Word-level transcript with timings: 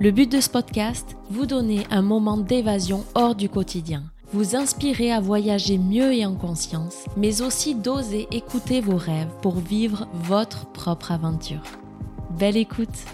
Le 0.00 0.10
but 0.10 0.30
de 0.30 0.40
ce 0.40 0.48
podcast, 0.48 1.16
vous 1.30 1.46
donner 1.46 1.86
un 1.90 2.02
moment 2.02 2.36
d'évasion 2.36 3.04
hors 3.14 3.36
du 3.36 3.48
quotidien, 3.48 4.02
vous 4.32 4.56
inspirer 4.56 5.12
à 5.12 5.20
voyager 5.20 5.78
mieux 5.78 6.12
et 6.12 6.26
en 6.26 6.34
conscience, 6.34 7.04
mais 7.16 7.42
aussi 7.42 7.76
d'oser 7.76 8.26
écouter 8.32 8.80
vos 8.80 8.96
rêves 8.96 9.30
pour 9.40 9.54
vivre 9.54 10.08
votre 10.14 10.66
propre 10.66 11.12
aventure. 11.12 11.62
Belle 12.36 12.56
écoute 12.56 13.04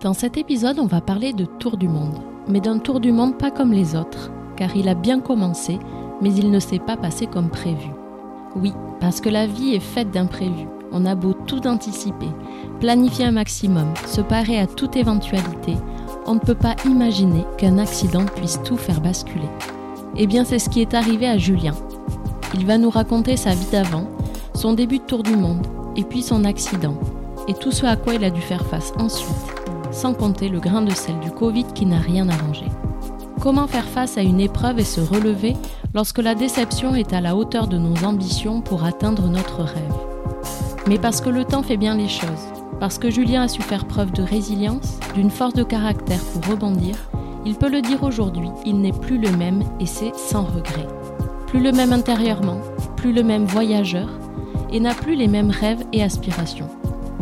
Dans 0.00 0.14
cet 0.14 0.38
épisode, 0.38 0.78
on 0.78 0.86
va 0.86 1.00
parler 1.00 1.34
de 1.34 1.44
tour 1.44 1.76
du 1.76 1.88
monde, 1.88 2.20
mais 2.48 2.60
d'un 2.60 2.78
tour 2.78 3.00
du 3.00 3.12
monde 3.12 3.36
pas 3.36 3.50
comme 3.50 3.72
les 3.72 3.96
autres, 3.96 4.30
car 4.56 4.74
il 4.76 4.88
a 4.88 4.94
bien 4.94 5.20
commencé, 5.20 5.78
mais 6.22 6.34
il 6.34 6.50
ne 6.50 6.58
s'est 6.58 6.78
pas 6.78 6.96
passé 6.96 7.26
comme 7.26 7.50
prévu. 7.50 7.90
Oui, 8.56 8.72
parce 9.00 9.20
que 9.20 9.28
la 9.28 9.46
vie 9.46 9.74
est 9.74 9.80
faite 9.80 10.10
d'imprévus 10.10 10.68
on 10.94 11.04
a 11.04 11.16
beau 11.16 11.34
tout 11.34 11.66
anticiper, 11.66 12.28
planifier 12.80 13.26
un 13.26 13.32
maximum, 13.32 13.92
se 14.06 14.20
parer 14.20 14.60
à 14.60 14.66
toute 14.66 14.96
éventualité, 14.96 15.74
on 16.24 16.34
ne 16.34 16.40
peut 16.40 16.54
pas 16.54 16.76
imaginer 16.86 17.44
qu'un 17.58 17.78
accident 17.78 18.24
puisse 18.24 18.60
tout 18.64 18.76
faire 18.76 19.00
basculer. 19.00 19.48
Eh 20.16 20.26
bien, 20.26 20.44
c'est 20.44 20.60
ce 20.60 20.70
qui 20.70 20.80
est 20.80 20.94
arrivé 20.94 21.26
à 21.26 21.36
Julien. 21.36 21.74
Il 22.54 22.64
va 22.64 22.78
nous 22.78 22.90
raconter 22.90 23.36
sa 23.36 23.50
vie 23.50 23.70
d'avant, 23.72 24.08
son 24.54 24.72
début 24.72 24.98
de 24.98 25.04
tour 25.04 25.24
du 25.24 25.36
monde, 25.36 25.66
et 25.96 26.04
puis 26.04 26.22
son 26.22 26.44
accident, 26.44 26.94
et 27.48 27.54
tout 27.54 27.72
ce 27.72 27.84
à 27.84 27.96
quoi 27.96 28.14
il 28.14 28.24
a 28.24 28.30
dû 28.30 28.40
faire 28.40 28.64
face 28.64 28.92
ensuite, 28.96 29.28
sans 29.90 30.14
compter 30.14 30.48
le 30.48 30.60
grain 30.60 30.82
de 30.82 30.92
sel 30.92 31.18
du 31.18 31.32
Covid 31.32 31.66
qui 31.74 31.86
n'a 31.86 31.98
rien 31.98 32.28
arrangé. 32.28 32.66
Comment 33.40 33.66
faire 33.66 33.84
face 33.84 34.16
à 34.16 34.22
une 34.22 34.40
épreuve 34.40 34.78
et 34.78 34.84
se 34.84 35.00
relever 35.00 35.56
lorsque 35.92 36.20
la 36.20 36.36
déception 36.36 36.94
est 36.94 37.12
à 37.12 37.20
la 37.20 37.36
hauteur 37.36 37.66
de 37.66 37.78
nos 37.78 38.06
ambitions 38.06 38.60
pour 38.60 38.84
atteindre 38.84 39.26
notre 39.28 39.62
rêve? 39.62 40.13
Mais 40.86 40.98
parce 40.98 41.20
que 41.20 41.30
le 41.30 41.44
temps 41.44 41.62
fait 41.62 41.76
bien 41.76 41.96
les 41.96 42.08
choses. 42.08 42.48
Parce 42.80 42.98
que 42.98 43.10
Julien 43.10 43.42
a 43.42 43.48
su 43.48 43.62
faire 43.62 43.86
preuve 43.86 44.12
de 44.12 44.22
résilience, 44.22 44.98
d'une 45.14 45.30
force 45.30 45.54
de 45.54 45.62
caractère 45.62 46.20
pour 46.20 46.52
rebondir, 46.52 46.96
il 47.46 47.54
peut 47.54 47.68
le 47.68 47.82
dire 47.82 48.02
aujourd'hui, 48.02 48.48
il 48.64 48.80
n'est 48.80 48.92
plus 48.92 49.18
le 49.18 49.30
même 49.30 49.62
et 49.80 49.86
c'est 49.86 50.14
sans 50.16 50.44
regret. 50.44 50.86
Plus 51.46 51.60
le 51.60 51.72
même 51.72 51.92
intérieurement, 51.92 52.60
plus 52.96 53.12
le 53.12 53.22
même 53.22 53.44
voyageur, 53.44 54.08
et 54.72 54.80
n'a 54.80 54.94
plus 54.94 55.14
les 55.14 55.28
mêmes 55.28 55.50
rêves 55.50 55.84
et 55.92 56.02
aspirations. 56.02 56.68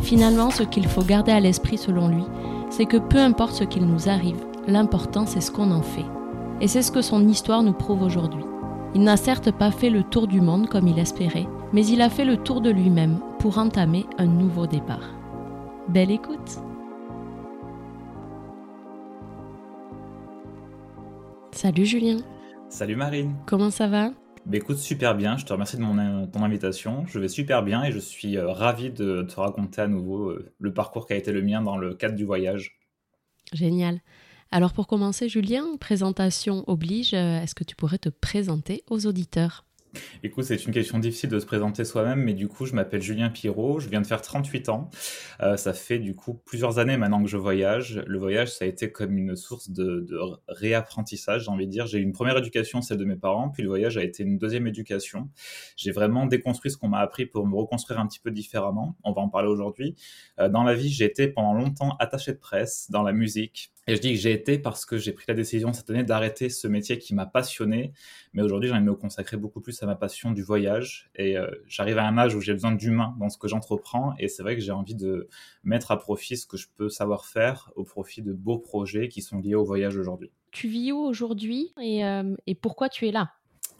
Finalement, 0.00 0.50
ce 0.50 0.62
qu'il 0.62 0.86
faut 0.86 1.02
garder 1.02 1.32
à 1.32 1.40
l'esprit 1.40 1.76
selon 1.76 2.08
lui, 2.08 2.24
c'est 2.70 2.86
que 2.86 2.96
peu 2.96 3.18
importe 3.18 3.54
ce 3.54 3.64
qu'il 3.64 3.84
nous 3.84 4.08
arrive, 4.08 4.42
l'important 4.66 5.26
c'est 5.26 5.40
ce 5.40 5.50
qu'on 5.50 5.70
en 5.70 5.82
fait. 5.82 6.06
Et 6.60 6.68
c'est 6.68 6.82
ce 6.82 6.92
que 6.92 7.02
son 7.02 7.28
histoire 7.28 7.62
nous 7.62 7.72
prouve 7.72 8.02
aujourd'hui. 8.02 8.44
Il 8.94 9.02
n'a 9.02 9.16
certes 9.16 9.50
pas 9.50 9.70
fait 9.70 9.90
le 9.90 10.02
tour 10.02 10.26
du 10.26 10.40
monde 10.40 10.68
comme 10.68 10.86
il 10.86 10.98
espérait, 10.98 11.48
mais 11.72 11.84
il 11.86 12.00
a 12.00 12.10
fait 12.10 12.24
le 12.24 12.36
tour 12.36 12.60
de 12.60 12.70
lui-même 12.70 13.18
pour 13.42 13.58
entamer 13.58 14.06
un 14.18 14.26
nouveau 14.26 14.68
départ. 14.68 15.16
Belle 15.88 16.12
écoute 16.12 16.60
Salut 21.50 21.84
Julien 21.84 22.18
Salut 22.68 22.94
Marine 22.94 23.34
Comment 23.46 23.72
ça 23.72 23.88
va? 23.88 24.12
Bah 24.46 24.58
écoute, 24.58 24.78
super 24.78 25.16
bien, 25.16 25.36
je 25.36 25.44
te 25.44 25.52
remercie 25.52 25.76
de 25.76 25.82
mon, 25.82 26.28
ton 26.28 26.44
invitation. 26.44 27.04
Je 27.08 27.18
vais 27.18 27.26
super 27.26 27.64
bien 27.64 27.82
et 27.82 27.90
je 27.90 27.98
suis 27.98 28.38
euh, 28.38 28.48
ravi 28.48 28.90
de 28.90 29.22
te 29.22 29.34
raconter 29.40 29.80
à 29.80 29.88
nouveau 29.88 30.28
euh, 30.28 30.54
le 30.60 30.72
parcours 30.72 31.08
qui 31.08 31.14
a 31.14 31.16
été 31.16 31.32
le 31.32 31.42
mien 31.42 31.62
dans 31.62 31.76
le 31.76 31.94
cadre 31.94 32.14
du 32.14 32.24
voyage. 32.24 32.78
Génial. 33.52 34.02
Alors 34.52 34.72
pour 34.72 34.86
commencer, 34.86 35.28
Julien, 35.28 35.64
présentation 35.80 36.62
oblige, 36.68 37.12
euh, 37.12 37.42
est-ce 37.42 37.56
que 37.56 37.64
tu 37.64 37.74
pourrais 37.74 37.98
te 37.98 38.08
présenter 38.08 38.84
aux 38.88 39.04
auditeurs? 39.04 39.64
Écoute, 40.22 40.44
c'est 40.44 40.64
une 40.64 40.72
question 40.72 40.98
difficile 40.98 41.30
de 41.30 41.38
se 41.38 41.46
présenter 41.46 41.84
soi-même, 41.84 42.22
mais 42.22 42.34
du 42.34 42.48
coup, 42.48 42.66
je 42.66 42.74
m'appelle 42.74 43.02
Julien 43.02 43.30
Pirot, 43.30 43.80
je 43.80 43.88
viens 43.88 44.00
de 44.00 44.06
faire 44.06 44.22
38 44.22 44.68
ans. 44.68 44.90
Euh, 45.40 45.56
ça 45.56 45.72
fait 45.72 45.98
du 45.98 46.14
coup 46.14 46.34
plusieurs 46.34 46.78
années 46.78 46.96
maintenant 46.96 47.22
que 47.22 47.28
je 47.28 47.36
voyage. 47.36 48.02
Le 48.06 48.18
voyage, 48.18 48.52
ça 48.52 48.64
a 48.64 48.68
été 48.68 48.90
comme 48.90 49.16
une 49.18 49.36
source 49.36 49.70
de, 49.70 50.06
réapprentissage, 50.48 51.44
j'ai 51.44 51.50
envie 51.50 51.66
de 51.66 51.72
dire. 51.72 51.86
J'ai 51.86 51.98
eu 51.98 52.02
une 52.02 52.12
première 52.12 52.36
éducation, 52.38 52.82
celle 52.82 52.98
de 52.98 53.04
mes 53.04 53.16
parents, 53.16 53.50
puis 53.50 53.62
le 53.62 53.68
voyage 53.68 53.96
a 53.96 54.02
été 54.02 54.22
une 54.22 54.38
deuxième 54.38 54.66
éducation. 54.66 55.28
J'ai 55.76 55.90
vraiment 55.90 56.26
déconstruit 56.26 56.70
ce 56.70 56.76
qu'on 56.76 56.88
m'a 56.88 57.00
appris 57.00 57.26
pour 57.26 57.46
me 57.46 57.56
reconstruire 57.56 58.00
un 58.00 58.06
petit 58.06 58.20
peu 58.20 58.30
différemment. 58.30 58.96
On 59.04 59.12
va 59.12 59.22
en 59.22 59.28
parler 59.28 59.48
aujourd'hui. 59.48 59.96
Euh, 60.38 60.48
dans 60.48 60.62
la 60.62 60.74
vie, 60.74 60.88
j'ai 60.88 61.04
été 61.04 61.28
pendant 61.28 61.54
longtemps 61.54 61.96
attaché 61.98 62.32
de 62.32 62.38
presse, 62.38 62.90
dans 62.90 63.02
la 63.02 63.12
musique, 63.12 63.71
et 63.88 63.96
je 63.96 64.00
dis 64.00 64.12
que 64.12 64.18
j'ai 64.18 64.32
été 64.32 64.58
parce 64.58 64.86
que 64.86 64.96
j'ai 64.96 65.12
pris 65.12 65.24
la 65.26 65.34
décision 65.34 65.72
cette 65.72 65.90
année 65.90 66.04
d'arrêter 66.04 66.48
ce 66.48 66.68
métier 66.68 66.98
qui 66.98 67.14
m'a 67.14 67.26
passionné. 67.26 67.92
Mais 68.32 68.42
aujourd'hui, 68.42 68.68
j'ai 68.68 68.74
envie 68.74 68.84
de 68.84 68.90
me 68.90 68.94
consacrer 68.94 69.36
beaucoup 69.36 69.60
plus 69.60 69.82
à 69.82 69.86
ma 69.86 69.96
passion 69.96 70.30
du 70.30 70.42
voyage. 70.42 71.10
Et 71.16 71.36
euh, 71.36 71.50
j'arrive 71.66 71.98
à 71.98 72.06
un 72.06 72.16
âge 72.16 72.36
où 72.36 72.40
j'ai 72.40 72.52
besoin 72.52 72.72
d'humain 72.72 73.16
dans 73.18 73.28
ce 73.28 73.38
que 73.38 73.48
j'entreprends. 73.48 74.14
Et 74.18 74.28
c'est 74.28 74.44
vrai 74.44 74.54
que 74.54 74.62
j'ai 74.62 74.70
envie 74.70 74.94
de 74.94 75.28
mettre 75.64 75.90
à 75.90 75.98
profit 75.98 76.36
ce 76.36 76.46
que 76.46 76.56
je 76.56 76.68
peux 76.76 76.88
savoir 76.88 77.26
faire 77.26 77.72
au 77.74 77.82
profit 77.82 78.22
de 78.22 78.32
beaux 78.32 78.58
projets 78.58 79.08
qui 79.08 79.20
sont 79.20 79.38
liés 79.38 79.56
au 79.56 79.64
voyage 79.64 79.96
aujourd'hui. 79.96 80.30
Tu 80.52 80.68
vis 80.68 80.92
où 80.92 80.98
aujourd'hui 80.98 81.72
et, 81.80 82.04
euh, 82.04 82.36
et 82.46 82.54
pourquoi 82.54 82.88
tu 82.88 83.08
es 83.08 83.10
là? 83.10 83.32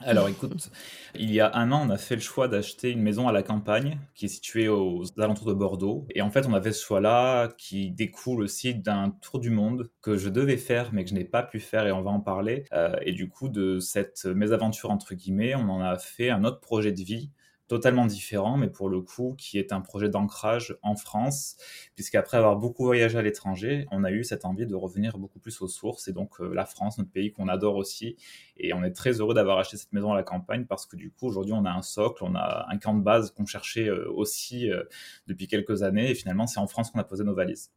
Alors 0.05 0.29
écoute, 0.29 0.71
il 1.15 1.31
y 1.33 1.41
a 1.41 1.55
un 1.55 1.73
an, 1.73 1.87
on 1.87 1.91
a 1.91 1.99
fait 1.99 2.15
le 2.15 2.21
choix 2.21 2.49
d'acheter 2.49 2.91
une 2.91 3.03
maison 3.03 3.29
à 3.29 3.33
la 3.33 3.43
campagne 3.43 3.99
qui 4.15 4.27
est 4.27 4.29
située 4.29 4.69
aux 4.69 5.05
alentours 5.19 5.47
de 5.47 5.55
Bordeaux. 5.55 6.07
Et 6.15 6.23
en 6.23 6.31
fait, 6.31 6.47
on 6.47 6.55
avait 6.55 6.73
ce 6.73 6.85
choix-là 6.85 7.49
qui 7.59 7.91
découle 7.91 8.43
aussi 8.43 8.75
d'un 8.75 9.11
tour 9.23 9.41
du 9.41 9.51
monde 9.51 9.91
que 10.01 10.17
je 10.17 10.29
devais 10.29 10.57
faire 10.57 10.93
mais 10.93 11.05
que 11.05 11.11
je 11.11 11.15
n'ai 11.15 11.25
pas 11.25 11.43
pu 11.43 11.61
faire 11.61 11.87
et 11.87 11.93
on 11.93 12.03
va 12.03 12.11
en 12.11 12.21
parler. 12.21 12.65
Euh, 12.73 12.97
et 13.03 13.13
du 13.13 13.29
coup, 13.29 13.49
de 13.49 13.79
cette 13.81 14.25
mésaventure 14.25 14.91
entre 14.91 15.15
guillemets, 15.15 15.55
on 15.55 15.69
en 15.69 15.81
a 15.81 15.99
fait 15.99 16.31
un 16.31 16.45
autre 16.45 16.61
projet 16.61 16.93
de 16.93 17.03
vie 17.03 17.31
totalement 17.73 18.05
différent, 18.05 18.59
mais 18.59 18.69
pour 18.69 18.91
le 18.91 19.01
coup, 19.01 19.35
qui 19.39 19.59
est 19.59 19.73
un 19.73 19.81
projet 19.81 20.11
d'ancrage 20.11 20.77
en 20.83 20.95
France, 20.95 21.57
puisqu'après 21.95 22.37
avoir 22.37 22.57
beaucoup 22.57 22.85
voyagé 22.85 23.17
à 23.17 23.23
l'étranger, 23.23 23.87
on 23.91 24.05
a 24.05 24.11
eu 24.11 24.25
cette 24.25 24.45
envie 24.45 24.67
de 24.67 24.75
revenir 24.75 25.17
beaucoup 25.17 25.39
plus 25.39 25.63
aux 25.63 25.69
sources, 25.69 26.07
et 26.07 26.13
donc 26.13 26.39
euh, 26.43 26.53
la 26.53 26.67
France, 26.67 26.99
notre 26.99 27.11
pays 27.11 27.33
qu'on 27.33 27.49
adore 27.49 27.77
aussi, 27.77 28.17
et 28.59 28.75
on 28.75 28.85
est 28.85 28.93
très 28.93 29.21
heureux 29.21 29.33
d'avoir 29.33 29.57
acheté 29.57 29.79
cette 29.79 29.95
maison 29.95 30.13
à 30.13 30.17
la 30.17 30.23
campagne, 30.23 30.67
parce 30.67 30.85
que 30.85 30.97
du 30.97 31.11
coup, 31.11 31.27
aujourd'hui, 31.27 31.55
on 31.55 31.65
a 31.65 31.71
un 31.71 31.81
socle, 31.81 32.25
on 32.25 32.35
a 32.35 32.67
un 32.69 32.77
camp 32.77 32.93
de 32.93 33.03
base 33.03 33.31
qu'on 33.31 33.47
cherchait 33.47 33.89
euh, 33.89 34.07
aussi 34.13 34.71
euh, 34.71 34.85
depuis 35.27 35.47
quelques 35.47 35.83
années, 35.83 36.11
et 36.11 36.15
finalement, 36.15 36.47
c'est 36.47 36.61
en 36.61 36.67
France 36.67 36.91
qu'on 36.91 37.01
a 37.01 37.05
posé 37.05 37.25
nos 37.25 37.35
valises. 37.35 37.71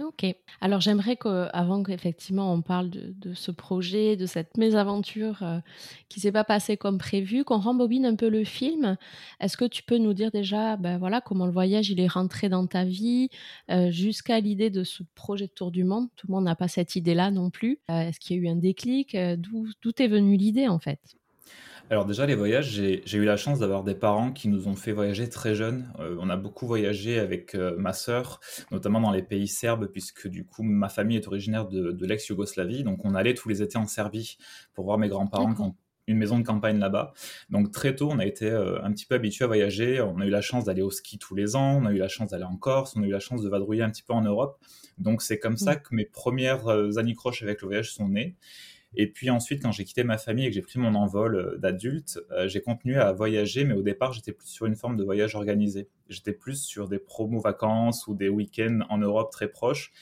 Ok. 0.00 0.24
Alors 0.62 0.80
j'aimerais 0.80 1.16
qu'avant 1.16 1.82
qu'effectivement 1.82 2.50
on 2.54 2.62
parle 2.62 2.88
de, 2.88 3.34
ce 3.34 3.50
projet, 3.50 4.16
de 4.16 4.24
cette 4.24 4.56
mésaventure 4.56 5.38
qui 5.38 5.44
euh, 5.44 5.60
qui 6.08 6.20
s'est 6.20 6.32
pas 6.32 6.44
passée 6.44 6.78
comme 6.78 6.96
prévu, 6.98 7.44
qu'on 7.44 7.58
rembobine 7.58 8.06
un 8.06 8.16
peu 8.16 8.28
le 8.30 8.44
film. 8.44 8.96
Est-ce 9.40 9.56
que 9.58 9.66
tu 9.66 9.82
peux 9.82 9.98
nous 9.98 10.14
dire 10.14 10.30
déjà, 10.30 10.76
ben 10.76 10.98
voilà, 10.98 11.20
comment 11.20 11.46
le 11.46 11.52
voyage 11.52 11.90
il 11.90 12.00
est 12.00 12.06
rentré 12.06 12.48
dans 12.48 12.66
ta 12.66 12.84
vie, 12.84 13.28
euh, 13.70 13.90
jusqu'à 13.90 14.40
l'idée 14.40 14.70
de 14.70 14.82
ce 14.84 15.02
projet 15.14 15.46
de 15.46 15.52
tour 15.52 15.70
du 15.70 15.84
monde? 15.84 16.08
Tout 16.16 16.26
le 16.28 16.34
monde 16.34 16.44
n'a 16.44 16.56
pas 16.56 16.68
cette 16.68 16.96
idée-là 16.96 17.30
non 17.30 17.50
plus. 17.50 17.80
Euh, 17.90 18.08
est-ce 18.08 18.18
qu'il 18.20 18.36
y 18.36 18.40
a 18.40 18.42
eu 18.42 18.48
un 18.48 18.56
déclic? 18.56 19.16
D'où 19.38 19.66
est 19.98 20.08
venue 20.08 20.36
l'idée 20.36 20.68
en 20.68 20.78
fait? 20.78 21.00
Alors 21.92 22.06
déjà, 22.06 22.24
les 22.24 22.34
voyages, 22.34 22.70
j'ai 22.70 23.18
eu 23.18 23.24
la 23.26 23.36
chance 23.36 23.58
d'avoir 23.58 23.84
des 23.84 23.94
parents 23.94 24.32
qui 24.32 24.48
nous 24.48 24.66
ont 24.66 24.76
fait 24.76 24.92
voyager 24.92 25.28
très 25.28 25.54
jeunes. 25.54 25.92
Euh, 26.00 26.16
on 26.18 26.30
a 26.30 26.38
beaucoup 26.38 26.66
voyagé 26.66 27.18
avec 27.18 27.54
euh, 27.54 27.76
ma 27.76 27.92
sœur, 27.92 28.40
notamment 28.70 28.98
dans 28.98 29.10
les 29.10 29.22
pays 29.22 29.46
serbes, 29.46 29.88
puisque 29.88 30.26
du 30.26 30.46
coup, 30.46 30.62
ma 30.62 30.88
famille 30.88 31.18
est 31.18 31.28
originaire 31.28 31.68
de, 31.68 32.06
l'ex-Yougoslavie. 32.06 32.82
Donc 32.82 33.04
on 33.04 33.14
allait 33.14 33.34
tous 33.34 33.50
les 33.50 33.60
étés 33.60 33.76
en 33.76 33.86
Serbie 33.86 34.38
pour 34.72 34.86
voir 34.86 34.96
mes 34.96 35.10
grands-parents 35.10 35.52
qui 35.52 35.60
ont 35.60 35.76
une 36.06 36.16
maison 36.16 36.38
de 36.38 36.44
campagne 36.44 36.78
là-bas. 36.78 37.12
Donc 37.50 37.70
très 37.72 37.94
tôt, 37.94 38.08
on 38.10 38.18
a 38.18 38.24
été 38.24 38.50
euh, 38.50 38.82
un 38.82 38.90
petit 38.92 39.04
peu 39.04 39.16
habitué 39.16 39.44
à 39.44 39.48
voyager. 39.48 40.00
On 40.00 40.18
a 40.18 40.24
eu 40.24 40.30
la 40.30 40.40
chance 40.40 40.64
d'aller 40.64 40.80
au 40.80 40.90
ski 40.90 41.18
tous 41.18 41.34
les 41.34 41.56
ans, 41.56 41.76
on 41.82 41.84
a 41.84 41.92
eu 41.92 41.98
la 41.98 42.08
chance 42.08 42.30
d'aller 42.30 42.44
en 42.44 42.56
Corse, 42.56 42.96
on 42.96 43.02
a 43.02 43.06
eu 43.06 43.12
la 43.12 43.20
chance 43.20 43.42
de 43.42 43.50
vadrouiller 43.50 43.82
un 43.82 43.90
petit 43.90 44.02
peu 44.02 44.14
en 44.14 44.22
Europe. 44.22 44.58
Donc 44.96 45.20
c'est 45.20 45.38
comme 45.38 45.58
ça 45.58 45.76
que 45.76 45.94
mes 45.94 46.06
premières 46.06 46.68
anicroches 46.96 47.42
avec 47.42 47.60
le 47.60 47.66
voyage 47.66 47.92
sont 47.92 48.08
nées. 48.08 48.34
Et 48.94 49.06
puis 49.06 49.30
ensuite, 49.30 49.62
quand 49.62 49.72
j'ai 49.72 49.84
quitté 49.84 50.04
ma 50.04 50.18
famille 50.18 50.46
et 50.46 50.48
que 50.48 50.54
j'ai 50.54 50.62
pris 50.62 50.78
mon 50.78 50.94
envol 50.94 51.36
euh, 51.36 51.56
d'adulte, 51.58 52.20
euh, 52.30 52.48
j'ai 52.48 52.60
continué 52.60 52.96
à 52.96 53.12
voyager, 53.12 53.64
mais 53.64 53.74
au 53.74 53.82
départ, 53.82 54.12
j'étais 54.12 54.32
plus 54.32 54.48
sur 54.48 54.66
une 54.66 54.76
forme 54.76 54.96
de 54.96 55.04
voyage 55.04 55.34
organisé. 55.34 55.88
j'étais 56.08 56.32
plus 56.32 56.62
sur 56.62 56.88
des 56.88 56.98
promos 56.98 57.40
vacances 57.40 58.06
ou 58.06 58.14
des 58.14 58.28
week-ends 58.28 58.80
en 58.90 58.98
Europe 58.98 59.32
très 59.32 59.48
proches. 59.48 59.92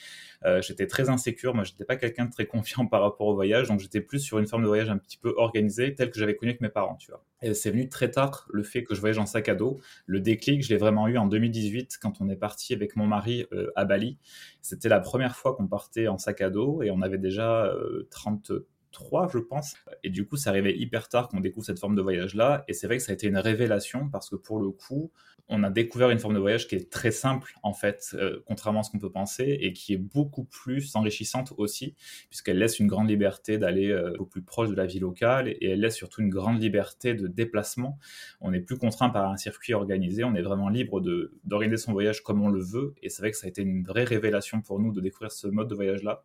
Euh, 0.43 0.61
j'étais 0.61 0.87
très 0.87 1.09
insécure. 1.09 1.53
Moi, 1.53 1.63
j'étais 1.63 1.85
pas 1.85 1.95
quelqu'un 1.95 2.25
de 2.25 2.31
très 2.31 2.47
confiant 2.47 2.85
par 2.87 3.01
rapport 3.01 3.27
au 3.27 3.35
voyage, 3.35 3.69
donc 3.69 3.79
j'étais 3.79 4.01
plus 4.01 4.19
sur 4.19 4.39
une 4.39 4.47
forme 4.47 4.63
de 4.63 4.67
voyage 4.67 4.89
un 4.89 4.97
petit 4.97 5.17
peu 5.17 5.33
organisée, 5.37 5.95
telle 5.95 6.11
que 6.11 6.19
j'avais 6.19 6.35
connue 6.35 6.51
avec 6.51 6.61
mes 6.61 6.69
parents, 6.69 6.95
tu 6.95 7.11
vois. 7.11 7.23
C'est 7.53 7.71
venu 7.71 7.89
très 7.89 8.11
tard 8.11 8.47
le 8.51 8.61
fait 8.61 8.83
que 8.83 8.93
je 8.93 8.99
voyage 8.99 9.17
en 9.17 9.25
sac 9.25 9.49
à 9.49 9.55
dos. 9.55 9.79
Le 10.05 10.19
déclic, 10.19 10.63
je 10.63 10.69
l'ai 10.69 10.77
vraiment 10.77 11.07
eu 11.07 11.17
en 11.17 11.25
2018 11.25 11.97
quand 11.99 12.21
on 12.21 12.29
est 12.29 12.35
parti 12.35 12.73
avec 12.73 12.95
mon 12.95 13.07
mari 13.07 13.47
à 13.75 13.83
Bali. 13.83 14.19
C'était 14.61 14.89
la 14.89 14.99
première 14.99 15.35
fois 15.35 15.55
qu'on 15.55 15.67
partait 15.67 16.07
en 16.07 16.19
sac 16.19 16.41
à 16.41 16.51
dos 16.51 16.83
et 16.83 16.91
on 16.91 17.01
avait 17.01 17.17
déjà 17.17 17.65
euh, 17.65 18.07
30 18.11 18.51
3, 18.91 19.29
je 19.31 19.39
pense. 19.39 19.75
Et 20.03 20.09
du 20.09 20.25
coup, 20.25 20.37
ça 20.37 20.49
arrivait 20.49 20.77
hyper 20.77 21.09
tard 21.09 21.29
qu'on 21.29 21.39
découvre 21.39 21.65
cette 21.65 21.79
forme 21.79 21.95
de 21.95 22.01
voyage-là. 22.01 22.63
Et 22.67 22.73
c'est 22.73 22.87
vrai 22.87 22.97
que 22.97 23.03
ça 23.03 23.11
a 23.11 23.15
été 23.15 23.27
une 23.27 23.37
révélation 23.37 24.09
parce 24.09 24.29
que 24.29 24.35
pour 24.35 24.59
le 24.59 24.71
coup, 24.71 25.11
on 25.53 25.63
a 25.63 25.69
découvert 25.69 26.09
une 26.09 26.19
forme 26.19 26.33
de 26.33 26.39
voyage 26.39 26.67
qui 26.67 26.75
est 26.75 26.89
très 26.89 27.11
simple, 27.11 27.53
en 27.61 27.73
fait, 27.73 28.11
euh, 28.13 28.39
contrairement 28.45 28.79
à 28.79 28.83
ce 28.83 28.91
qu'on 28.91 28.99
peut 28.99 29.11
penser, 29.11 29.57
et 29.59 29.73
qui 29.73 29.93
est 29.93 29.97
beaucoup 29.97 30.45
plus 30.45 30.95
enrichissante 30.95 31.53
aussi, 31.57 31.95
puisqu'elle 32.29 32.57
laisse 32.57 32.79
une 32.79 32.87
grande 32.87 33.09
liberté 33.09 33.57
d'aller 33.57 33.89
euh, 33.89 34.15
au 34.17 34.25
plus 34.25 34.41
proche 34.41 34.69
de 34.69 34.75
la 34.75 34.85
vie 34.85 34.99
locale 34.99 35.49
et 35.49 35.71
elle 35.71 35.81
laisse 35.81 35.95
surtout 35.95 36.21
une 36.21 36.29
grande 36.29 36.61
liberté 36.61 37.13
de 37.13 37.27
déplacement. 37.27 37.99
On 38.39 38.51
n'est 38.51 38.61
plus 38.61 38.77
contraint 38.77 39.09
par 39.09 39.29
un 39.29 39.35
circuit 39.35 39.73
organisé, 39.73 40.23
on 40.23 40.35
est 40.35 40.41
vraiment 40.41 40.69
libre 40.69 41.01
d'organiser 41.43 41.83
son 41.83 41.91
voyage 41.91 42.23
comme 42.23 42.41
on 42.41 42.49
le 42.49 42.63
veut. 42.63 42.93
Et 43.01 43.09
c'est 43.09 43.21
vrai 43.21 43.31
que 43.31 43.37
ça 43.37 43.47
a 43.47 43.49
été 43.49 43.61
une 43.61 43.83
vraie 43.83 44.05
révélation 44.05 44.61
pour 44.61 44.79
nous 44.79 44.93
de 44.93 45.01
découvrir 45.01 45.31
ce 45.33 45.47
mode 45.47 45.67
de 45.67 45.75
voyage-là. 45.75 46.23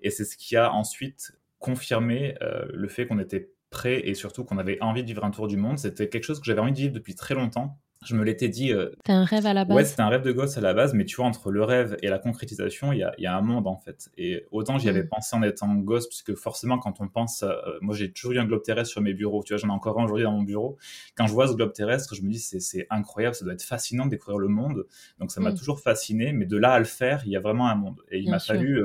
Et 0.00 0.10
c'est 0.10 0.24
ce 0.24 0.36
qui 0.36 0.56
a 0.56 0.72
ensuite 0.72 1.32
confirmer 1.66 2.36
euh, 2.42 2.64
le 2.72 2.86
fait 2.86 3.06
qu'on 3.06 3.18
était 3.18 3.50
prêt 3.70 4.00
et 4.08 4.14
surtout 4.14 4.44
qu'on 4.44 4.58
avait 4.58 4.80
envie 4.80 5.02
de 5.02 5.08
vivre 5.08 5.24
un 5.24 5.32
tour 5.32 5.48
du 5.48 5.56
monde. 5.56 5.78
C'était 5.78 6.08
quelque 6.08 6.22
chose 6.22 6.38
que 6.38 6.46
j'avais 6.46 6.60
envie 6.60 6.72
de 6.72 6.78
vivre 6.78 6.94
depuis 6.94 7.16
très 7.16 7.34
longtemps. 7.34 7.80
Je 8.04 8.14
me 8.14 8.22
l'étais 8.22 8.48
dit. 8.48 8.72
Euh, 8.72 8.90
c'était 8.98 9.12
un 9.12 9.24
rêve 9.24 9.46
à 9.46 9.52
la 9.52 9.64
base. 9.64 9.76
Ouais, 9.76 9.84
c'était 9.84 10.02
un 10.02 10.08
rêve 10.08 10.22
de 10.22 10.30
gosse 10.30 10.56
à 10.56 10.60
la 10.60 10.74
base, 10.74 10.94
mais 10.94 11.04
tu 11.06 11.16
vois, 11.16 11.24
entre 11.24 11.50
le 11.50 11.64
rêve 11.64 11.96
et 12.02 12.08
la 12.08 12.20
concrétisation, 12.20 12.92
il 12.92 12.98
y 12.98 13.26
a, 13.26 13.36
un 13.36 13.40
monde 13.40 13.66
en 13.66 13.78
fait. 13.78 14.10
Et 14.16 14.46
autant 14.52 14.78
j'y 14.78 14.88
avais 14.88 15.02
mm. 15.02 15.08
pensé 15.08 15.34
en 15.34 15.42
étant 15.42 15.74
gosse, 15.74 16.06
puisque 16.06 16.36
forcément, 16.36 16.78
quand 16.78 17.00
on 17.00 17.08
pense. 17.08 17.42
Euh, 17.42 17.56
moi, 17.80 17.96
j'ai 17.96 18.12
toujours 18.12 18.32
eu 18.32 18.38
un 18.38 18.44
globe 18.44 18.62
terrestre 18.62 18.92
sur 18.92 19.00
mes 19.00 19.12
bureaux. 19.12 19.42
Tu 19.42 19.54
vois, 19.54 19.58
j'en 19.58 19.68
ai 19.68 19.72
encore 19.72 19.98
un 19.98 20.04
aujourd'hui 20.04 20.24
dans 20.24 20.32
mon 20.32 20.44
bureau. 20.44 20.76
Quand 21.16 21.26
je 21.26 21.32
vois 21.32 21.48
ce 21.48 21.54
globe 21.54 21.72
terrestre, 21.72 22.14
je 22.14 22.22
me 22.22 22.30
dis, 22.30 22.38
c'est 22.38 22.86
incroyable, 22.90 23.34
ça 23.34 23.44
doit 23.44 23.54
être 23.54 23.64
fascinant 23.64 24.04
de 24.04 24.10
découvrir 24.10 24.38
le 24.38 24.48
monde. 24.48 24.86
Donc, 25.18 25.32
ça 25.32 25.40
m'a 25.40 25.50
mm. 25.50 25.56
toujours 25.56 25.80
fasciné, 25.80 26.32
mais 26.32 26.46
de 26.46 26.58
là 26.58 26.72
à 26.72 26.78
le 26.78 26.84
faire, 26.84 27.22
il 27.26 27.32
y 27.32 27.36
a 27.36 27.40
vraiment 27.40 27.66
un 27.66 27.76
monde. 27.76 28.02
Et 28.10 28.18
il 28.18 28.30
m'a 28.30 28.38
fallu 28.38 28.80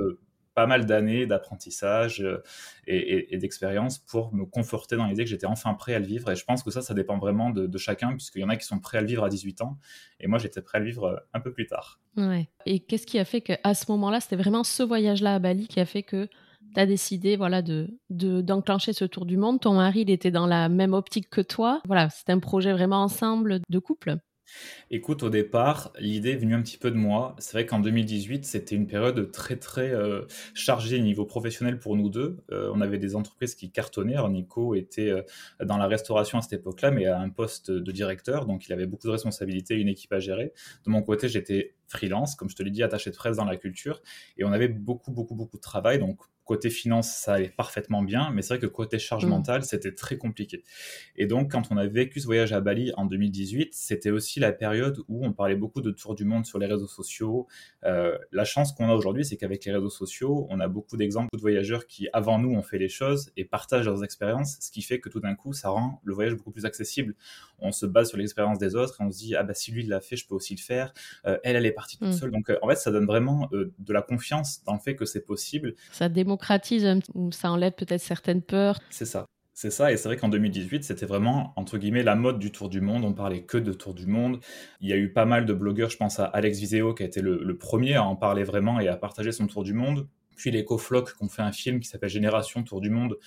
pas 0.53 0.67
mal 0.67 0.85
d'années 0.85 1.25
d'apprentissage 1.25 2.21
euh, 2.21 2.43
et, 2.87 3.37
d'expérience 3.37 3.99
pour 3.99 4.33
me 4.33 4.45
conforter 4.45 4.95
dans 4.95 5.05
l'idée 5.05 5.23
que 5.23 5.29
j'étais 5.29 5.45
enfin 5.45 5.73
prêt 5.73 5.93
à 5.93 5.99
le 5.99 6.05
vivre. 6.05 6.29
Et 6.31 6.35
je 6.35 6.43
pense 6.43 6.63
que 6.63 6.71
ça, 6.71 6.81
ça 6.81 6.93
dépend 6.93 7.17
vraiment 7.17 7.49
de, 7.49 7.77
chacun, 7.77 8.11
puisqu'il 8.11 8.41
y 8.41 8.43
en 8.43 8.49
a 8.49 8.57
qui 8.57 8.65
sont 8.65 8.79
prêts 8.79 8.97
à 8.97 9.01
le 9.01 9.07
vivre 9.07 9.23
à 9.23 9.29
18 9.29 9.61
ans, 9.61 9.77
et 10.19 10.27
moi, 10.27 10.39
j'étais 10.39 10.61
prêt 10.61 10.77
à 10.77 10.81
le 10.81 10.87
vivre 10.87 11.05
euh, 11.05 11.15
un 11.33 11.39
peu 11.39 11.51
plus 11.53 11.67
tard. 11.67 11.99
Ouais. 12.17 12.49
Et 12.65 12.79
qu'est-ce 12.79 13.07
qui 13.07 13.19
a 13.19 13.25
fait 13.25 13.41
qu'à 13.41 13.73
ce 13.73 13.91
moment-là, 13.91 14.19
c'était 14.19 14.35
vraiment 14.35 14.63
ce 14.63 14.83
voyage-là 14.83 15.35
à 15.35 15.39
Bali 15.39 15.67
qui 15.67 15.79
a 15.79 15.85
fait 15.85 16.03
que 16.03 16.27
tu 16.73 16.79
as 16.79 16.85
décidé 16.85 17.37
voilà, 17.37 17.61
de, 17.61 17.89
d'enclencher 18.09 18.93
ce 18.93 19.05
tour 19.05 19.25
du 19.25 19.37
monde? 19.37 19.61
Ton 19.61 19.73
mari, 19.73 20.01
il 20.01 20.09
était 20.09 20.31
dans 20.31 20.47
la 20.47 20.69
même 20.69 20.93
optique 20.93 21.29
que 21.29 21.41
toi. 21.41 21.81
Voilà, 21.85 22.09
c'était 22.09 22.33
un 22.33 22.39
projet 22.39 22.73
vraiment 22.73 23.03
ensemble 23.03 23.61
de 23.69 23.79
couple. 23.79 24.17
Écoute, 24.89 25.23
au 25.23 25.29
départ, 25.29 25.93
l'idée 25.99 26.31
est 26.31 26.35
venue 26.35 26.55
un 26.55 26.61
petit 26.61 26.77
peu 26.77 26.91
de 26.91 26.97
moi. 26.97 27.35
C'est 27.39 27.53
vrai 27.53 27.65
qu'en 27.65 27.79
2018, 27.79 28.45
c'était 28.45 28.75
une 28.75 28.87
période 28.87 29.31
très 29.31 29.55
très 29.55 29.91
euh, 29.91 30.23
chargée 30.53 30.99
niveau 30.99 31.25
professionnel 31.25 31.79
pour 31.79 31.95
nous 31.95 32.09
deux. 32.09 32.37
Euh, 32.51 32.69
on 32.73 32.81
avait 32.81 32.97
des 32.97 33.15
entreprises 33.15 33.55
qui 33.55 33.71
cartonnaient. 33.71 34.17
Nico 34.29 34.75
était 34.75 35.09
euh, 35.09 35.21
dans 35.63 35.77
la 35.77 35.87
restauration 35.87 36.37
à 36.37 36.41
cette 36.41 36.53
époque-là, 36.53 36.91
mais 36.91 37.05
à 37.05 37.19
un 37.19 37.29
poste 37.29 37.71
de 37.71 37.91
directeur, 37.91 38.45
donc 38.45 38.67
il 38.67 38.73
avait 38.73 38.85
beaucoup 38.85 39.07
de 39.07 39.11
responsabilités, 39.11 39.75
une 39.75 39.87
équipe 39.87 40.11
à 40.13 40.19
gérer. 40.19 40.53
De 40.85 40.91
mon 40.91 41.01
côté, 41.01 41.29
j'étais 41.29 41.75
freelance, 41.87 42.35
comme 42.35 42.49
je 42.49 42.55
te 42.55 42.63
l'ai 42.63 42.71
dit, 42.71 42.83
attaché 42.83 43.11
de 43.11 43.15
presse 43.15 43.37
dans 43.37 43.45
la 43.45 43.57
culture, 43.57 44.01
et 44.37 44.43
on 44.43 44.51
avait 44.51 44.67
beaucoup 44.67 45.11
beaucoup 45.11 45.35
beaucoup 45.35 45.57
de 45.57 45.61
travail. 45.61 45.99
Donc 45.99 46.19
côté 46.45 46.69
finance, 46.69 47.09
ça 47.15 47.35
allait 47.35 47.49
parfaitement 47.49 48.01
bien, 48.01 48.31
mais 48.31 48.41
c'est 48.41 48.55
vrai 48.55 48.59
que 48.59 48.67
côté 48.67 48.99
charge 48.99 49.25
mm. 49.25 49.29
mentale, 49.29 49.63
c'était 49.63 49.93
très 49.93 50.17
compliqué. 50.17 50.63
Et 51.15 51.25
donc, 51.25 51.51
quand 51.51 51.71
on 51.71 51.77
a 51.77 51.87
vécu 51.87 52.19
ce 52.19 52.25
voyage 52.25 52.51
à 52.53 52.61
Bali 52.61 52.91
en 52.97 53.05
2018, 53.05 53.73
c'était 53.73 54.09
aussi 54.09 54.39
la 54.39 54.51
période 54.51 54.99
où 55.07 55.25
on 55.25 55.33
parlait 55.33 55.55
beaucoup 55.55 55.81
de 55.81 55.91
tour 55.91 56.15
du 56.15 56.25
monde 56.25 56.45
sur 56.45 56.59
les 56.59 56.65
réseaux 56.65 56.87
sociaux. 56.87 57.47
Euh, 57.85 58.17
la 58.31 58.43
chance 58.43 58.73
qu'on 58.73 58.89
a 58.89 58.93
aujourd'hui, 58.93 59.23
c'est 59.23 59.37
qu'avec 59.37 59.65
les 59.65 59.71
réseaux 59.71 59.89
sociaux, 59.89 60.47
on 60.49 60.59
a 60.59 60.67
beaucoup 60.67 60.97
d'exemples 60.97 61.29
de 61.33 61.39
voyageurs 61.39 61.85
qui, 61.87 62.07
avant 62.13 62.39
nous, 62.39 62.53
ont 62.53 62.63
fait 62.63 62.79
les 62.79 62.89
choses 62.89 63.31
et 63.37 63.45
partagent 63.45 63.85
leurs 63.85 64.03
expériences, 64.03 64.57
ce 64.59 64.71
qui 64.71 64.81
fait 64.81 64.99
que 64.99 65.09
tout 65.09 65.19
d'un 65.19 65.35
coup, 65.35 65.53
ça 65.53 65.69
rend 65.69 66.01
le 66.03 66.13
voyage 66.13 66.33
beaucoup 66.35 66.51
plus 66.51 66.65
accessible. 66.65 67.15
On 67.59 67.71
se 67.71 67.85
base 67.85 68.09
sur 68.09 68.17
l'expérience 68.17 68.57
des 68.57 68.75
autres 68.75 68.99
et 68.99 69.03
on 69.03 69.11
se 69.11 69.17
dit, 69.19 69.35
ah 69.35 69.43
bah 69.43 69.53
si 69.53 69.71
lui 69.71 69.83
l'a 69.83 70.01
fait, 70.01 70.15
je 70.15 70.27
peux 70.27 70.35
aussi 70.35 70.55
le 70.55 70.61
faire. 70.61 70.93
Euh, 71.25 71.37
elle, 71.43 71.55
elle 71.55 71.65
est 71.65 71.71
partie 71.71 71.97
toute 71.97 72.09
mm. 72.09 72.13
seule. 72.13 72.31
Donc, 72.31 72.49
euh, 72.49 72.57
en 72.61 72.67
fait, 72.67 72.75
ça 72.75 72.91
donne 72.91 73.05
vraiment 73.05 73.49
de 73.51 73.93
la 73.93 74.01
confiance 74.01 74.63
dans 74.65 74.73
le 74.73 74.79
fait 74.79 74.95
que 74.95 75.05
c'est 75.05 75.25
possible. 75.25 75.75
Ça 75.91 76.09
démontre 76.69 77.09
ou 77.13 77.31
ça 77.31 77.51
enlève 77.51 77.73
peut-être 77.73 78.01
certaines 78.01 78.41
peurs. 78.41 78.79
C'est 78.89 79.05
ça. 79.05 79.25
C'est 79.53 79.69
ça, 79.69 79.91
et 79.91 79.97
c'est 79.97 80.07
vrai 80.07 80.17
qu'en 80.17 80.29
2018, 80.29 80.83
c'était 80.83 81.05
vraiment, 81.05 81.53
entre 81.55 81.77
guillemets, 81.77 82.01
la 82.01 82.15
mode 82.15 82.39
du 82.39 82.51
tour 82.51 82.67
du 82.69 82.81
monde. 82.81 83.03
On 83.03 83.13
parlait 83.13 83.43
que 83.43 83.57
de 83.57 83.73
tour 83.73 83.93
du 83.93 84.07
monde. 84.07 84.39
Il 84.79 84.89
y 84.89 84.93
a 84.93 84.97
eu 84.97 85.11
pas 85.11 85.25
mal 85.25 85.45
de 85.45 85.53
blogueurs, 85.53 85.89
je 85.89 85.97
pense 85.97 86.19
à 86.19 86.25
Alex 86.25 86.57
Viseo, 86.57 86.93
qui 86.95 87.03
a 87.03 87.05
été 87.05 87.21
le, 87.21 87.57
premier 87.57 87.95
à 87.95 88.03
en 88.03 88.15
parler 88.15 88.43
vraiment 88.43 88.79
et 88.79 88.87
à 88.87 88.95
partager 88.95 89.31
son 89.31 89.47
tour 89.47 89.63
du 89.63 89.73
monde. 89.73 90.07
Puis 90.35 90.49
les 90.49 90.65
Cofloc 90.65 91.15
qui 91.15 91.23
ont 91.23 91.29
fait 91.29 91.43
un 91.43 91.51
film 91.51 91.79
qui 91.79 91.87
s'appelle 91.87 92.09
Génération 92.09 92.63
Tour 92.63 92.81
du 92.81 92.89
Monde, 92.89 93.17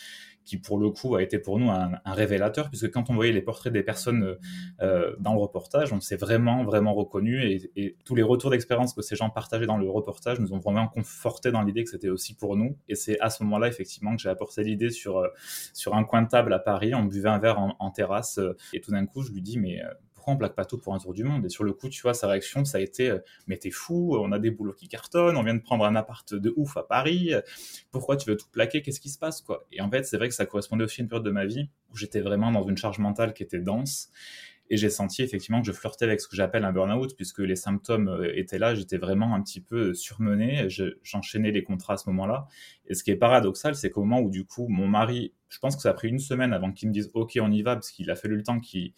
qui 0.44 0.58
pour 0.58 0.78
le 0.78 0.90
coup 0.90 1.14
a 1.16 1.22
été 1.22 1.38
pour 1.38 1.58
nous 1.58 1.70
un, 1.70 2.00
révélateur, 2.06 2.68
puisque 2.68 2.90
quand 2.90 3.10
on 3.10 3.14
voyait 3.14 3.32
les 3.32 3.42
portraits 3.42 3.72
des 3.72 3.82
personnes 3.82 4.36
euh, 4.80 5.14
dans 5.18 5.32
le 5.32 5.40
reportage, 5.40 5.92
on 5.92 6.00
s'est 6.00 6.16
vraiment, 6.16 6.64
vraiment 6.64 6.94
reconnu, 6.94 7.42
et, 7.76 7.96
tous 8.04 8.14
les 8.14 8.22
retours 8.22 8.50
d'expérience 8.50 8.94
que 8.94 9.02
ces 9.02 9.16
gens 9.16 9.30
partageaient 9.30 9.66
dans 9.66 9.78
le 9.78 9.88
reportage 9.88 10.40
nous 10.40 10.52
ont 10.52 10.58
vraiment 10.58 10.88
conforté 10.88 11.50
dans 11.50 11.62
l'idée 11.62 11.84
que 11.84 11.90
c'était 11.90 12.08
aussi 12.08 12.34
pour 12.34 12.56
nous. 12.56 12.76
Et 12.88 12.94
c'est 12.94 13.18
à 13.20 13.30
ce 13.30 13.42
moment-là, 13.44 13.68
effectivement, 13.68 14.14
que 14.14 14.22
j'ai 14.22 14.28
apporté 14.28 14.62
l'idée 14.64 14.90
sur, 14.90 15.18
euh, 15.18 15.28
sur 15.72 15.94
un 15.94 16.04
coin 16.04 16.22
de 16.22 16.28
table 16.28 16.52
à 16.52 16.58
Paris, 16.58 16.94
on 16.94 17.04
buvait 17.04 17.28
un 17.28 17.38
verre 17.38 17.58
en, 17.58 17.76
en 17.78 17.90
terrasse, 17.90 18.38
euh, 18.38 18.56
et 18.72 18.80
tout 18.80 18.90
d'un 18.90 19.06
coup, 19.06 19.22
je 19.22 19.32
lui 19.32 19.42
dis, 19.42 19.58
mais 19.58 19.80
pourquoi 20.24 20.34
on 20.34 20.38
plaque 20.38 20.54
pas 20.54 20.64
tout 20.64 20.78
pour 20.78 20.94
un 20.94 20.98
tour 20.98 21.12
du 21.12 21.22
monde 21.22 21.44
Et 21.44 21.50
sur 21.50 21.64
le 21.64 21.74
coup, 21.74 21.90
tu 21.90 22.00
vois, 22.00 22.14
sa 22.14 22.28
réaction, 22.28 22.64
ça 22.64 22.78
a 22.78 22.80
été 22.80 23.10
euh, 23.10 23.18
Mais 23.46 23.58
t'es 23.58 23.70
fou, 23.70 24.16
on 24.16 24.32
a 24.32 24.38
des 24.38 24.50
boulots 24.50 24.72
qui 24.72 24.88
cartonnent, 24.88 25.36
on 25.36 25.42
vient 25.42 25.54
de 25.54 25.60
prendre 25.60 25.84
un 25.84 25.94
appart 25.96 26.32
de 26.32 26.54
ouf 26.56 26.78
à 26.78 26.82
Paris, 26.82 27.32
pourquoi 27.90 28.16
tu 28.16 28.30
veux 28.30 28.36
tout 28.38 28.48
plaquer 28.50 28.80
Qu'est-ce 28.80 29.00
qui 29.00 29.10
se 29.10 29.18
passe 29.18 29.42
quoi? 29.42 29.66
Et 29.70 29.82
en 29.82 29.90
fait, 29.90 30.04
c'est 30.04 30.16
vrai 30.16 30.28
que 30.28 30.34
ça 30.34 30.46
correspondait 30.46 30.84
aussi 30.84 31.02
à 31.02 31.02
une 31.02 31.08
période 31.08 31.26
de 31.26 31.30
ma 31.30 31.44
vie 31.44 31.68
où 31.92 31.96
j'étais 31.96 32.20
vraiment 32.20 32.50
dans 32.50 32.66
une 32.66 32.78
charge 32.78 32.98
mentale 33.00 33.34
qui 33.34 33.42
était 33.42 33.58
dense. 33.58 34.08
Et 34.70 34.78
j'ai 34.78 34.88
senti 34.88 35.22
effectivement 35.22 35.60
que 35.60 35.66
je 35.66 35.72
flirtais 35.72 36.06
avec 36.06 36.22
ce 36.22 36.26
que 36.26 36.36
j'appelle 36.36 36.64
un 36.64 36.72
burn-out, 36.72 37.14
puisque 37.16 37.40
les 37.40 37.56
symptômes 37.56 38.08
euh, 38.08 38.34
étaient 38.34 38.58
là, 38.58 38.74
j'étais 38.74 38.96
vraiment 38.96 39.34
un 39.34 39.42
petit 39.42 39.60
peu 39.60 39.92
surmené, 39.92 40.68
j'enchaînais 41.02 41.50
les 41.50 41.62
contrats 41.62 41.94
à 41.94 41.96
ce 41.98 42.08
moment-là. 42.08 42.46
Et 42.86 42.94
ce 42.94 43.04
qui 43.04 43.10
est 43.10 43.16
paradoxal, 43.16 43.74
c'est 43.74 43.90
qu'au 43.90 44.04
moment 44.04 44.22
où 44.22 44.30
du 44.30 44.46
coup 44.46 44.68
mon 44.68 44.88
mari 44.88 45.34
je 45.54 45.60
pense 45.60 45.76
que 45.76 45.82
ça 45.82 45.90
a 45.90 45.94
pris 45.94 46.08
une 46.08 46.18
semaine 46.18 46.52
avant 46.52 46.72
qu'il 46.72 46.88
me 46.88 46.92
dise 46.92 47.12
OK, 47.14 47.38
on 47.40 47.52
y 47.52 47.62
va, 47.62 47.74
parce 47.76 47.92
qu'il 47.92 48.10
a 48.10 48.16
fallu 48.16 48.34
le 48.34 48.42
temps 48.42 48.58
qu'il 48.58 48.92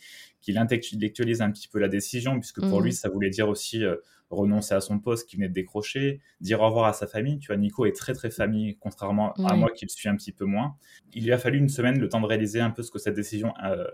intellectualise 0.56 1.42
un 1.42 1.50
petit 1.50 1.68
peu 1.68 1.78
la 1.78 1.88
décision, 1.88 2.40
puisque 2.40 2.66
pour 2.66 2.80
mmh. 2.80 2.84
lui, 2.84 2.92
ça 2.94 3.10
voulait 3.10 3.28
dire 3.28 3.46
aussi 3.46 3.84
euh, 3.84 3.96
renoncer 4.30 4.74
à 4.74 4.80
son 4.80 4.98
poste 4.98 5.28
qui 5.28 5.36
venait 5.36 5.50
de 5.50 5.52
décrocher, 5.52 6.22
dire 6.40 6.62
au 6.62 6.66
revoir 6.66 6.86
à 6.86 6.94
sa 6.94 7.06
famille. 7.06 7.38
Tu 7.40 7.48
vois, 7.48 7.58
Nico 7.58 7.84
est 7.84 7.94
très 7.94 8.14
très 8.14 8.30
famille, 8.30 8.78
contrairement 8.80 9.34
à 9.34 9.54
moi 9.54 9.70
qui 9.70 9.84
le 9.84 9.90
suis 9.90 10.08
un 10.08 10.16
petit 10.16 10.32
peu 10.32 10.46
moins. 10.46 10.76
Il 11.12 11.24
lui 11.24 11.32
a 11.32 11.38
fallu 11.38 11.58
une 11.58 11.68
semaine 11.68 11.98
le 11.98 12.08
temps 12.08 12.22
de 12.22 12.26
réaliser 12.26 12.60
un 12.60 12.70
peu 12.70 12.82
ce 12.82 12.90
que 12.90 12.98
cette 12.98 13.16
décision 13.16 13.52
euh, 13.62 13.84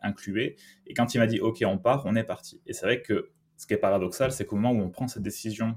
incluait. 0.00 0.56
Et 0.86 0.94
quand 0.94 1.14
il 1.14 1.18
m'a 1.18 1.26
dit 1.26 1.40
OK, 1.40 1.62
on 1.66 1.76
part, 1.76 2.04
on 2.06 2.16
est 2.16 2.24
parti. 2.24 2.62
Et 2.66 2.72
c'est 2.72 2.86
vrai 2.86 3.02
que 3.02 3.32
ce 3.58 3.66
qui 3.66 3.74
est 3.74 3.78
paradoxal, 3.78 4.32
c'est 4.32 4.46
qu'au 4.46 4.56
moment 4.56 4.72
où 4.72 4.82
on 4.82 4.88
prend 4.88 5.08
cette 5.08 5.22
décision 5.22 5.76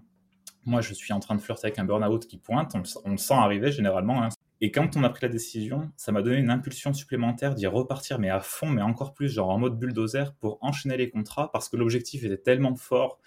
moi, 0.65 0.81
je 0.81 0.93
suis 0.93 1.11
en 1.11 1.19
train 1.19 1.35
de 1.35 1.41
flirter 1.41 1.67
avec 1.67 1.79
un 1.79 1.85
burn-out 1.85 2.27
qui 2.27 2.37
pointe, 2.37 2.75
on, 3.03 3.11
le 3.11 3.17
sent 3.17 3.33
arriver 3.33 3.71
généralement. 3.71 4.23
Hein. 4.23 4.29
Et 4.63 4.69
quand 4.69 4.95
on 4.95 5.03
a 5.03 5.09
pris 5.09 5.25
la 5.25 5.29
décision, 5.29 5.91
ça 5.97 6.11
m'a 6.11 6.21
donné 6.21 6.37
une 6.37 6.51
impulsion 6.51 6.93
supplémentaire 6.93 7.55
d'y 7.55 7.65
repartir, 7.65 8.19
mais 8.19 8.29
à 8.29 8.39
fond, 8.39 8.67
mais 8.67 8.83
encore 8.83 9.15
plus, 9.15 9.27
genre 9.27 9.49
en 9.49 9.57
mode 9.57 9.79
bulldozer, 9.79 10.33
pour 10.39 10.59
enchaîner 10.61 10.97
les 10.97 11.09
contrats, 11.09 11.51
parce 11.51 11.67
que 11.67 11.77
l'objectif 11.77 12.23
était 12.23 12.37
tellement 12.37 12.75
fort 12.75 13.19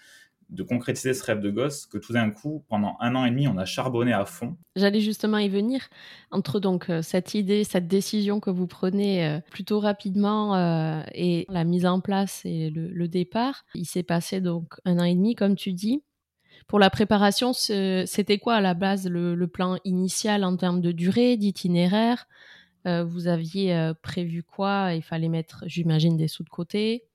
de 0.49 0.63
concrétiser 0.63 1.13
ce 1.13 1.23
rêve 1.23 1.41
de 1.41 1.49
gosse 1.49 1.87
que 1.87 1.97
tout 1.97 2.13
d'un 2.13 2.29
coup, 2.29 2.63
pendant 2.69 2.95
un 3.01 3.15
an 3.15 3.25
et 3.25 3.31
demi, 3.31 3.49
on 3.49 3.57
a 3.57 3.65
charbonné 3.65 4.13
à 4.13 4.25
fond. 4.25 4.55
J'allais 4.77 5.01
justement 5.01 5.39
y 5.39 5.49
venir. 5.49 5.89
Entre 6.31 6.61
donc 6.61 6.89
euh, 6.89 7.01
cette 7.01 7.33
idée, 7.33 7.63
cette 7.63 7.87
décision 7.87 8.39
que 8.39 8.51
vous 8.51 8.67
prenez 8.67 9.27
euh, 9.27 9.39
plutôt 9.51 9.79
rapidement 9.79 10.55
euh, 10.55 11.01
et 11.13 11.45
la 11.49 11.63
mise 11.63 11.85
en 11.85 11.99
place 11.99 12.43
et 12.45 12.69
le 12.69 13.07
départ, 13.07 13.65
il 13.73 13.85
s'est 13.85 14.03
passé 14.03 14.39
donc 14.39 14.75
un 14.85 14.99
an 14.99 15.03
et 15.03 15.15
demi, 15.15 15.35
comme 15.35 15.55
tu 15.55 15.73
dis. 15.73 16.03
Pour 16.67 16.79
la 16.79 16.89
préparation, 16.89 17.53
c'était 17.53 18.39
quoi 18.39 18.55
à 18.55 18.61
la 18.61 18.73
base 18.73 19.07
le, 19.07 19.47
plan 19.47 19.77
initial 19.85 20.43
en 20.43 20.57
termes 20.57 20.81
de 20.81 20.91
durée, 20.91 21.37
d'itinéraire? 21.37 22.27
Euh, 22.87 23.03
Vous 23.03 23.27
aviez 23.27 23.75
euh, 23.75 23.93
prévu 23.93 24.43
quoi? 24.43 24.93
Il 24.93 25.03
fallait 25.03 25.29
mettre, 25.29 25.63
j'imagine, 25.67 26.17
des 26.17 26.27
sous 26.27 26.43
de 26.43 26.49
côté 26.49 27.05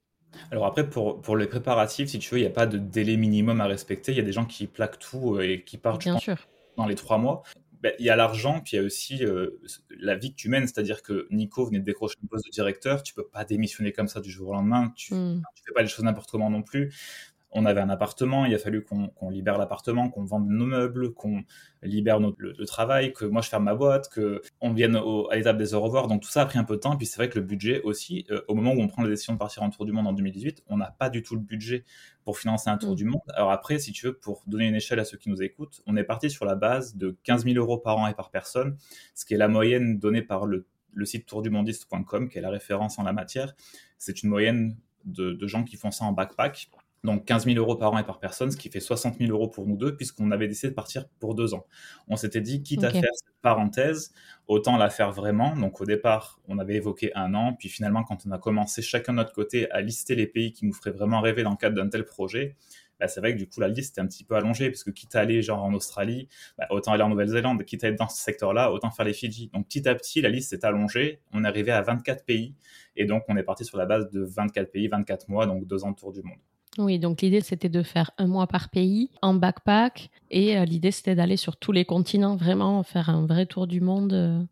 alors 0.52 0.64
après, 0.64 0.88
pour, 0.88 1.20
pour 1.20 1.36
les 1.36 1.48
préparatifs, 1.48 2.10
si 2.10 2.20
tu 2.20 2.30
veux, 2.32 2.38
il 2.38 2.42
n'y 2.42 2.46
a 2.46 2.52
pas 2.52 2.66
de 2.66 2.78
délai 2.78 3.16
minimum 3.16 3.60
à 3.60 3.66
respecter. 3.66 4.12
Il 4.12 4.16
y 4.16 4.20
a 4.20 4.24
des 4.24 4.30
gens 4.30 4.44
qui 4.44 4.68
plaquent 4.68 5.00
tout 5.00 5.34
euh, 5.34 5.40
et 5.40 5.64
qui 5.64 5.76
partent 5.76 6.04
Bien 6.04 6.20
sûr. 6.20 6.36
dans 6.76 6.86
les 6.86 6.94
trois 6.94 7.18
mois. 7.18 7.42
Ben, 7.80 7.92
il 7.98 8.06
y 8.06 8.10
a 8.10 8.14
l'argent, 8.14 8.60
puis 8.60 8.76
il 8.76 8.80
y 8.80 8.80
a 8.80 8.86
aussi 8.86 9.24
la 9.98 10.14
vie 10.14 10.30
que 10.30 10.36
tu 10.36 10.48
mènes. 10.48 10.68
C'est-à-dire 10.68 11.02
que 11.02 11.26
Nico 11.32 11.66
venait 11.66 11.80
de 11.80 11.84
décrocher 11.84 12.14
un 12.22 12.28
poste 12.28 12.46
de 12.46 12.50
directeur. 12.52 13.02
Tu 13.02 13.12
peux 13.12 13.26
pas 13.26 13.44
démissionner 13.44 13.90
comme 13.90 14.06
ça 14.06 14.20
du 14.20 14.30
jour 14.30 14.50
au 14.50 14.52
lendemain. 14.52 14.92
Tu 14.94 15.14
ne 15.14 15.34
hmm. 15.34 15.42
fais 15.66 15.72
pas 15.74 15.82
les 15.82 15.88
choses 15.88 16.04
n'importe 16.04 16.30
comment 16.30 16.48
non 16.48 16.62
plus 16.62 16.94
on 17.52 17.64
avait 17.64 17.80
un 17.80 17.90
appartement, 17.90 18.44
il 18.44 18.54
a 18.54 18.58
fallu 18.58 18.84
qu'on 18.84 19.30
libère 19.30 19.58
l'appartement, 19.58 20.08
qu'on 20.08 20.24
vende 20.24 20.48
nos 20.48 20.66
meubles, 20.66 21.12
qu'on 21.12 21.42
libère 21.82 22.20
notre, 22.20 22.36
le, 22.38 22.64
travail, 22.64 23.12
que 23.12 23.24
moi 23.24 23.42
je 23.42 23.48
ferme 23.48 23.64
ma 23.64 23.74
boîte, 23.74 24.08
que 24.08 24.40
on 24.60 24.72
vienne 24.72 24.96
à 24.96 25.36
l'étape 25.36 25.56
des 25.56 25.74
au 25.74 25.80
revoir. 25.80 26.06
Donc 26.06 26.22
tout 26.22 26.28
ça 26.28 26.42
a 26.42 26.46
pris 26.46 26.58
un 26.58 26.64
peu 26.64 26.76
de 26.76 26.80
temps. 26.80 26.96
Puis 26.96 27.06
c'est 27.06 27.16
vrai 27.16 27.28
que 27.28 27.38
le 27.38 27.44
budget 27.44 27.82
aussi, 27.82 28.24
euh, 28.30 28.40
au 28.48 28.54
moment 28.54 28.72
où 28.72 28.80
on 28.80 28.86
prend 28.86 29.02
la 29.02 29.08
décision 29.08 29.32
de 29.32 29.38
partir 29.38 29.62
en 29.62 29.70
tour 29.70 29.84
du 29.84 29.92
monde 29.92 30.06
en 30.06 30.12
2018, 30.12 30.62
on 30.68 30.76
n'a 30.76 30.94
pas 30.96 31.10
du 31.10 31.22
tout 31.22 31.34
le 31.34 31.40
budget 31.40 31.84
pour 32.24 32.38
financer 32.38 32.70
un 32.70 32.78
tour 32.78 32.92
mm. 32.92 32.96
du 32.96 33.04
monde. 33.04 33.22
Alors 33.34 33.50
après, 33.50 33.78
si 33.78 33.92
tu 33.92 34.06
veux, 34.06 34.12
pour 34.12 34.42
donner 34.46 34.68
une 34.68 34.76
échelle 34.76 35.00
à 35.00 35.04
ceux 35.04 35.18
qui 35.18 35.28
nous 35.28 35.42
écoutent, 35.42 35.82
on 35.86 35.96
est 35.96 36.04
parti 36.04 36.30
sur 36.30 36.44
la 36.44 36.54
base 36.54 36.96
de 36.96 37.16
15 37.24 37.44
000 37.44 37.56
euros 37.56 37.78
par 37.78 37.98
an 37.98 38.06
et 38.06 38.14
par 38.14 38.30
personne, 38.30 38.76
ce 39.14 39.24
qui 39.24 39.34
est 39.34 39.38
la 39.38 39.48
moyenne 39.48 39.98
donnée 39.98 40.22
par 40.22 40.46
le, 40.46 40.66
le 40.92 41.04
site 41.04 41.26
tourdumondiste.com, 41.26 42.28
qui 42.28 42.38
est 42.38 42.42
la 42.42 42.50
référence 42.50 42.98
en 42.98 43.02
la 43.02 43.12
matière. 43.12 43.54
C'est 43.98 44.22
une 44.22 44.28
moyenne 44.28 44.76
de, 45.04 45.32
de 45.32 45.46
gens 45.46 45.64
qui 45.64 45.76
font 45.76 45.90
ça 45.90 46.04
en 46.04 46.12
backpack. 46.12 46.70
Donc 47.02 47.24
15 47.24 47.46
000 47.46 47.56
euros 47.56 47.76
par 47.76 47.92
an 47.92 47.98
et 47.98 48.04
par 48.04 48.18
personne, 48.18 48.50
ce 48.50 48.56
qui 48.56 48.68
fait 48.68 48.80
60 48.80 49.18
000 49.18 49.30
euros 49.30 49.48
pour 49.48 49.66
nous 49.66 49.76
deux, 49.76 49.96
puisqu'on 49.96 50.30
avait 50.30 50.48
décidé 50.48 50.68
de 50.68 50.74
partir 50.74 51.08
pour 51.18 51.34
deux 51.34 51.54
ans. 51.54 51.64
On 52.08 52.16
s'était 52.16 52.42
dit, 52.42 52.62
quitte 52.62 52.84
à 52.84 52.90
faire 52.90 53.10
cette 53.14 53.40
parenthèse, 53.40 54.12
autant 54.48 54.76
la 54.76 54.90
faire 54.90 55.10
vraiment. 55.12 55.56
Donc 55.56 55.80
au 55.80 55.86
départ, 55.86 56.40
on 56.46 56.58
avait 56.58 56.74
évoqué 56.74 57.10
un 57.14 57.32
an, 57.34 57.54
puis 57.58 57.70
finalement, 57.70 58.04
quand 58.04 58.26
on 58.26 58.30
a 58.32 58.38
commencé 58.38 58.82
chacun 58.82 59.12
de 59.12 59.18
notre 59.18 59.32
côté 59.32 59.70
à 59.70 59.80
lister 59.80 60.14
les 60.14 60.26
pays 60.26 60.52
qui 60.52 60.66
nous 60.66 60.74
feraient 60.74 60.90
vraiment 60.90 61.20
rêver 61.22 61.42
dans 61.42 61.52
le 61.52 61.56
cadre 61.56 61.76
d'un 61.76 61.88
tel 61.88 62.04
projet, 62.04 62.56
bah, 63.00 63.08
c'est 63.08 63.20
vrai 63.20 63.32
que 63.32 63.38
du 63.38 63.48
coup 63.48 63.60
la 63.60 63.68
liste 63.68 63.96
est 63.96 64.02
un 64.02 64.06
petit 64.06 64.24
peu 64.24 64.34
allongée, 64.34 64.68
parce 64.70 64.84
que 64.84 64.90
quitte 64.90 65.16
à 65.16 65.20
aller 65.20 65.40
genre 65.40 65.64
en 65.64 65.72
Australie, 65.72 66.28
bah, 66.58 66.66
autant 66.68 66.92
aller 66.92 67.02
en 67.02 67.08
Nouvelle-Zélande, 67.08 67.64
quitte 67.64 67.82
à 67.82 67.88
être 67.88 67.98
dans 67.98 68.08
ce 68.08 68.22
secteur-là, 68.22 68.70
autant 68.72 68.90
faire 68.90 69.06
les 69.06 69.14
Fidji. 69.14 69.48
Donc 69.54 69.66
petit 69.68 69.88
à 69.88 69.94
petit, 69.94 70.20
la 70.20 70.28
liste 70.28 70.50
s'est 70.50 70.66
allongée, 70.66 71.22
on 71.32 71.44
est 71.44 71.48
arrivé 71.48 71.72
à 71.72 71.80
24 71.80 72.26
pays, 72.26 72.54
et 72.96 73.06
donc 73.06 73.24
on 73.28 73.38
est 73.38 73.42
parti 73.42 73.64
sur 73.64 73.78
la 73.78 73.86
base 73.86 74.10
de 74.10 74.22
24 74.22 74.70
pays, 74.70 74.86
24 74.88 75.28
mois, 75.28 75.46
donc 75.46 75.66
deux 75.66 75.82
ans 75.84 75.92
de 75.92 75.96
tour 75.96 76.12
du 76.12 76.22
monde. 76.22 76.36
Oui, 76.78 76.98
donc 76.98 77.22
l'idée 77.22 77.40
c'était 77.40 77.68
de 77.68 77.82
faire 77.82 78.12
un 78.18 78.26
mois 78.26 78.46
par 78.46 78.70
pays 78.70 79.10
en 79.22 79.34
backpack 79.34 80.10
et 80.30 80.56
euh, 80.56 80.64
l'idée 80.64 80.92
c'était 80.92 81.14
d'aller 81.14 81.36
sur 81.36 81.56
tous 81.56 81.72
les 81.72 81.84
continents, 81.84 82.36
vraiment 82.36 82.82
faire 82.82 83.10
un 83.10 83.26
vrai 83.26 83.46
tour 83.46 83.66
du 83.66 83.80
monde. 83.80 84.12
Euh. 84.12 84.42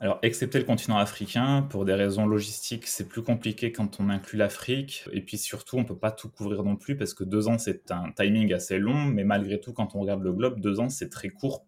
Alors, 0.00 0.18
excepté 0.22 0.58
le 0.58 0.64
continent 0.64 0.98
africain, 0.98 1.62
pour 1.70 1.86
des 1.86 1.94
raisons 1.94 2.26
logistiques, 2.26 2.86
c'est 2.86 3.08
plus 3.08 3.22
compliqué 3.22 3.72
quand 3.72 3.98
on 3.98 4.10
inclut 4.10 4.36
l'Afrique. 4.36 5.04
Et 5.12 5.22
puis 5.22 5.38
surtout, 5.38 5.78
on 5.78 5.84
peut 5.84 5.96
pas 5.96 6.10
tout 6.10 6.28
couvrir 6.28 6.62
non 6.64 6.76
plus 6.76 6.98
parce 6.98 7.14
que 7.14 7.24
deux 7.24 7.48
ans, 7.48 7.56
c'est 7.56 7.90
un 7.90 8.12
timing 8.12 8.52
assez 8.52 8.78
long. 8.78 9.06
Mais 9.06 9.24
malgré 9.24 9.58
tout, 9.58 9.72
quand 9.72 9.94
on 9.94 10.00
regarde 10.00 10.22
le 10.22 10.32
globe, 10.34 10.60
deux 10.60 10.80
ans, 10.80 10.90
c'est 10.90 11.08
très 11.08 11.30
court 11.30 11.64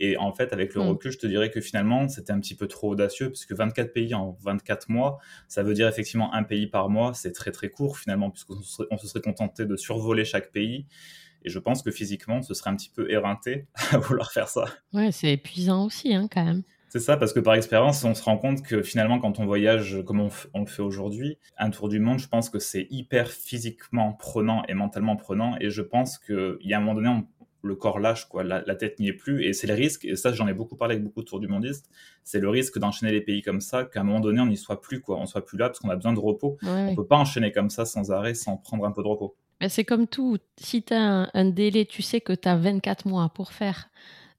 et 0.00 0.16
en 0.16 0.32
fait, 0.32 0.52
avec 0.52 0.74
le 0.74 0.82
mm. 0.82 0.88
recul, 0.88 1.12
je 1.12 1.18
te 1.18 1.26
dirais 1.26 1.50
que 1.50 1.60
finalement, 1.60 2.08
c'était 2.08 2.32
un 2.32 2.40
petit 2.40 2.54
peu 2.54 2.68
trop 2.68 2.90
audacieux, 2.90 3.30
puisque 3.30 3.52
24 3.52 3.92
pays 3.92 4.14
en 4.14 4.36
24 4.42 4.88
mois, 4.88 5.18
ça 5.48 5.62
veut 5.62 5.74
dire 5.74 5.88
effectivement 5.88 6.32
un 6.34 6.42
pays 6.42 6.66
par 6.66 6.88
mois, 6.88 7.14
c'est 7.14 7.32
très 7.32 7.52
très 7.52 7.70
court 7.70 7.98
finalement, 7.98 8.30
puisqu'on 8.30 8.60
se, 8.60 8.84
serait, 8.84 8.96
se 8.98 9.06
serait 9.06 9.20
contenté 9.20 9.66
de 9.66 9.76
survoler 9.76 10.24
chaque 10.24 10.52
pays. 10.52 10.86
Et 11.44 11.50
je 11.50 11.58
pense 11.58 11.82
que 11.82 11.90
physiquement, 11.90 12.42
ce 12.42 12.52
serait 12.54 12.70
un 12.70 12.76
petit 12.76 12.90
peu 12.90 13.10
éreinté 13.10 13.66
à 13.92 13.98
vouloir 13.98 14.32
faire 14.32 14.48
ça. 14.48 14.66
Ouais, 14.92 15.12
c'est 15.12 15.32
épuisant 15.32 15.86
aussi, 15.86 16.14
hein, 16.14 16.28
quand 16.30 16.44
même. 16.44 16.62
C'est 16.90 17.00
ça, 17.00 17.18
parce 17.18 17.34
que 17.34 17.40
par 17.40 17.54
expérience, 17.54 18.02
on 18.04 18.14
se 18.14 18.22
rend 18.22 18.38
compte 18.38 18.62
que 18.62 18.82
finalement, 18.82 19.18
quand 19.18 19.38
on 19.40 19.44
voyage 19.44 19.98
comme 20.06 20.20
on, 20.20 20.30
on 20.54 20.60
le 20.60 20.66
fait 20.66 20.80
aujourd'hui, 20.80 21.38
un 21.58 21.68
tour 21.68 21.90
du 21.90 22.00
monde, 22.00 22.18
je 22.18 22.28
pense 22.28 22.48
que 22.48 22.58
c'est 22.58 22.86
hyper 22.88 23.30
physiquement 23.30 24.14
prenant 24.14 24.62
et 24.68 24.74
mentalement 24.74 25.14
prenant. 25.14 25.56
Et 25.60 25.68
je 25.68 25.82
pense 25.82 26.18
qu'il 26.18 26.56
y 26.62 26.72
a 26.72 26.78
un 26.78 26.80
moment 26.80 26.94
donné, 26.94 27.08
on, 27.08 27.26
le 27.62 27.74
corps 27.74 27.98
lâche, 27.98 28.26
quoi, 28.26 28.44
la, 28.44 28.74
tête 28.74 28.98
n'y 29.00 29.08
est 29.08 29.12
plus. 29.12 29.44
Et 29.44 29.52
c'est 29.52 29.66
le 29.66 29.74
risque, 29.74 30.04
et 30.04 30.16
ça 30.16 30.32
j'en 30.32 30.46
ai 30.46 30.54
beaucoup 30.54 30.76
parlé 30.76 30.94
avec 30.94 31.04
beaucoup 31.04 31.22
de 31.22 31.26
tours 31.26 31.40
du 31.40 31.48
mondiste, 31.48 31.90
c'est 32.24 32.40
le 32.40 32.48
risque 32.48 32.78
d'enchaîner 32.78 33.12
les 33.12 33.20
pays 33.20 33.42
comme 33.42 33.60
ça, 33.60 33.84
qu'à 33.84 34.00
un 34.00 34.04
moment 34.04 34.20
donné 34.20 34.40
on 34.40 34.46
n'y 34.46 34.56
soit 34.56 34.80
plus, 34.80 35.00
quoi. 35.00 35.18
on 35.18 35.26
soit 35.26 35.44
plus 35.44 35.58
là 35.58 35.68
parce 35.68 35.78
qu'on 35.80 35.90
a 35.90 35.96
besoin 35.96 36.12
de 36.12 36.20
repos. 36.20 36.56
On 36.62 36.90
ne 36.90 36.96
peut 36.96 37.06
pas 37.06 37.16
enchaîner 37.16 37.52
comme 37.52 37.70
ça 37.70 37.84
sans 37.84 38.10
arrêt, 38.10 38.34
sans 38.34 38.56
prendre 38.56 38.84
un 38.84 38.92
peu 38.92 39.02
de 39.02 39.08
repos. 39.08 39.36
c'est 39.68 39.84
comme 39.84 40.06
tout, 40.06 40.38
si 40.56 40.82
tu 40.82 40.94
as 40.94 41.30
un, 41.32 41.44
délai, 41.46 41.84
tu 41.84 42.02
sais 42.02 42.20
que 42.20 42.32
tu 42.32 42.48
as 42.48 42.56
24 42.56 43.06
mois 43.06 43.30
pour 43.34 43.52
faire 43.52 43.88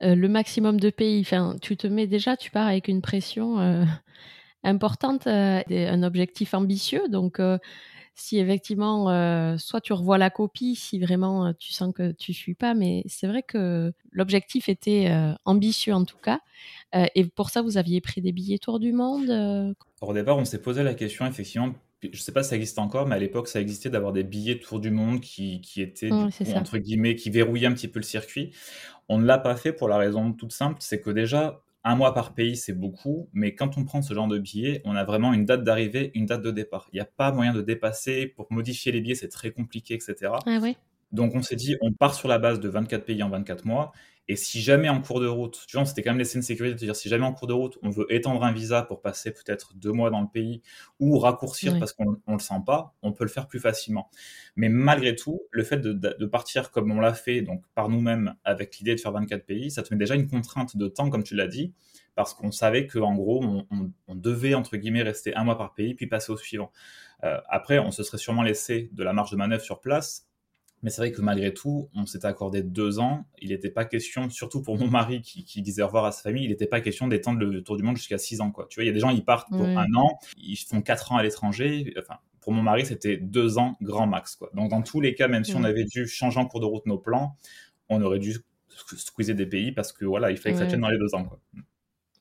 euh, 0.02 0.16
le 0.16 0.30
maximum 0.30 0.80
de 0.80 0.90
pays, 0.90 1.22
enfin, 1.22 1.58
tu 1.62 1.76
te 1.76 1.88
mets 1.88 2.08
déjà, 2.08 2.38
tu 2.38 2.52
pars 2.52 2.68
avec 2.68 2.88
une 2.88 3.02
pression 3.02 3.60
euh, 3.60 3.84
importante, 4.64 5.28
euh, 5.28 5.62
un 5.70 6.04
objectif 6.04 6.54
ambitieux, 6.54 7.10
donc 7.10 7.42
si 8.20 8.38
effectivement, 8.38 9.10
euh, 9.10 9.58
soit 9.58 9.82
tu 9.82 9.94
revois 9.94 10.18
la 10.18 10.30
copie, 10.30 10.76
si 10.76 11.00
vraiment 11.00 11.48
euh, 11.48 11.52
tu 11.58 11.72
sens 11.72 11.94
que 11.94 12.12
tu 12.12 12.34
suis 12.34 12.54
pas, 12.54 12.74
mais 12.74 13.04
c'est 13.08 13.28
vrai 13.28 13.44
que 13.44 13.94
l'objectif 14.12 14.70
était 14.70 15.08
euh, 15.10 15.34
ambitieux 15.46 15.94
en 15.94 16.06
tout 16.06 16.18
cas. 16.18 16.40
et 16.94 17.26
pour 17.26 17.50
ça, 17.50 17.62
vous 17.62 17.78
aviez 17.78 18.02
pris 18.02 18.22
des 18.22 18.32
billets 18.32 18.60
tour 18.60 18.80
du 18.80 18.92
monde 18.92 19.76
Au 20.02 20.14
départ, 20.14 20.38
on 20.38 20.46
s'est 20.46 20.62
posé 20.62 20.84
la 20.84 20.94
question, 20.94 21.26
effectivement, 21.26 21.74
je 22.02 22.08
ne 22.10 22.16
sais 22.16 22.32
pas 22.32 22.44
si 22.44 22.50
ça 22.50 22.56
existe 22.56 22.80
encore, 22.80 23.08
mais 23.08 23.16
à 23.16 23.20
l'époque, 23.20 23.48
ça 23.48 23.62
existait 23.62 23.90
d'avoir 23.90 24.14
des 24.14 24.24
billets 24.24 24.60
tour 24.60 24.80
du 24.80 24.92
monde 24.92 25.22
qui, 25.22 25.62
qui 25.62 25.82
étaient, 25.82 26.12
entre 26.12 26.78
guillemets, 26.78 27.16
qui 27.16 27.30
verrouillaient 27.30 27.68
un 27.68 27.74
petit 27.74 27.88
peu 27.88 28.00
le 28.00 28.06
circuit. 28.06 28.52
On 29.08 29.18
ne 29.18 29.26
l'a 29.26 29.38
pas 29.38 29.56
fait 29.56 29.74
pour 29.74 29.88
la 29.88 29.98
raison 29.98 30.32
toute 30.34 30.52
simple, 30.52 30.78
c'est 30.80 31.02
que 31.02 31.10
déjà, 31.10 31.62
un 31.84 31.96
mois 31.96 32.14
par 32.14 32.34
pays, 32.34 32.58
c'est 32.58 32.74
beaucoup, 32.74 33.30
mais 33.34 33.56
quand 33.56 33.78
on 33.78 33.86
prend 33.86 34.02
ce 34.02 34.14
genre 34.14 34.28
de 34.28 34.38
billets, 34.38 34.82
on 34.86 34.96
a 34.96 35.04
vraiment 35.06 35.34
une 35.34 35.46
date 35.46 35.64
d'arrivée, 35.64 36.12
une 36.14 36.26
date 36.26 36.42
de 36.42 36.52
départ. 36.52 36.88
Il 36.92 36.98
n'y 36.98 37.02
a 37.02 37.06
pas 37.06 37.32
moyen 37.32 37.54
de 37.54 37.62
dépasser. 37.62 38.28
Pour 38.28 38.48
modifier 38.52 38.92
les 38.92 39.02
billets, 39.02 39.16
c'est 39.16 39.30
très 39.30 39.52
compliqué, 39.52 39.94
etc. 39.94 40.34
Ah 40.46 40.60
Donc 41.12 41.34
on 41.36 41.42
s'est 41.42 41.56
dit, 41.56 41.76
on 41.82 41.92
part 41.92 42.14
sur 42.14 42.28
la 42.28 42.40
base 42.40 42.60
de 42.60 42.70
24 42.70 43.06
pays 43.06 43.24
en 43.24 43.30
24 43.30 43.66
mois, 43.66 43.92
et 44.32 44.36
si 44.36 44.62
jamais 44.62 44.90
en 44.90 45.02
cours 45.02 45.20
de 45.20 45.26
route, 45.26 45.66
tu 45.68 45.76
vois, 45.76 45.88
c'était 45.88 46.04
quand 46.04 46.12
même 46.12 46.20
laissé 46.20 46.38
une 46.38 46.44
sécurité 46.44 46.76
de 46.76 46.80
dire 46.80 46.96
si 46.96 47.10
jamais 47.10 47.26
en 47.26 47.34
cours 47.34 47.48
de 47.48 47.54
route, 47.54 47.80
on 47.82 47.90
veut 47.90 48.06
étendre 48.14 48.44
un 48.44 48.52
visa 48.52 48.84
pour 48.84 49.02
passer 49.02 49.32
peut-être 49.32 49.74
deux 49.76 49.92
mois 49.92 50.12
dans 50.12 50.22
le 50.22 50.28
pays 50.32 50.62
ou 51.00 51.18
raccourcir 51.18 51.80
parce 51.80 51.94
qu'on 51.94 52.12
ne 52.12 52.34
le 52.34 52.40
sent 52.40 52.62
pas, 52.64 52.94
on 53.02 53.12
peut 53.12 53.24
le 53.24 53.30
faire 53.32 53.48
plus 53.48 53.60
facilement. 53.60 54.12
Mais 54.56 54.70
malgré 54.70 55.16
tout, 55.16 55.42
le 55.50 55.64
fait 55.64 55.78
de, 55.78 56.26
partir 56.28 56.70
comme 56.70 56.92
on 56.92 57.00
l'a 57.00 57.16
fait, 57.16 57.42
donc 57.42 57.64
par 57.74 57.90
nous-mêmes, 57.90 58.36
avec 58.44 58.78
l'idée 58.78 58.94
de 58.94 59.00
faire 59.00 59.14
24 59.14 59.48
pays, 59.48 59.72
ça 59.72 59.82
te 59.82 59.92
met 59.92 59.98
déjà 59.98 60.14
une 60.14 60.28
contrainte 60.28 60.78
de 60.78 60.88
temps, 60.88 61.10
comme 61.10 61.24
tu 61.24 61.34
l'as 61.34 61.48
dit, 61.48 61.74
parce 62.14 62.36
qu'on 62.36 62.52
savait 62.52 62.86
qu'en 62.86 63.16
gros, 63.16 63.44
on, 63.72 64.16
devait, 64.16 64.54
entre 64.54 64.78
guillemets, 64.78 65.02
rester 65.02 65.36
un 65.36 65.44
mois 65.44 65.58
par 65.58 65.74
pays, 65.74 65.96
puis 65.96 66.06
passer 66.06 66.32
au 66.32 66.38
suivant. 66.38 66.72
Euh, 67.24 67.40
après, 67.50 67.80
on 67.80 67.90
se 67.90 68.04
serait 68.04 68.20
sûrement 68.20 68.44
laissé 68.44 68.92
de 68.94 69.04
la 69.04 69.12
marge 69.12 69.32
de 69.32 69.38
manœuvre 69.38 69.64
sur 69.64 69.80
place, 69.80 70.29
mais 70.82 70.90
c'est 70.90 71.02
vrai 71.02 71.12
que 71.12 71.22
malgré 71.22 71.54
tout, 71.54 71.90
on 71.94 72.06
s'était 72.06 72.28
accordé 72.28 72.64
deux 72.64 73.00
ans. 73.00 73.26
Il 73.40 73.50
n'était 73.50 73.70
pas 73.70 73.86
question, 73.86 74.30
surtout 74.30 74.62
pour 74.62 74.78
mon 74.78 74.88
mari 74.88 75.22
qui, 75.22 75.44
qui 75.44 75.62
disait 75.62 75.82
au 75.82 75.88
revoir 75.88 76.06
à 76.06 76.12
sa 76.12 76.22
famille, 76.22 76.46
il 76.46 76.50
n'était 76.50 76.68
pas 76.68 76.82
question 76.82 77.08
d'étendre 77.08 77.40
le 77.40 77.64
tour 77.64 77.76
du 77.78 77.84
monde 77.84 77.98
jusqu'à 77.98 78.18
six 78.18 78.40
ans. 78.42 78.52
Quoi. 78.52 78.68
Tu 78.70 78.76
vois, 78.76 78.86
il 78.86 78.88
y 78.88 78.90
a 78.90 78.94
des 78.94 79.00
gens, 79.00 79.10
ils 79.10 79.26
partent 79.26 79.50
pour 79.50 79.66
un 79.66 79.94
an, 79.96 80.20
ils 80.38 80.56
font 80.56 80.82
quatre 80.82 81.12
ans 81.12 81.18
à 81.18 81.24
l'étranger. 81.24 81.94
Enfin, 82.00 82.16
pour 82.40 82.54
mon 82.54 82.62
mari, 82.62 82.86
c'était 82.86 83.18
deux 83.18 83.58
ans 83.58 83.78
grand 83.82 84.08
max. 84.08 84.36
Quoi. 84.36 84.50
Donc, 84.54 84.70
dans 84.70 84.82
tous 84.82 85.02
les 85.02 85.16
cas, 85.16 85.28
même 85.28 85.44
si 85.44 85.56
on 85.56 85.64
avait 85.64 85.86
dû 85.86 86.08
changer 86.08 86.40
en 86.40 86.46
cours 86.46 86.62
de 86.62 86.66
route 86.66 86.86
nos 86.86 86.98
plans, 86.98 87.36
on 87.90 88.02
aurait 88.02 88.20
dû 88.20 88.38
squeezer 88.96 89.36
des 89.36 89.46
pays 89.46 89.72
parce 89.72 89.92
que 89.92 90.06
voilà, 90.06 90.32
il 90.32 90.38
fallait 90.38 90.54
que 90.54 90.62
ça 90.62 90.68
tienne 90.68 90.82
dans 90.82 90.90
les 90.90 90.98
deux 90.98 91.14
ans. 91.14 91.26
Quoi. 91.26 91.40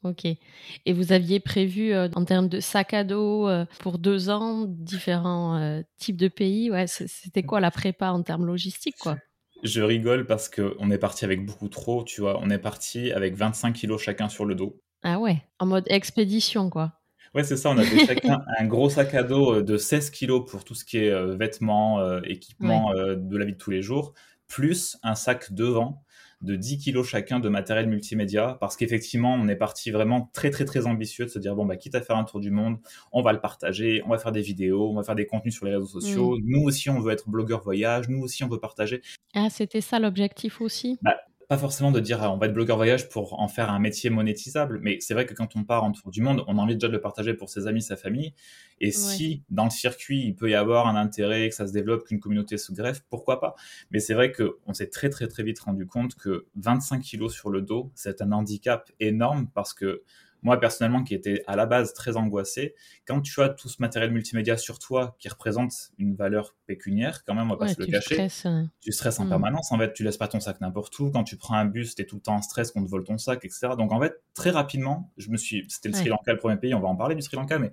Ok. 0.04 0.24
Et 0.24 0.92
vous 0.92 1.12
aviez 1.12 1.40
prévu 1.40 1.92
euh, 1.92 2.08
en 2.14 2.24
termes 2.24 2.48
de 2.48 2.60
sac 2.60 2.94
à 2.94 3.02
dos 3.02 3.48
euh, 3.48 3.64
pour 3.80 3.98
deux 3.98 4.30
ans, 4.30 4.64
différents 4.66 5.56
euh, 5.56 5.82
types 5.98 6.16
de 6.16 6.28
pays? 6.28 6.70
Ouais, 6.70 6.86
c'était 6.86 7.42
quoi 7.42 7.60
la 7.60 7.70
prépa 7.70 8.10
en 8.10 8.22
termes 8.22 8.46
logistiques, 8.46 8.98
quoi? 8.98 9.16
Je 9.64 9.82
rigole 9.82 10.24
parce 10.24 10.48
qu'on 10.48 10.90
est 10.92 10.98
parti 10.98 11.24
avec 11.24 11.44
beaucoup 11.44 11.68
trop, 11.68 12.04
tu 12.04 12.20
vois. 12.20 12.38
On 12.40 12.48
est 12.48 12.58
parti 12.58 13.10
avec 13.10 13.34
25 13.34 13.72
kilos 13.72 14.00
chacun 14.00 14.28
sur 14.28 14.44
le 14.44 14.54
dos. 14.54 14.80
Ah 15.02 15.18
ouais, 15.18 15.42
en 15.58 15.66
mode 15.66 15.84
expédition, 15.88 16.70
quoi. 16.70 16.92
Ouais, 17.34 17.42
c'est 17.42 17.56
ça. 17.56 17.70
On 17.70 17.78
avait 17.78 17.98
chacun 18.06 18.40
un 18.56 18.66
gros 18.66 18.88
sac 18.88 19.14
à 19.14 19.24
dos 19.24 19.62
de 19.62 19.76
16 19.76 20.10
kilos 20.10 20.48
pour 20.48 20.64
tout 20.64 20.76
ce 20.76 20.84
qui 20.84 20.98
est 20.98 21.36
vêtements, 21.36 22.20
équipements 22.22 22.92
de 22.94 23.36
la 23.36 23.44
vie 23.44 23.54
de 23.54 23.58
tous 23.58 23.72
les 23.72 23.82
jours, 23.82 24.14
plus 24.46 24.96
un 25.02 25.16
sac 25.16 25.52
devant 25.52 26.04
de 26.40 26.56
10 26.56 26.78
kilos 26.78 27.06
chacun 27.06 27.40
de 27.40 27.48
matériel 27.48 27.88
multimédia, 27.88 28.56
parce 28.60 28.76
qu'effectivement, 28.76 29.34
on 29.34 29.48
est 29.48 29.56
parti 29.56 29.90
vraiment 29.90 30.30
très, 30.32 30.50
très, 30.50 30.64
très 30.64 30.86
ambitieux 30.86 31.24
de 31.24 31.30
se 31.30 31.38
dire, 31.38 31.54
bon, 31.54 31.66
bah, 31.66 31.76
quitte 31.76 31.94
à 31.94 32.00
faire 32.00 32.16
un 32.16 32.24
tour 32.24 32.40
du 32.40 32.50
monde, 32.50 32.78
on 33.12 33.22
va 33.22 33.32
le 33.32 33.40
partager, 33.40 34.02
on 34.06 34.10
va 34.10 34.18
faire 34.18 34.32
des 34.32 34.42
vidéos, 34.42 34.90
on 34.90 34.94
va 34.94 35.02
faire 35.02 35.16
des 35.16 35.26
contenus 35.26 35.54
sur 35.54 35.66
les 35.66 35.74
réseaux 35.74 36.00
sociaux. 36.00 36.36
Mm. 36.36 36.42
Nous 36.44 36.62
aussi, 36.62 36.90
on 36.90 37.00
veut 37.00 37.12
être 37.12 37.28
blogueur 37.28 37.62
voyage, 37.62 38.08
nous 38.08 38.20
aussi, 38.20 38.44
on 38.44 38.48
veut 38.48 38.60
partager. 38.60 39.02
Ah, 39.34 39.48
c'était 39.50 39.80
ça 39.80 39.98
l'objectif 39.98 40.60
aussi? 40.60 40.98
Bah, 41.02 41.16
pas 41.48 41.56
forcément 41.56 41.90
de 41.90 41.98
dire 41.98 42.22
ah, 42.22 42.30
on 42.30 42.36
va 42.36 42.46
être 42.46 42.52
blogueur 42.52 42.76
voyage 42.76 43.08
pour 43.08 43.40
en 43.40 43.48
faire 43.48 43.70
un 43.70 43.78
métier 43.78 44.10
monétisable, 44.10 44.80
mais 44.82 44.98
c'est 45.00 45.14
vrai 45.14 45.24
que 45.24 45.32
quand 45.32 45.56
on 45.56 45.64
part 45.64 45.82
en 45.82 45.92
tour 45.92 46.10
du 46.10 46.20
monde, 46.20 46.44
on 46.46 46.58
a 46.58 46.60
envie 46.60 46.74
déjà 46.74 46.88
de 46.88 46.92
le 46.92 47.00
partager 47.00 47.32
pour 47.32 47.48
ses 47.48 47.66
amis, 47.66 47.80
sa 47.80 47.96
famille. 47.96 48.34
Et 48.80 48.92
si 48.92 49.42
dans 49.48 49.64
le 49.64 49.70
circuit, 49.70 50.22
il 50.24 50.34
peut 50.36 50.50
y 50.50 50.54
avoir 50.54 50.86
un 50.86 50.94
intérêt, 50.94 51.48
que 51.48 51.54
ça 51.54 51.66
se 51.66 51.72
développe, 51.72 52.04
qu'une 52.04 52.20
communauté 52.20 52.58
se 52.58 52.70
greffe, 52.72 53.02
pourquoi 53.08 53.40
pas? 53.40 53.54
Mais 53.90 53.98
c'est 53.98 54.14
vrai 54.14 54.30
qu'on 54.30 54.74
s'est 54.74 54.90
très 54.90 55.08
très 55.08 55.26
très 55.26 55.42
vite 55.42 55.58
rendu 55.60 55.86
compte 55.86 56.16
que 56.16 56.46
25 56.56 57.00
kilos 57.00 57.32
sur 57.32 57.48
le 57.48 57.62
dos, 57.62 57.90
c'est 57.94 58.20
un 58.20 58.30
handicap 58.32 58.92
énorme 59.00 59.48
parce 59.54 59.72
que 59.72 60.02
moi 60.42 60.60
personnellement 60.60 61.02
qui 61.02 61.14
était 61.14 61.42
à 61.46 61.56
la 61.56 61.66
base 61.66 61.94
très 61.94 62.16
angoissé, 62.16 62.74
quand 63.06 63.20
tu 63.20 63.40
as 63.42 63.48
tout 63.48 63.68
ce 63.68 63.76
matériel 63.80 64.12
multimédia 64.12 64.56
sur 64.56 64.78
toi 64.78 65.16
qui 65.18 65.28
représente 65.28 65.72
une 65.98 66.14
valeur 66.14 66.54
pécuniaire, 66.66 67.24
quand 67.24 67.34
même, 67.34 67.50
on 67.50 67.54
va 67.54 67.56
pas 67.56 67.68
se 67.68 67.80
le 67.80 67.86
cacher, 67.86 68.28
hein. 68.44 68.70
tu 68.80 68.92
stresses 68.92 69.18
en 69.20 69.24
mm. 69.24 69.30
permanence. 69.30 69.72
En 69.72 69.78
fait, 69.78 69.92
tu 69.92 70.04
laisses 70.04 70.16
pas 70.16 70.28
ton 70.28 70.40
sac 70.40 70.60
n'importe 70.60 70.98
où. 70.98 71.10
Quand 71.10 71.24
tu 71.24 71.36
prends 71.36 71.54
un 71.54 71.64
bus, 71.64 71.94
tu 71.94 72.02
es 72.02 72.04
tout 72.04 72.16
le 72.16 72.22
temps 72.22 72.36
en 72.36 72.42
stress 72.42 72.72
qu'on 72.72 72.84
te 72.84 72.88
vole 72.88 73.04
ton 73.04 73.18
sac, 73.18 73.44
etc. 73.44 73.68
Donc 73.76 73.92
en 73.92 74.00
fait, 74.00 74.22
très 74.34 74.50
rapidement, 74.50 75.12
je 75.16 75.30
me 75.30 75.36
suis, 75.36 75.64
c'était 75.68 75.88
le 75.88 75.94
Sri 75.94 76.08
Lanka 76.08 76.32
le 76.32 76.38
premier 76.38 76.56
pays, 76.56 76.74
on 76.74 76.80
va 76.80 76.88
en 76.88 76.96
parler 76.96 77.14
du 77.14 77.22
Sri 77.22 77.36
Lanka, 77.36 77.58
mais 77.58 77.72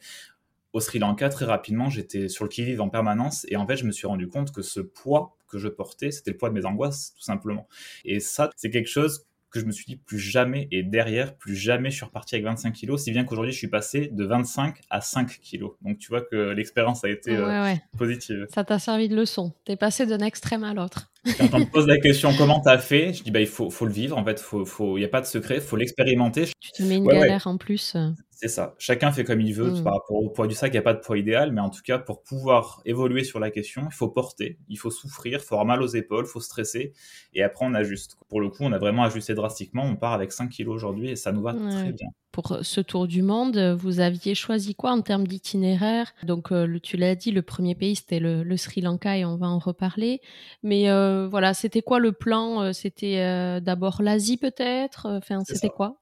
au 0.74 0.82
Sri 0.82 1.00
Lanka, 1.00 1.30
très 1.30 1.46
rapidement, 1.46 1.90
j'étais 1.90 2.28
sur 2.28 2.44
le 2.44 2.50
qui-vive 2.50 2.82
en 2.82 2.90
permanence 2.90 3.46
et 3.48 3.56
en 3.56 3.66
fait, 3.66 3.78
je 3.78 3.86
me 3.86 3.92
suis 3.92 4.08
rendu 4.08 4.28
compte 4.28 4.52
que 4.52 4.62
ce 4.62 4.82
poids 4.82 5.38
que 5.48 5.58
je 5.58 5.70
portais, 5.70 6.12
c'était 6.12 6.32
le 6.32 6.38
poids 6.38 6.50
de 6.50 6.54
mes 6.54 6.66
angoisses, 6.66 7.14
tout 7.16 7.24
simplement. 7.24 7.68
Et 8.04 8.20
ça, 8.20 8.50
c'est 8.58 8.70
quelque 8.70 8.90
chose 8.90 9.26
que 9.56 9.62
je 9.62 9.66
me 9.66 9.72
suis 9.72 9.86
dit 9.86 9.96
plus 9.96 10.20
jamais, 10.20 10.68
et 10.72 10.84
derrière, 10.84 11.36
plus 11.36 11.56
jamais 11.56 11.90
je 11.90 11.96
suis 11.96 12.06
reparti 12.06 12.36
avec 12.36 12.46
25 12.46 12.72
kilos, 12.74 13.04
si 13.04 13.12
bien 13.12 13.24
qu'aujourd'hui 13.24 13.54
je 13.54 13.58
suis 13.58 13.70
passé 13.70 14.10
de 14.12 14.26
25 14.26 14.82
à 14.90 15.02
5 15.02 15.40
kilos. 15.42 15.72
Donc 15.82 15.98
tu 15.98 16.10
vois 16.10 16.22
que 16.22 16.52
l'expérience 16.52 17.04
a 17.04 17.10
été 17.10 17.36
euh, 17.36 17.74
positive. 17.98 18.48
Ça 18.54 18.64
t'a 18.64 18.80
servi 18.80 19.08
de 19.08 19.16
leçon. 19.16 19.54
T'es 19.64 19.78
passé 19.78 20.06
d'un 20.06 20.20
extrême 20.20 20.64
à 20.64 20.74
l'autre. 20.74 21.12
Quand 21.38 21.54
on 21.54 21.60
me 21.60 21.66
pose 21.66 21.88
la 21.88 21.98
question 21.98 22.32
comment 22.38 22.60
t'as 22.60 22.78
fait, 22.78 23.14
je 23.14 23.24
dis 23.24 23.32
bah 23.32 23.40
il 23.40 23.48
faut, 23.48 23.70
faut 23.70 23.86
le 23.86 23.94
vivre 23.94 24.18
en 24.18 24.24
fait, 24.24 24.40
faut, 24.40 24.66
faut, 24.66 24.98
y 24.98 25.06
a 25.06 25.08
pas 25.08 25.22
de 25.22 25.26
secret, 25.26 25.60
faut 25.60 25.76
l'expérimenter. 25.76 26.50
Tu 26.60 26.72
te 26.72 26.84
mets 26.84 26.98
une 26.98 27.08
galère 27.08 27.48
en 27.48 27.58
plus. 27.58 27.96
C'est 28.36 28.50
ça. 28.50 28.76
Chacun 28.78 29.12
fait 29.14 29.24
comme 29.24 29.40
il 29.40 29.54
veut 29.54 29.72
mmh. 29.72 29.84
par 29.84 29.94
rapport 29.94 30.18
au 30.18 30.30
poids 30.30 30.46
du 30.46 30.54
sac. 30.54 30.72
Il 30.72 30.74
n'y 30.74 30.80
a 30.80 30.82
pas 30.82 30.94
de 30.94 31.00
poids 31.00 31.18
idéal, 31.18 31.54
mais 31.54 31.62
en 31.62 31.70
tout 31.70 31.82
cas, 31.82 31.98
pour 31.98 32.22
pouvoir 32.22 32.82
évoluer 32.86 33.24
sur 33.24 33.40
la 33.40 33.50
question, 33.50 33.84
il 33.86 33.94
faut 33.94 34.10
porter, 34.10 34.60
il 34.68 34.78
faut 34.78 34.92
souffrir, 34.92 35.40
il 35.40 35.44
faut 35.44 35.56
avoir 35.56 35.66
mal 35.66 35.82
aux 35.82 35.88
épaules, 35.88 36.26
il 36.28 36.32
faut 36.32 36.42
stresser, 36.42 36.92
et 37.34 37.44
après 37.44 37.66
on 37.66 37.74
ajuste. 37.74 38.18
Pour 38.28 38.42
le 38.42 38.50
coup, 38.50 38.64
on 38.64 38.74
a 38.74 38.78
vraiment 38.78 39.04
ajusté 39.04 39.34
drastiquement. 39.34 39.84
On 39.84 39.96
part 39.96 40.12
avec 40.12 40.34
5 40.34 40.50
kilos 40.50 40.76
aujourd'hui 40.76 41.12
et 41.12 41.16
ça 41.16 41.32
nous 41.32 41.42
va 41.42 41.54
très 41.54 41.94
bien. 41.94 42.10
Pour 42.34 42.58
ce 42.64 42.82
tour 42.82 43.08
du 43.08 43.22
monde, 43.22 43.58
vous 43.80 44.02
aviez 44.02 44.36
choisi 44.36 44.76
quoi 44.76 44.92
en 44.92 45.00
termes 45.02 45.26
d'itinéraire? 45.26 46.14
Donc, 46.24 46.52
euh, 46.52 46.80
tu 46.84 46.98
l'as 46.98 47.16
dit, 47.16 47.32
le 47.32 47.42
premier 47.42 47.76
pays 47.76 47.96
c'était 47.96 48.20
le, 48.20 48.58
Sri 48.58 48.82
Lanka 48.82 49.18
et 49.18 49.24
on 49.24 49.38
va 49.38 49.48
en 49.48 49.60
reparler. 49.60 50.20
Mais 50.62 50.90
euh, 50.90 51.30
voilà, 51.30 51.54
c'était 51.54 51.82
quoi 51.82 52.00
le 52.00 52.12
plan? 52.12 52.62
Euh, 52.62 52.74
C'était 52.74 53.62
d'abord 53.62 54.02
l'Asie 54.02 54.36
peut-être? 54.36 55.08
Enfin, 55.10 55.46
c'était 55.46 55.70
quoi? 55.70 56.02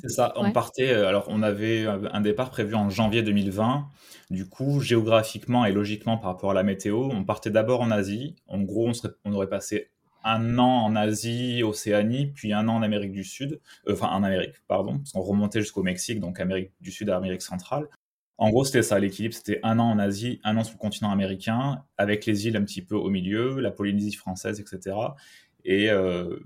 C'est 0.00 0.08
ça, 0.08 0.32
on 0.36 0.52
partait, 0.52 0.90
euh, 0.90 1.06
alors 1.06 1.26
on 1.28 1.42
avait 1.42 1.86
un 1.86 2.20
départ 2.20 2.50
prévu 2.50 2.74
en 2.74 2.88
janvier 2.88 3.22
2020. 3.22 3.86
Du 4.30 4.48
coup, 4.48 4.80
géographiquement 4.80 5.64
et 5.64 5.72
logiquement 5.72 6.16
par 6.16 6.32
rapport 6.32 6.52
à 6.52 6.54
la 6.54 6.62
météo, 6.62 7.08
on 7.10 7.24
partait 7.24 7.50
d'abord 7.50 7.80
en 7.80 7.90
Asie. 7.90 8.36
En 8.46 8.60
gros, 8.60 8.88
on, 8.88 8.94
serait, 8.94 9.12
on 9.24 9.32
aurait 9.32 9.48
passé 9.48 9.90
un 10.24 10.58
an 10.58 10.84
en 10.84 10.96
Asie, 10.96 11.62
Océanie, 11.62 12.26
puis 12.26 12.52
un 12.52 12.68
an 12.68 12.76
en 12.76 12.82
Amérique 12.82 13.12
du 13.12 13.24
Sud, 13.24 13.60
euh, 13.88 13.92
enfin 13.92 14.08
en 14.08 14.22
Amérique, 14.22 14.54
pardon, 14.66 14.98
parce 14.98 15.12
qu'on 15.12 15.20
remontait 15.20 15.60
jusqu'au 15.60 15.82
Mexique, 15.82 16.20
donc 16.20 16.40
Amérique 16.40 16.72
du 16.80 16.90
Sud 16.90 17.10
à 17.10 17.16
Amérique 17.16 17.42
centrale. 17.42 17.88
En 18.38 18.48
gros, 18.48 18.64
c'était 18.64 18.82
ça, 18.82 18.98
l'équilibre, 18.98 19.34
c'était 19.34 19.60
un 19.62 19.78
an 19.78 19.90
en 19.90 19.98
Asie, 19.98 20.40
un 20.44 20.56
an 20.56 20.64
sur 20.64 20.74
le 20.74 20.78
continent 20.78 21.10
américain, 21.10 21.84
avec 21.98 22.24
les 22.24 22.46
îles 22.46 22.56
un 22.56 22.64
petit 22.64 22.80
peu 22.80 22.94
au 22.94 23.10
milieu, 23.10 23.60
la 23.60 23.70
Polynésie 23.70 24.14
française, 24.14 24.60
etc 24.60 24.96
et 25.64 25.90
euh, 25.90 26.38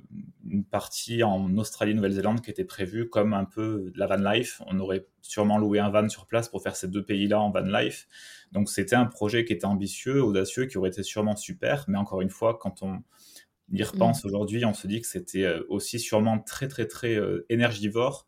une 0.49 0.64
partie 0.64 1.23
en 1.23 1.56
Australie, 1.56 1.94
Nouvelle-Zélande 1.94 2.40
qui 2.40 2.50
était 2.50 2.64
prévue 2.64 3.09
comme 3.09 3.33
un 3.33 3.44
peu 3.44 3.92
la 3.94 4.06
van 4.06 4.33
life. 4.33 4.62
On 4.66 4.78
aurait 4.80 5.06
sûrement 5.23 5.59
loué 5.59 5.78
un 5.78 5.90
van 5.90 6.09
sur 6.09 6.26
place 6.26 6.49
pour 6.49 6.62
faire 6.62 6.76
ces 6.76 6.88
deux 6.88 7.04
pays-là 7.04 7.40
en 7.40 7.50
van 7.50 7.62
life. 7.62 8.06
Donc 8.52 8.68
c'était 8.68 8.97
un 8.97 9.06
projet 9.06 9.44
qui 9.44 9.52
était 9.52 9.64
ambitieux, 9.64 10.23
audacieux, 10.23 10.66
qui 10.66 10.78
aurait 10.78 10.90
été 10.90 11.02
sûrement 11.02 11.37
super. 11.37 11.85
Mais 11.88 11.99
encore 11.99 12.21
une 12.21 12.30
fois, 12.30 12.59
quand 12.61 12.83
on 12.83 13.02
y 13.73 13.83
repense 13.83 14.25
mm. 14.25 14.26
aujourd'hui, 14.26 14.64
on 14.64 14.75
se 14.75 14.87
dit 14.87 15.00
que 15.00 15.06
c'était 15.06 15.44
euh, 15.44 15.64
aussi 15.68 15.99
sûrement 15.99 16.38
très 16.38 16.68
très 16.68 16.87
très 16.87 17.14
euh, 17.14 17.47
énergivore. 17.49 18.26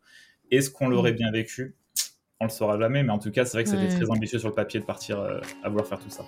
Est-ce 0.51 0.69
qu'on 0.69 0.89
l'aurait 0.89 1.13
mm. 1.13 1.17
bien 1.17 1.31
vécu 1.31 1.75
On 2.39 2.45
le 2.45 2.51
saura 2.51 2.79
jamais, 2.79 3.03
mais 3.03 3.11
en 3.11 3.19
tout 3.19 3.31
cas, 3.31 3.45
c'est 3.45 3.53
vrai 3.57 3.63
que 3.63 3.69
c'était 3.69 3.87
très 3.87 4.09
ambitieux 4.09 4.39
sur 4.39 4.49
le 4.49 4.55
papier 4.55 4.79
de 4.79 4.85
partir 4.85 5.19
à 5.63 5.69
vouloir 5.69 5.87
faire 5.87 5.99
tout 5.99 6.09
ça. 6.09 6.25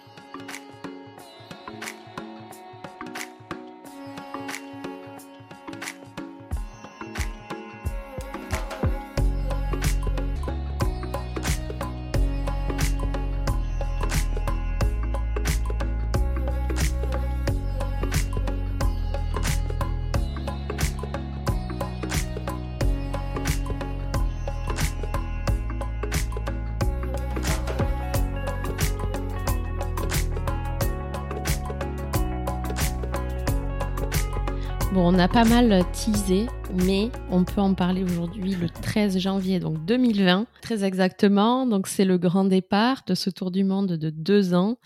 A 35.20 35.28
pas 35.28 35.44
mal 35.44 35.84
teasé, 35.92 36.48
mais 36.86 37.10
on 37.30 37.44
peut 37.44 37.60
en 37.60 37.74
parler 37.74 38.04
aujourd'hui 38.04 38.56
le 38.56 38.70
13 38.70 39.20
janvier 39.20 39.60
donc 39.60 39.84
2020, 39.84 40.46
très 40.62 40.86
exactement. 40.86 41.66
Donc 41.66 41.88
c'est 41.88 42.06
le 42.06 42.18
grand 42.18 42.46
départ 42.46 43.04
de 43.06 43.16
ce 43.16 43.30
tour 43.30 43.52
du 43.52 43.66
monde 43.66 43.94
de 43.94 44.10
deux 44.10 44.54
ans. 44.54 44.78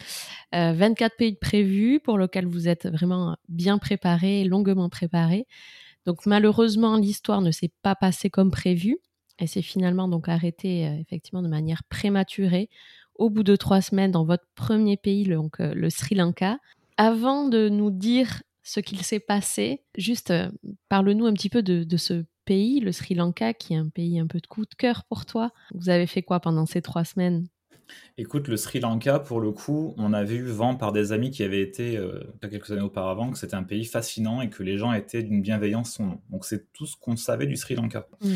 24 0.52 1.12
euh, 1.12 1.16
pays 1.18 1.36
prévus 1.36 2.00
pour 2.00 2.18
lequel 2.18 2.48
vous 2.48 2.68
êtes 2.68 2.88
vraiment 2.88 3.38
bien 3.48 3.78
préparé, 3.78 4.44
longuement 4.44 4.90
préparé. 4.90 5.46
Donc 6.08 6.26
malheureusement, 6.26 6.98
l'histoire 6.98 7.42
ne 7.42 7.52
s'est 7.52 7.72
pas 7.84 7.94
passée 7.94 8.32
comme 8.32 8.50
prévu 8.50 8.98
et 9.38 9.46
c'est 9.46 9.62
finalement 9.62 10.08
donc 10.08 10.30
arrêté 10.30 10.88
euh, 10.88 10.96
effectivement 11.00 11.44
de 11.44 11.48
manière 11.48 11.84
prématurée 11.90 12.70
au 13.16 13.30
bout 13.30 13.44
de 13.44 13.56
trois 13.56 13.82
semaines 13.82 14.12
dans 14.12 14.26
votre 14.26 14.46
premier 14.56 14.98
pays, 14.98 15.26
donc 15.26 15.60
euh, 15.60 15.76
le 15.76 15.92
Sri 15.92 16.16
Lanka. 16.16 16.58
Avant 16.98 17.48
de 17.48 17.70
nous 17.70 17.92
dire 17.92 18.42
ce 18.64 18.80
qu'il 18.80 19.04
s'est 19.04 19.20
passé. 19.20 19.84
Juste, 19.98 20.32
euh, 20.32 20.50
parle-nous 20.90 21.26
un 21.26 21.34
petit 21.34 21.50
peu 21.50 21.62
de, 21.62 21.98
ce 21.98 22.26
pays, 22.46 22.80
le 22.80 22.92
Sri 22.92 23.14
Lanka, 23.14 23.54
qui 23.54 23.74
est 23.74 23.78
un 23.78 23.90
pays 23.90 24.20
un 24.20 24.28
peu 24.28 24.40
de 24.40 24.48
coup 24.48 24.66
de 24.66 24.76
cœur 24.76 25.04
pour 25.06 25.26
toi. 25.26 25.52
Vous 25.74 25.90
avez 25.90 26.08
fait 26.08 26.24
quoi 26.24 26.40
pendant 26.40 26.66
ces 26.66 26.82
trois 26.82 27.04
semaines? 27.04 27.48
Écoute, 28.18 28.48
le 28.48 28.58
Sri 28.58 28.80
Lanka, 28.80 29.20
pour 29.20 29.42
le 29.42 29.52
coup, 29.52 29.94
on 29.98 30.14
avait 30.14 30.36
eu 30.36 30.46
vent 30.46 30.76
par 30.76 30.94
des 30.94 31.12
amis 31.12 31.30
qui 31.30 31.44
avaient 31.44 31.62
été, 31.62 31.98
euh, 31.98 32.24
quelques 32.42 32.72
années 32.72 32.82
auparavant, 32.82 33.30
que 33.30 33.38
c'était 33.38 33.56
un 33.56 33.64
pays 33.64 33.86
fascinant 33.86 34.42
et 34.42 34.50
que 34.50 34.64
les 34.64 34.78
gens 34.78 34.94
étaient 34.94 35.22
d'une 35.22 35.42
bienveillance 35.42 35.94
sans 35.94 36.06
nom. 36.06 36.22
Donc 36.30 36.46
c'est 36.46 36.72
tout 36.72 36.86
ce 36.86 36.96
qu'on 36.96 37.18
savait 37.18 37.46
du 37.46 37.58
Sri 37.58 37.76
Lanka. 37.76 38.08
Mmh. 38.22 38.30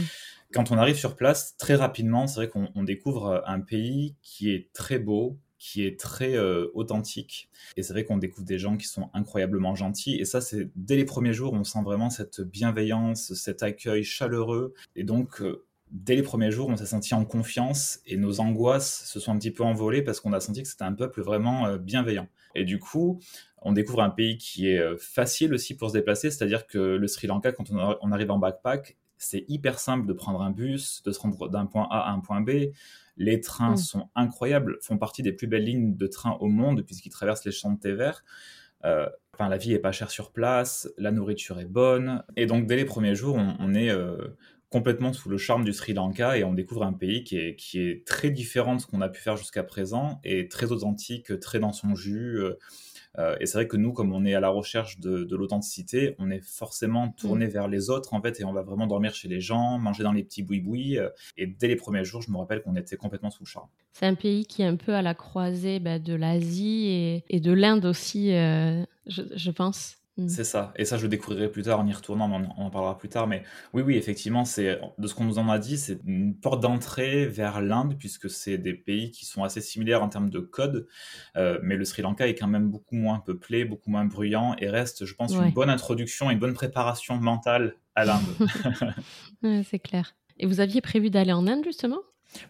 Quand 0.54 0.72
on 0.72 0.78
arrive 0.78 0.96
sur 0.96 1.16
place, 1.16 1.56
très 1.58 1.76
rapidement, 1.76 2.28
c'est 2.28 2.46
vrai 2.46 2.50
qu'on 2.50 2.84
découvre 2.84 3.44
un 3.46 3.60
pays 3.60 4.16
qui 4.22 4.52
est 4.52 4.72
très 4.74 5.00
beau, 5.00 5.40
qui 5.60 5.86
est 5.86 6.00
très 6.00 6.36
euh, 6.36 6.68
authentique. 6.74 7.50
Et 7.76 7.84
c'est 7.84 7.94
vrai 7.94 8.06
qu'on 8.06 8.18
découvre 8.18 8.46
des 8.46 8.60
gens 8.60 8.78
qui 8.78 8.88
sont 8.88 9.10
incroyablement 9.14 9.76
gentils. 9.76 10.16
Et 10.16 10.26
ça, 10.26 10.42
c'est 10.42 10.70
dès 10.76 10.96
les 10.96 11.06
premiers 11.06 11.34
jours, 11.34 11.54
on 11.54 11.64
sent 11.64 11.82
vraiment 11.84 12.10
cette 12.10 12.42
bienveillance, 12.42 13.34
cet 13.34 13.64
accueil 13.64 14.04
chaleureux. 14.04 14.74
Et 14.96 15.04
donc, 15.04 15.42
euh, 15.42 15.66
dès 15.92 16.16
les 16.16 16.22
premiers 16.22 16.52
jours, 16.52 16.70
on 16.70 16.78
s'est 16.78 16.86
senti 16.86 17.14
en 17.14 17.26
confiance 17.26 18.00
et 18.06 18.18
nos 18.18 18.40
angoisses 18.40 19.06
se 19.06 19.20
sont 19.20 19.32
un 19.32 19.38
petit 19.38 19.52
peu 19.52 19.64
envolées 19.64 20.02
parce 20.02 20.20
qu'on 20.20 20.34
a 20.34 20.40
senti 20.40 20.62
que 20.62 20.68
c'était 20.68 20.84
un 20.84 20.94
peuple 20.94 21.22
vraiment 21.22 21.66
euh, 21.66 21.78
bienveillant. 21.78 22.28
Et 22.56 22.64
du 22.64 22.80
coup, 22.80 23.20
on 23.62 23.72
découvre 23.72 24.02
un 24.02 24.10
pays 24.10 24.38
qui 24.38 24.68
est 24.70 24.98
facile 24.98 25.54
aussi 25.54 25.76
pour 25.76 25.90
se 25.90 25.94
déplacer, 25.94 26.32
c'est-à-dire 26.32 26.66
que 26.68 26.78
le 26.78 27.08
Sri 27.08 27.28
Lanka, 27.28 27.52
quand 27.52 27.66
on 27.72 28.12
arrive 28.12 28.32
en 28.32 28.40
backpack, 28.40 28.98
c'est 29.18 29.46
hyper 29.48 29.80
simple 29.80 30.08
de 30.08 30.14
prendre 30.14 30.42
un 30.42 30.52
bus, 30.52 31.02
de 31.04 31.12
se 31.12 31.20
rendre 31.20 31.50
d'un 31.50 31.66
point 31.66 31.88
A 31.90 32.10
à 32.10 32.12
un 32.12 32.20
point 32.20 32.42
B. 32.42 32.72
Les 33.18 33.42
trains 33.42 33.74
mm. 33.74 33.78
sont 33.78 34.10
incroyables, 34.16 34.78
font 34.82 34.98
partie 34.98 35.24
des 35.24 35.32
plus 35.32 35.48
belles 35.48 35.66
lignes 35.66 35.96
de 35.96 36.08
train 36.08 36.38
au 36.40 36.48
monde 36.48 36.84
puisqu'ils 36.86 37.10
traversent 37.10 37.46
les 37.46 37.52
champs 37.52 37.72
de 37.72 37.80
thé 37.80 37.94
vert. 37.94 38.24
Euh, 38.86 39.08
enfin, 39.34 39.50
la 39.50 39.58
vie 39.58 39.74
est 39.74 39.80
pas 39.80 39.92
chère 39.92 40.12
sur 40.12 40.32
place, 40.32 40.90
la 40.98 41.12
nourriture 41.12 41.60
est 41.60 41.66
bonne. 41.66 42.24
Et 42.36 42.46
donc, 42.46 42.68
dès 42.68 42.76
les 42.76 42.86
premiers 42.86 43.16
jours, 43.16 43.38
on, 43.60 43.74
est 43.74 43.90
euh, 43.90 44.38
complètement 44.70 45.14
sous 45.14 45.30
le 45.30 45.38
charme 45.38 45.64
du 45.64 45.74
Sri 45.74 45.94
Lanka 45.94 46.38
et 46.38 46.44
on 46.44 46.54
découvre 46.54 46.84
un 46.84 46.94
pays 46.94 47.24
qui 47.24 47.38
est, 47.38 47.56
qui 47.56 47.80
est 47.80 48.06
très 48.06 48.30
différent 48.30 48.76
de 48.76 48.82
ce 48.82 48.88
qu'on 48.88 49.02
a 49.02 49.10
pu 49.10 49.22
faire 49.22 49.38
jusqu'à 49.38 49.64
présent 49.64 50.20
et 50.24 50.48
très 50.48 50.72
authentique, 50.72 51.40
très 51.40 51.60
dans 51.60 51.74
son 51.74 51.96
jus. 51.96 52.40
Euh, 52.40 52.58
et 53.40 53.46
c'est 53.46 53.58
vrai 53.58 53.68
que 53.68 53.78
nous, 53.78 53.94
comme 53.94 54.14
on 54.14 54.26
est 54.26 54.36
à 54.36 54.40
la 54.40 54.50
recherche 54.50 55.00
de, 55.00 55.36
l'authenticité, 55.36 56.16
on 56.20 56.30
est 56.30 56.42
forcément 56.42 57.10
tourné 57.10 57.48
mm. 57.48 57.50
vers 57.50 57.68
les 57.68 57.90
autres, 57.90 58.14
en 58.14 58.22
fait, 58.22 58.40
et 58.40 58.46
on 58.46 58.54
va 58.54 58.62
vraiment 58.62 58.88
dormir 58.88 59.14
chez 59.14 59.28
les 59.28 59.42
gens, 59.42 59.78
manger 59.78 60.04
dans 60.04 60.12
les 60.12 60.24
petits 60.24 60.44
boui-boui. 60.44 60.98
Euh, 60.98 61.10
et 61.38 61.48
dès 61.48 61.68
les 61.68 61.76
premiers 61.76 62.04
jours, 62.04 62.22
je 62.22 62.32
me 62.32 62.38
rappelle 62.38 62.62
qu'on 62.62 62.76
était 62.76 62.98
complètement 62.98 63.30
sous 63.30 63.44
le 63.44 63.48
charme. 63.48 63.68
C'est 63.94 64.06
un 64.06 64.16
pays 64.16 64.46
qui 64.46 64.62
est 64.62 64.66
un 64.66 64.76
peu 64.76 64.94
à 64.94 65.02
la 65.02 65.16
croisée 65.16 65.80
bah, 65.80 66.00
de 66.00 66.14
l'Asie 66.14 67.24
et, 67.28 67.40
de 67.40 67.52
l'Inde 67.52 67.86
aussi, 67.86 68.34
euh, 68.34 68.84
je, 69.08 69.52
pense. 69.52 69.98
Mm. 70.18 70.30
C'est 70.30 70.44
ça. 70.44 70.74
Et 70.76 70.86
ça, 70.86 70.98
je 70.98 71.04
le 71.04 71.10
découvrirai 71.10 71.50
plus 71.50 71.64
tard 71.64 71.80
en 71.80 71.86
y 71.86 71.94
retournant, 71.94 72.30
on, 72.32 72.62
en 72.62 72.70
parlera 72.70 72.98
plus 72.98 73.10
tard. 73.10 73.28
Mais 73.28 73.44
oui, 73.74 73.84
oui, 73.84 73.96
effectivement, 73.96 74.46
c'est 74.46 74.80
de 74.98 75.08
ce 75.08 75.14
qu'on 75.14 75.26
nous 75.26 75.38
en 75.38 75.48
a 75.50 75.60
dit, 75.60 75.78
c'est 75.78 76.00
une 76.06 76.36
porte 76.36 76.62
d'entrée 76.62 77.28
vers 77.28 77.62
l'Inde, 77.62 77.96
puisque 77.98 78.30
c'est 78.30 78.58
des 78.58 78.74
pays 78.74 79.12
qui 79.12 79.26
sont 79.26 79.44
assez 79.44 79.62
similaires 79.62 80.04
en 80.04 80.10
termes 80.10 80.30
de 80.30 80.40
code. 80.40 80.88
Euh, 81.36 81.60
mais 81.62 81.76
le 81.76 81.86
Sri 81.86 82.02
Lanka 82.02 82.28
est 82.28 82.36
quand 82.36 82.48
même 82.48 82.70
beaucoup 82.70 82.96
moins 82.96 83.20
peuplé, 83.20 83.64
beaucoup 83.64 83.92
moins 83.92 84.06
bruyant, 84.06 84.56
et 84.60 84.70
reste, 84.70 85.06
je 85.06 85.14
pense, 85.14 85.34
une 85.34 85.52
bonne 85.52 85.70
introduction, 85.70 86.32
une 86.32 86.40
bonne 86.40 86.56
préparation 86.56 87.18
mentale 87.18 87.76
à 87.96 88.06
l'Inde. 88.06 88.26
c'est 89.70 89.80
clair. 89.80 90.16
Et 90.40 90.46
vous 90.46 90.60
aviez 90.60 90.82
prévu 90.82 91.10
d'aller 91.10 91.34
en 91.34 91.48
Inde, 91.48 91.64
justement? 91.64 92.00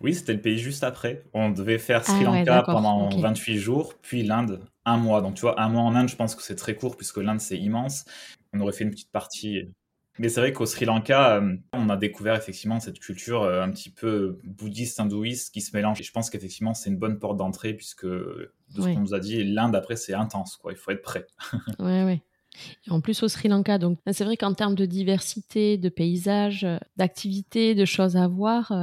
Oui, 0.01 0.13
c'était 0.13 0.34
le 0.34 0.41
pays 0.41 0.58
juste 0.58 0.84
après. 0.84 1.23
On 1.34 1.49
devait 1.49 1.77
faire 1.77 2.03
Sri 2.03 2.23
ah 2.25 2.32
Lanka 2.32 2.63
pendant 2.63 3.10
28 3.10 3.58
jours, 3.58 3.93
puis 4.01 4.23
l'Inde 4.23 4.62
un 4.88 4.97
mois. 4.97 5.21
Donc 5.21 5.36
tu 5.36 5.41
vois, 5.41 5.62
un 5.62 5.69
mois 5.69 5.84
en 5.84 5.95
Inde, 5.95 6.10
je 6.10 6.15
pense 6.15 6.34
que 6.34 6.41
c'est 6.41 6.56
très 6.56 6.76
court 6.76 6.97
puisque 6.97 7.17
l'Inde 7.17 7.41
c'est 7.41 7.58
immense. 7.58 8.06
On 8.54 8.60
aurait 8.62 8.71
fait 8.71 8.86
une 8.86 8.91
petite 8.91 9.12
partie. 9.12 9.69
Mais 10.19 10.30
c'est 10.30 10.39
vrai 10.39 10.52
qu'au 10.52 10.65
Sri 10.65 10.86
Lanka, 10.86 11.36
euh, 11.36 11.56
on 11.73 11.89
a 11.89 11.97
découvert 11.97 12.36
effectivement 12.36 12.80
cette 12.80 13.00
culture 13.00 13.43
euh, 13.43 13.62
un 13.62 13.69
petit 13.69 13.91
peu 13.91 14.39
bouddhiste, 14.45 15.00
hindouiste 15.00 15.54
qui 15.54 15.62
se 15.62 15.76
mélange. 15.76 16.00
Et 16.00 16.04
je 16.04 16.12
pense 16.12 16.32
qu'effectivement, 16.32 16.73
c'est 16.73 16.89
une 16.89 16.97
bonne 16.97 17.19
porte 17.19 17.38
d'entrée 17.38 17.73
puisque, 17.73 18.06
de 18.08 18.52
ce 18.76 18.82
qu'on 18.82 19.02
nous 19.02 19.13
a 19.13 19.19
dit, 19.19 19.43
l'Inde, 19.43 19.76
après, 19.76 19.95
c'est 19.95 20.15
intense, 20.15 20.58
quoi. 20.58 20.71
Il 20.71 20.78
faut 20.78 20.89
être 20.89 21.04
prêt. 21.04 21.28
oui, 21.80 22.02
oui. 22.04 22.21
En 22.89 23.02
plus 23.02 23.21
au 23.21 23.28
Sri 23.28 23.50
Lanka, 23.50 23.78
donc 23.78 24.00
c'est 24.12 24.23
vrai 24.23 24.36
qu'en 24.36 24.56
termes 24.56 24.73
de 24.73 24.86
diversité, 24.86 25.78
de 25.78 25.89
paysages, 25.89 26.65
d'activités, 26.95 27.76
de 27.76 27.86
choses 27.86 28.17
à 28.17 28.28
voir, 28.28 28.73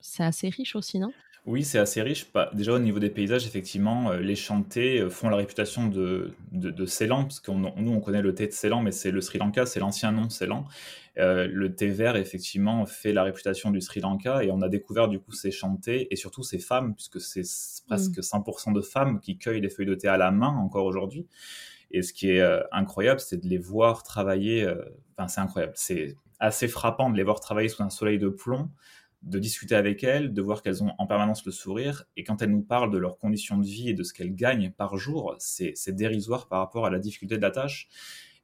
c'est 0.00 0.24
assez 0.24 0.48
riche 0.48 0.74
aussi, 0.74 0.98
non? 0.98 1.12
Oui, 1.44 1.64
c'est 1.64 1.78
assez 1.78 2.00
riche. 2.02 2.30
Déjà, 2.52 2.74
au 2.74 2.78
niveau 2.78 3.00
des 3.00 3.10
paysages, 3.10 3.46
effectivement, 3.46 4.12
euh, 4.12 4.18
les 4.18 4.36
chantés 4.36 5.00
euh, 5.00 5.10
font 5.10 5.28
la 5.28 5.36
réputation 5.36 5.88
de, 5.88 6.34
de, 6.52 6.86
Ceylan, 6.86 7.24
parce 7.24 7.40
que 7.40 7.50
nous, 7.50 7.92
on 7.92 8.00
connaît 8.00 8.22
le 8.22 8.32
thé 8.32 8.46
de 8.46 8.52
Ceylan, 8.52 8.80
mais 8.80 8.92
c'est 8.92 9.10
le 9.10 9.20
Sri 9.20 9.38
Lanka, 9.38 9.66
c'est 9.66 9.80
l'ancien 9.80 10.12
nom 10.12 10.30
Ceylan. 10.30 10.64
Euh, 11.18 11.48
le 11.50 11.74
thé 11.74 11.88
vert, 11.88 12.14
effectivement, 12.14 12.86
fait 12.86 13.12
la 13.12 13.24
réputation 13.24 13.72
du 13.72 13.80
Sri 13.80 14.00
Lanka, 14.00 14.44
et 14.44 14.52
on 14.52 14.62
a 14.62 14.68
découvert 14.68 15.08
du 15.08 15.18
coup 15.18 15.32
ces 15.32 15.50
chantés, 15.50 16.06
et 16.12 16.16
surtout 16.16 16.44
ces 16.44 16.60
femmes, 16.60 16.94
puisque 16.94 17.20
c'est 17.20 17.42
presque 17.88 18.20
100% 18.20 18.70
mm. 18.70 18.74
de 18.74 18.80
femmes 18.80 19.18
qui 19.18 19.36
cueillent 19.36 19.60
les 19.60 19.68
feuilles 19.68 19.86
de 19.86 19.96
thé 19.96 20.06
à 20.06 20.16
la 20.16 20.30
main 20.30 20.56
encore 20.56 20.84
aujourd'hui. 20.84 21.26
Et 21.90 22.02
ce 22.02 22.12
qui 22.12 22.30
est 22.30 22.42
incroyable, 22.70 23.20
c'est 23.20 23.36
de 23.36 23.48
les 23.48 23.58
voir 23.58 24.02
travailler. 24.02 24.66
Enfin, 25.18 25.28
c'est 25.28 25.42
incroyable. 25.42 25.74
C'est 25.76 26.16
assez 26.40 26.66
frappant 26.66 27.10
de 27.10 27.16
les 27.18 27.22
voir 27.22 27.40
travailler 27.40 27.68
sous 27.68 27.82
un 27.82 27.90
soleil 27.90 28.18
de 28.18 28.28
plomb 28.28 28.70
de 29.22 29.38
discuter 29.38 29.74
avec 29.74 30.02
elles, 30.02 30.32
de 30.32 30.42
voir 30.42 30.62
qu'elles 30.62 30.82
ont 30.82 30.92
en 30.98 31.06
permanence 31.06 31.44
le 31.44 31.52
sourire. 31.52 32.04
Et 32.16 32.24
quand 32.24 32.42
elles 32.42 32.50
nous 32.50 32.62
parlent 32.62 32.90
de 32.90 32.98
leurs 32.98 33.18
conditions 33.18 33.58
de 33.58 33.64
vie 33.64 33.88
et 33.88 33.94
de 33.94 34.02
ce 34.02 34.12
qu'elles 34.12 34.34
gagnent 34.34 34.70
par 34.70 34.96
jour, 34.96 35.36
c'est 35.38 35.74
dérisoire 35.90 36.48
par 36.48 36.60
rapport 36.60 36.86
à 36.86 36.90
la 36.90 36.98
difficulté 36.98 37.36
de 37.36 37.42
la 37.42 37.50
tâche. 37.50 37.88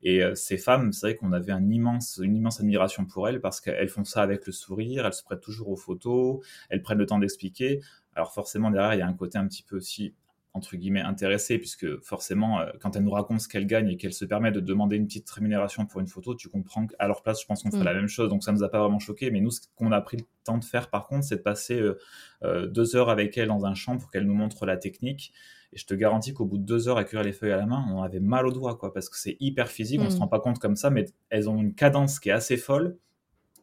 Et 0.03 0.23
euh, 0.23 0.35
ces 0.35 0.59
femmes, 0.59 0.93
c'est 0.93 1.09
vrai 1.09 1.17
qu'on 1.17 1.33
avait 1.33 1.53
une 1.53 1.73
immense 1.73 2.21
admiration 2.61 3.05
pour 3.05 3.29
elles 3.29 3.41
parce 3.41 3.61
qu'elles 3.61 3.89
font 3.89 4.05
ça 4.05 4.23
avec 4.23 4.47
le 4.47 4.53
sourire, 4.53 5.07
elles 5.07 5.13
se 5.13 5.25
prêtent 5.25 5.41
toujours 5.41 5.71
aux 5.71 5.77
photos, 5.77 6.39
elles 6.69 6.83
prennent 6.83 6.99
le 6.99 7.07
temps 7.07 7.19
d'expliquer. 7.19 7.81
Alors 8.15 8.33
forcément, 8.33 8.71
derrière, 8.71 8.95
il 8.95 8.99
y 8.99 9.03
a 9.03 9.09
un 9.09 9.15
côté 9.15 9.39
un 9.39 9.47
petit 9.49 9.65
peu 9.65 9.77
aussi 9.77 10.15
entre 10.59 10.77
guillemets 10.77 11.01
intéressée, 11.01 11.59
puisque 11.59 12.01
forcément, 12.03 12.61
euh, 12.61 12.67
quand 12.81 12.97
elle 12.97 13.05
nous 13.05 13.11
raconte 13.11 13.41
ce 13.41 13.49
qu'elle 13.49 13.67
gagne 13.67 13.89
et 13.89 13.97
qu'elle 13.97 14.13
se 14.13 14.25
permet 14.25 14.53
de 14.53 14.61
demander 14.61 14.97
une 14.97 15.07
petite 15.07 15.31
rémunération 15.31 15.87
pour 15.87 16.01
une 16.01 16.09
photo, 16.09 16.35
tu 16.35 16.49
comprends 16.49 16.87
qu'à 16.87 17.07
leur 17.07 17.23
place, 17.23 17.41
je 17.41 17.47
pense 17.47 17.63
qu'on 17.63 17.71
ferait 17.71 17.83
mm. 17.83 17.87
la 17.87 17.95
même 17.95 18.09
chose. 18.09 18.29
Donc 18.29 18.45
ça 18.45 18.53
nous 18.53 18.63
a 18.63 18.69
pas 18.69 18.81
vraiment 18.81 18.99
choqué. 18.99 19.31
Mais 19.31 19.41
nous, 19.41 19.51
ce 19.51 19.61
qu'on 19.77 19.93
a 19.93 20.01
pris 20.01 20.19
le 20.19 20.25
temps 20.45 20.59
de 20.59 20.65
faire, 20.65 20.91
par 20.91 21.07
contre, 21.07 21.25
c'est 21.25 21.37
de 21.37 21.43
passer 21.43 21.81
euh, 21.81 21.99
euh, 22.43 22.67
deux 22.67 22.97
heures 22.97 23.09
avec 23.09 23.39
elle 23.39 23.49
dans 23.49 23.65
un 23.65 23.75
champ 23.75 23.97
pour 23.97 24.11
qu'elle 24.11 24.25
nous 24.25 24.35
montre 24.35 24.67
la 24.67 24.77
technique. 24.77 25.33
Et 25.73 25.79
je 25.79 25.87
te 25.87 25.95
garantis 25.95 26.35
qu'au 26.35 26.45
bout 26.45 26.59
de 26.59 26.65
deux 26.65 26.89
heures 26.89 26.99
à 26.99 27.05
cuire 27.05 27.23
les 27.23 27.33
feuilles 27.33 27.53
à 27.53 27.57
la 27.57 27.67
main, 27.67 27.85
on 27.91 28.03
avait 28.03 28.21
mal 28.21 28.47
aux 28.47 28.53
doigts, 28.53 28.77
quoi, 28.77 28.93
parce 28.93 29.09
que 29.09 29.17
c'est 29.17 29.37
hyper 29.41 29.69
physique. 29.69 30.01
On 30.01 30.07
On 30.07 30.11
se 30.11 30.17
mm. 30.17 30.21
rend 30.21 30.29
pas 30.29 30.41
compte 30.41 30.59
comme 30.59 30.77
ça, 30.77 30.91
mais 30.91 31.07
elles 31.31 31.49
ont 31.49 31.59
une 31.59 31.75
cadence 31.75 32.21
qui 32.21 32.29
est 32.29 32.33
assez 32.33 32.57
folle. 32.57 32.99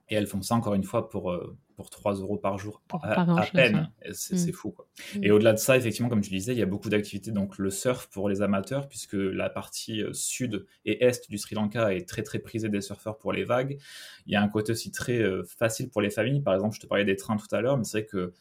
Et 0.09 0.15
elles 0.15 0.27
font 0.27 0.41
ça 0.41 0.55
encore 0.55 0.75
une 0.75 0.83
fois 0.83 1.09
pour, 1.09 1.35
pour 1.75 1.89
3 1.89 2.15
euros 2.15 2.37
par 2.37 2.57
jour, 2.57 2.81
à, 3.03 3.45
peine. 3.53 3.91
C'est 4.13 4.49
mm. 4.49 4.53
fou. 4.53 4.71
Quoi. 4.71 4.87
Mm. 5.15 5.23
Et 5.23 5.31
au-delà 5.31 5.53
de 5.53 5.57
ça, 5.57 5.77
effectivement, 5.77 6.09
comme 6.09 6.21
tu 6.21 6.29
disais, 6.29 6.53
il 6.53 6.57
y 6.57 6.61
a 6.61 6.67
beaucoup 6.67 6.89
d'activités. 6.89 7.31
Donc 7.31 7.57
le 7.57 7.69
surf 7.69 8.07
pour 8.07 8.29
les 8.29 8.41
amateurs, 8.41 8.87
puisque 8.87 9.13
la 9.13 9.49
partie 9.49 10.01
euh, 10.01 10.13
sud 10.13 10.65
et 10.85 11.03
est 11.03 11.29
du 11.29 11.37
Sri 11.37 11.55
Lanka 11.55 11.93
est 11.93 12.07
très 12.07 12.23
très 12.23 12.39
prisée 12.39 12.69
des 12.69 12.81
surfeurs 12.81 13.17
pour 13.17 13.33
les 13.33 13.43
vagues. 13.43 13.77
Il 14.25 14.33
y 14.33 14.35
a 14.35 14.41
un 14.41 14.47
côté 14.47 14.71
aussi 14.71 14.91
très 14.91 15.19
euh, 15.21 15.43
facile 15.43 15.89
pour 15.89 16.01
les 16.01 16.09
familles. 16.09 16.41
Par 16.41 16.53
exemple, 16.53 16.75
je 16.75 16.81
te 16.81 16.87
parlais 16.87 17.05
des 17.05 17.15
trains 17.15 17.37
tout 17.37 17.53
à 17.53 17.61
l'heure, 17.61 17.77
mais 17.77 17.83
c'est 17.83 17.99
vrai 17.99 18.07
que 18.07 18.33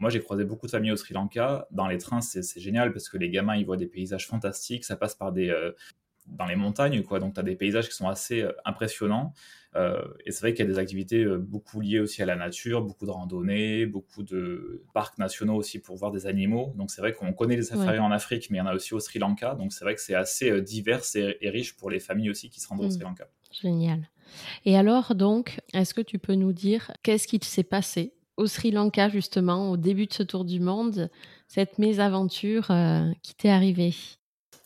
moi, 0.00 0.10
j'ai 0.10 0.20
croisé 0.20 0.44
beaucoup 0.44 0.66
de 0.66 0.70
familles 0.70 0.92
au 0.92 0.96
Sri 0.96 1.12
Lanka. 1.12 1.66
Dans 1.72 1.88
les 1.88 1.98
trains, 1.98 2.20
c'est 2.20 2.60
génial 2.60 2.92
parce 2.92 3.08
que 3.08 3.18
les 3.18 3.30
gamins, 3.30 3.56
ils 3.56 3.66
voient 3.66 3.76
des 3.76 3.88
paysages 3.88 4.28
fantastiques. 4.28 4.84
Ça 4.84 4.96
passe 4.96 5.16
par 5.16 5.32
des, 5.32 5.50
euh, 5.50 5.72
dans 6.28 6.46
les 6.46 6.56
montagnes, 6.56 7.02
quoi. 7.02 7.20
Donc, 7.20 7.34
tu 7.34 7.40
as 7.40 7.42
des 7.42 7.56
paysages 7.56 7.88
qui 7.88 7.94
sont 7.94 8.08
assez 8.08 8.46
impressionnants. 8.64 9.34
Euh, 9.76 10.02
et 10.24 10.32
c'est 10.32 10.40
vrai 10.40 10.54
qu'il 10.54 10.64
y 10.64 10.68
a 10.68 10.72
des 10.72 10.78
activités 10.78 11.24
euh, 11.24 11.38
beaucoup 11.38 11.80
liées 11.80 12.00
aussi 12.00 12.22
à 12.22 12.26
la 12.26 12.36
nature, 12.36 12.82
beaucoup 12.82 13.04
de 13.04 13.10
randonnées, 13.10 13.86
beaucoup 13.86 14.22
de 14.22 14.82
parcs 14.94 15.18
nationaux 15.18 15.54
aussi 15.54 15.78
pour 15.78 15.96
voir 15.96 16.10
des 16.10 16.26
animaux. 16.26 16.72
Donc 16.76 16.90
c'est 16.90 17.00
vrai 17.00 17.12
qu'on 17.12 17.32
connaît 17.32 17.56
les 17.56 17.64
safaris 17.64 17.98
en 17.98 18.10
Afrique, 18.10 18.50
mais 18.50 18.58
il 18.58 18.60
y 18.60 18.62
en 18.62 18.66
a 18.66 18.74
aussi 18.74 18.94
au 18.94 19.00
Sri 19.00 19.18
Lanka. 19.18 19.54
Donc 19.54 19.72
c'est 19.72 19.84
vrai 19.84 19.94
que 19.94 20.00
c'est 20.00 20.14
assez 20.14 20.50
euh, 20.50 20.62
divers 20.62 21.02
et, 21.14 21.50
riche 21.50 21.76
pour 21.76 21.90
les 21.90 22.00
familles 22.00 22.30
aussi 22.30 22.48
qui 22.48 22.60
se 22.60 22.68
rendent 22.68 22.80
au 22.80 22.90
Sri 22.90 23.00
mm. 23.00 23.04
Lanka. 23.04 23.28
Génial. 23.50 24.08
Et 24.64 24.76
alors 24.76 25.14
donc, 25.14 25.60
est-ce 25.74 25.94
que 25.94 26.00
tu 26.00 26.18
peux 26.18 26.34
nous 26.34 26.52
dire 26.52 26.90
qu'est-ce 27.02 27.28
qui 27.28 27.38
s'est 27.42 27.62
passé 27.62 28.14
au 28.36 28.46
Sri 28.46 28.70
Lanka 28.70 29.08
justement 29.08 29.70
au 29.70 29.76
début 29.76 30.06
de 30.06 30.12
ce 30.12 30.22
tour 30.22 30.44
du 30.44 30.60
monde, 30.60 31.10
cette 31.46 31.78
mésaventure 31.78 32.70
qui 33.22 33.34
t'est 33.34 33.48
arrivée? 33.48 33.94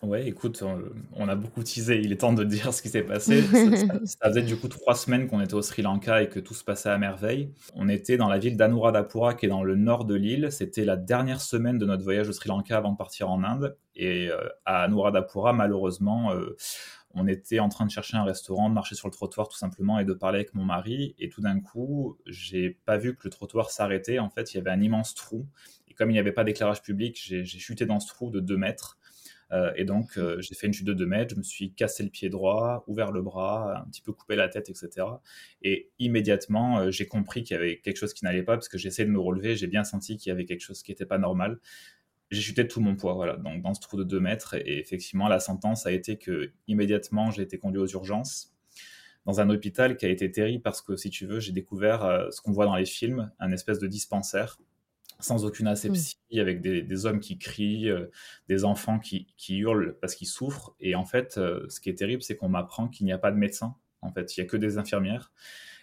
Ouais, 0.03 0.27
écoute, 0.27 0.65
on 1.13 1.29
a 1.29 1.37
beaucoup 1.37 1.63
teasé, 1.63 2.01
il 2.01 2.11
est 2.11 2.17
temps 2.17 2.33
de 2.33 2.43
dire 2.43 2.75
ce 2.75 2.83
qui 2.83 2.89
s'est 2.89 3.05
passé. 3.05 3.41
Ça, 4.05 4.29
faisait 4.31 4.43
du 4.43 4.57
coup 4.57 4.67
trois 4.67 4.97
semaines 4.97 5.29
qu'on 5.29 5.41
était 5.41 5.55
au 5.55 5.63
Sri 5.63 5.83
Lanka 5.83 6.23
et 6.23 6.29
que 6.29 6.41
tout 6.41 6.55
se 6.55 6.65
passait 6.65 6.89
à 6.89 6.99
merveille. 6.99 7.53
On 7.77 7.89
était 7.89 8.17
dans 8.17 8.29
la 8.29 8.39
ville 8.39 8.57
d'Anuradhapura 8.57 9.35
qui 9.35 9.47
est 9.47 9.49
dans 9.49 9.63
le 9.63 9.77
nord 9.77 10.05
de 10.05 10.17
l'île. 10.17 10.51
C'était 10.51 10.85
la 10.85 10.97
dernière 10.97 11.41
semaine 11.41 11.79
de 11.79 11.87
notre 11.87 12.03
voyage 12.03 12.29
au 12.29 12.33
Sri 12.33 12.49
Lanka 12.49 12.77
avant 12.77 12.91
de 12.91 12.97
partir 12.97 13.31
en 13.31 13.45
Inde. 13.45 13.77
Et 13.95 14.29
euh, 14.29 14.49
à 14.65 14.83
Anuradhapura, 14.83 15.53
malheureusement, 15.53 16.33
euh, 16.33 16.57
on 17.15 17.29
était 17.29 17.61
en 17.61 17.69
train 17.69 17.87
de 17.87 17.93
chercher 17.93 18.17
un 18.17 18.25
restaurant, 18.25 18.71
de 18.71 18.75
marcher 18.75 18.97
sur 18.97 19.07
le 19.07 19.13
trottoir 19.13 19.49
tout 19.49 19.59
simplement 19.59 20.01
et 20.01 20.05
de 20.05 20.15
parler 20.15 20.39
avec 20.39 20.53
mon 20.55 20.65
mari. 20.65 21.15
Et 21.21 21.29
tout 21.29 21.43
d'un 21.43 21.61
coup, 21.61 22.19
j'ai 22.27 22.71
pas 22.71 22.97
vu 22.97 23.15
que 23.15 23.21
le 23.23 23.31
trottoir 23.31 23.71
s'arrêtait. 23.71 24.19
En 24.19 24.31
fait, 24.31 24.53
il 24.53 24.57
y 24.57 24.61
avait 24.61 24.71
un 24.71 24.81
immense 24.81 25.15
trou. 25.15 25.47
Et 25.87 25.95
comme 25.95 26.11
il 26.11 26.15
n'y 26.15 26.19
avait 26.19 26.33
pas 26.33 26.43
d'éclairage 26.43 26.83
public, 26.83 27.21
j'ai 27.23 27.45
chuté 27.45 27.87
dans 27.87 28.01
ce 28.01 28.09
trou 28.09 28.31
de 28.31 28.41
2 28.41 28.57
mètres. 28.57 28.99
Euh, 29.53 29.73
et 29.77 29.85
donc, 29.85 30.17
euh, 30.17 30.41
j'ai 30.41 30.55
fait 30.55 30.67
une 30.67 30.73
chute 30.73 30.87
de 30.87 30.95
2 30.95 31.07
mètres, 31.07 31.35
je 31.35 31.39
me 31.39 31.43
suis 31.43 31.73
cassé 31.73 32.03
le 32.03 32.09
pied 32.09 32.29
droit, 32.31 32.85
ouvert 32.87 33.13
le 33.13 33.23
bras, 33.23 33.83
un 33.83 33.89
petit 33.91 34.01
peu 34.01 34.13
coupé 34.13 34.35
la 34.35 34.49
tête, 34.49 34.71
etc. 34.71 35.07
Et 35.63 35.91
immédiatement, 35.99 36.79
euh, 36.81 36.91
j'ai 36.91 37.07
compris 37.07 37.43
qu'il 37.43 37.55
y 37.55 37.59
avait 37.59 37.79
quelque 37.79 37.99
chose 37.99 38.15
qui 38.15 38.25
n'allait 38.25 38.43
pas, 38.43 38.55
parce 38.55 38.69
que 38.69 38.79
j'essayais 38.79 39.07
de 39.07 39.13
me 39.13 39.21
relever, 39.21 39.55
j'ai 39.57 39.67
bien 39.67 39.85
senti 39.85 40.17
qu'il 40.17 40.31
y 40.31 40.33
avait 40.33 40.47
quelque 40.47 40.63
chose 40.63 40.83
qui 40.83 40.91
n'était 40.91 41.07
pas 41.07 41.19
normal. 41.19 41.59
J'ai 42.31 42.41
chuté 42.41 42.65
de 42.65 42.69
tout 42.69 42.81
mon 42.81 42.97
poids, 42.97 43.15
voilà, 43.15 43.37
donc 43.37 43.63
dans 43.63 43.75
ce 43.75 43.81
trou 43.81 43.99
de 43.99 44.05
2 44.05 44.21
mètres. 44.21 44.55
Et 44.55 44.79
effectivement, 44.79 45.29
la 45.29 45.41
sentence 45.41 45.87
a 45.87 45.93
été 45.93 46.17
que 46.17 46.53
immédiatement, 46.67 47.31
j'ai 47.31 47.43
été 47.43 47.59
conduit 47.59 47.81
aux 47.81 47.89
urgences 47.89 48.55
dans 49.27 49.41
un 49.41 49.51
hôpital 49.51 49.97
qui 49.97 50.07
a 50.07 50.09
été 50.09 50.31
terrible 50.33 50.63
parce 50.63 50.83
que, 50.83 50.97
si 50.97 51.11
tu 51.11 51.27
veux, 51.27 51.41
j'ai 51.41 51.53
découvert 51.53 52.29
ce 52.31 52.41
qu'on 52.41 52.53
voit 52.53 52.65
dans 52.65 52.75
les 52.75 52.87
films, 52.87 53.31
un 53.39 53.53
espèce 53.53 53.79
de 53.79 53.87
dispensaire 53.87 54.59
sans 55.25 55.45
aucune 55.45 55.67
asepsie, 55.67 56.17
mmh. 56.33 56.39
avec 56.39 56.61
des, 56.61 57.07
hommes 57.07 57.21
qui 57.21 57.39
crient, 57.39 57.89
euh, 57.89 58.07
des 58.49 58.65
enfants 58.65 58.99
qui, 58.99 59.27
hurlent 59.49 59.97
parce 60.01 60.15
qu'ils 60.15 60.29
souffrent. 60.29 60.75
Et 60.81 60.95
en 60.95 61.05
fait, 61.05 61.39
euh, 61.39 61.67
ce 61.69 61.81
qui 61.81 61.89
est 61.89 61.95
terrible, 61.95 62.23
c'est 62.23 62.37
qu'on 62.37 62.49
m'apprend 62.49 62.89
qu'il 62.89 63.07
n'y 63.07 63.13
a 63.13 63.19
pas 63.19 63.31
de 63.31 63.37
médecin. 63.37 63.77
En 64.01 64.13
fait, 64.13 64.37
il 64.37 64.41
n'y 64.41 64.47
a 64.47 64.49
que 64.49 64.57
des 64.57 64.79
infirmières. 64.79 65.33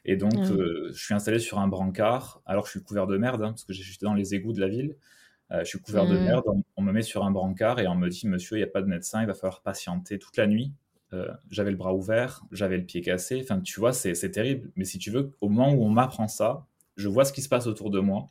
Et 0.05 0.15
donc, 0.15 0.33
euh, 0.35 0.89
je 0.93 1.03
suis 1.03 1.13
installé 1.13 1.39
sur 1.39 1.59
un 1.59 1.67
brancard. 1.67 2.41
Alors, 2.45 2.65
je 2.65 2.71
suis 2.71 2.83
couvert 2.83 3.07
de 3.07 3.17
merde, 3.17 3.41
hein, 3.41 3.49
parce 3.49 3.65
que 3.65 3.73
juste 3.73 4.01
dans 4.01 4.13
les 4.13 4.33
égouts 4.33 4.53
de 4.53 4.61
la 4.61 4.67
ville. 4.67 4.95
je 5.51 5.63
suis 5.63 5.79
couvert 5.79 6.05
de 6.05 6.17
merde. 6.17 6.43
On, 6.77 6.81
me 6.81 6.91
met 6.91 7.01
sur 7.01 7.25
un 7.25 7.31
brancard 7.31 7.79
et 7.79 7.87
on 7.87 7.95
me 7.95 8.09
dit, 8.09 8.27
monsieur, 8.27 8.57
il 8.57 8.59
n'y 8.59 8.67
a 8.67 8.71
pas 8.71 8.81
de 8.81 8.87
médecin, 8.87 9.21
il 9.21 9.27
va 9.27 9.33
falloir 9.33 9.61
patienter 9.61 10.19
toute 10.19 10.37
la 10.37 10.47
nuit. 10.47 10.73
j'avais 11.49 11.71
le 11.71 11.77
bras 11.77 11.93
ouvert, 11.93 12.43
j'avais 12.51 12.77
le 12.77 12.85
pied 12.85 13.01
cassé. 13.01 13.41
Enfin, 13.43 13.59
tu 13.59 13.79
vois, 13.79 13.93
c'est 13.93 14.31
terrible. 14.31 14.71
Mais 14.75 14.85
si 14.85 14.99
tu 14.99 15.11
veux, 15.11 15.33
au 15.41 15.49
moment 15.49 15.73
où 15.73 15.83
on 15.83 15.89
m'apprend 15.89 16.27
ça, 16.27 16.65
je 16.95 17.07
vois 17.07 17.25
ce 17.25 17.33
qui 17.33 17.41
se 17.41 17.49
passe 17.49 17.67
autour 17.67 17.89
de 17.89 17.99
moi 17.99 18.29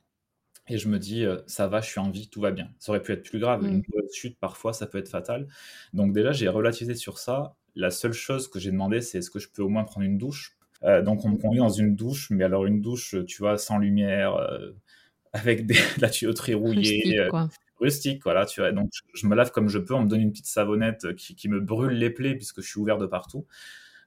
et 0.68 0.78
je 0.78 0.88
me 0.88 0.98
dis, 0.98 1.24
euh, 1.24 1.38
ça 1.46 1.66
va, 1.66 1.81
je 1.81 1.88
suis 1.88 2.00
en 2.00 2.11
vie, 2.11 2.28
tout 2.28 2.40
va 2.40 2.50
bien. 2.50 2.70
Ça 2.78 2.92
aurait 2.92 3.02
pu 3.02 3.12
être 3.12 3.22
plus 3.22 3.38
grave. 3.38 3.64
Une 3.64 3.78
mmh. 3.78 3.85
chute, 4.12 4.38
parfois, 4.38 4.72
ça 4.72 4.87
peut 4.87 4.98
être 4.98 5.09
fatal. 5.09 5.48
Donc, 5.94 6.12
déjà, 6.12 6.33
j'ai 6.33 6.48
relativisé 6.48 6.94
sur 6.94 7.18
ça. 7.18 7.54
La 7.74 7.90
seule 7.90 8.12
chose 8.12 8.48
que 8.48 8.59
j'ai 8.59 8.70
demandé, 8.70 9.00
c'est 9.00 9.18
est-ce 9.18 9.31
que 9.31 9.38
je 9.38 9.48
peux 9.48 9.62
au 9.62 9.68
moins 9.68 9.85
prendre 9.85 10.04
une 10.04 10.18
douche? 10.18 10.57
Euh, 10.85 11.02
Donc, 11.02 11.24
on 11.24 11.31
me 11.31 11.38
conduit 11.38 11.61
dans 11.61 11.68
une 11.70 11.96
douche, 11.96 12.31
mais 12.31 12.44
alors 12.44 12.66
une 12.66 12.81
douche, 12.81 13.16
tu 13.26 13.38
vois, 13.38 13.57
sans 13.57 13.78
lumière, 13.78 14.35
euh, 14.35 14.70
avec 15.33 15.66
des, 15.66 15.76
la 15.98 16.11
tuyauterie 16.11 16.54
rouillée. 16.54 17.02
Rustique, 17.02 17.28
quoi. 17.31 17.48
rustique, 17.81 18.22
voilà, 18.24 18.44
tu 18.44 18.61
vois. 18.61 18.72
Donc, 18.72 18.90
je 19.14 19.26
me 19.26 19.35
lave 19.35 19.50
comme 19.50 19.68
je 19.68 19.78
peux. 19.78 19.94
On 19.94 20.02
me 20.02 20.09
donne 20.09 20.20
une 20.20 20.33
petite 20.33 20.46
savonnette 20.46 21.14
qui, 21.14 21.35
qui 21.35 21.48
me 21.48 21.61
brûle 21.61 21.92
les 21.92 22.11
plaies, 22.11 22.35
puisque 22.35 22.61
je 22.61 22.68
suis 22.68 22.81
ouvert 22.81 22.98
de 22.98 23.07
partout. 23.07 23.46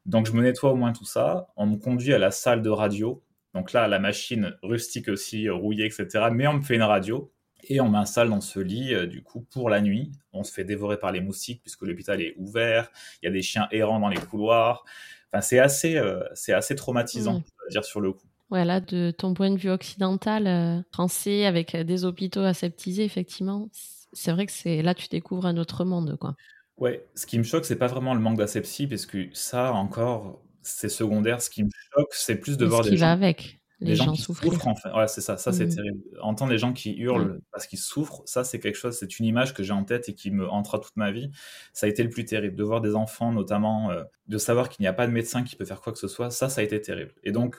Donc, 0.06 0.28
je 0.28 0.34
me 0.34 0.41
nettoie 0.41 0.71
au 0.71 0.76
moins 0.76 0.93
tout 0.93 1.06
ça. 1.06 1.47
On 1.56 1.65
me 1.65 1.78
conduit 1.78 2.13
à 2.13 2.19
la 2.19 2.32
salle 2.32 2.62
de 2.62 2.69
radio 2.69 3.24
donc 3.53 3.73
là, 3.73 3.87
la 3.87 3.99
machine 3.99 4.55
rustique 4.63 5.09
aussi, 5.09 5.47
euh, 5.47 5.53
rouillée, 5.53 5.85
etc. 5.85 6.29
Mais 6.31 6.47
on 6.47 6.53
me 6.53 6.61
fait 6.61 6.75
une 6.75 6.83
radio 6.83 7.31
et 7.67 7.81
on 7.81 7.89
m'installe 7.89 8.29
dans 8.29 8.41
ce 8.41 8.59
lit, 8.59 8.93
euh, 8.93 9.05
du 9.05 9.21
coup, 9.23 9.41
pour 9.51 9.69
la 9.69 9.81
nuit. 9.81 10.11
On 10.33 10.43
se 10.43 10.53
fait 10.53 10.63
dévorer 10.63 10.97
par 10.97 11.11
les 11.11 11.21
moustiques 11.21 11.61
puisque 11.61 11.81
l'hôpital 11.81 12.21
est 12.21 12.33
ouvert. 12.37 12.89
Il 13.21 13.25
y 13.25 13.29
a 13.29 13.31
des 13.31 13.41
chiens 13.41 13.67
errants 13.71 13.99
dans 13.99 14.07
les 14.07 14.19
couloirs. 14.19 14.85
Enfin, 15.31 15.41
c'est 15.41 15.59
assez, 15.59 15.97
euh, 15.97 16.23
c'est 16.33 16.53
assez 16.53 16.75
traumatisant, 16.75 17.39
mmh. 17.39 17.69
dire, 17.71 17.85
sur 17.85 18.01
le 18.01 18.13
coup. 18.13 18.27
Voilà, 18.49 18.81
de 18.81 19.11
ton 19.11 19.33
point 19.33 19.49
de 19.49 19.57
vue 19.57 19.69
occidental, 19.69 20.83
français, 20.91 21.45
avec 21.45 21.73
des 21.73 22.03
hôpitaux 22.03 22.41
aseptisés, 22.41 23.05
effectivement, 23.05 23.69
c'est 24.11 24.33
vrai 24.33 24.45
que 24.45 24.51
c'est 24.51 24.81
là 24.81 24.93
tu 24.93 25.07
découvres 25.07 25.45
un 25.45 25.55
autre 25.55 25.85
monde, 25.85 26.17
quoi. 26.19 26.35
Ouais, 26.75 27.05
ce 27.15 27.25
qui 27.25 27.37
me 27.37 27.43
choque, 27.43 27.63
c'est 27.63 27.77
pas 27.77 27.87
vraiment 27.87 28.13
le 28.13 28.19
manque 28.19 28.37
d'asepsie, 28.37 28.87
parce 28.87 29.05
que 29.05 29.29
ça, 29.31 29.71
encore, 29.71 30.41
c'est 30.63 30.89
secondaire. 30.89 31.41
Ce 31.41 31.50
qui 31.50 31.63
me 31.63 31.69
choque, 31.95 32.13
c'est 32.13 32.36
plus 32.36 32.58
de 32.58 32.65
voir 32.65 32.84
ce 32.84 32.89
qui 32.89 32.95
va 32.97 33.12
avec. 33.12 33.60
les, 33.84 33.95
gens, 33.95 34.12
qui 34.12 34.21
souffrent. 34.21 34.67
en 34.67 34.76
fait. 34.76 34.91
Ouais, 34.91 35.08
c'est 35.08 35.21
ça, 35.21 35.38
ça 35.38 35.52
c'est 35.52 35.65
Mmh. 35.65 35.76
terrible. 35.76 36.00
Entendre 36.21 36.52
les 36.52 36.60
gens 36.60 36.71
qui 36.71 36.93
hurlent 36.97 37.41
parce 37.52 37.65
qu'ils 37.65 37.80
souffrent, 37.80 38.21
ça 38.26 38.43
c'est 38.43 38.60
quelque 38.60 38.76
chose, 38.76 38.95
c'est 38.95 39.17
une 39.19 39.26
image 39.26 39.56
que 39.56 39.63
j'ai 39.63 39.74
en 39.74 39.84
tête 39.84 40.08
et 40.08 40.13
qui 40.13 40.30
me 40.30 40.47
hantera 40.47 40.78
toute 40.78 40.95
ma 40.97 41.12
vie. 41.12 41.32
Ça 41.74 41.88
a 41.88 41.89
été 41.89 42.04
le 42.04 42.10
plus 42.12 42.24
terrible. 42.26 42.56
De 42.56 42.63
voir 42.63 42.82
des 42.82 42.93
enfants, 42.95 43.32
notamment, 43.32 43.89
euh, 43.89 44.04
de 44.28 44.38
savoir 44.38 44.69
qu'il 44.69 44.84
n'y 44.84 44.88
a 44.88 44.93
pas 44.93 45.08
de 45.08 45.12
médecin 45.12 45.43
qui 45.43 45.56
peut 45.56 45.65
faire 45.65 45.82
quoi 45.82 45.91
que 45.93 46.00
ce 46.00 46.08
soit, 46.08 46.30
ça, 46.30 46.47
ça 46.47 46.62
a 46.62 46.63
été 46.63 46.80
terrible. 46.80 47.13
Et 47.24 47.32
donc, 47.32 47.56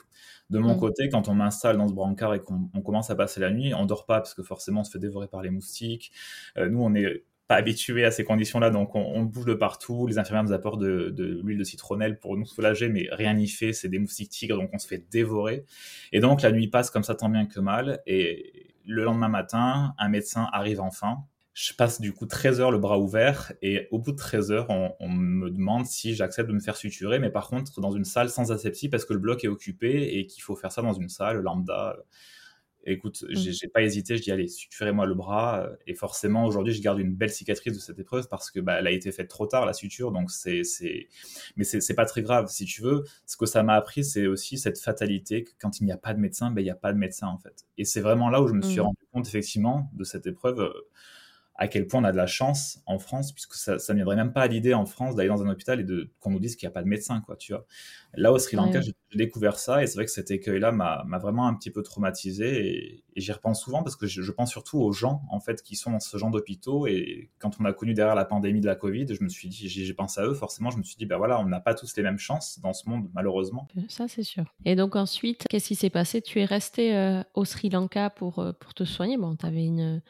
de 0.49 0.59
mon 0.59 0.75
Mmh. 0.75 0.79
côté, 0.79 1.09
quand 1.09 1.27
on 1.27 1.33
m'installe 1.35 1.77
dans 1.77 1.87
ce 1.89 1.93
brancard 1.93 2.33
et 2.35 2.39
qu'on 2.41 2.69
on 2.73 2.81
commence 2.81 3.09
à 3.09 3.15
passer 3.15 3.41
la 3.41 3.51
nuit, 3.51 3.73
on 3.73 3.85
dort 3.85 4.05
pas 4.05 4.19
parce 4.21 4.33
que 4.33 4.43
forcément 4.43 4.81
on 4.81 4.83
se 4.85 4.91
fait 4.91 4.99
dévorer 4.99 5.27
par 5.27 5.41
les 5.41 5.49
moustiques. 5.49 6.11
Euh, 6.57 6.69
nous, 6.69 6.81
on 6.81 6.93
est 6.95 7.25
pas 7.53 7.59
habitués 7.59 8.03
à 8.03 8.09
ces 8.09 8.23
conditions-là, 8.23 8.71
donc 8.71 8.95
on, 8.95 9.21
bouge 9.21 9.45
de 9.45 9.53
partout. 9.53 10.07
Les 10.07 10.17
infirmières 10.17 10.43
nous 10.43 10.53
apportent 10.53 10.81
de, 10.81 11.09
de 11.09 11.39
l'huile 11.43 11.59
de 11.59 11.63
citronnelle 11.63 12.17
pour 12.17 12.35
nous 12.35 12.45
soulager, 12.45 12.89
mais 12.89 13.07
rien 13.11 13.35
n'y 13.35 13.47
fait. 13.47 13.73
C'est 13.73 13.89
des 13.89 13.99
moustiques 13.99 14.29
tigres, 14.29 14.57
donc 14.57 14.71
on 14.73 14.79
se 14.79 14.87
fait 14.87 15.05
dévorer. 15.11 15.63
Et 16.11 16.19
donc 16.19 16.41
la 16.41 16.51
nuit 16.51 16.67
passe 16.67 16.89
comme 16.89 17.03
ça 17.03 17.13
tant 17.13 17.29
bien 17.29 17.45
que 17.45 17.59
mal. 17.59 18.01
Et 18.07 18.73
le 18.85 19.03
lendemain 19.03 19.29
matin, 19.29 19.93
un 19.99 20.09
médecin 20.09 20.49
arrive 20.51 20.81
enfin. 20.81 21.17
Je 21.53 21.73
passe 21.73 22.01
du 22.01 22.11
coup 22.11 22.25
13 22.25 22.59
heures 22.59 22.71
le 22.71 22.79
bras 22.79 22.97
ouvert 22.97 23.53
et 23.61 23.87
au 23.91 23.99
bout 23.99 24.13
de 24.13 24.17
13 24.17 24.51
heures, 24.51 24.69
on, 24.71 24.95
on 24.99 25.09
me 25.09 25.51
demande 25.51 25.85
si 25.85 26.15
j'accepte 26.15 26.49
de 26.49 26.55
me 26.55 26.59
faire 26.59 26.75
suturer, 26.75 27.19
mais 27.19 27.29
par 27.29 27.47
contre 27.47 27.79
dans 27.79 27.91
une 27.91 28.05
salle 28.05 28.29
sans 28.29 28.51
asepsie 28.51 28.89
parce 28.89 29.05
que 29.05 29.13
le 29.13 29.19
bloc 29.19 29.43
est 29.43 29.47
occupé 29.47 30.17
et 30.17 30.25
qu'il 30.25 30.41
faut 30.41 30.55
faire 30.55 30.71
ça 30.71 30.81
dans 30.81 30.93
une 30.93 31.09
salle 31.09 31.37
lambda. 31.41 31.97
Écoute, 32.85 33.23
Mmh. 33.33 33.35
j'ai 33.35 33.67
pas 33.69 33.81
hésité, 33.81 34.17
je 34.17 34.23
dis 34.23 34.31
allez, 34.31 34.47
suturez-moi 34.47 35.05
le 35.05 35.13
bras. 35.15 35.61
euh, 35.67 35.75
Et 35.87 35.93
forcément, 35.95 36.45
aujourd'hui, 36.45 36.73
je 36.73 36.81
garde 36.81 36.99
une 36.99 37.15
belle 37.15 37.29
cicatrice 37.31 37.73
de 37.73 37.79
cette 37.79 37.97
épreuve 37.99 38.27
parce 38.29 38.51
que 38.51 38.59
bah, 38.59 38.75
elle 38.79 38.87
a 38.87 38.91
été 38.91 39.11
faite 39.11 39.29
trop 39.29 39.47
tard, 39.47 39.65
la 39.65 39.73
suture. 39.73 40.11
Donc 40.11 40.31
c'est, 40.31 40.63
c'est, 40.63 41.07
mais 41.55 41.63
c'est 41.63 41.79
c'est 41.81 41.93
pas 41.95 42.05
très 42.05 42.21
grave. 42.21 42.47
Si 42.49 42.65
tu 42.65 42.81
veux, 42.81 43.03
ce 43.25 43.37
que 43.37 43.45
ça 43.45 43.63
m'a 43.63 43.75
appris, 43.75 44.03
c'est 44.03 44.27
aussi 44.27 44.57
cette 44.57 44.79
fatalité 44.79 45.43
que 45.43 45.51
quand 45.59 45.79
il 45.79 45.85
n'y 45.85 45.91
a 45.93 45.97
pas 45.97 46.13
de 46.13 46.19
médecin, 46.19 46.51
ben 46.51 46.61
il 46.61 46.65
n'y 46.65 46.69
a 46.71 46.75
pas 46.75 46.91
de 46.93 46.97
médecin 46.97 47.27
en 47.27 47.37
fait. 47.37 47.65
Et 47.77 47.85
c'est 47.85 48.01
vraiment 48.01 48.29
là 48.29 48.41
où 48.41 48.47
je 48.47 48.53
me 48.53 48.61
suis 48.61 48.81
Mmh. 48.81 48.83
rendu 48.83 48.97
compte 49.13 49.27
effectivement 49.27 49.89
de 49.93 50.03
cette 50.03 50.27
épreuve. 50.27 50.59
euh, 50.61 50.73
à 51.63 51.67
quel 51.69 51.87
point 51.87 52.01
on 52.01 52.03
a 52.03 52.11
de 52.11 52.17
la 52.17 52.27
chance 52.27 52.81
en 52.85 52.99
France, 52.99 53.31
puisque 53.31 53.53
ça, 53.55 53.75
ne 53.75 53.95
viendrait 53.95 54.17
même 54.17 54.33
pas 54.33 54.41
à 54.41 54.47
l'idée 54.47 54.73
en 54.73 54.85
France 54.85 55.15
d'aller 55.15 55.29
dans 55.29 55.41
un 55.43 55.49
hôpital 55.49 55.79
et 55.79 55.83
de 55.85 56.11
qu'on 56.19 56.31
nous 56.31 56.39
dise 56.39 56.57
qu'il 56.57 56.67
n'y 56.67 56.71
a 56.71 56.73
pas 56.73 56.83
de 56.83 56.89
médecin, 56.89 57.21
quoi, 57.21 57.37
tu 57.37 57.53
vois. 57.53 57.65
Là, 58.15 58.31
au 58.33 58.37
Sri 58.37 58.57
Lanka, 58.57 58.79
Ouais. 58.79 58.81
j'ai 58.81 58.93
découvert 59.17 59.57
ça, 59.57 59.81
et 59.81 59.87
c'est 59.87 59.95
vrai 59.95 60.05
que 60.05 60.11
cet 60.11 60.29
écueil-là 60.29 60.71
m'a 60.71 61.03
m'a 61.05 61.19
vraiment 61.19 61.47
un 61.47 61.53
petit 61.53 61.71
peu 61.71 61.81
traumatisé, 61.81 62.67
et, 62.67 63.03
et 63.15 63.21
j'y 63.21 63.31
repense 63.31 63.61
souvent, 63.63 63.81
parce 63.81 63.95
que 63.95 64.07
je, 64.07 64.21
je 64.21 64.31
pense 64.33 64.51
surtout 64.51 64.79
aux 64.79 64.91
gens, 64.91 65.23
en 65.29 65.39
fait, 65.39 65.61
qui 65.63 65.75
sont 65.77 65.91
dans 65.91 65.99
ce 66.01 66.17
genre 66.17 66.31
d'hôpitaux, 66.31 66.85
et 66.85 67.29
quand 67.39 67.51
on 67.61 67.65
a 67.65 67.71
connu 67.73 67.93
derrière 67.93 68.15
la 68.15 68.25
pandémie 68.25 68.59
de 68.61 68.67
la 68.67 68.75
Covid, 68.75 69.07
je 69.15 69.23
me 69.23 69.29
suis 69.29 69.47
dit, 69.47 69.69
j'ai 69.69 69.85
j'ai 69.85 69.93
pensé 69.93 70.19
à 70.19 70.25
eux, 70.25 70.33
forcément, 70.33 70.69
je 70.69 70.77
me 70.77 70.83
suis 70.83 70.97
dit, 70.97 71.05
ben 71.05 71.17
voilà, 71.17 71.39
on 71.39 71.45
n'a 71.45 71.61
pas 71.61 71.73
tous 71.75 71.95
les 71.95 72.03
mêmes 72.03 72.19
chances 72.19 72.59
dans 72.61 72.73
ce 72.73 72.89
monde, 72.89 73.09
malheureusement. 73.13 73.67
Ça, 73.87 74.07
c'est 74.09 74.23
sûr. 74.23 74.45
Et 74.65 74.75
donc 74.75 74.95
ensuite, 74.95 75.45
qu'est-ce 75.49 75.69
qui 75.69 75.75
s'est 75.75 75.89
passé? 75.89 76.21
Tu 76.21 76.39
es 76.41 76.45
resté 76.45 76.95
euh, 76.95 77.23
au 77.33 77.45
Sri 77.45 77.69
Lanka 77.69 78.09
pour, 78.09 78.39
euh, 78.39 78.51
pour 78.53 78.73
te 78.73 78.83
soigner? 78.83 79.17
Bon, 79.17 79.35
tu 79.35 79.45
avais 79.45 79.65
une, 79.65 80.01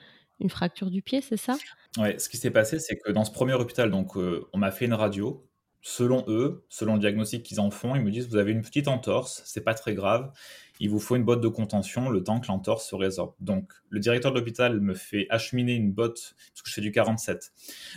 une 0.43 0.49
fracture 0.49 0.91
du 0.91 1.01
pied, 1.01 1.21
c'est 1.21 1.37
ça? 1.37 1.57
Ouais, 1.97 2.19
ce 2.19 2.29
qui 2.29 2.37
s'est 2.37 2.51
passé, 2.51 2.79
c'est 2.79 2.97
que 2.97 3.11
dans 3.11 3.23
ce 3.23 3.31
premier 3.31 3.53
hôpital, 3.53 3.89
donc, 3.89 4.17
euh, 4.17 4.45
on 4.53 4.57
m'a 4.57 4.71
fait 4.71 4.85
une 4.85 4.93
radio. 4.93 5.47
Selon 5.85 6.23
eux, 6.29 6.65
selon 6.69 6.93
le 6.93 6.99
diagnostic 6.99 7.43
qu'ils 7.43 7.59
en 7.59 7.69
font, 7.69 7.93
ils 7.95 8.01
me 8.01 8.09
disent 8.09 8.29
vous 8.29 8.37
avez 8.37 8.53
une 8.53 8.61
petite 8.61 8.87
entorse, 8.87 9.41
c'est 9.45 9.65
pas 9.65 9.73
très 9.73 9.93
grave. 9.93 10.31
Il 10.79 10.89
vous 10.89 10.99
faut 10.99 11.17
une 11.17 11.25
botte 11.25 11.41
de 11.41 11.49
contention 11.49 12.09
le 12.09 12.23
temps 12.23 12.39
que 12.39 12.47
l'entorse 12.47 12.87
se 12.87 12.95
résorbe. 12.95 13.33
Donc, 13.41 13.73
le 13.89 13.99
directeur 13.99 14.31
de 14.31 14.39
l'hôpital 14.39 14.79
me 14.79 14.93
fait 14.93 15.27
acheminer 15.29 15.73
une 15.73 15.91
botte, 15.91 16.35
parce 16.53 16.61
que 16.61 16.69
je 16.69 16.73
fais 16.73 16.81
du 16.81 16.91
47. 16.91 17.51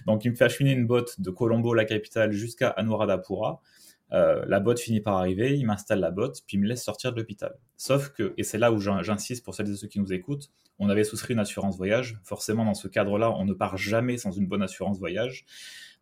Donc, 0.05 0.25
il 0.25 0.33
me 0.33 0.37
fait 0.37 0.45
acheminer 0.45 0.73
une 0.73 0.87
botte 0.87 1.21
de 1.21 1.31
Colombo, 1.31 1.75
la 1.75 1.85
capitale, 1.85 2.33
jusqu'à 2.33 2.71
Anuradhapura. 2.71 3.63
Euh, 4.12 4.45
la 4.47 4.61
botte 4.61 4.79
finit 4.79 5.01
par 5.01 5.16
arriver, 5.16 5.57
il 5.59 5.64
m'installe 5.66 5.99
la 6.01 6.11
botte, 6.12 6.42
puis 6.47 6.57
il 6.57 6.61
me 6.61 6.66
laisse 6.69 6.83
sortir 6.85 7.12
de 7.12 7.19
l'hôpital. 7.19 7.57
Sauf 7.77 8.11
que, 8.11 8.35
et 8.37 8.45
c'est 8.45 8.59
là 8.59 8.71
où 8.73 8.79
j'in- 8.79 9.03
j'insiste 9.03 9.45
pour 9.45 9.55
celles 9.55 9.69
et 9.71 9.75
ceux 9.75 9.88
qui 9.88 9.99
nous 9.99 10.12
écoutent, 10.12 10.49
on 10.79 10.88
avait 10.88 11.03
souscrit 11.05 11.35
une 11.35 11.40
assurance 11.40 11.77
voyage. 11.77 12.21
Forcément, 12.23 12.64
dans 12.64 12.75
ce 12.75 12.87
cadre-là, 12.87 13.33
on 13.33 13.45
ne 13.45 13.53
part 13.53 13.77
jamais 13.77 14.16
sans 14.16 14.31
une 14.31 14.47
bonne 14.47 14.62
assurance 14.62 14.99
voyage. 14.99 15.45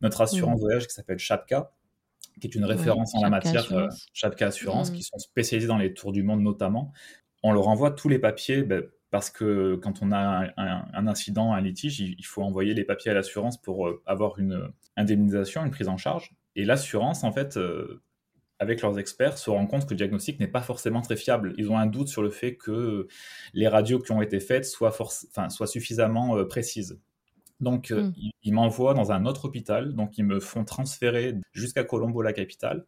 Notre 0.02 0.20
assurance 0.20 0.60
voyage 0.60 0.86
qui 0.86 0.92
s'appelle 0.92 1.18
Chapka, 1.18 1.70
qui 2.40 2.46
est 2.46 2.54
une 2.54 2.64
référence 2.64 3.14
en 3.14 3.22
la 3.22 3.30
matière, 3.30 3.54
euh, 3.72 3.86
Assurance. 3.86 4.06
Chapka 4.12 4.46
Assurance, 4.48 4.90
Mm. 4.90 4.94
qui 4.94 5.02
sont 5.04 5.18
spécialisés 5.18 5.68
dans 5.68 5.78
les 5.78 5.94
tours 5.94 6.12
du 6.12 6.22
monde 6.22 6.42
notamment. 6.42 6.92
On 7.42 7.52
leur 7.52 7.68
envoie 7.68 7.90
tous 7.90 8.08
les 8.08 8.18
papiers 8.18 8.64
ben, 8.64 8.82
parce 9.10 9.30
que 9.30 9.76
quand 9.76 10.02
on 10.02 10.10
a 10.12 10.18
un, 10.18 10.50
un- 10.56 10.84
un 10.92 11.06
incident, 11.06 11.52
un 11.54 11.60
litige, 11.60 12.00
il, 12.00 12.16
il 12.18 12.24
faut 12.26 12.42
envoyer 12.42 12.74
les 12.74 12.84
papiers 12.84 13.12
à 13.12 13.14
l'assurance 13.14 13.56
pour 13.56 13.86
euh, 13.88 14.02
avoir 14.04 14.38
une 14.40 14.68
indemnisation, 14.96 15.64
une 15.64 15.70
prise 15.70 15.88
en 15.88 15.96
charge. 15.96 16.34
Et 16.56 16.64
l'assurance, 16.64 17.24
en 17.24 17.32
fait, 17.32 17.56
euh, 17.56 18.02
avec 18.58 18.82
leurs 18.82 18.98
experts, 18.98 19.38
se 19.38 19.50
rend 19.50 19.66
compte 19.66 19.84
que 19.86 19.90
le 19.90 19.96
diagnostic 19.96 20.38
n'est 20.40 20.48
pas 20.48 20.62
forcément 20.62 21.00
très 21.00 21.16
fiable. 21.16 21.54
Ils 21.58 21.70
ont 21.70 21.78
un 21.78 21.86
doute 21.86 22.08
sur 22.08 22.22
le 22.22 22.30
fait 22.30 22.56
que 22.56 23.08
les 23.52 23.68
radios 23.68 23.98
qui 23.98 24.12
ont 24.12 24.22
été 24.22 24.40
faites 24.40 24.64
soient, 24.64 24.90
forc- 24.90 25.26
enfin, 25.30 25.48
soient 25.48 25.66
suffisamment 25.66 26.36
euh, 26.36 26.44
précises. 26.44 27.00
Donc, 27.60 27.90
euh, 27.90 28.02
Mm. 28.04 28.12
ils, 28.16 28.30
ils 28.44 28.52
m'envoient 28.52 28.94
dans 28.94 29.12
un 29.12 29.26
autre 29.26 29.44
hôpital, 29.46 29.94
donc 29.94 30.18
ils 30.18 30.24
me 30.24 30.40
font 30.40 30.64
transférer 30.64 31.34
jusqu'à 31.52 31.84
Colombo, 31.84 32.22
la 32.22 32.32
capitale, 32.32 32.84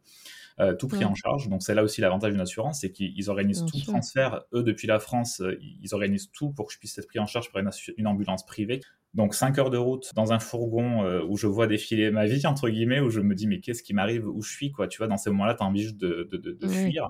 euh, 0.59 0.73
tout 0.73 0.87
pris 0.87 0.99
Ouais. 0.99 1.05
en 1.05 1.13
charge. 1.13 1.49
Donc, 1.49 1.61
c'est 1.61 1.75
là 1.75 1.83
aussi 1.83 2.01
l'avantage 2.01 2.31
d'une 2.31 2.41
assurance, 2.41 2.81
c'est 2.81 2.91
qu'ils 2.91 3.29
organisent 3.29 3.63
Bien 3.63 3.71
tout 3.71 3.77
le 3.77 3.83
transfert. 3.83 4.43
Eux, 4.53 4.63
depuis 4.63 4.87
la 4.87 4.99
France, 4.99 5.39
euh, 5.41 5.57
ils 5.61 5.93
organisent 5.93 6.31
tout 6.31 6.51
pour 6.51 6.67
que 6.67 6.73
je 6.73 6.79
puisse 6.79 6.97
être 6.97 7.07
pris 7.07 7.19
en 7.19 7.27
charge 7.27 7.51
par 7.51 7.61
une, 7.97 8.07
ambulance 8.07 8.45
privée. 8.45 8.81
Donc, 9.13 9.35
5 9.35 9.57
heures 9.59 9.69
de 9.69 9.77
route 9.77 10.13
dans 10.15 10.33
un 10.33 10.39
fourgon 10.39 11.03
euh, 11.03 11.21
où 11.27 11.37
je 11.37 11.47
vois 11.47 11.67
défiler 11.67 12.09
ma 12.11 12.25
vie, 12.25 12.45
entre 12.47 12.69
guillemets, 12.69 12.99
où 12.99 13.09
je 13.09 13.21
me 13.21 13.35
dis, 13.35 13.45
mais 13.47 13.59
qu'est-ce 13.59 13.83
qui 13.83 13.93
m'arrive, 13.93 14.27
où 14.27 14.41
je 14.41 14.51
suis, 14.51 14.71
quoi? 14.71 14.87
Tu 14.87 14.97
vois, 14.97 15.07
dans 15.07 15.17
ces 15.17 15.29
moments-là, 15.29 15.53
tu 15.53 15.63
as 15.63 15.65
envie 15.67 15.83
juste 15.83 15.97
de, 15.97 16.27
de, 16.31 16.37
de- 16.37 16.67
fuir. 16.67 17.09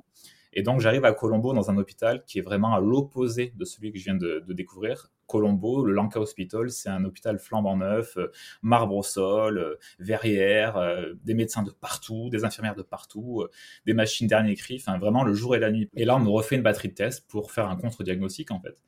Et 0.54 0.62
donc, 0.64 0.82
j'arrive 0.82 1.06
à 1.06 1.14
Colombo 1.14 1.54
dans 1.54 1.70
un 1.72 1.78
hôpital 1.78 2.24
qui 2.26 2.40
est 2.40 2.42
vraiment 2.42 2.74
à 2.74 2.80
l'opposé 2.82 3.54
de 3.56 3.64
celui 3.66 3.92
que 3.92 4.00
je 4.00 4.06
viens 4.06 4.16
de, 4.16 4.44
de 4.46 4.54
découvrir. 4.54 5.10
Colombo, 5.28 5.86
le 5.86 5.94
Lanka 5.94 6.20
Hospital, 6.20 6.70
c'est 6.72 6.90
un 6.90 7.04
hôpital 7.06 7.38
flambant 7.40 7.78
neuf, 7.78 8.18
euh, 8.18 8.32
marbre 8.62 8.96
au 8.96 9.04
sol, 9.04 9.58
euh, 9.58 9.76
verrière, 10.00 10.78
euh, 10.78 11.14
des 11.24 11.34
médecins 11.34 11.64
de 11.64 11.72
partout, 11.72 12.30
des 12.30 12.46
infirmières 12.46 12.76
de 12.76 12.82
partout, 12.82 13.46
des 13.86 13.94
machines 13.94 14.28
dernier 14.28 14.56
cri, 14.56 14.78
enfin 14.80 14.98
vraiment 14.98 15.24
le 15.24 15.34
jour 15.34 15.56
et 15.56 15.60
la 15.60 15.72
nuit. 15.72 15.90
Et 15.96 16.06
là, 16.06 16.16
on 16.16 16.20
me 16.20 16.30
refait 16.30 16.56
une 16.56 16.64
batterie 16.64 16.90
de 16.90 16.94
tests 16.94 17.28
pour 17.28 17.52
faire 17.52 17.68
un 17.70 17.76
contre-diagnostic 17.76 18.52
en 18.52 18.60
fait. 18.60 18.82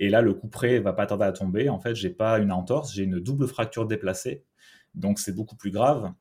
Et 0.00 0.08
là, 0.08 0.22
le 0.22 0.34
coup 0.34 0.48
près 0.48 0.78
va 0.80 0.92
pas 0.92 1.06
tarder 1.06 1.24
à 1.24 1.32
tomber. 1.32 1.68
En 1.68 1.78
fait, 1.78 1.94
j'ai 1.94 2.10
pas 2.10 2.38
une 2.38 2.52
entorse, 2.52 2.92
j'ai 2.94 3.04
une 3.04 3.20
double 3.20 3.46
fracture 3.46 3.86
déplacée. 3.86 4.44
Donc, 4.94 5.18
c'est 5.18 5.34
beaucoup 5.34 5.56
plus 5.56 5.70
grave. 5.70 6.12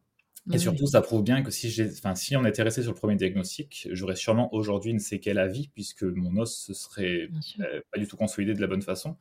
Et 0.51 0.57
Oui, 0.57 0.59
surtout, 0.59 0.85
ça 0.85 1.01
prouve 1.01 1.23
bien 1.23 1.41
que 1.41 1.49
si, 1.51 1.69
j'ai, 1.71 1.89
enfin, 1.89 2.13
si 2.15 2.35
on 2.35 2.45
était 2.45 2.61
resté 2.63 2.83
sur 2.83 2.91
le 2.91 2.97
premier 2.97 3.15
diagnostic, 3.15 3.87
j'aurais 3.91 4.15
sûrement 4.15 4.53
aujourd'hui 4.53 4.91
une 4.91 4.99
séquelle 4.99 5.39
à 5.39 5.47
vie, 5.47 5.69
puisque 5.73 6.03
mon 6.03 6.37
os 6.41 6.55
se 6.55 6.73
serait 6.73 7.29
euh, 7.61 7.81
pas 7.91 7.97
du 7.99 8.07
tout 8.07 8.17
consolidé 8.17 8.53
de 8.53 8.61
la 8.61 8.67
bonne 8.67 8.81
façon. 8.83 9.17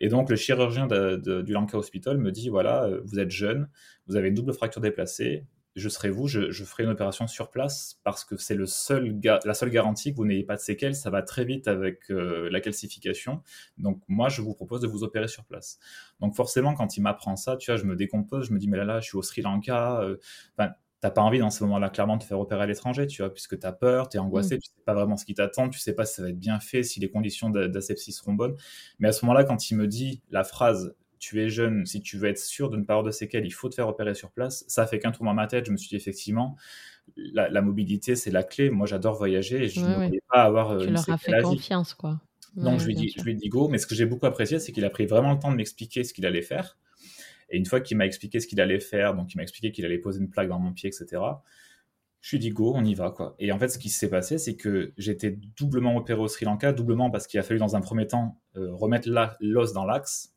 Et 0.00 0.08
donc, 0.08 0.28
le 0.30 0.36
chirurgien 0.36 0.86
de- 0.86 1.16
de- 1.16 1.42
du 1.42 1.52
Lanka 1.52 1.78
Hospital 1.78 2.18
me 2.18 2.32
dit 2.32 2.48
voilà, 2.50 2.84
euh, 2.84 3.00
vous 3.04 3.18
êtes 3.18 3.30
jeune, 3.30 3.68
vous 4.08 4.16
avez 4.16 4.28
une 4.28 4.34
double 4.34 4.52
fracture 4.52 4.80
déplacée, 4.82 5.44
je 5.76 5.88
serai 5.88 6.10
vous, 6.10 6.28
je, 6.28 6.50
je 6.50 6.64
ferai 6.64 6.84
une 6.84 6.90
opération 6.90 7.26
sur 7.26 7.50
place 7.50 7.98
parce 8.04 8.24
que 8.24 8.36
c'est 8.36 8.56
seul 8.66 9.20
la 9.44 9.54
seule 9.54 9.70
garantie 9.70 10.12
que 10.12 10.16
vous 10.16 10.24
n'ayez 10.24 10.44
pas 10.44 10.56
de 10.56 10.60
séquelles. 10.60 10.94
Ça 10.94 11.10
va 11.10 11.22
très 11.22 11.44
vite 11.44 11.68
avec 11.68 12.10
euh, 12.10 12.48
la 12.50 12.60
calcification. 12.60 13.42
Donc, 13.78 14.00
moi, 14.08 14.28
je 14.28 14.42
vous 14.42 14.54
propose 14.54 14.80
de 14.80 14.86
vous 14.86 15.02
opérer 15.02 15.28
sur 15.28 15.44
place. 15.44 15.78
Donc, 16.20 16.34
forcément, 16.36 16.74
quand 16.74 16.96
il 16.96 17.00
m'apprend 17.00 17.36
ça, 17.36 17.56
tu 17.56 17.70
vois, 17.70 17.76
je 17.76 17.84
me 17.84 17.96
décompose, 17.96 18.46
je 18.48 18.52
me 18.52 18.58
dis 18.58 18.68
mais 18.68 18.76
là, 18.76 18.84
là, 18.84 19.00
je 19.00 19.06
suis 19.06 19.16
au 19.16 19.22
Sri 19.22 19.42
Lanka. 19.42 20.00
euh, 20.02 20.16
t'as 21.04 21.10
pas 21.10 21.20
envie 21.20 21.38
dans 21.38 21.50
ce 21.50 21.62
moment-là 21.64 21.90
clairement 21.90 22.16
de 22.16 22.22
te 22.22 22.26
faire 22.26 22.40
opérer 22.40 22.62
à 22.62 22.66
l'étranger, 22.66 23.06
tu 23.06 23.20
vois, 23.20 23.30
puisque 23.30 23.58
tu 23.58 23.66
as 23.66 23.72
peur, 23.72 24.08
tu 24.08 24.16
es 24.16 24.20
angoissé, 24.20 24.58
tu 24.58 24.70
sais 24.70 24.82
pas 24.86 24.94
vraiment 24.94 25.18
ce 25.18 25.26
qui 25.26 25.34
t'attend, 25.34 25.68
tu 25.68 25.78
sais 25.78 25.92
pas 25.92 26.06
si 26.06 26.14
ça 26.14 26.22
va 26.22 26.30
être 26.30 26.38
bien 26.38 26.60
fait, 26.60 26.82
si 26.82 26.98
les 26.98 27.10
conditions 27.10 27.50
d'a- 27.50 27.68
d'asepsie 27.68 28.10
seront 28.10 28.32
bonnes. 28.32 28.56
Mais 28.98 29.08
à 29.08 29.12
ce 29.12 29.22
moment-là, 29.26 29.44
quand 29.44 29.70
il 29.70 29.76
me 29.76 29.86
dit 29.86 30.22
la 30.30 30.44
phrase 30.44 30.94
tu 31.24 31.42
es 31.42 31.48
jeune, 31.48 31.86
si 31.86 32.02
tu 32.02 32.18
veux 32.18 32.28
être 32.28 32.38
sûr 32.38 32.68
de 32.68 32.76
ne 32.76 32.84
pas 32.84 32.92
avoir 32.94 33.04
de 33.04 33.10
séquelles, 33.10 33.46
il 33.46 33.50
faut 33.50 33.68
te 33.70 33.74
faire 33.74 33.88
opérer 33.88 34.14
sur 34.14 34.30
place, 34.30 34.64
ça 34.68 34.86
fait 34.86 34.98
qu'un 34.98 35.10
tour 35.10 35.24
dans 35.24 35.32
ma 35.32 35.46
tête, 35.46 35.64
je 35.66 35.72
me 35.72 35.76
suis 35.78 35.88
dit 35.88 35.96
effectivement, 35.96 36.56
la, 37.16 37.48
la 37.48 37.62
mobilité 37.62 38.14
c'est 38.14 38.30
la 38.30 38.42
clé. 38.42 38.68
Moi 38.70 38.86
j'adore 38.86 39.16
voyager 39.16 39.64
et 39.64 39.68
je 39.68 39.80
ne 39.80 39.94
voulais 39.94 40.22
pas 40.28 40.42
avoir 40.42 40.72
euh, 40.72 40.78
Tu 40.80 40.88
une 40.88 40.94
leur 40.94 41.08
as 41.08 41.16
fait 41.16 41.40
confiance, 41.42 41.94
quoi. 41.94 42.20
Donc 42.56 42.74
Ouais, 42.74 42.78
je 42.78 42.86
lui, 42.86 42.94
dis, 42.94 43.08
sûr. 43.08 43.20
je 43.20 43.24
lui 43.24 43.34
dis 43.34 43.48
go, 43.48 43.68
mais 43.68 43.78
ce 43.78 43.86
que 43.86 43.94
j'ai 43.94 44.06
beaucoup 44.06 44.26
apprécié, 44.26 44.58
c'est 44.60 44.72
qu'il 44.72 44.84
a 44.84 44.90
pris 44.90 45.06
vraiment 45.06 45.32
le 45.32 45.38
temps 45.38 45.50
de 45.50 45.56
m'expliquer 45.56 46.04
ce 46.04 46.12
qu'il 46.12 46.26
allait 46.26 46.42
faire. 46.42 46.76
Et 47.50 47.56
une 47.56 47.66
fois 47.66 47.80
qu'il 47.80 47.96
m'a 47.96 48.06
expliqué 48.06 48.38
ce 48.40 48.46
qu'il 48.46 48.60
allait 48.60 48.80
faire, 48.80 49.14
donc 49.14 49.32
il 49.32 49.36
m'a 49.38 49.42
expliqué 49.42 49.72
qu'il 49.72 49.84
allait 49.84 49.98
poser 49.98 50.20
une 50.20 50.30
plaque 50.30 50.48
dans 50.48 50.58
mon 50.58 50.72
pied, 50.72 50.88
etc., 50.88 51.22
je 52.20 52.30
lui 52.30 52.36
ai 52.36 52.40
dit 52.40 52.50
go, 52.50 52.72
on 52.74 52.84
y 52.84 52.94
va. 52.94 53.10
quoi. 53.10 53.34
Et 53.38 53.52
en 53.52 53.58
fait, 53.58 53.68
ce 53.68 53.78
qui 53.78 53.90
s'est 53.90 54.08
passé, 54.08 54.38
c'est 54.38 54.56
que 54.56 54.92
j'étais 54.96 55.38
doublement 55.58 55.94
opéré 55.96 56.18
au 56.20 56.28
Sri 56.28 56.46
Lanka, 56.46 56.72
doublement 56.72 57.10
parce 57.10 57.26
qu'il 57.26 57.38
a 57.38 57.42
fallu 57.42 57.60
dans 57.60 57.76
un 57.76 57.82
premier 57.82 58.06
temps 58.06 58.40
euh, 58.56 58.72
remettre 58.72 59.08
l'os 59.40 59.72
dans 59.74 59.84
l'axe, 59.84 60.33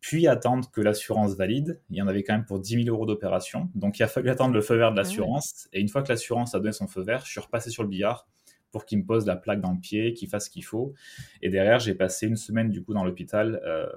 puis 0.00 0.26
attendre 0.26 0.70
que 0.70 0.80
l'assurance 0.80 1.34
valide. 1.34 1.80
Il 1.90 1.96
y 1.96 2.02
en 2.02 2.08
avait 2.08 2.22
quand 2.22 2.34
même 2.34 2.44
pour 2.44 2.60
10 2.60 2.84
000 2.84 2.94
euros 2.94 3.06
d'opération. 3.06 3.70
Donc 3.74 3.98
il 3.98 4.02
a 4.02 4.08
fallu 4.08 4.30
attendre 4.30 4.54
le 4.54 4.60
feu 4.60 4.76
vert 4.76 4.92
de 4.92 4.96
ouais. 4.96 5.02
l'assurance. 5.02 5.68
Et 5.72 5.80
une 5.80 5.88
fois 5.88 6.02
que 6.02 6.08
l'assurance 6.08 6.54
a 6.54 6.58
donné 6.58 6.72
son 6.72 6.86
feu 6.86 7.02
vert, 7.02 7.24
je 7.24 7.30
suis 7.30 7.40
repassé 7.40 7.70
sur 7.70 7.82
le 7.82 7.88
billard 7.88 8.28
pour 8.70 8.84
qu'il 8.84 8.98
me 8.98 9.04
pose 9.04 9.26
la 9.26 9.36
plaque 9.36 9.60
dans 9.60 9.72
le 9.72 9.80
pied, 9.80 10.12
qu'il 10.12 10.28
fasse 10.28 10.46
ce 10.46 10.50
qu'il 10.50 10.64
faut. 10.64 10.94
Et 11.42 11.48
derrière, 11.48 11.78
j'ai 11.78 11.94
passé 11.94 12.26
une 12.26 12.36
semaine 12.36 12.70
du 12.70 12.84
coup 12.84 12.92
dans 12.92 13.04
l'hôpital 13.04 13.60
euh, 13.64 13.88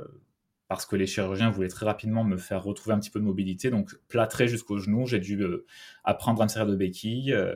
parce 0.67 0.85
que 0.85 0.95
les 0.95 1.05
chirurgiens 1.05 1.49
voulaient 1.49 1.67
très 1.67 1.85
rapidement 1.85 2.23
me 2.23 2.37
faire 2.37 2.63
retrouver 2.63 2.93
un 2.93 2.99
petit 2.99 3.09
peu 3.09 3.19
de 3.19 3.25
mobilité. 3.25 3.69
Donc 3.69 3.93
plâtré 4.07 4.47
jusqu'au 4.47 4.77
genou, 4.77 5.05
j'ai 5.05 5.19
dû 5.19 5.41
euh, 5.41 5.65
apprendre 6.03 6.41
à 6.41 6.45
me 6.45 6.49
servir 6.49 6.71
de 6.71 6.77
béquille, 6.77 7.33
euh, 7.33 7.55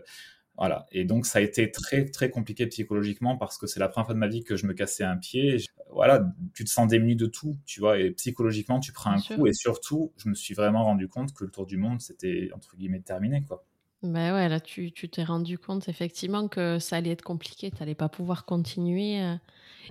Voilà. 0.58 0.86
Et 0.92 1.04
donc, 1.04 1.26
ça 1.26 1.40
a 1.40 1.42
été 1.42 1.70
très, 1.72 2.06
très 2.06 2.30
compliqué 2.30 2.66
psychologiquement 2.68 3.38
parce 3.38 3.58
que 3.58 3.68
c'est 3.68 3.80
la 3.80 3.90
première 3.90 4.06
fois 4.06 4.16
de 4.16 4.20
ma 4.20 4.28
vie 4.28 4.44
que 4.44 4.56
je 4.56 4.66
me 4.66 4.74
cassais 4.74 5.04
un 5.04 5.18
pied. 5.18 5.58
Voilà, 5.92 6.26
tu 6.54 6.64
te 6.64 6.70
sens 6.70 6.88
démuni 6.88 7.16
de 7.16 7.26
tout, 7.26 7.58
tu 7.66 7.80
vois, 7.80 8.00
et 8.00 8.12
psychologiquement, 8.12 8.80
tu 8.80 8.92
prends 8.92 9.12
un 9.12 9.22
coup. 9.22 9.48
Et 9.48 9.54
surtout, 9.54 10.14
je 10.18 10.30
me 10.30 10.34
suis 10.34 10.54
vraiment 10.54 10.84
rendu 10.84 11.08
compte 11.08 11.34
que 11.34 11.44
le 11.44 11.52
tour 11.52 11.66
du 11.66 11.78
monde, 11.78 12.02
c'était, 12.02 12.50
entre 12.54 12.76
guillemets, 12.76 13.02
terminé, 13.02 13.44
quoi. 13.48 13.66
Ben 14.04 14.34
ouais, 14.34 14.50
là, 14.50 14.60
tu 14.60 14.92
t'es 14.92 15.24
rendu 15.24 15.58
compte 15.58 15.90
effectivement 15.90 16.48
que 16.48 16.80
ça 16.80 16.98
allait 16.98 17.12
être 17.12 17.24
compliqué, 17.24 17.72
tu 17.72 17.78
n'allais 17.80 17.96
pas 17.96 18.10
pouvoir 18.10 18.46
continuer. 18.46 19.22
Euh. 19.22 19.36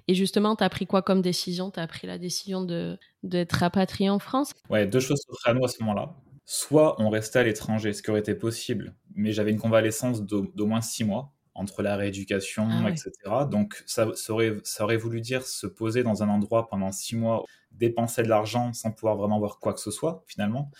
Et 0.08 0.14
justement, 0.14 0.56
tu 0.56 0.64
as 0.64 0.68
pris 0.68 0.86
quoi 0.86 1.02
comme 1.02 1.20
décision? 1.20 1.70
Tu 1.70 1.80
as 1.80 1.86
pris 1.86 2.06
la 2.06 2.18
décision 2.18 2.62
d'être 2.62 2.98
de, 3.24 3.46
rapatrié 3.58 4.10
en 4.10 4.18
France? 4.18 4.52
Ouais, 4.70 4.86
deux 4.86 5.00
choses 5.00 5.20
s'offraient 5.26 5.50
à 5.50 5.54
nous 5.54 5.64
à 5.64 5.68
ce 5.68 5.82
moment-là. 5.82 6.14
Soit 6.44 7.00
on 7.00 7.08
restait 7.08 7.40
à 7.40 7.42
l'étranger, 7.44 7.92
ce 7.92 8.02
qui 8.02 8.10
aurait 8.10 8.20
été 8.20 8.34
possible, 8.34 8.94
mais 9.14 9.32
j'avais 9.32 9.50
une 9.50 9.58
convalescence 9.58 10.22
d'au 10.22 10.66
moins 10.66 10.80
six 10.80 11.04
mois 11.04 11.32
entre 11.54 11.82
la 11.82 11.96
rééducation, 11.96 12.66
ah 12.68 12.90
etc. 12.90 13.12
Donc 13.48 13.82
ça, 13.86 14.08
aurait, 14.28 14.56
ça 14.64 14.84
aurait 14.84 14.96
voulu 14.96 15.20
dire 15.20 15.46
se 15.46 15.66
poser 15.68 16.02
dans 16.02 16.22
un 16.22 16.28
endroit 16.28 16.68
pendant 16.68 16.90
six 16.90 17.14
mois, 17.14 17.44
dépenser 17.70 18.24
de 18.24 18.28
l'argent 18.28 18.72
sans 18.72 18.90
pouvoir 18.90 19.16
vraiment 19.16 19.38
voir 19.38 19.60
quoi 19.60 19.72
que 19.72 19.80
ce 19.80 19.92
soit, 19.92 20.24
finalement. 20.26 20.70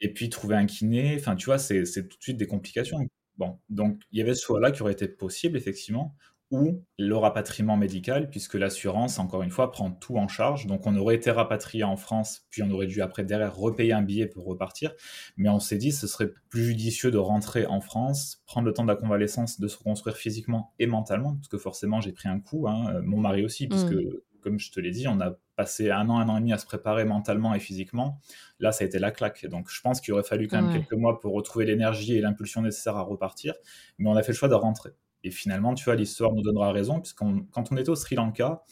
Et 0.00 0.12
puis 0.12 0.28
trouver 0.28 0.54
un 0.54 0.66
kiné, 0.66 1.16
enfin 1.18 1.34
tu 1.34 1.46
vois, 1.46 1.58
c'est 1.58 1.82
tout 2.08 2.16
de 2.16 2.22
suite 2.22 2.36
des 2.36 2.46
complications. 2.46 2.98
Bon, 3.38 3.58
donc 3.68 4.00
il 4.12 4.18
y 4.18 4.22
avait 4.22 4.34
ce 4.34 4.44
choix-là 4.44 4.70
qui 4.70 4.82
aurait 4.82 4.92
été 4.92 5.08
possible, 5.08 5.56
effectivement, 5.56 6.14
ou 6.50 6.82
le 6.98 7.14
rapatriement 7.14 7.76
médical, 7.76 8.30
puisque 8.30 8.54
l'assurance, 8.54 9.18
encore 9.18 9.42
une 9.42 9.50
fois, 9.50 9.70
prend 9.70 9.90
tout 9.90 10.16
en 10.16 10.28
charge. 10.28 10.66
Donc 10.66 10.86
on 10.86 10.96
aurait 10.96 11.14
été 11.14 11.30
rapatrié 11.30 11.84
en 11.84 11.96
France, 11.96 12.46
puis 12.50 12.62
on 12.62 12.70
aurait 12.70 12.86
dû 12.86 13.02
après 13.02 13.24
derrière 13.24 13.54
repayer 13.54 13.92
un 13.92 14.02
billet 14.02 14.26
pour 14.26 14.46
repartir. 14.46 14.92
Mais 15.36 15.48
on 15.48 15.60
s'est 15.60 15.76
dit 15.76 15.92
ce 15.92 16.06
serait 16.06 16.30
plus 16.48 16.64
judicieux 16.64 17.10
de 17.10 17.18
rentrer 17.18 17.66
en 17.66 17.80
France, 17.80 18.42
prendre 18.46 18.66
le 18.66 18.72
temps 18.72 18.84
de 18.84 18.88
la 18.88 18.96
convalescence, 18.96 19.60
de 19.60 19.68
se 19.68 19.76
reconstruire 19.76 20.16
physiquement 20.16 20.72
et 20.78 20.86
mentalement, 20.86 21.34
parce 21.34 21.48
que 21.48 21.58
forcément 21.58 22.00
j'ai 22.00 22.12
pris 22.12 22.28
un 22.28 22.40
coup, 22.40 22.66
hein, 22.66 23.00
mon 23.02 23.20
mari 23.20 23.44
aussi, 23.44 23.68
puisque 23.68 23.92
mmh. 23.92 24.20
comme 24.40 24.58
je 24.58 24.70
te 24.72 24.80
l'ai 24.80 24.90
dit, 24.90 25.06
on 25.06 25.20
a 25.20 25.36
passé 25.58 25.90
un 25.90 26.08
an, 26.08 26.18
un 26.18 26.28
an 26.28 26.36
et 26.36 26.40
demi 26.40 26.52
à 26.52 26.58
se 26.58 26.66
préparer 26.66 27.04
mentalement 27.04 27.52
et 27.52 27.58
physiquement. 27.60 28.20
Là, 28.60 28.70
ça 28.72 28.84
a 28.84 28.86
été 28.86 28.98
la 28.98 29.10
claque. 29.10 29.44
Donc 29.46 29.68
je 29.70 29.80
pense 29.80 30.00
qu'il 30.00 30.14
aurait 30.14 30.22
fallu 30.22 30.46
quand 30.46 30.62
même 30.62 30.72
quelques 30.72 30.94
mois 30.94 31.20
pour 31.20 31.34
retrouver 31.34 31.66
l'énergie 31.66 32.16
et 32.16 32.20
l'impulsion 32.20 32.62
nécessaire 32.62 32.96
à 32.96 33.02
repartir. 33.02 33.54
Mais 33.98 34.08
on 34.08 34.14
a 34.14 34.22
fait 34.22 34.32
le 34.32 34.38
choix 34.38 34.48
de 34.48 34.54
rentrer. 34.54 34.90
Et 35.24 35.30
finalement, 35.30 35.74
tu 35.74 35.84
vois, 35.84 35.96
l'histoire 35.96 36.32
nous 36.32 36.42
donnera 36.42 36.72
raison, 36.72 37.00
puisque 37.00 37.18
quand 37.18 37.72
on 37.72 37.76
était 37.76 37.90
au 37.90 37.96
Sri 37.96 38.14
Lanka, 38.14 38.62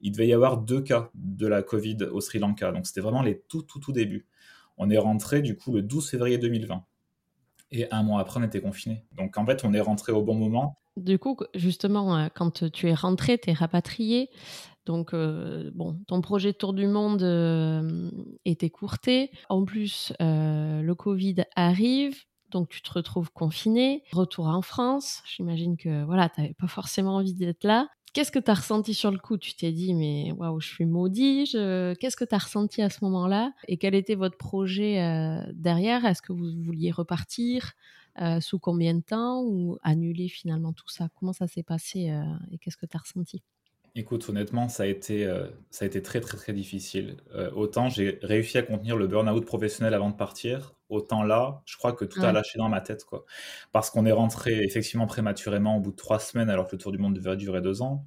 il 0.00 0.12
devait 0.12 0.28
y 0.28 0.32
avoir 0.32 0.58
deux 0.58 0.80
cas 0.80 1.10
de 1.14 1.46
la 1.46 1.62
Covid 1.62 1.98
au 2.10 2.20
Sri 2.20 2.38
Lanka. 2.38 2.72
Donc 2.72 2.86
c'était 2.86 3.00
vraiment 3.00 3.22
les 3.22 3.40
tout, 3.48 3.62
tout, 3.62 3.80
tout 3.80 3.92
débuts. 3.92 4.26
On 4.78 4.88
est 4.90 4.98
rentré 4.98 5.42
du 5.42 5.56
coup 5.56 5.72
le 5.72 5.82
12 5.82 6.08
février 6.08 6.38
2020. 6.38 6.84
Et 7.72 7.92
un 7.92 8.02
mois 8.02 8.20
après, 8.20 8.40
on 8.40 8.42
était 8.42 8.60
confiné. 8.60 9.04
Donc 9.12 9.36
en 9.36 9.44
fait, 9.44 9.64
on 9.64 9.74
est 9.74 9.80
rentré 9.80 10.12
au 10.12 10.22
bon 10.22 10.34
moment. 10.34 10.80
Du 10.96 11.18
coup, 11.18 11.36
justement, 11.54 12.16
euh, 12.16 12.28
quand 12.34 12.70
tu 12.70 12.88
es 12.88 12.94
rentré, 12.94 13.38
tu 13.38 13.50
es 13.50 13.52
rapatrié. 13.52 14.30
Donc, 14.86 15.14
euh, 15.14 15.70
bon, 15.74 16.00
ton 16.08 16.20
projet 16.20 16.52
Tour 16.52 16.72
du 16.72 16.86
Monde 16.86 17.22
euh, 17.22 18.10
était 18.44 18.70
courté. 18.70 19.30
En 19.48 19.64
plus, 19.64 20.12
le 20.18 20.92
Covid 20.94 21.44
arrive 21.54 22.24
donc 22.50 22.68
tu 22.68 22.82
te 22.82 22.92
retrouves 22.92 23.30
confiné, 23.32 24.02
retour 24.12 24.46
en 24.46 24.62
France, 24.62 25.22
j'imagine 25.26 25.76
que 25.76 26.04
voilà, 26.04 26.28
tu 26.28 26.40
n'avais 26.40 26.54
pas 26.54 26.68
forcément 26.68 27.16
envie 27.16 27.34
d'être 27.34 27.64
là. 27.64 27.88
Qu'est-ce 28.12 28.32
que 28.32 28.40
tu 28.40 28.50
as 28.50 28.54
ressenti 28.54 28.92
sur 28.92 29.12
le 29.12 29.18
coup? 29.18 29.38
Tu 29.38 29.54
t'es 29.54 29.70
dit, 29.70 29.94
mais 29.94 30.32
waouh, 30.32 30.58
je 30.60 30.68
suis 30.68 30.84
maudit. 30.84 31.44
Qu'est-ce 31.52 32.16
que 32.16 32.24
tu 32.24 32.34
as 32.34 32.38
ressenti 32.38 32.82
à 32.82 32.90
ce 32.90 33.04
moment-là? 33.04 33.52
Et 33.68 33.76
quel 33.76 33.94
était 33.94 34.16
votre 34.16 34.36
projet 34.36 35.00
euh, 35.00 35.40
derrière? 35.54 36.04
Est-ce 36.04 36.20
que 36.20 36.32
vous 36.32 36.50
vouliez 36.64 36.90
repartir 36.90 37.72
euh, 38.20 38.40
Sous 38.40 38.58
combien 38.58 38.94
de 38.94 39.00
temps 39.00 39.42
Ou 39.44 39.78
annuler 39.82 40.28
finalement 40.28 40.72
tout 40.72 40.88
ça? 40.88 41.08
Comment 41.14 41.32
ça 41.32 41.46
s'est 41.46 41.62
passé 41.62 42.10
euh, 42.10 42.24
Et 42.50 42.58
qu'est-ce 42.58 42.76
que 42.76 42.86
tu 42.86 42.96
as 42.96 43.00
ressenti? 43.00 43.44
Écoute, 43.94 44.28
honnêtement, 44.28 44.68
ça 44.68 44.84
a 44.84 44.86
été, 44.86 45.28
ça 45.70 45.84
a 45.84 45.86
été 45.86 46.00
très, 46.02 46.20
très, 46.20 46.36
très 46.36 46.52
difficile. 46.52 47.16
autant 47.54 47.88
j'ai 47.88 48.18
réussi 48.22 48.56
à 48.58 48.62
contenir 48.62 48.96
le 48.96 49.06
burn-out 49.06 49.44
professionnel 49.44 49.94
avant 49.94 50.10
de 50.10 50.16
partir, 50.16 50.74
autant 50.90 51.22
là, 51.22 51.62
je 51.64 51.76
crois 51.76 51.92
que 51.92 52.04
tout 52.04 52.20
a 52.22 52.32
lâché 52.32 52.58
dans 52.58 52.68
ma 52.68 52.80
tête, 52.80 53.04
quoi. 53.04 53.24
Parce 53.72 53.90
qu'on 53.90 54.04
est 54.04 54.12
rentré 54.12 54.62
effectivement 54.64 55.06
prématurément 55.06 55.76
au 55.76 55.80
bout 55.80 55.92
de 55.92 55.96
trois 55.96 56.18
semaines, 56.18 56.50
alors 56.50 56.66
que 56.66 56.76
le 56.76 56.82
tour 56.82 56.92
du 56.92 56.98
monde 56.98 57.14
devait 57.14 57.36
durer 57.36 57.62
deux 57.62 57.80
ans. 57.80 58.04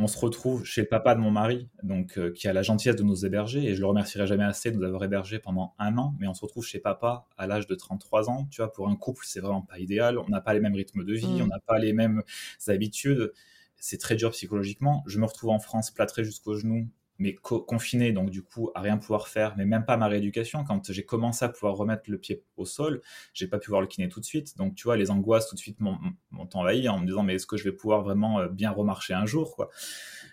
On 0.00 0.06
se 0.06 0.16
retrouve 0.16 0.64
chez 0.64 0.82
le 0.82 0.86
papa 0.86 1.16
de 1.16 1.20
mon 1.20 1.32
mari, 1.32 1.68
donc 1.82 2.18
euh, 2.18 2.30
qui 2.30 2.46
a 2.46 2.52
la 2.52 2.62
gentillesse 2.62 2.94
de 2.94 3.02
nous 3.02 3.26
héberger, 3.26 3.64
et 3.64 3.74
je 3.74 3.80
le 3.80 3.86
remercierai 3.86 4.28
jamais 4.28 4.44
assez 4.44 4.70
de 4.70 4.76
nous 4.76 4.84
avoir 4.84 5.02
hébergés 5.02 5.40
pendant 5.40 5.74
un 5.80 5.98
an. 5.98 6.14
Mais 6.20 6.28
on 6.28 6.34
se 6.34 6.42
retrouve 6.42 6.64
chez 6.64 6.78
papa 6.78 7.26
à 7.36 7.48
l'âge 7.48 7.66
de 7.66 7.74
33 7.74 8.30
ans. 8.30 8.46
Tu 8.50 8.60
vois, 8.60 8.70
pour 8.70 8.88
un 8.88 8.94
couple, 8.94 9.24
c'est 9.26 9.40
vraiment 9.40 9.62
pas 9.62 9.78
idéal. 9.80 10.18
On 10.18 10.28
n'a 10.28 10.40
pas 10.40 10.54
les 10.54 10.60
mêmes 10.60 10.76
rythmes 10.76 11.04
de 11.04 11.14
vie, 11.14 11.26
mmh. 11.26 11.42
on 11.42 11.46
n'a 11.46 11.58
pas 11.66 11.78
les 11.78 11.92
mêmes 11.92 12.22
habitudes. 12.68 13.32
C'est 13.78 13.98
très 13.98 14.16
dur 14.16 14.30
psychologiquement. 14.32 15.04
Je 15.06 15.18
me 15.18 15.26
retrouve 15.26 15.50
en 15.50 15.58
France 15.58 15.90
plâtré 15.90 16.24
jusqu'aux 16.24 16.56
genoux 16.56 16.88
mais 17.18 17.34
confiné, 17.34 18.12
donc 18.12 18.30
du 18.30 18.42
coup, 18.42 18.70
à 18.74 18.80
rien 18.80 18.96
pouvoir 18.96 19.26
faire, 19.26 19.56
mais 19.56 19.66
même 19.66 19.84
pas 19.84 19.96
ma 19.96 20.06
rééducation. 20.06 20.64
Quand 20.64 20.92
j'ai 20.92 21.04
commencé 21.04 21.44
à 21.44 21.48
pouvoir 21.48 21.74
remettre 21.74 22.04
le 22.06 22.18
pied 22.18 22.44
au 22.56 22.64
sol, 22.64 23.02
j'ai 23.34 23.48
pas 23.48 23.58
pu 23.58 23.70
voir 23.70 23.80
le 23.80 23.88
kiné 23.88 24.08
tout 24.08 24.20
de 24.20 24.24
suite. 24.24 24.56
Donc, 24.56 24.76
tu 24.76 24.84
vois, 24.84 24.96
les 24.96 25.10
angoisses 25.10 25.48
tout 25.48 25.56
de 25.56 25.60
suite 25.60 25.80
m'ont 25.80 25.98
envahi 26.54 26.88
en 26.88 27.00
me 27.00 27.06
disant, 27.06 27.24
mais 27.24 27.34
est-ce 27.34 27.46
que 27.46 27.56
je 27.56 27.64
vais 27.64 27.72
pouvoir 27.72 28.02
vraiment 28.02 28.38
euh, 28.38 28.48
bien 28.48 28.70
remarcher 28.70 29.14
un 29.14 29.26
jour, 29.26 29.56
quoi? 29.56 29.68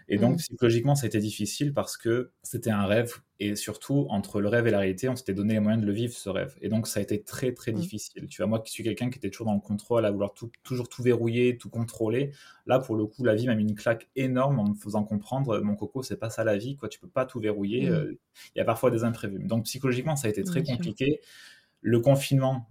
Et 0.08 0.18
donc, 0.18 0.36
mmh. 0.36 0.38
psychologiquement, 0.38 0.96
ça 0.96 1.06
a 1.06 1.08
été 1.08 1.20
difficile 1.20 1.74
parce 1.74 1.98
que 1.98 2.32
c'était 2.44 2.70
un 2.70 2.86
rêve. 2.86 3.16
Et 3.40 3.56
surtout, 3.56 4.06
entre 4.10 4.40
le 4.40 4.48
rêve 4.48 4.68
et 4.68 4.72
la 4.72 4.80
réalité, 4.80 5.10
on 5.10 5.16
s'était 5.16 5.34
donné 5.34 5.56
les 5.56 5.60
moyens 5.60 5.82
de 5.82 5.88
le 5.88 5.94
vivre, 5.94 6.14
ce 6.14 6.30
rêve. 6.30 6.56
Et 6.62 6.70
donc, 6.70 6.88
ça 6.88 7.00
a 7.00 7.04
été 7.04 7.24
très, 7.24 7.54
très 7.54 7.72
mmh. 7.72 7.76
difficile. 7.76 8.28
Tu 8.28 8.38
vois, 8.38 8.48
moi 8.48 8.60
qui 8.60 8.72
suis 8.72 8.84
quelqu'un 8.84 9.10
qui 9.10 9.18
était 9.18 9.30
toujours 9.30 9.48
dans 9.48 9.56
le 9.56 9.62
contrôle, 9.62 10.06
à 10.06 10.12
vouloir 10.12 10.34
toujours 10.64 10.90
tout 10.90 11.02
verrouiller, 11.02 11.58
tout 11.58 11.70
contrôler. 11.70 12.32
Là, 12.68 12.80
pour 12.80 12.96
le 12.96 13.06
coup, 13.08 13.24
la 13.24 13.36
vie 13.36 13.48
m'a 13.48 13.56
mis 13.56 13.64
une 13.64 13.76
claque 13.76 14.10
énorme 14.16 14.60
en 14.60 14.70
me 14.70 14.76
faisant 14.76 15.04
comprendre, 15.04 15.60
mon 15.60 15.76
coco, 15.76 16.04
c'est 16.04 16.18
pas 16.18 16.30
ça 16.30 16.44
la 16.44 16.58
vie, 16.58 16.76
quoi. 16.76 16.88
Tu 16.88 17.00
peux 17.00 17.10
pas 17.10 17.26
tout 17.26 17.40
verrouiller. 17.40 17.90
Mmh. 17.90 17.94
Euh, 17.94 18.20
il 18.56 18.60
y 18.60 18.62
a 18.62 18.66
parfois 18.66 18.92
des 18.92 19.04
imprévus. 19.04 19.44
Donc, 19.44 19.66
psychologiquement, 19.66 20.16
ça 20.16 20.28
a 20.28 20.30
été 20.30 20.44
très 20.44 20.64
compliqué. 20.64 21.20
Le 21.82 22.00
confinement, 22.00 22.70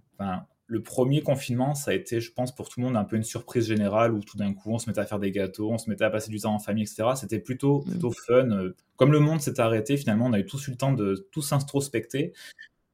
le 0.67 0.81
premier 0.81 1.21
confinement, 1.21 1.75
ça 1.75 1.91
a 1.91 1.93
été, 1.93 2.19
je 2.19 2.31
pense, 2.31 2.53
pour 2.53 2.69
tout 2.69 2.79
le 2.79 2.87
monde 2.87 2.97
un 2.97 3.03
peu 3.03 3.15
une 3.15 3.23
surprise 3.23 3.67
générale 3.67 4.13
où 4.13 4.21
tout 4.21 4.37
d'un 4.37 4.53
coup 4.53 4.71
on 4.71 4.79
se 4.79 4.89
mettait 4.89 5.01
à 5.01 5.05
faire 5.05 5.19
des 5.19 5.31
gâteaux, 5.31 5.71
on 5.71 5.77
se 5.77 5.89
mettait 5.89 6.05
à 6.05 6.09
passer 6.09 6.31
du 6.31 6.39
temps 6.39 6.53
en 6.53 6.59
famille, 6.59 6.83
etc. 6.83 7.09
C'était 7.15 7.39
plutôt, 7.39 7.81
plutôt 7.81 8.11
fun. 8.11 8.47
Comme 8.95 9.11
le 9.11 9.19
monde 9.19 9.41
s'était 9.41 9.61
arrêté, 9.61 9.95
finalement, 9.97 10.25
on 10.25 10.33
a 10.33 10.39
eu 10.39 10.45
tous 10.45 10.67
eu 10.67 10.71
le 10.71 10.77
temps 10.77 10.93
de 10.93 11.27
tous 11.31 11.51
introspecter. 11.51 12.33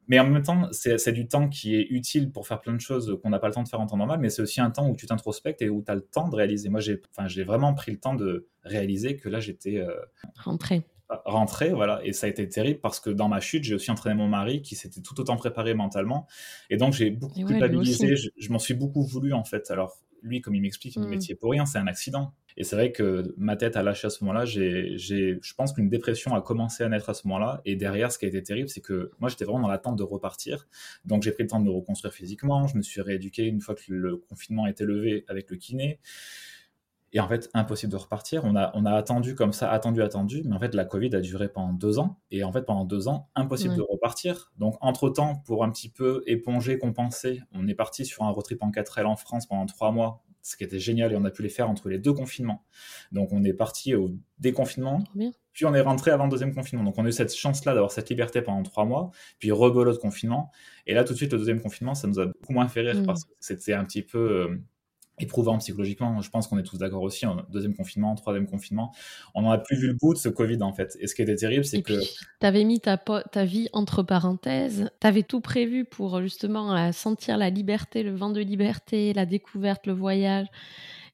Mais 0.07 0.19
en 0.19 0.27
même 0.27 0.43
temps, 0.43 0.67
c'est 0.71 1.13
du 1.13 1.27
temps 1.27 1.47
qui 1.47 1.75
est 1.75 1.87
utile 1.89 2.31
pour 2.31 2.45
faire 2.45 2.59
plein 2.59 2.73
de 2.73 2.81
choses 2.81 3.17
qu'on 3.23 3.29
n'a 3.29 3.39
pas 3.39 3.47
le 3.47 3.53
temps 3.53 3.63
de 3.63 3.69
faire 3.69 3.79
en 3.79 3.87
temps 3.87 3.95
normal, 3.95 4.19
mais 4.19 4.29
c'est 4.29 4.41
aussi 4.41 4.59
un 4.59 4.69
temps 4.69 4.89
où 4.89 4.95
tu 4.95 5.05
t'introspectes 5.05 5.61
et 5.61 5.69
où 5.69 5.81
tu 5.81 5.89
as 5.89 5.95
le 5.95 6.01
temps 6.01 6.27
de 6.27 6.35
réaliser. 6.35 6.67
Moi, 6.67 6.81
j'ai 6.81 7.01
enfin, 7.17 7.27
vraiment 7.45 7.73
pris 7.73 7.91
le 7.91 7.97
temps 7.97 8.15
de 8.15 8.47
réaliser 8.63 9.15
que 9.15 9.29
là, 9.29 9.39
j'étais... 9.39 9.77
Euh, 9.77 9.95
Rentré 10.35 10.83
rentrer, 11.25 11.71
voilà. 11.71 12.01
Et 12.03 12.13
ça 12.13 12.27
a 12.27 12.29
été 12.29 12.47
terrible 12.47 12.79
parce 12.79 12.99
que 12.99 13.09
dans 13.09 13.27
ma 13.27 13.39
chute, 13.39 13.63
j'ai 13.63 13.75
aussi 13.75 13.91
entraîné 13.91 14.15
mon 14.15 14.27
mari 14.27 14.61
qui 14.61 14.75
s'était 14.75 15.01
tout 15.01 15.19
autant 15.19 15.37
préparé 15.37 15.73
mentalement. 15.73 16.27
Et 16.69 16.77
donc, 16.77 16.93
j'ai 16.93 17.09
beaucoup 17.11 17.43
culpabilisé. 17.43 18.15
je, 18.15 18.51
m'en 18.51 18.59
suis 18.59 18.73
beaucoup 18.73 19.03
voulu, 19.03 19.33
en 19.33 19.43
fait. 19.43 19.71
Alors, 19.71 19.97
lui, 20.21 20.41
comme 20.41 20.55
il 20.55 20.61
m'explique, 20.61 20.95
il 20.95 21.01
me 21.01 21.07
métier 21.07 21.35
pour 21.35 21.51
rien, 21.51 21.65
c'est 21.65 21.79
un 21.79 21.87
accident. 21.87 22.33
Et 22.57 22.63
c'est 22.63 22.75
vrai 22.75 22.91
que 22.91 23.33
ma 23.37 23.55
tête 23.55 23.75
a 23.75 23.83
lâché 23.83 24.07
à 24.07 24.09
ce 24.09 24.23
moment-là. 24.23 24.45
J'ai, 24.45 24.97
je 24.97 25.53
pense 25.55 25.73
qu'une 25.73 25.89
dépression 25.89 26.35
a 26.35 26.41
commencé 26.41 26.83
à 26.83 26.89
naître 26.89 27.09
à 27.09 27.13
ce 27.13 27.27
moment-là. 27.27 27.61
Et 27.65 27.75
derrière, 27.75 28.11
ce 28.11 28.19
qui 28.19 28.25
a 28.25 28.27
été 28.27 28.43
terrible, 28.43 28.69
c'est 28.69 28.81
que 28.81 29.11
moi, 29.19 29.29
j'étais 29.29 29.45
vraiment 29.45 29.61
dans 29.61 29.69
l'attente 29.69 29.97
de 29.97 30.03
repartir. 30.03 30.67
Donc, 31.05 31.23
j'ai 31.23 31.31
pris 31.31 31.43
le 31.43 31.49
temps 31.49 31.59
de 31.59 31.65
me 31.65 31.71
reconstruire 31.71 32.13
physiquement. 32.13 32.67
Je 32.67 32.77
me 32.77 32.81
suis 32.81 33.01
rééduqué 33.01 33.45
une 33.45 33.61
fois 33.61 33.75
que 33.75 33.81
le 33.87 34.17
confinement 34.17 34.67
était 34.67 34.85
levé 34.85 35.25
avec 35.27 35.49
le 35.49 35.57
kiné. 35.57 35.99
Et 37.13 37.19
en 37.19 37.27
fait, 37.27 37.49
impossible 37.53 37.91
de 37.91 37.97
repartir. 37.97 38.43
On 38.45 38.55
a, 38.55 38.71
on 38.73 38.85
a 38.85 38.93
attendu 38.93 39.35
comme 39.35 39.51
ça, 39.51 39.69
attendu, 39.69 40.01
attendu. 40.01 40.43
Mais 40.45 40.55
en 40.55 40.59
fait, 40.59 40.73
la 40.73 40.85
Covid 40.85 41.13
a 41.15 41.19
duré 41.19 41.49
pendant 41.49 41.73
deux 41.73 41.99
ans. 41.99 42.19
Et 42.31 42.43
en 42.43 42.53
fait, 42.53 42.61
pendant 42.61 42.85
deux 42.85 43.07
ans, 43.09 43.29
impossible 43.35 43.75
de 43.75 43.81
repartir. 43.81 44.51
Donc, 44.57 44.75
entre-temps, 44.79 45.35
pour 45.45 45.63
un 45.65 45.71
petit 45.71 45.89
peu 45.89 46.23
éponger, 46.25 46.77
compenser, 46.77 47.41
on 47.53 47.67
est 47.67 47.75
parti 47.75 48.05
sur 48.05 48.23
un 48.23 48.29
road 48.29 48.45
trip 48.45 48.63
en 48.63 48.71
4L 48.71 49.05
en 49.05 49.17
France 49.17 49.45
pendant 49.45 49.65
trois 49.65 49.91
mois, 49.91 50.23
ce 50.41 50.55
qui 50.55 50.63
était 50.63 50.79
génial. 50.79 51.11
Et 51.11 51.17
on 51.17 51.25
a 51.25 51.31
pu 51.31 51.43
les 51.43 51.49
faire 51.49 51.69
entre 51.69 51.89
les 51.89 51.99
deux 51.99 52.13
confinements. 52.13 52.63
Donc, 53.11 53.33
on 53.33 53.43
est 53.43 53.53
parti 53.53 53.93
au 53.93 54.11
déconfinement. 54.39 55.03
Puis, 55.51 55.65
on 55.65 55.75
est 55.75 55.81
rentré 55.81 56.11
avant 56.11 56.23
le 56.25 56.31
deuxième 56.31 56.55
confinement. 56.55 56.85
Donc, 56.85 56.97
on 56.97 57.03
a 57.03 57.09
eu 57.09 57.11
cette 57.11 57.35
chance-là 57.35 57.73
d'avoir 57.73 57.91
cette 57.91 58.09
liberté 58.09 58.41
pendant 58.41 58.63
trois 58.63 58.85
mois. 58.85 59.11
Puis, 59.37 59.51
rebelote 59.51 59.99
confinement. 59.99 60.49
Et 60.87 60.93
là, 60.93 61.03
tout 61.03 61.11
de 61.11 61.17
suite, 61.17 61.33
le 61.33 61.39
deuxième 61.39 61.59
confinement, 61.59 61.93
ça 61.93 62.07
nous 62.07 62.21
a 62.21 62.27
beaucoup 62.27 62.53
moins 62.53 62.69
fait 62.69 62.81
rire 62.81 63.01
mm. 63.01 63.05
parce 63.05 63.25
que 63.25 63.31
c'était 63.41 63.73
un 63.73 63.83
petit 63.83 64.01
peu... 64.01 64.61
Euh, 65.21 65.25
éprouvant 65.31 65.57
psychologiquement. 65.59 66.21
Je 66.21 66.29
pense 66.29 66.47
qu'on 66.47 66.57
est 66.57 66.63
tous 66.63 66.77
d'accord 66.77 67.01
aussi. 67.03 67.25
Deuxième 67.49 67.75
confinement, 67.75 68.15
troisième 68.15 68.47
confinement, 68.47 68.93
on 69.35 69.43
n'en 69.43 69.51
a 69.51 69.57
plus 69.57 69.77
vu 69.77 69.87
le 69.87 69.93
bout 69.93 70.13
de 70.13 70.19
ce 70.19 70.29
Covid 70.29 70.61
en 70.61 70.73
fait. 70.73 70.97
Et 70.99 71.07
ce 71.07 71.15
qui 71.15 71.21
était 71.21 71.35
terrible, 71.35 71.65
c'est 71.65 71.81
que. 71.81 71.99
Tu 72.01 72.47
avais 72.47 72.63
mis 72.63 72.79
ta, 72.79 72.97
ta 72.97 73.45
vie 73.45 73.69
entre 73.73 74.03
parenthèses. 74.03 74.89
Tu 74.99 75.07
avais 75.07 75.23
tout 75.23 75.41
prévu 75.41 75.85
pour 75.85 76.21
justement 76.21 76.75
euh, 76.75 76.91
sentir 76.91 77.37
la 77.37 77.49
liberté, 77.49 78.03
le 78.03 78.15
vent 78.15 78.29
de 78.29 78.41
liberté, 78.41 79.13
la 79.13 79.25
découverte, 79.25 79.87
le 79.87 79.93
voyage. 79.93 80.47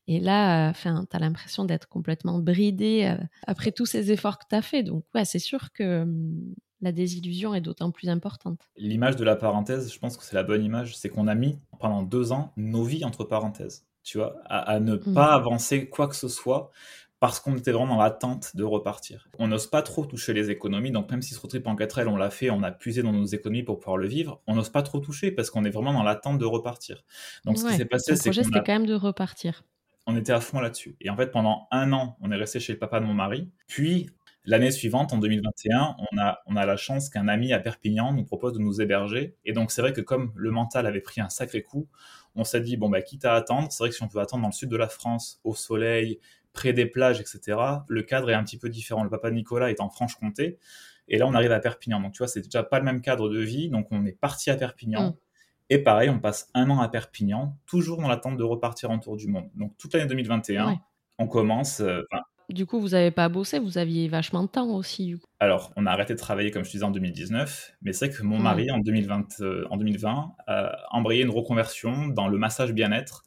Et 0.09 0.21
là, 0.21 0.69
enfin, 0.69 1.05
tu 1.09 1.17
as 1.17 1.19
l'impression 1.19 1.65
d'être 1.65 1.89
complètement 1.89 2.39
bridé 2.39 3.03
euh, 3.11 3.21
après 3.45 3.71
tous 3.71 3.85
ces 3.85 4.11
efforts 4.11 4.39
que 4.39 4.45
tu 4.49 4.55
as 4.55 4.61
fait. 4.61 4.83
Donc, 4.83 5.03
ouais, 5.13 5.25
c'est 5.25 5.39
sûr 5.39 5.73
que 5.73 6.03
hum, 6.03 6.55
la 6.81 6.91
désillusion 6.91 7.53
est 7.55 7.61
d'autant 7.61 7.91
plus 7.91 8.09
importante. 8.09 8.59
L'image 8.77 9.15
de 9.15 9.23
la 9.23 9.35
parenthèse, 9.35 9.91
je 9.91 9.99
pense 9.99 10.15
que 10.17 10.23
c'est 10.23 10.35
la 10.35 10.43
bonne 10.43 10.63
image, 10.63 10.95
c'est 10.97 11.09
qu'on 11.09 11.27
a 11.27 11.35
mis 11.35 11.59
pendant 11.79 12.03
deux 12.03 12.31
ans 12.31 12.53
nos 12.55 12.83
vies 12.83 13.03
entre 13.03 13.23
parenthèses 13.23 13.86
tu 14.07 14.17
vois, 14.19 14.35
à, 14.45 14.79
ne 14.79 14.95
Mmh. 14.95 15.13
pas 15.13 15.33
avancer 15.33 15.89
quoi 15.89 16.07
que 16.07 16.15
ce 16.15 16.27
soit 16.29 16.71
parce 17.19 17.39
qu'on 17.39 17.57
était 17.57 17.71
vraiment 17.71 17.95
dans 17.95 18.01
l'attente 18.03 18.55
de 18.55 18.63
repartir. 18.63 19.27
On 19.39 19.47
n'ose 19.47 19.65
pas 19.67 19.81
trop 19.81 20.05
toucher 20.05 20.33
les 20.33 20.51
économies, 20.51 20.91
donc 20.91 21.09
même 21.09 21.23
si 21.23 21.33
ce 21.33 21.39
road 21.39 21.49
trip 21.49 21.65
en 21.67 21.75
4L, 21.75 22.07
on 22.07 22.15
l'a 22.15 22.29
fait, 22.29 22.51
on 22.51 22.61
a 22.61 22.71
puisé 22.71 23.01
dans 23.01 23.11
nos 23.11 23.25
économies 23.25 23.63
pour 23.63 23.79
pouvoir 23.79 23.97
le 23.97 24.07
vivre, 24.07 24.39
on 24.47 24.53
n'ose 24.55 24.69
pas 24.69 24.83
trop 24.83 24.99
toucher 24.99 25.31
parce 25.31 25.49
qu'on 25.49 25.65
est 25.65 25.71
vraiment 25.71 25.93
dans 25.93 26.03
l'attente 26.03 26.37
de 26.37 26.45
repartir. 26.45 27.03
Donc 27.43 27.57
ce 27.57 27.65
qui 27.65 27.75
s'est 27.75 27.85
passé, 27.85 28.15
c'est 28.15 28.29
projet, 28.29 28.41
qu'on 28.43 28.45
c'était 28.49 28.59
a- 28.59 28.63
quand 28.63 28.73
même 28.73 28.85
de 28.85 28.93
repartir. 28.93 29.63
on 30.05 30.15
était 30.15 30.31
à 30.31 30.39
fond 30.41 30.59
là-dessus. 30.59 30.95
Et 31.01 31.09
en 31.09 31.17
fait, 31.17 31.31
pendant 31.31 31.67
un 31.71 31.91
an, 31.91 32.17
on 32.21 32.31
est 32.31 32.35
resté 32.37 32.59
chez 32.59 32.73
le 32.73 32.79
papa 32.79 32.99
de 32.99 33.05
mon 33.05 33.13
mari. 33.15 33.49
Puis, 33.67 34.09
l'année 34.47 34.71
suivante, 34.71 35.13
en 35.13 35.19
2021, 35.19 35.95
on 36.11 36.17
a, 36.17 36.39
on 36.47 36.55
a 36.55 36.65
la 36.65 36.75
chance 36.77 37.09
qu'un 37.09 37.27
ami 37.27 37.53
à 37.53 37.59
Perpignan 37.59 38.11
nous 38.13 38.23
propose 38.23 38.53
de 38.53 38.59
nous 38.59 38.81
héberger. 38.81 39.35
Et 39.45 39.53
donc, 39.53 39.69
c'est 39.71 39.81
vrai 39.81 39.93
que 39.93 40.01
comme 40.01 40.31
le 40.35 40.49
mental 40.49 40.87
avait 40.87 41.01
pris 41.01 41.21
un 41.21 41.29
sacré 41.29 41.61
coup, 41.61 41.87
on 42.33 42.43
s'est 42.43 42.61
dit, 42.61 42.75
bon, 42.77 42.89
bah, 42.89 43.01
quitte 43.03 43.25
à 43.25 43.33
attendre, 43.35 43.71
c'est 43.71 43.83
vrai 43.83 43.89
que 43.89 43.95
si 43.95 44.01
on 44.03 44.07
peut 44.07 44.19
attendre 44.19 44.41
dans 44.41 44.49
le 44.49 44.53
sud 44.53 44.69
de 44.69 44.77
la 44.77 44.87
France, 44.87 45.39
au 45.43 45.53
soleil, 45.53 46.19
près 46.53 46.73
des 46.73 46.87
plages, 46.87 47.19
etc., 47.19 47.59
le 47.87 48.01
cadre 48.01 48.31
est 48.31 48.33
un 48.33 48.43
petit 48.43 48.57
peu 48.57 48.69
différent. 48.69 49.03
Le 49.03 49.09
papa 49.11 49.29
Nicolas 49.29 49.69
est 49.69 49.79
en 49.81 49.89
Franche-Comté. 49.89 50.57
Et 51.07 51.17
là, 51.19 51.27
on 51.27 51.33
arrive 51.35 51.51
à 51.51 51.59
Perpignan. 51.59 51.99
Donc, 52.01 52.13
tu 52.13 52.17
vois, 52.19 52.27
c'est 52.27 52.41
déjà 52.41 52.63
pas 52.63 52.79
le 52.79 52.85
même 52.85 53.01
cadre 53.01 53.29
de 53.29 53.39
vie. 53.39 53.69
Donc, 53.69 53.87
on 53.91 54.05
est 54.05 54.11
parti 54.19 54.49
à 54.49 54.55
Perpignan. 54.55 55.09
Mm. 55.11 55.15
Et 55.69 55.79
pareil, 55.79 56.09
on 56.09 56.19
passe 56.19 56.49
un 56.53 56.69
an 56.69 56.79
à 56.79 56.87
Perpignan, 56.87 57.57
toujours 57.65 58.01
dans 58.01 58.07
l'attente 58.07 58.37
de 58.37 58.43
repartir 58.43 58.89
en 58.89 58.99
tour 58.99 59.17
du 59.17 59.27
monde. 59.27 59.49
Donc 59.55 59.77
toute 59.77 59.93
l'année 59.93 60.05
2021, 60.07 60.67
Ouais. 60.69 60.75
on 61.17 61.27
commence. 61.27 61.81
euh, 61.81 62.03
Du 62.49 62.65
coup, 62.65 62.79
vous 62.81 62.89
n'avez 62.89 63.11
pas 63.11 63.29
bossé, 63.29 63.59
vous 63.59 63.77
aviez 63.77 64.07
vachement 64.09 64.43
de 64.43 64.47
temps 64.49 64.69
aussi. 64.75 65.05
Du 65.05 65.17
coup. 65.17 65.27
alors, 65.39 65.71
on 65.75 65.85
a 65.85 65.91
arrêté 65.91 66.13
de 66.13 66.19
travailler, 66.19 66.49
comme 66.51 66.65
je 66.65 66.71
disais, 66.71 66.83
en 66.83 66.89
2019, 66.91 67.73
mais 67.81 67.93
c'est 67.93 68.07
vrai 68.07 68.15
que 68.17 68.23
mon 68.23 68.39
Ouais. 68.39 68.41
mari, 68.41 68.71
en 68.71 68.79
2020, 68.79 69.39
euh, 69.41 69.65
en 69.69 69.77
2020 69.77 70.33
a 70.47 70.77
embrayé 70.91 71.21
une 71.23 71.29
reconversion 71.29 72.07
dans 72.07 72.27
le 72.27 72.37
massage 72.39 72.73
bien-être. 72.73 73.23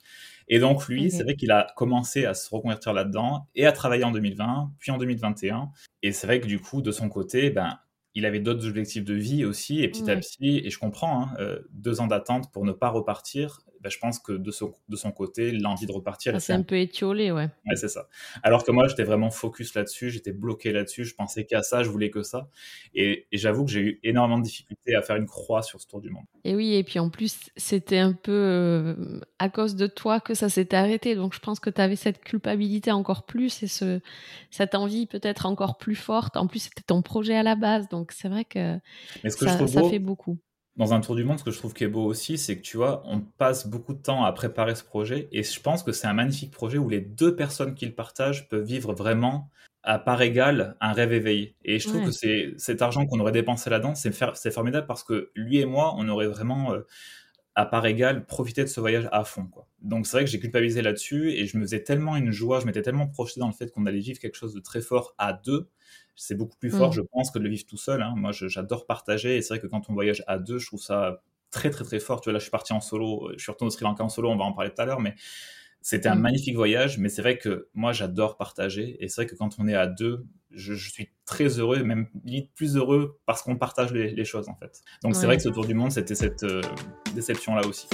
Et 0.49 0.59
donc, 0.59 0.89
lui, 0.89 1.11
c'est 1.12 1.23
vrai 1.23 1.35
qu'il 1.37 1.53
a 1.53 1.68
commencé 1.77 2.25
à 2.27 2.35
se 2.35 2.53
reconvertir 2.53 2.93
là-dedans 2.93 3.47
et 3.55 3.64
à 3.66 3.71
travailler 3.73 4.03
en 4.05 4.11
2020, 4.11 4.73
puis 4.81 4.91
en 4.91 4.99
2021. 4.99 5.71
Et 6.03 6.11
c'est 6.12 6.27
vrai 6.27 6.41
que 6.41 6.47
du 6.49 6.59
coup, 6.59 6.83
de 6.83 6.91
son 6.91 7.09
côté, 7.09 7.51
ben, 7.51 7.79
il 8.16 8.27
avait 8.27 8.41
d'autres 8.41 8.66
objectifs 8.66 9.05
de 9.05 9.14
vie 9.14 9.45
aussi, 9.45 9.81
et 9.83 9.89
petit 9.89 10.11
à 10.11 10.16
petit, 10.16 10.59
et 10.64 10.71
je 10.71 10.79
comprends, 10.81 11.23
hein, 11.23 11.35
euh, 11.39 11.61
deux 11.71 12.01
ans 12.01 12.09
d'attente 12.09 12.51
pour 12.53 12.64
ne 12.64 12.73
pas 12.73 12.89
repartir, 12.89 13.61
ben, 13.81 13.91
je 13.91 13.99
pense 13.99 14.18
que 14.18 14.33
de 14.33 14.51
son, 14.51 14.72
de 14.89 14.97
son 14.97 15.11
côté, 15.11 15.53
l'envie 15.53 15.87
de 15.87 15.93
repartir, 15.93 16.35
s'est 16.35 16.41
s'est 16.41 16.53
un 16.53 16.62
peu 16.62 16.76
étiolé, 16.76 17.31
ouais. 17.31 17.49
Ouais, 17.66 17.76
c'est 17.76 17.89
ça. 17.89 18.09
Alors 18.43 18.64
que 18.64 18.70
moi, 18.70 18.89
j'étais 18.89 19.05
vraiment 19.05 19.31
focus 19.31 19.74
là-dessus, 19.74 20.11
j'étais 20.11 20.33
bloqué 20.33 20.72
là-dessus, 20.72 21.05
je 21.05 21.14
pensais 21.14 21.47
qu'à 21.47 21.62
ça, 21.62 21.83
je 21.83 21.89
voulais 21.89 22.11
que 22.11 22.22
ça. 22.22 22.49
Et, 22.95 23.26
et 23.33 23.39
j'avoue 23.39 23.64
que 23.64 23.70
j'ai 23.70 23.81
eu 23.81 24.01
énormément 24.03 24.39
de 24.39 24.45
difficultés 24.45 24.95
à 24.95 25.03
faire 25.03 25.16
une 25.16 25.26
croix 25.26 25.62
sur 25.62 25.81
ce 25.81 25.87
tour 25.87 26.01
du 26.01 26.11
monde. 26.11 26.24
Et 26.45 26.55
oui, 26.55 26.74
et 26.74 26.85
puis 26.85 26.99
en 26.99 27.11
plus, 27.11 27.51
c'était 27.57 27.99
un 27.99 28.12
peu 28.12 28.33
euh, 28.33 29.20
à 29.39 29.49
cause 29.49 29.76
de 29.76 29.87
toi 29.87 30.20
que 30.20 30.35
ça 30.35 30.49
s'était 30.49 30.76
arrêté. 30.76 31.14
Donc 31.14 31.35
je 31.35 31.41
pense 31.41 31.61
que 31.61 31.70
tu 31.70 31.81
avais 31.81 31.97
cette 31.97 32.22
culpabilité 32.22 32.93
encore 32.93 33.24
plus 33.24 33.62
et 33.62 33.66
ce, 33.66 34.01
cette 34.51 34.74
envie 34.74 35.07
peut-être 35.07 35.47
encore 35.47 35.78
plus 35.78 35.95
forte. 35.95 36.37
En 36.37 36.47
plus, 36.47 36.61
c'était 36.61 36.83
ton 36.83 37.03
projet 37.03 37.37
à 37.37 37.43
la 37.43 37.57
base. 37.57 37.89
Donc 37.89 38.12
c'est 38.12 38.28
vrai 38.28 38.45
que 38.45 38.78
Mais 39.24 39.31
ce 39.31 39.37
que 39.37 39.47
je 39.47 39.66
ça, 39.66 39.83
fait 39.85 39.99
beaucoup. 39.99 40.39
Dans 40.77 40.95
un 40.95 41.01
tour 41.01 41.16
du 41.16 41.25
monde, 41.25 41.39
ce 41.39 41.45
que 41.45 41.51
je 41.51 41.59
trouve 41.59 41.75
qui 41.75 41.85
est 41.85 41.89
beau 41.89 42.05
aussi, 42.07 42.39
c'est 42.39 42.57
que 42.57 42.62
tu 42.62 42.77
vois, 42.77 43.03
on 43.07 43.21
passe 43.21 43.66
beaucoup 43.66 43.93
de 43.95 44.01
temps 44.01 44.25
à 44.25 44.33
préparer 44.33 44.75
ce 44.75 44.85
projet. 44.85 45.29
Et 45.33 45.43
je 45.43 45.61
pense 45.61 45.83
que 45.83 45.93
c'est 45.93 46.07
un 46.07 46.14
magnifique 46.14 46.53
projet 46.53 46.79
où 46.79 46.89
les 46.89 47.01
deux 47.01 47.37
personnes 47.37 47.75
qui 47.75 47.87
le 47.87 47.95
partagent 47.95 48.49
peuvent 48.49 48.64
vivre 48.64 48.95
vraiment 48.95 49.51
à 49.83 49.99
part 49.99 50.23
égale 50.23 50.77
un 50.81 50.93
rêve 50.93 51.12
éveillé. 51.12 51.57
Et 51.64 51.79
je 51.79 51.87
trouve 51.89 52.03
Ouais. 52.03 52.05
que 52.05 52.11
c'est 52.12 52.55
cet 52.59 52.83
argent 52.83 53.07
qu'on 53.07 53.21
aurait 53.21 53.33
dépensé 53.33 53.68
là-dedans, 53.71 53.95
c'est 53.95 54.51
formidable 54.53 54.87
parce 54.87 55.05
que 55.05 55.31
lui 55.35 55.59
et 55.59 55.66
moi, 55.66 55.95
on 55.99 56.09
aurait 56.09 56.29
vraiment 56.29 56.73
euh, 56.75 56.83
à 57.57 57.66
part 57.66 57.85
égale, 57.87 58.27
profiter 58.27 58.62
de 58.62 58.68
ce 58.68 58.81
voyage 58.81 59.09
à 59.12 59.25
fond. 59.25 59.47
Quoi. 59.47 59.66
Donc 59.83 60.07
c'est 60.07 60.16
vrai 60.16 60.25
que 60.25 60.31
j'ai 60.31 60.39
culpabilisé 60.41 60.83
là-dessus 60.83 61.31
et 61.33 61.47
je 61.47 61.57
me 61.59 61.62
faisais 61.64 61.83
tellement 61.83 62.16
une 62.16 62.31
joie, 62.31 62.61
je 62.61 62.66
m'étais 62.66 62.83
tellement 62.83 63.09
projeté 63.09 63.41
dans 63.41 63.49
le 63.49 63.53
fait 63.53 63.71
qu'on 63.71 63.87
allait 63.87 63.99
vivre 64.01 64.18
quelque 64.21 64.37
chose 64.37 64.55
de 64.55 64.61
très 64.61 64.81
fort 64.81 65.14
à 65.18 65.33
deux. 65.33 65.68
C'est 66.17 66.35
beaucoup 66.35 66.57
plus 66.59 66.71
fort, 66.71 66.91
Mm. 66.91 66.95
je 66.95 67.01
pense, 67.13 67.31
que 67.31 67.39
de 67.39 67.45
le 67.45 67.51
vivre 67.51 67.65
tout 67.67 67.77
seul. 67.79 68.03
hein. 68.03 68.13
Moi, 68.17 68.33
j'adore 68.33 68.87
partager 68.87 69.37
et 69.37 69.43
c'est 69.43 69.55
vrai 69.55 69.61
que 69.61 69.67
quand 69.67 69.89
on 69.89 69.95
voyage 69.95 70.23
à 70.27 70.39
deux, 70.39 70.59
je 70.59 70.67
trouve 70.67 70.83
ça 70.83 71.23
très 71.51 71.71
très 71.71 71.85
très 71.85 71.99
fort. 72.01 72.21
Tu 72.21 72.27
vois, 72.27 72.35
là, 72.35 72.39
je 72.39 72.45
suis 72.45 72.51
parti 72.51 72.73
en 72.73 72.81
solo, 72.81 73.33
je 73.37 73.43
suis 73.43 73.51
retourné 73.51 73.69
au 73.69 73.71
Sri 73.71 73.85
Lanka 73.85 74.05
en 74.05 74.09
solo, 74.09 74.29
on 74.31 74.37
va 74.37 74.45
en 74.45 74.53
parler 74.53 74.71
tout 74.75 74.81
à 74.83 74.85
l'heure, 74.85 75.01
mais 75.01 75.15
c'était 75.83 76.09
un 76.09 76.15
Mm. 76.15 76.21
magnifique 76.21 76.57
voyage. 76.57 76.99
Mais 76.99 77.09
c'est 77.09 77.23
vrai 77.23 77.39
que 77.39 77.69
moi, 77.75 77.93
j'adore 77.93 78.37
partager 78.37 79.03
et 79.03 79.09
c'est 79.09 79.23
vrai 79.23 79.27
que 79.31 79.35
quand 79.37 79.57
on 79.59 79.67
est 79.67 79.75
à 79.75 79.87
deux, 79.87 80.25
je, 80.51 80.75
je 80.75 80.91
suis 80.91 81.11
très 81.25 81.47
heureux, 81.59 81.83
même 81.85 82.09
limite 82.25 82.53
plus 82.55 82.77
heureux 82.77 83.19
parce 83.25 83.41
qu'on 83.43 83.57
partage 83.57 83.93
les, 83.93 84.11
les 84.11 84.25
choses 84.25 84.49
en 84.49 84.55
fait. 84.57 84.83
Donc 85.03 85.15
c'est 85.17 85.27
vrai 85.27 85.37
que 85.37 85.43
ce 85.45 85.49
tour 85.49 85.65
du 85.65 85.75
monde, 85.75 85.93
c'était 85.93 86.17
cette 86.17 86.43
euh, 86.43 86.61
déception-là 87.15 87.67
aussi. 87.67 87.87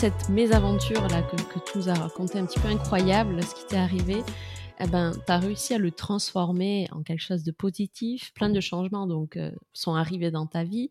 Cette 0.00 0.30
mésaventure 0.30 1.06
là 1.08 1.20
que, 1.20 1.36
tu 1.36 1.76
nous 1.76 1.90
as 1.90 1.92
raconté 1.92 2.38
un 2.38 2.46
petit 2.46 2.58
peu 2.58 2.68
incroyable, 2.68 3.42
ce 3.42 3.54
qui 3.54 3.66
t'est 3.66 3.76
arrivé, 3.76 4.22
eh 4.82 4.86
ben, 4.86 5.12
tu 5.26 5.30
as 5.30 5.36
réussi 5.36 5.74
à 5.74 5.78
le 5.78 5.90
transformer 5.90 6.88
en 6.90 7.02
quelque 7.02 7.20
chose 7.20 7.44
de 7.44 7.52
positif. 7.52 8.32
Plein 8.32 8.48
de 8.48 8.60
changements 8.60 9.06
donc 9.06 9.36
euh, 9.36 9.50
sont 9.74 9.94
arrivés 9.94 10.30
dans 10.30 10.46
ta 10.46 10.64
vie, 10.64 10.88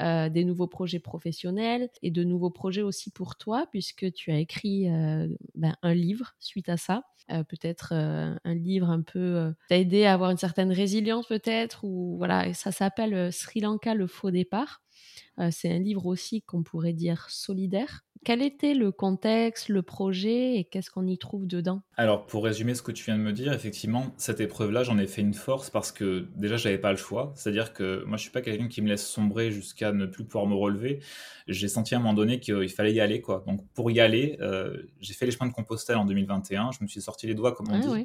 euh, 0.00 0.30
des 0.30 0.42
nouveaux 0.44 0.68
projets 0.68 1.00
professionnels 1.00 1.90
et 2.02 2.10
de 2.10 2.24
nouveaux 2.24 2.48
projets 2.48 2.80
aussi 2.80 3.10
pour 3.10 3.36
toi, 3.36 3.66
puisque 3.70 4.10
tu 4.14 4.32
as 4.32 4.38
écrit 4.38 4.88
euh, 4.88 5.28
ben, 5.54 5.76
un 5.82 5.92
livre 5.92 6.32
suite 6.38 6.70
à 6.70 6.78
ça. 6.78 7.02
Peut-être 7.28 7.92
un 7.92 8.54
livre 8.54 8.88
un 8.88 9.02
peu 9.02 9.52
t'a 9.68 9.76
aidé 9.76 10.04
à 10.04 10.12
avoir 10.12 10.30
une 10.30 10.36
certaine 10.36 10.70
résilience 10.70 11.26
peut-être 11.26 11.82
ou 11.82 12.14
voilà 12.18 12.54
ça 12.54 12.70
s'appelle 12.70 13.32
Sri 13.32 13.58
Lanka 13.58 13.94
le 13.94 14.06
faux 14.06 14.30
départ 14.30 14.80
c'est 15.50 15.70
un 15.70 15.78
livre 15.78 16.06
aussi 16.06 16.42
qu'on 16.42 16.62
pourrait 16.62 16.92
dire 16.92 17.26
solidaire. 17.30 18.04
Quel 18.26 18.42
était 18.42 18.74
le 18.74 18.90
contexte, 18.90 19.68
le 19.68 19.82
projet 19.82 20.56
et 20.56 20.64
qu'est-ce 20.64 20.90
qu'on 20.90 21.06
y 21.06 21.16
trouve 21.16 21.46
dedans? 21.46 21.82
Alors, 21.96 22.26
pour 22.26 22.42
résumer 22.42 22.74
ce 22.74 22.82
que 22.82 22.90
tu 22.90 23.04
viens 23.04 23.16
de 23.16 23.22
me 23.22 23.32
dire, 23.32 23.52
effectivement, 23.52 24.12
cette 24.16 24.40
épreuve-là, 24.40 24.82
j'en 24.82 24.98
ai 24.98 25.06
fait 25.06 25.20
une 25.20 25.32
force 25.32 25.70
parce 25.70 25.92
que 25.92 26.26
déjà, 26.34 26.56
j'avais 26.56 26.78
pas 26.78 26.90
le 26.90 26.96
choix. 26.96 27.32
C'est-à-dire 27.36 27.72
que 27.72 28.02
moi, 28.04 28.16
je 28.16 28.22
suis 28.22 28.32
pas 28.32 28.40
quelqu'un 28.40 28.66
qui 28.66 28.82
me 28.82 28.88
laisse 28.88 29.06
sombrer 29.06 29.52
jusqu'à 29.52 29.92
ne 29.92 30.06
plus 30.06 30.24
pouvoir 30.24 30.48
me 30.48 30.56
relever. 30.56 30.98
J'ai 31.46 31.68
senti 31.68 31.94
à 31.94 31.98
un 31.98 32.00
moment 32.00 32.14
donné 32.14 32.40
qu'il 32.40 32.68
fallait 32.68 32.94
y 32.94 33.00
aller, 33.00 33.20
quoi. 33.20 33.44
Donc, 33.46 33.64
pour 33.74 33.92
y 33.92 34.00
aller, 34.00 34.38
euh, 34.40 34.76
j'ai 35.00 35.14
fait 35.14 35.26
les 35.26 35.30
chemins 35.30 35.48
de 35.48 35.54
Compostelle 35.54 35.96
en 35.96 36.04
2021. 36.04 36.72
Je 36.72 36.82
me 36.82 36.88
suis 36.88 37.02
sorti 37.02 37.28
les 37.28 37.34
doigts, 37.36 37.52
comme 37.52 37.70
on 37.70 37.74
Ah 37.74 37.78
dit. 37.78 38.04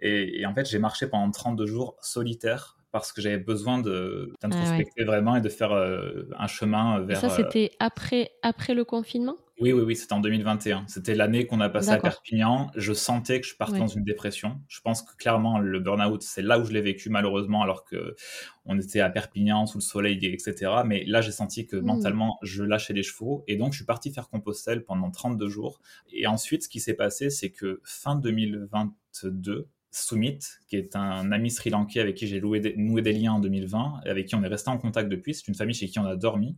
Et, 0.00 0.40
et 0.40 0.44
en 0.44 0.52
fait, 0.54 0.68
j'ai 0.68 0.80
marché 0.80 1.06
pendant 1.06 1.30
32 1.30 1.64
jours 1.64 1.96
solitaire 2.02 2.76
parce 2.92 3.12
que 3.12 3.20
j'avais 3.20 3.38
besoin 3.38 3.78
de- 3.78 4.28
Ah 4.42 4.46
ouais. 4.46 4.50
d'introspecter 4.50 5.04
vraiment 5.04 5.34
et 5.36 5.40
de 5.40 5.48
faire 5.48 5.72
euh, 5.72 6.28
un 6.38 6.46
chemin 6.46 7.02
Et 7.02 7.06
vers. 7.06 7.20
ça, 7.20 7.26
euh, 7.26 7.36
c'était 7.36 7.70
après, 7.80 8.30
après 8.42 8.74
le 8.74 8.84
confinement? 8.84 9.36
Oui, 9.60 9.72
oui, 9.72 9.82
oui, 9.82 9.94
c'était 9.94 10.12
en 10.14 10.20
2021. 10.20 10.84
C'était 10.88 11.14
l'année 11.14 11.46
qu'on 11.46 11.60
a 11.60 11.68
passé 11.68 11.90
à. 11.90 11.98
Perpignan. 11.98 12.70
Je 12.74 12.92
sentais 12.92 13.40
que 13.40 13.46
je 13.46 13.54
partais 13.54 13.74
Ouais. 13.74 13.78
dans 13.80 13.86
une 13.86 14.02
dépression. 14.02 14.60
Je 14.66 14.80
pense 14.80 15.02
que 15.02 15.14
clairement, 15.16 15.58
le 15.60 15.78
burn-out, 15.78 16.20
c'est 16.22 16.42
là 16.42 16.58
où 16.58 16.64
je 16.64 16.72
l'ai 16.72 16.80
vécu, 16.80 17.10
malheureusement, 17.10 17.62
alors 17.62 17.84
que 17.84 18.16
on 18.64 18.76
était 18.78 18.98
à 19.00 19.08
Perpignan, 19.08 19.66
sous 19.66 19.78
le 19.78 19.82
soleil, 19.82 20.18
etc. 20.26 20.72
Mais 20.84 21.04
là, 21.04 21.20
j'ai 21.20 21.30
senti 21.32 21.66
que 21.66 21.76
Mm. 21.76 21.82
mentalement, 21.84 22.38
je 22.42 22.64
lâchais 22.64 22.92
les 22.92 23.02
chevaux. 23.04 23.44
Et 23.46 23.56
donc, 23.56 23.72
je 23.72 23.76
suis 23.76 23.84
parti 23.86 24.10
faire 24.12 24.28
Compostelle 24.28 24.84
pendant 24.84 25.10
32 25.12 25.48
jours. 25.48 25.80
Et 26.12 26.26
ensuite, 26.26 26.64
ce 26.64 26.68
qui 26.68 26.80
s'est 26.80 26.94
passé, 26.94 27.30
c'est 27.30 27.50
que 27.50 27.80
fin 27.84 28.16
2022, 28.16 29.68
Sumit, 29.92 30.38
qui 30.68 30.76
est 30.76 30.96
un 30.96 31.30
ami 31.32 31.50
sri 31.50 31.68
lankais 31.68 32.00
avec 32.00 32.16
qui 32.16 32.26
j'ai 32.26 32.40
noué 32.40 32.60
des 33.02 33.12
liens 33.12 33.34
en 33.34 33.40
2020, 33.40 34.00
et 34.06 34.08
avec 34.08 34.26
qui 34.26 34.34
on 34.34 34.42
est 34.42 34.48
resté 34.48 34.70
en 34.70 34.78
contact 34.78 35.10
depuis, 35.10 35.34
c'est 35.34 35.46
une 35.46 35.54
famille 35.54 35.74
chez 35.74 35.86
qui 35.86 35.98
on 35.98 36.06
a 36.06 36.16
dormi. 36.16 36.56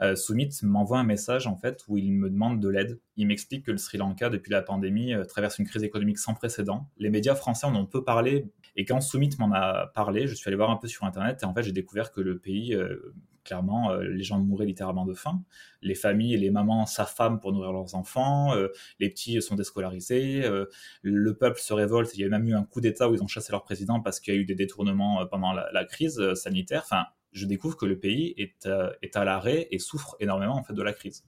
Euh, 0.00 0.14
Sumit 0.14 0.50
m'envoie 0.62 1.00
un 1.00 1.04
message 1.04 1.48
en 1.48 1.56
fait 1.56 1.82
où 1.88 1.98
il 1.98 2.12
me 2.12 2.30
demande 2.30 2.60
de 2.60 2.68
l'aide. 2.68 3.00
Il 3.16 3.26
m'explique 3.26 3.66
que 3.66 3.72
le 3.72 3.78
Sri 3.78 3.98
Lanka, 3.98 4.30
depuis 4.30 4.52
la 4.52 4.62
pandémie, 4.62 5.12
euh, 5.12 5.24
traverse 5.24 5.58
une 5.58 5.66
crise 5.66 5.82
économique 5.82 6.18
sans 6.18 6.34
précédent. 6.34 6.88
Les 6.98 7.10
médias 7.10 7.34
français 7.34 7.66
en 7.66 7.74
ont 7.74 7.84
peu 7.84 8.04
parlé, 8.04 8.46
et 8.76 8.84
quand 8.84 9.00
Sumit 9.00 9.30
m'en 9.40 9.52
a 9.52 9.88
parlé, 9.88 10.28
je 10.28 10.34
suis 10.34 10.48
allé 10.48 10.56
voir 10.56 10.70
un 10.70 10.76
peu 10.76 10.86
sur 10.86 11.04
internet, 11.04 11.40
et 11.42 11.46
en 11.46 11.52
fait 11.52 11.64
j'ai 11.64 11.72
découvert 11.72 12.12
que 12.12 12.20
le 12.20 12.38
pays, 12.38 12.74
euh, 12.74 13.12
clairement, 13.48 13.90
euh, 13.90 14.02
les 14.02 14.22
gens 14.22 14.38
mouraient 14.38 14.66
littéralement 14.66 15.06
de 15.06 15.14
faim. 15.14 15.42
Les 15.80 15.94
familles 15.94 16.34
et 16.34 16.36
les 16.36 16.50
mamans 16.50 16.84
s'affament 16.84 17.40
pour 17.40 17.52
nourrir 17.52 17.72
leurs 17.72 17.94
enfants, 17.94 18.54
euh, 18.54 18.68
les 19.00 19.08
petits 19.08 19.40
sont 19.40 19.54
déscolarisés, 19.54 20.44
euh, 20.44 20.66
le 21.02 21.34
peuple 21.34 21.58
se 21.58 21.72
révolte. 21.72 22.14
Il 22.14 22.20
y 22.20 22.24
a 22.24 22.28
même 22.28 22.46
eu 22.46 22.54
un 22.54 22.64
coup 22.64 22.82
d'État 22.82 23.08
où 23.08 23.14
ils 23.14 23.22
ont 23.22 23.26
chassé 23.26 23.50
leur 23.52 23.64
président 23.64 24.00
parce 24.00 24.20
qu'il 24.20 24.34
y 24.34 24.36
a 24.36 24.40
eu 24.40 24.44
des 24.44 24.54
détournements 24.54 25.26
pendant 25.26 25.52
la, 25.52 25.84
crise 25.86 26.34
sanitaire. 26.34 26.82
Enfin, 26.84 27.06
je 27.32 27.46
découvre 27.46 27.76
que 27.76 27.86
le 27.86 27.98
pays 27.98 28.34
est, 28.36 28.68
est 29.00 29.16
à 29.16 29.24
l'arrêt 29.24 29.68
et 29.70 29.78
souffre 29.78 30.16
énormément 30.20 30.56
en 30.56 30.62
fait 30.62 30.74
de 30.74 30.82
la 30.82 30.92
crise. 30.92 31.24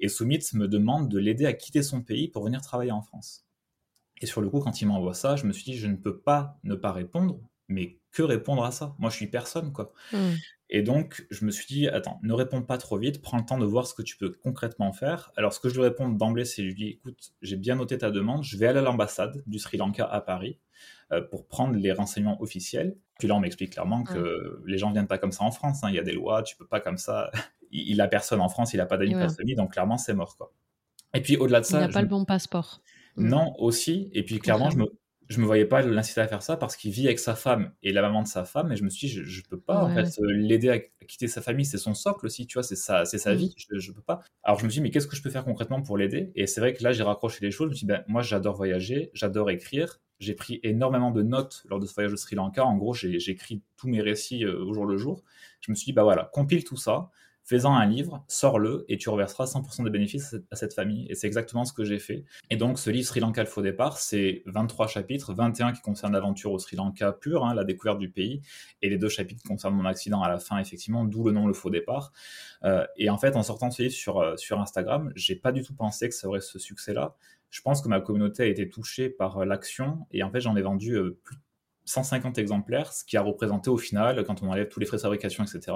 Et 0.00 0.08
Soumit 0.08 0.40
me 0.54 0.66
demande 0.66 1.08
de 1.08 1.18
l'aider 1.18 1.46
à 1.46 1.52
quitter 1.52 1.82
son 1.82 2.02
pays 2.02 2.28
pour 2.28 2.44
venir 2.44 2.60
travailler 2.60 2.90
en 2.90 3.02
France. 3.02 3.46
Et 4.20 4.26
sur 4.26 4.40
le 4.40 4.50
coup, 4.50 4.60
quand 4.60 4.80
il 4.80 4.88
m'envoie 4.88 5.14
ça, 5.14 5.36
je 5.36 5.44
me 5.44 5.52
suis 5.52 5.64
dit, 5.64 5.78
je 5.78 5.86
ne 5.86 5.96
peux 5.96 6.18
pas 6.18 6.58
ne 6.64 6.74
pas 6.74 6.90
répondre, 6.90 7.38
mais 7.68 7.98
que 8.16 8.22
répondre 8.22 8.64
à 8.64 8.72
ça? 8.72 8.94
Moi, 8.98 9.10
je 9.10 9.16
suis 9.16 9.26
personne, 9.26 9.72
quoi. 9.72 9.92
Mmh. 10.12 10.16
Et 10.68 10.82
donc, 10.82 11.26
je 11.30 11.44
me 11.44 11.50
suis 11.50 11.66
dit, 11.66 11.88
attends, 11.88 12.18
ne 12.22 12.32
réponds 12.32 12.62
pas 12.62 12.76
trop 12.76 12.98
vite, 12.98 13.22
prends 13.22 13.36
le 13.36 13.44
temps 13.44 13.58
de 13.58 13.64
voir 13.64 13.86
ce 13.86 13.94
que 13.94 14.02
tu 14.02 14.16
peux 14.16 14.30
concrètement 14.30 14.92
faire. 14.92 15.32
Alors, 15.36 15.52
ce 15.52 15.60
que 15.60 15.68
je 15.68 15.74
lui 15.74 15.82
réponds 15.82 16.08
d'emblée, 16.08 16.44
c'est, 16.44 16.62
je 16.62 16.68
lui 16.68 16.74
dis, 16.74 16.88
écoute, 16.88 17.32
j'ai 17.40 17.56
bien 17.56 17.76
noté 17.76 17.98
ta 17.98 18.10
demande, 18.10 18.42
je 18.42 18.56
vais 18.56 18.66
aller 18.66 18.80
à 18.80 18.82
l'ambassade 18.82 19.42
du 19.46 19.58
Sri 19.58 19.76
Lanka 19.76 20.04
à 20.04 20.20
Paris 20.20 20.58
euh, 21.12 21.20
pour 21.20 21.46
prendre 21.46 21.76
les 21.76 21.92
renseignements 21.92 22.40
officiels. 22.42 22.96
Puis 23.18 23.28
là, 23.28 23.36
on 23.36 23.40
m'explique 23.40 23.72
clairement 23.72 24.02
que 24.02 24.60
les 24.66 24.76
gens 24.76 24.90
viennent 24.90 25.06
pas 25.06 25.18
comme 25.18 25.32
ça 25.32 25.44
en 25.44 25.52
France, 25.52 25.84
hein. 25.84 25.88
il 25.88 25.94
y 25.94 26.00
a 26.00 26.02
des 26.02 26.12
lois, 26.12 26.42
tu 26.42 26.56
peux 26.56 26.66
pas 26.66 26.80
comme 26.80 26.98
ça. 26.98 27.30
il, 27.70 28.00
a 28.00 28.08
personne 28.08 28.40
en 28.40 28.48
France, 28.48 28.74
il 28.74 28.80
a 28.80 28.86
pas 28.86 28.98
d'amis, 28.98 29.14
ouais. 29.14 29.54
donc 29.54 29.72
clairement, 29.72 29.98
c'est 29.98 30.14
mort, 30.14 30.36
quoi. 30.36 30.52
Et 31.14 31.22
puis, 31.22 31.36
au-delà 31.36 31.60
de 31.60 31.64
ça. 31.64 31.78
Il 31.78 31.86
n'a 31.86 31.88
pas 31.88 32.02
le 32.02 32.08
bon 32.08 32.24
passeport. 32.24 32.82
Non, 33.16 33.54
aussi. 33.58 34.10
Et 34.12 34.22
puis, 34.24 34.38
clairement, 34.38 34.68
je 34.68 34.78
me, 34.78 34.86
je 35.28 35.40
me 35.40 35.46
voyais 35.46 35.64
pas 35.64 35.82
l'inciter 35.82 36.20
à 36.20 36.28
faire 36.28 36.42
ça 36.42 36.56
parce 36.56 36.76
qu'il 36.76 36.92
vit 36.92 37.06
avec 37.06 37.18
sa 37.18 37.34
femme 37.34 37.72
et 37.82 37.92
la 37.92 38.02
maman 38.02 38.22
de 38.22 38.28
sa 38.28 38.44
femme 38.44 38.72
et 38.72 38.76
je 38.76 38.84
me 38.84 38.90
suis 38.90 39.08
dit 39.08 39.12
je, 39.12 39.22
je 39.24 39.42
peux 39.42 39.58
pas 39.58 39.82
en 39.82 39.92
fait 39.92 40.08
l'aider 40.20 40.68
à, 40.70 40.78
quitter 41.06 41.28
sa 41.28 41.40
famille. 41.40 41.64
C'est 41.64 41.78
son 41.78 41.94
socle 41.94 42.26
aussi 42.26 42.46
tu 42.46 42.54
vois 42.54 42.62
c'est 42.62 42.76
sa 42.76 43.04
c'est 43.04 43.18
sa 43.18 43.34
vie. 43.34 43.54
Je, 43.56 43.78
je 43.78 43.92
peux 43.92 44.02
pas. 44.02 44.20
Alors 44.42 44.58
je 44.58 44.64
me 44.64 44.70
suis 44.70 44.80
dit 44.80 44.82
mais 44.82 44.90
qu'est-ce 44.90 45.06
que 45.06 45.16
je 45.16 45.22
peux 45.22 45.30
faire 45.30 45.44
concrètement 45.44 45.82
pour 45.82 45.98
l'aider? 45.98 46.30
Et 46.34 46.46
c'est 46.46 46.60
vrai 46.60 46.74
que 46.74 46.82
là 46.82 46.92
j'ai 46.92 47.02
raccroché 47.02 47.44
les 47.44 47.50
choses. 47.50 47.66
Je 47.66 47.70
me 47.70 47.74
suis 47.74 47.86
dit 47.86 47.92
ben 47.92 48.04
moi 48.06 48.22
j'adore 48.22 48.56
voyager 48.56 49.10
j'adore 49.14 49.50
écrire. 49.50 50.00
J'ai 50.18 50.34
pris 50.34 50.60
énormément 50.62 51.10
de 51.10 51.22
notes 51.22 51.64
lors 51.68 51.78
de 51.78 51.86
ce 51.86 51.92
voyage 51.92 52.12
au 52.12 52.16
Sri 52.16 52.36
Lanka. 52.36 52.64
En 52.64 52.76
gros 52.76 52.94
j'ai 52.94 53.16
écrit 53.30 53.62
tous 53.76 53.88
mes 53.88 54.00
récits 54.00 54.44
euh, 54.44 54.64
au 54.64 54.72
jour 54.72 54.86
le 54.86 54.96
jour. 54.96 55.22
Je 55.60 55.70
me 55.72 55.76
suis 55.76 55.86
dit 55.86 55.92
bah 55.92 56.04
voilà 56.04 56.30
compile 56.32 56.64
tout 56.64 56.76
ça 56.76 57.10
fais-en 57.46 57.74
un 57.74 57.86
livre, 57.86 58.24
sors-le 58.26 58.84
et 58.88 58.98
tu 58.98 59.08
reverseras 59.08 59.44
100% 59.44 59.84
des 59.84 59.90
bénéfices 59.90 60.34
à 60.50 60.56
cette 60.56 60.74
famille. 60.74 61.06
Et 61.08 61.14
c'est 61.14 61.28
exactement 61.28 61.64
ce 61.64 61.72
que 61.72 61.84
j'ai 61.84 62.00
fait. 62.00 62.24
Et 62.50 62.56
donc, 62.56 62.78
ce 62.78 62.90
livre 62.90 63.06
Sri 63.06 63.20
Lanka 63.20 63.40
le 63.40 63.48
faux 63.48 63.62
départ, 63.62 63.98
c'est 63.98 64.42
23 64.46 64.88
chapitres, 64.88 65.32
21 65.32 65.72
qui 65.72 65.80
concernent 65.80 66.12
l'aventure 66.12 66.50
au 66.50 66.58
Sri 66.58 66.76
Lanka 66.76 67.12
pur, 67.12 67.46
hein, 67.46 67.54
la 67.54 67.62
découverte 67.62 67.98
du 67.98 68.10
pays, 68.10 68.42
et 68.82 68.90
les 68.90 68.98
deux 68.98 69.08
chapitres 69.08 69.42
qui 69.42 69.48
concernent 69.48 69.76
mon 69.76 69.84
accident 69.84 70.22
à 70.22 70.28
la 70.28 70.40
fin, 70.40 70.58
effectivement, 70.58 71.04
d'où 71.04 71.24
le 71.24 71.32
nom 71.32 71.46
le 71.46 71.54
faux 71.54 71.70
départ. 71.70 72.12
Euh, 72.64 72.84
et 72.96 73.10
en 73.10 73.16
fait, 73.16 73.36
en 73.36 73.44
sortant 73.44 73.70
ce 73.70 73.82
livre 73.82 73.94
sur, 73.94 74.18
euh, 74.18 74.36
sur 74.36 74.60
Instagram, 74.60 75.12
j'ai 75.14 75.36
pas 75.36 75.52
du 75.52 75.62
tout 75.62 75.74
pensé 75.74 76.08
que 76.08 76.14
ça 76.14 76.26
aurait 76.26 76.40
ce 76.40 76.58
succès-là. 76.58 77.14
Je 77.50 77.62
pense 77.62 77.80
que 77.80 77.88
ma 77.88 78.00
communauté 78.00 78.42
a 78.42 78.46
été 78.46 78.68
touchée 78.68 79.08
par 79.08 79.38
euh, 79.38 79.44
l'action, 79.44 80.06
et 80.10 80.24
en 80.24 80.32
fait, 80.32 80.40
j'en 80.40 80.56
ai 80.56 80.62
vendu 80.62 80.98
plus 81.22 81.36
de 81.36 81.42
150 81.86 82.36
exemplaires, 82.38 82.92
ce 82.92 83.04
qui 83.04 83.16
a 83.16 83.22
représenté 83.22 83.70
au 83.70 83.78
final, 83.78 84.24
quand 84.24 84.42
on 84.42 84.50
enlève 84.50 84.68
tous 84.68 84.80
les 84.80 84.86
frais 84.86 84.98
de 84.98 85.02
fabrication, 85.02 85.44
etc., 85.44 85.72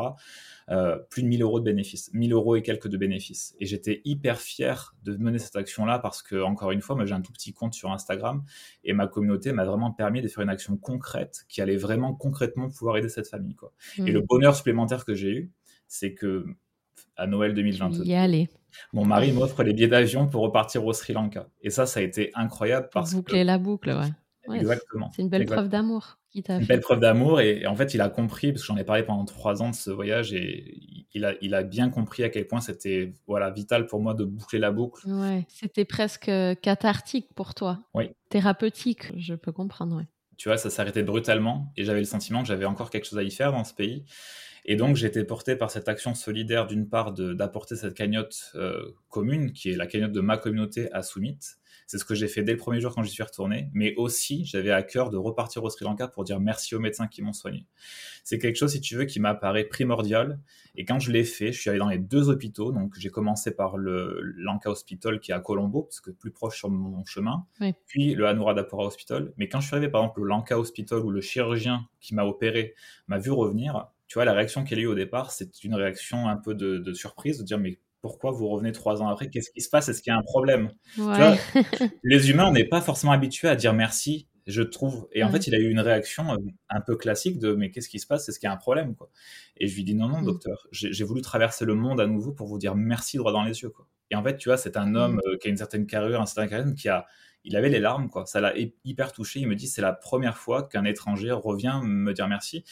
euh, 0.70 0.98
plus 1.08 1.22
de 1.22 1.28
1000 1.28 1.42
euros 1.42 1.58
de 1.58 1.64
bénéfices, 1.64 2.10
1000 2.12 2.32
euros 2.32 2.54
et 2.54 2.62
quelques 2.62 2.88
de 2.88 2.96
bénéfices. 2.96 3.56
Et 3.58 3.66
j'étais 3.66 4.02
hyper 4.04 4.38
fier 4.40 4.94
de 5.02 5.16
mener 5.16 5.38
cette 5.38 5.56
action-là 5.56 5.98
parce 5.98 6.22
que, 6.22 6.42
encore 6.42 6.70
une 6.70 6.80
fois, 6.80 6.94
moi 6.94 7.06
j'ai 7.06 7.14
un 7.14 7.22
tout 7.22 7.32
petit 7.32 7.52
compte 7.52 7.74
sur 7.74 7.90
Instagram 7.90 8.44
et 8.84 8.92
ma 8.92 9.08
communauté 9.08 9.52
m'a 9.52 9.64
vraiment 9.64 9.90
permis 9.90 10.22
de 10.22 10.28
faire 10.28 10.42
une 10.42 10.50
action 10.50 10.76
concrète 10.76 11.44
qui 11.48 11.60
allait 11.60 11.76
vraiment 11.76 12.14
concrètement 12.14 12.68
pouvoir 12.68 12.98
aider 12.98 13.08
cette 13.08 13.26
famille. 13.26 13.56
Quoi. 13.56 13.72
Et 13.98 14.12
le 14.12 14.20
mmh. 14.20 14.26
bonheur 14.26 14.54
supplémentaire 14.54 15.04
que 15.04 15.14
j'ai 15.14 15.30
eu, 15.30 15.50
c'est 15.88 16.14
que 16.14 16.44
à 17.16 17.26
Noël 17.26 17.54
2022, 17.54 18.04
y 18.04 18.14
aller. 18.14 18.48
mon 18.92 19.04
mari 19.04 19.32
m'offre 19.32 19.62
les 19.62 19.72
billets 19.72 19.88
d'avion 19.88 20.28
pour 20.28 20.42
repartir 20.42 20.84
au 20.84 20.92
Sri 20.92 21.12
Lanka. 21.12 21.48
Et 21.62 21.70
ça, 21.70 21.86
ça 21.86 22.00
a 22.00 22.02
été 22.02 22.30
incroyable 22.34 22.88
parce 22.92 23.12
boucler 23.12 23.42
la 23.42 23.58
boucle, 23.58 23.90
ouais. 23.90 24.10
Exactement. 24.58 25.10
C'est 25.14 25.22
une 25.22 25.28
belle 25.28 25.46
preuve 25.46 25.68
d'amour 25.68 26.18
qui 26.30 26.42
t'a 26.42 26.58
Une 26.58 26.66
belle 26.66 26.80
preuve 26.80 27.00
d'amour 27.00 27.40
et, 27.40 27.66
en 27.66 27.74
fait 27.74 27.94
il 27.94 28.00
a 28.00 28.08
compris 28.08 28.52
parce 28.52 28.62
que 28.62 28.66
j'en 28.66 28.76
ai 28.76 28.84
parlé 28.84 29.02
pendant 29.02 29.24
trois 29.24 29.62
ans 29.62 29.70
de 29.70 29.74
ce 29.74 29.90
voyage 29.90 30.32
et 30.32 31.06
il 31.12 31.24
a, 31.24 31.34
il 31.40 31.54
a 31.54 31.62
bien 31.62 31.90
compris 31.90 32.22
à 32.22 32.28
quel 32.28 32.46
point 32.46 32.60
c'était 32.60 33.12
voilà 33.26 33.50
vital 33.50 33.86
pour 33.86 34.00
moi 34.00 34.14
de 34.14 34.24
boucler 34.24 34.58
la 34.58 34.70
boucle. 34.70 35.08
Ouais, 35.08 35.46
c'était 35.48 35.84
presque 35.84 36.28
euh, 36.28 36.54
cathartique 36.54 37.34
pour 37.34 37.54
toi. 37.54 37.80
Oui. 37.94 38.10
Thérapeutique, 38.28 39.12
je 39.16 39.34
peux 39.34 39.52
comprendre. 39.52 39.96
Ouais. 39.96 40.06
Tu 40.36 40.48
vois, 40.48 40.56
ça 40.56 40.70
s'arrêtait 40.70 41.02
brutalement 41.02 41.72
et 41.76 41.84
j'avais 41.84 41.98
le 41.98 42.06
sentiment 42.06 42.42
que 42.42 42.48
j'avais 42.48 42.64
encore 42.64 42.90
quelque 42.90 43.06
chose 43.06 43.18
à 43.18 43.22
y 43.22 43.30
faire 43.30 43.52
dans 43.52 43.64
ce 43.64 43.74
pays. 43.74 44.04
Et 44.64 44.76
donc, 44.76 45.02
été 45.02 45.24
porté 45.24 45.56
par 45.56 45.70
cette 45.70 45.88
action 45.88 46.14
solidaire, 46.14 46.66
d'une 46.66 46.88
part, 46.88 47.12
d'apporter 47.12 47.76
cette 47.76 47.94
cagnotte 47.94 48.52
euh, 48.54 48.92
commune, 49.08 49.52
qui 49.52 49.70
est 49.70 49.76
la 49.76 49.86
cagnotte 49.86 50.12
de 50.12 50.20
ma 50.20 50.36
communauté 50.36 50.92
à 50.92 51.02
Soumit, 51.02 51.38
c'est 51.90 51.98
ce 51.98 52.04
que 52.04 52.14
j'ai 52.14 52.28
fait 52.28 52.44
dès 52.44 52.52
le 52.52 52.56
premier 52.56 52.80
jour 52.80 52.94
quand 52.94 53.02
j'y 53.02 53.10
suis 53.10 53.24
retourné, 53.24 53.68
mais 53.72 53.96
aussi 53.96 54.44
j'avais 54.44 54.70
à 54.70 54.84
cœur 54.84 55.10
de 55.10 55.16
repartir 55.16 55.64
au 55.64 55.70
Sri 55.70 55.84
Lanka 55.84 56.06
pour 56.06 56.22
dire 56.22 56.38
merci 56.38 56.76
aux 56.76 56.78
médecins 56.78 57.08
qui 57.08 57.20
m'ont 57.20 57.32
soigné. 57.32 57.66
C'est 58.22 58.38
quelque 58.38 58.54
chose, 58.54 58.70
si 58.70 58.80
tu 58.80 58.94
veux, 58.94 59.06
qui 59.06 59.18
m'apparaît 59.18 59.64
primordial. 59.64 60.38
Et 60.76 60.84
quand 60.84 61.00
je 61.00 61.10
l'ai 61.10 61.24
fait, 61.24 61.50
je 61.50 61.58
suis 61.58 61.68
allé 61.68 61.80
dans 61.80 61.88
les 61.88 61.98
deux 61.98 62.28
hôpitaux. 62.28 62.70
Donc 62.70 62.94
j'ai 62.96 63.08
commencé 63.08 63.50
par 63.50 63.76
le 63.76 64.20
Lanka 64.36 64.70
Hospital 64.70 65.18
qui 65.18 65.32
est 65.32 65.34
à 65.34 65.40
Colombo, 65.40 65.82
parce 65.82 66.00
que 66.00 66.12
plus 66.12 66.30
proche 66.30 66.58
sur 66.58 66.70
mon 66.70 67.04
chemin, 67.04 67.44
puis 67.88 68.14
le 68.14 68.28
Anuradhapura 68.28 68.84
Hospital. 68.84 69.32
Mais 69.36 69.48
quand 69.48 69.58
je 69.58 69.66
suis 69.66 69.74
arrivé 69.74 69.90
par 69.90 70.02
exemple 70.02 70.20
au 70.20 70.24
Lanka 70.24 70.60
Hospital 70.60 71.00
où 71.00 71.10
le 71.10 71.20
chirurgien 71.20 71.88
qui 72.00 72.14
m'a 72.14 72.24
opéré 72.24 72.76
m'a 73.08 73.18
vu 73.18 73.32
revenir, 73.32 73.88
tu 74.06 74.14
vois, 74.14 74.24
la 74.24 74.32
réaction 74.32 74.62
qu'elle 74.62 74.78
a 74.78 74.82
eu 74.82 74.86
au 74.86 74.94
départ, 74.94 75.32
c'est 75.32 75.64
une 75.64 75.74
réaction 75.74 76.28
un 76.28 76.36
peu 76.36 76.54
de, 76.54 76.78
de 76.78 76.92
surprise, 76.92 77.38
de 77.38 77.42
dire 77.42 77.58
mais 77.58 77.80
pourquoi 78.00 78.30
vous 78.30 78.48
revenez 78.48 78.72
trois 78.72 79.02
ans 79.02 79.08
après? 79.08 79.28
Qu'est-ce 79.28 79.50
qui 79.50 79.60
se 79.60 79.68
passe? 79.68 79.88
Est-ce 79.88 80.02
qu'il 80.02 80.10
y 80.10 80.14
a 80.14 80.18
un 80.18 80.22
problème? 80.22 80.70
Les 82.04 82.30
humains, 82.30 82.46
on 82.46 82.52
n'est 82.52 82.64
pas 82.64 82.80
forcément 82.80 83.12
habitués 83.12 83.48
à 83.48 83.56
dire 83.56 83.74
merci, 83.74 84.28
je 84.46 84.62
trouve. 84.62 85.08
Et 85.12 85.22
en 85.22 85.30
fait, 85.30 85.46
il 85.46 85.54
a 85.54 85.58
eu 85.58 85.68
une 85.70 85.80
réaction 85.80 86.32
euh, 86.32 86.36
un 86.68 86.80
peu 86.80 86.96
classique 86.96 87.38
de 87.38 87.52
mais 87.54 87.70
qu'est-ce 87.70 87.88
qui 87.88 87.98
se 87.98 88.06
passe? 88.06 88.28
Est-ce 88.28 88.38
qu'il 88.38 88.46
y 88.46 88.50
a 88.50 88.52
un 88.52 88.58
problème 88.58 88.94
quoi? 88.94 89.10
Et 89.56 89.66
je 89.66 89.74
lui 89.74 89.84
dis 89.84 89.94
non, 89.94 90.08
non, 90.08 90.20
mm. 90.20 90.24
docteur, 90.24 90.66
j'ai 90.72 91.04
voulu 91.04 91.20
traverser 91.20 91.64
le 91.64 91.74
monde 91.74 92.00
à 92.00 92.06
nouveau 92.06 92.32
pour 92.32 92.46
vous 92.46 92.58
dire 92.58 92.74
merci 92.74 93.16
droit 93.16 93.32
dans 93.32 93.44
les 93.44 93.60
yeux. 93.60 93.70
Quoi. 93.70 93.86
Et 94.10 94.16
en 94.16 94.22
fait, 94.22 94.36
tu 94.36 94.48
vois, 94.48 94.56
c'est 94.56 94.76
un 94.76 94.94
homme 94.94 95.16
mm. 95.16 95.20
euh, 95.26 95.36
qui 95.38 95.48
a 95.48 95.50
une 95.50 95.56
certaine 95.56 95.86
carrure, 95.86 96.20
un 96.20 96.26
certain 96.26 96.48
charisme, 96.48 96.74
qui 96.74 96.88
a 96.88 97.06
il 97.44 97.56
avait 97.56 97.70
les 97.70 97.80
larmes, 97.80 98.10
quoi. 98.10 98.26
Ça 98.26 98.40
l'a 98.40 98.52
hyper 98.84 99.12
touché. 99.12 99.40
Il 99.40 99.48
me 99.48 99.54
dit, 99.54 99.66
c'est 99.66 99.80
la 99.80 99.92
première 99.92 100.36
fois 100.36 100.62
qu'un 100.62 100.84
étranger 100.84 101.32
revient 101.32 101.80
me 101.82 102.12
dire 102.12 102.28
merci. 102.28 102.64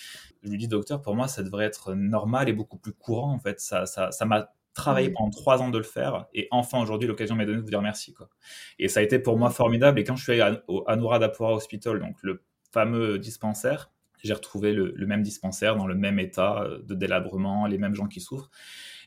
Je 0.43 0.51
lui 0.51 0.59
dis, 0.59 0.69
docteur, 0.69 1.01
pour 1.01 1.15
moi, 1.15 1.27
ça 1.29 1.43
devrait 1.43 1.65
être 1.65 1.95
normal 1.95 2.49
et 2.49 2.53
beaucoup 2.53 2.77
plus 2.77 2.93
courant, 2.93 3.33
en 3.33 3.39
fait. 3.39 3.61
Ça, 3.61 3.87
ça, 3.87 4.11
ça 4.11 4.25
m'a 4.27 4.53
travaillé 4.79 5.11
pendant 5.11 5.31
trois 5.31 5.61
ans 5.61 5.69
de 5.69 5.77
le 5.77 5.85
faire 5.85 6.27
et 6.33 6.49
enfin 6.51 6.81
aujourd'hui 6.81 7.07
l'occasion 7.07 7.35
m'est 7.35 7.45
donnée 7.45 7.59
de 7.59 7.63
vous 7.63 7.71
dire 7.71 7.83
merci 7.83 8.15
quoi. 8.15 8.31
Et 8.79 8.89
ça 8.89 9.01
a 9.01 9.03
été 9.03 9.19
pour 9.19 9.37
moi 9.37 9.51
formidable 9.51 10.01
et 10.01 10.05
quand 10.05 10.17
je 10.17 10.23
suis 10.23 10.41
allé 10.41 10.59
au 10.69 10.85
Anuradhapura 10.87 11.55
Hospital, 11.55 12.01
donc 12.01 12.17
le 12.23 12.43
fameux 12.73 13.19
dispensaire, 13.19 13.91
j'ai 14.23 14.33
retrouvé 14.33 14.73
le, 14.73 15.07
même 15.07 15.23
dispensaire 15.23 15.77
dans 15.77 15.87
le 15.87 15.95
même 15.95 16.19
état 16.19 16.63
euh, 16.63 16.79
de 16.83 16.95
délabrement, 16.95 17.67
les 17.67 17.79
mêmes 17.79 17.95
gens 17.95 18.09
qui 18.09 18.21
souffrent. 18.21 18.51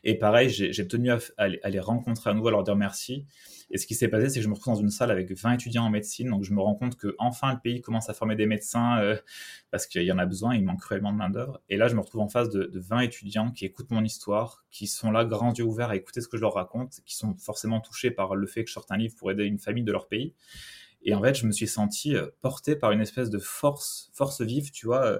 Et 0.04 0.18
pareil, 0.18 0.50
j'ai 0.50 0.88
tenu 0.88 1.10
à, 1.10 1.18
à, 1.36 1.48
les 1.48 1.80
rencontrer 1.80 2.30
à 2.30 2.34
nouveau, 2.34 2.48
à 2.48 2.50
leur 2.50 2.64
dire 2.64 2.76
merci. 2.76 3.26
Et 3.70 3.78
ce 3.78 3.86
qui 3.86 3.94
s'est 3.94 4.08
passé, 4.08 4.28
c'est 4.28 4.40
que 4.40 4.44
je 4.44 4.48
me 4.48 4.54
retrouve 4.54 4.74
dans 4.74 4.80
une 4.80 4.90
salle 4.90 5.10
avec 5.10 5.32
20 5.32 5.54
étudiants 5.54 5.84
en 5.84 5.90
médecine. 5.90 6.28
Donc, 6.28 6.44
je 6.44 6.52
me 6.52 6.60
rends 6.60 6.74
compte 6.74 6.96
que 6.96 7.14
enfin 7.18 7.54
le 7.54 7.60
pays 7.60 7.80
commence 7.80 8.10
à 8.10 8.14
former 8.14 8.36
des 8.36 8.46
médecins 8.46 8.98
euh, 9.00 9.16
parce 9.70 9.86
qu'il 9.86 10.02
y 10.02 10.12
en 10.12 10.18
a 10.18 10.26
besoin, 10.26 10.54
il 10.54 10.64
manque 10.64 10.80
cruellement 10.80 11.12
de 11.12 11.16
main-d'œuvre. 11.16 11.60
Et 11.70 11.76
là, 11.76 11.88
je 11.88 11.94
me 11.94 12.00
retrouve 12.00 12.20
en 12.20 12.28
face 12.28 12.50
de, 12.50 12.70
20 12.74 13.00
étudiants 13.00 13.50
qui 13.50 13.64
écoutent 13.64 13.90
mon 13.90 14.04
histoire, 14.04 14.64
qui 14.70 14.86
sont 14.86 15.10
là, 15.10 15.24
grands 15.24 15.54
yeux 15.54 15.64
ouverts 15.64 15.90
à 15.90 15.96
écouter 15.96 16.20
ce 16.20 16.28
que 16.28 16.36
je 16.36 16.42
leur 16.42 16.54
raconte, 16.54 17.00
qui 17.06 17.16
sont 17.16 17.34
forcément 17.36 17.80
touchés 17.80 18.10
par 18.10 18.34
le 18.34 18.46
fait 18.46 18.64
que 18.64 18.68
je 18.68 18.74
sorte 18.74 18.92
un 18.92 18.98
livre 18.98 19.14
pour 19.16 19.30
aider 19.30 19.44
une 19.44 19.58
famille 19.58 19.84
de 19.84 19.92
leur 19.92 20.06
pays. 20.08 20.34
Et 21.04 21.14
en 21.14 21.22
fait, 21.22 21.34
je 21.34 21.46
me 21.46 21.52
suis 21.52 21.66
senti 21.66 22.14
euh, 22.14 22.28
porté 22.42 22.76
par 22.76 22.92
une 22.92 23.00
espèce 23.00 23.30
de 23.30 23.38
force, 23.38 24.10
force 24.12 24.40
vive, 24.40 24.70
tu 24.70 24.86
vois, 24.86 25.04
euh, 25.04 25.18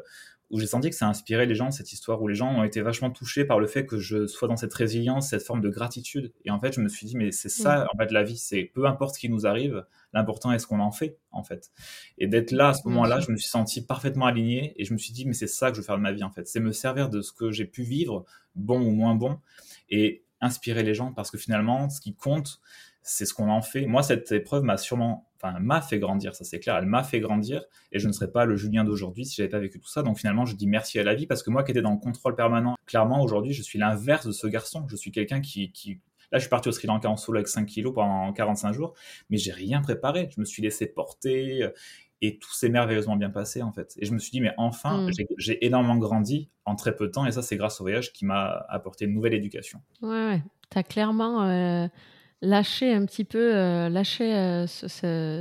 où 0.52 0.60
j'ai 0.60 0.66
senti 0.66 0.90
que 0.90 0.96
ça 0.96 1.08
inspirait 1.08 1.46
les 1.46 1.54
gens, 1.54 1.70
cette 1.70 1.92
histoire, 1.92 2.20
où 2.20 2.28
les 2.28 2.34
gens 2.34 2.54
ont 2.54 2.62
été 2.62 2.82
vachement 2.82 3.10
touchés 3.10 3.46
par 3.46 3.58
le 3.58 3.66
fait 3.66 3.86
que 3.86 3.98
je 3.98 4.26
sois 4.26 4.48
dans 4.48 4.56
cette 4.56 4.74
résilience, 4.74 5.30
cette 5.30 5.42
forme 5.42 5.62
de 5.62 5.70
gratitude. 5.70 6.32
Et 6.44 6.50
en 6.50 6.60
fait, 6.60 6.74
je 6.74 6.80
me 6.80 6.88
suis 6.88 7.06
dit, 7.06 7.16
mais 7.16 7.32
c'est 7.32 7.48
ça, 7.48 7.86
en 7.92 7.96
fait, 7.96 8.12
la 8.12 8.22
vie, 8.22 8.36
c'est 8.36 8.64
peu 8.64 8.84
importe 8.84 9.14
ce 9.14 9.18
qui 9.18 9.30
nous 9.30 9.46
arrive, 9.46 9.86
l'important 10.12 10.52
est 10.52 10.58
ce 10.58 10.66
qu'on 10.66 10.80
en 10.80 10.92
fait, 10.92 11.18
en 11.30 11.42
fait. 11.42 11.70
Et 12.18 12.26
d'être 12.26 12.50
là, 12.50 12.68
à 12.68 12.74
ce 12.74 12.86
moment-là, 12.86 13.18
je 13.18 13.32
me 13.32 13.36
suis 13.36 13.48
senti 13.48 13.84
parfaitement 13.84 14.26
aligné 14.26 14.74
et 14.76 14.84
je 14.84 14.92
me 14.92 14.98
suis 14.98 15.14
dit, 15.14 15.24
mais 15.26 15.32
c'est 15.32 15.46
ça 15.46 15.70
que 15.70 15.76
je 15.76 15.80
veux 15.80 15.86
faire 15.86 15.96
de 15.96 16.02
ma 16.02 16.12
vie, 16.12 16.22
en 16.22 16.30
fait. 16.30 16.46
C'est 16.46 16.60
me 16.60 16.72
servir 16.72 17.08
de 17.08 17.22
ce 17.22 17.32
que 17.32 17.50
j'ai 17.50 17.64
pu 17.64 17.82
vivre, 17.82 18.26
bon 18.54 18.80
ou 18.82 18.90
moins 18.90 19.14
bon, 19.14 19.40
et 19.88 20.22
inspirer 20.42 20.82
les 20.82 20.94
gens 20.94 21.12
parce 21.12 21.30
que 21.30 21.38
finalement, 21.38 21.88
ce 21.88 22.00
qui 22.00 22.14
compte, 22.14 22.60
c'est 23.02 23.24
ce 23.24 23.32
qu'on 23.32 23.48
en 23.48 23.62
fait. 23.62 23.86
Moi, 23.86 24.02
cette 24.02 24.30
épreuve 24.32 24.64
m'a 24.64 24.76
sûrement, 24.76 25.28
enfin, 25.42 25.58
m'a 25.58 25.80
fait 25.80 25.98
grandir, 25.98 26.34
ça 26.34 26.44
c'est 26.44 26.60
clair, 26.60 26.76
elle 26.76 26.86
m'a 26.86 27.02
fait 27.02 27.20
grandir, 27.20 27.64
et 27.90 27.98
je 27.98 28.06
ne 28.06 28.12
serais 28.12 28.30
pas 28.30 28.44
le 28.44 28.56
Julien 28.56 28.84
d'aujourd'hui 28.84 29.24
si 29.24 29.36
j'avais 29.36 29.48
pas 29.48 29.58
vécu 29.58 29.80
tout 29.80 29.88
ça. 29.88 30.02
Donc 30.02 30.18
finalement, 30.18 30.44
je 30.44 30.56
dis 30.56 30.66
merci 30.66 30.98
à 30.98 31.04
la 31.04 31.14
vie, 31.14 31.26
parce 31.26 31.42
que 31.42 31.50
moi 31.50 31.64
qui 31.64 31.72
étais 31.72 31.82
dans 31.82 31.92
le 31.92 31.98
contrôle 31.98 32.34
permanent, 32.34 32.76
clairement, 32.86 33.22
aujourd'hui, 33.22 33.52
je 33.52 33.62
suis 33.62 33.78
l'inverse 33.78 34.26
de 34.26 34.32
ce 34.32 34.46
garçon. 34.46 34.86
Je 34.88 34.96
suis 34.96 35.10
quelqu'un 35.10 35.40
qui, 35.40 35.72
qui, 35.72 36.00
Là, 36.30 36.38
je 36.38 36.44
suis 36.44 36.50
parti 36.50 36.70
au 36.70 36.72
Sri 36.72 36.86
Lanka 36.86 37.10
en 37.10 37.18
solo 37.18 37.36
avec 37.36 37.48
5 37.48 37.66
kilos 37.66 37.92
pendant 37.94 38.32
45 38.32 38.72
jours, 38.72 38.94
mais 39.28 39.36
j'ai 39.36 39.52
rien 39.52 39.82
préparé. 39.82 40.30
Je 40.34 40.40
me 40.40 40.46
suis 40.46 40.62
laissé 40.62 40.86
porter, 40.86 41.68
et 42.22 42.38
tout 42.38 42.52
s'est 42.54 42.70
merveilleusement 42.70 43.16
bien 43.16 43.28
passé, 43.28 43.62
en 43.62 43.70
fait. 43.72 43.92
Et 43.98 44.06
je 44.06 44.14
me 44.14 44.18
suis 44.18 44.30
dit, 44.30 44.40
mais 44.40 44.54
enfin, 44.56 45.08
mm. 45.08 45.10
j'ai 45.36 45.66
énormément 45.66 45.96
grandi 45.96 46.48
en 46.64 46.74
très 46.74 46.96
peu 46.96 47.08
de 47.08 47.12
temps, 47.12 47.26
et 47.26 47.32
ça, 47.32 47.42
c'est 47.42 47.56
grâce 47.56 47.80
au 47.80 47.84
voyage 47.84 48.14
qui 48.14 48.24
m'a 48.24 48.64
apporté 48.70 49.04
une 49.04 49.12
nouvelle 49.12 49.34
éducation. 49.34 49.82
Ouais, 50.00 50.08
ouais. 50.08 50.42
tu 50.70 50.78
as 50.78 50.82
clairement... 50.82 51.42
Euh 51.42 51.86
lâcher 52.42 52.92
un 52.92 53.06
petit 53.06 53.24
peu, 53.24 53.54
euh, 53.54 53.88
lâcher 53.88 54.34
euh, 54.34 54.66
ce, 54.66 54.88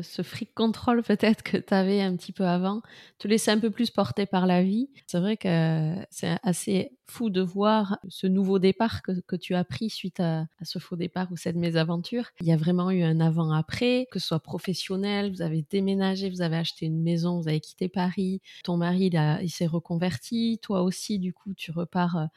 ce, 0.04 0.22
fric 0.22 0.54
control 0.54 1.02
peut-être 1.08 1.44
que 1.44 1.58
tu 1.58 1.74
avais 1.74 2.02
un 2.02 2.16
petit 2.16 2.32
peu 2.32 2.46
avant, 2.46 2.82
te 3.18 3.28
laisser 3.28 3.52
un 3.52 3.60
peu 3.60 3.72
plus 3.72 3.90
porter 3.90 4.26
par 4.28 4.46
la 4.46 4.64
vie. 4.64 4.90
C'est 5.08 5.20
vrai 5.20 5.36
que 5.36 5.96
c'est 6.12 6.38
assez 6.44 6.92
fou 7.08 7.30
de 7.30 7.42
voir 7.42 8.00
ce 8.08 8.26
nouveau 8.26 8.58
départ 8.58 9.02
que, 9.02 9.12
que 9.28 9.36
tu 9.36 9.54
as 9.54 9.66
pris 9.66 9.90
suite 9.90 10.22
à, 10.22 10.46
ce 10.62 10.80
faux 10.80 10.96
départ 10.96 11.30
ou 11.32 11.36
cette 11.36 11.58
mésaventure. 11.58 12.30
Il 12.40 12.48
y 12.48 12.54
a 12.54 12.58
vraiment 12.58 12.90
eu 12.90 13.04
un 13.04 13.20
avant-après, 13.20 14.08
que 14.12 14.20
ce 14.20 14.28
soit 14.28 14.40
professionnel, 14.40 15.32
vous 15.32 15.42
avez 15.42 15.66
déménagé, 15.70 16.30
vous 16.30 16.42
avez 16.42 16.56
acheté 16.56 16.86
une 16.86 17.02
maison, 17.02 17.42
vous 17.42 17.50
avez 17.50 17.60
quitté 17.60 17.90
Paris, 17.90 18.42
ton 18.64 18.78
mari 18.78 19.10
il, 19.42 19.50
s'est 19.50 19.66
reconverti, 19.66 20.60
toi 20.62 20.84
aussi 20.84 21.20
du 21.20 21.34
coup 21.34 21.54
tu 21.54 21.72
repars 21.72 22.28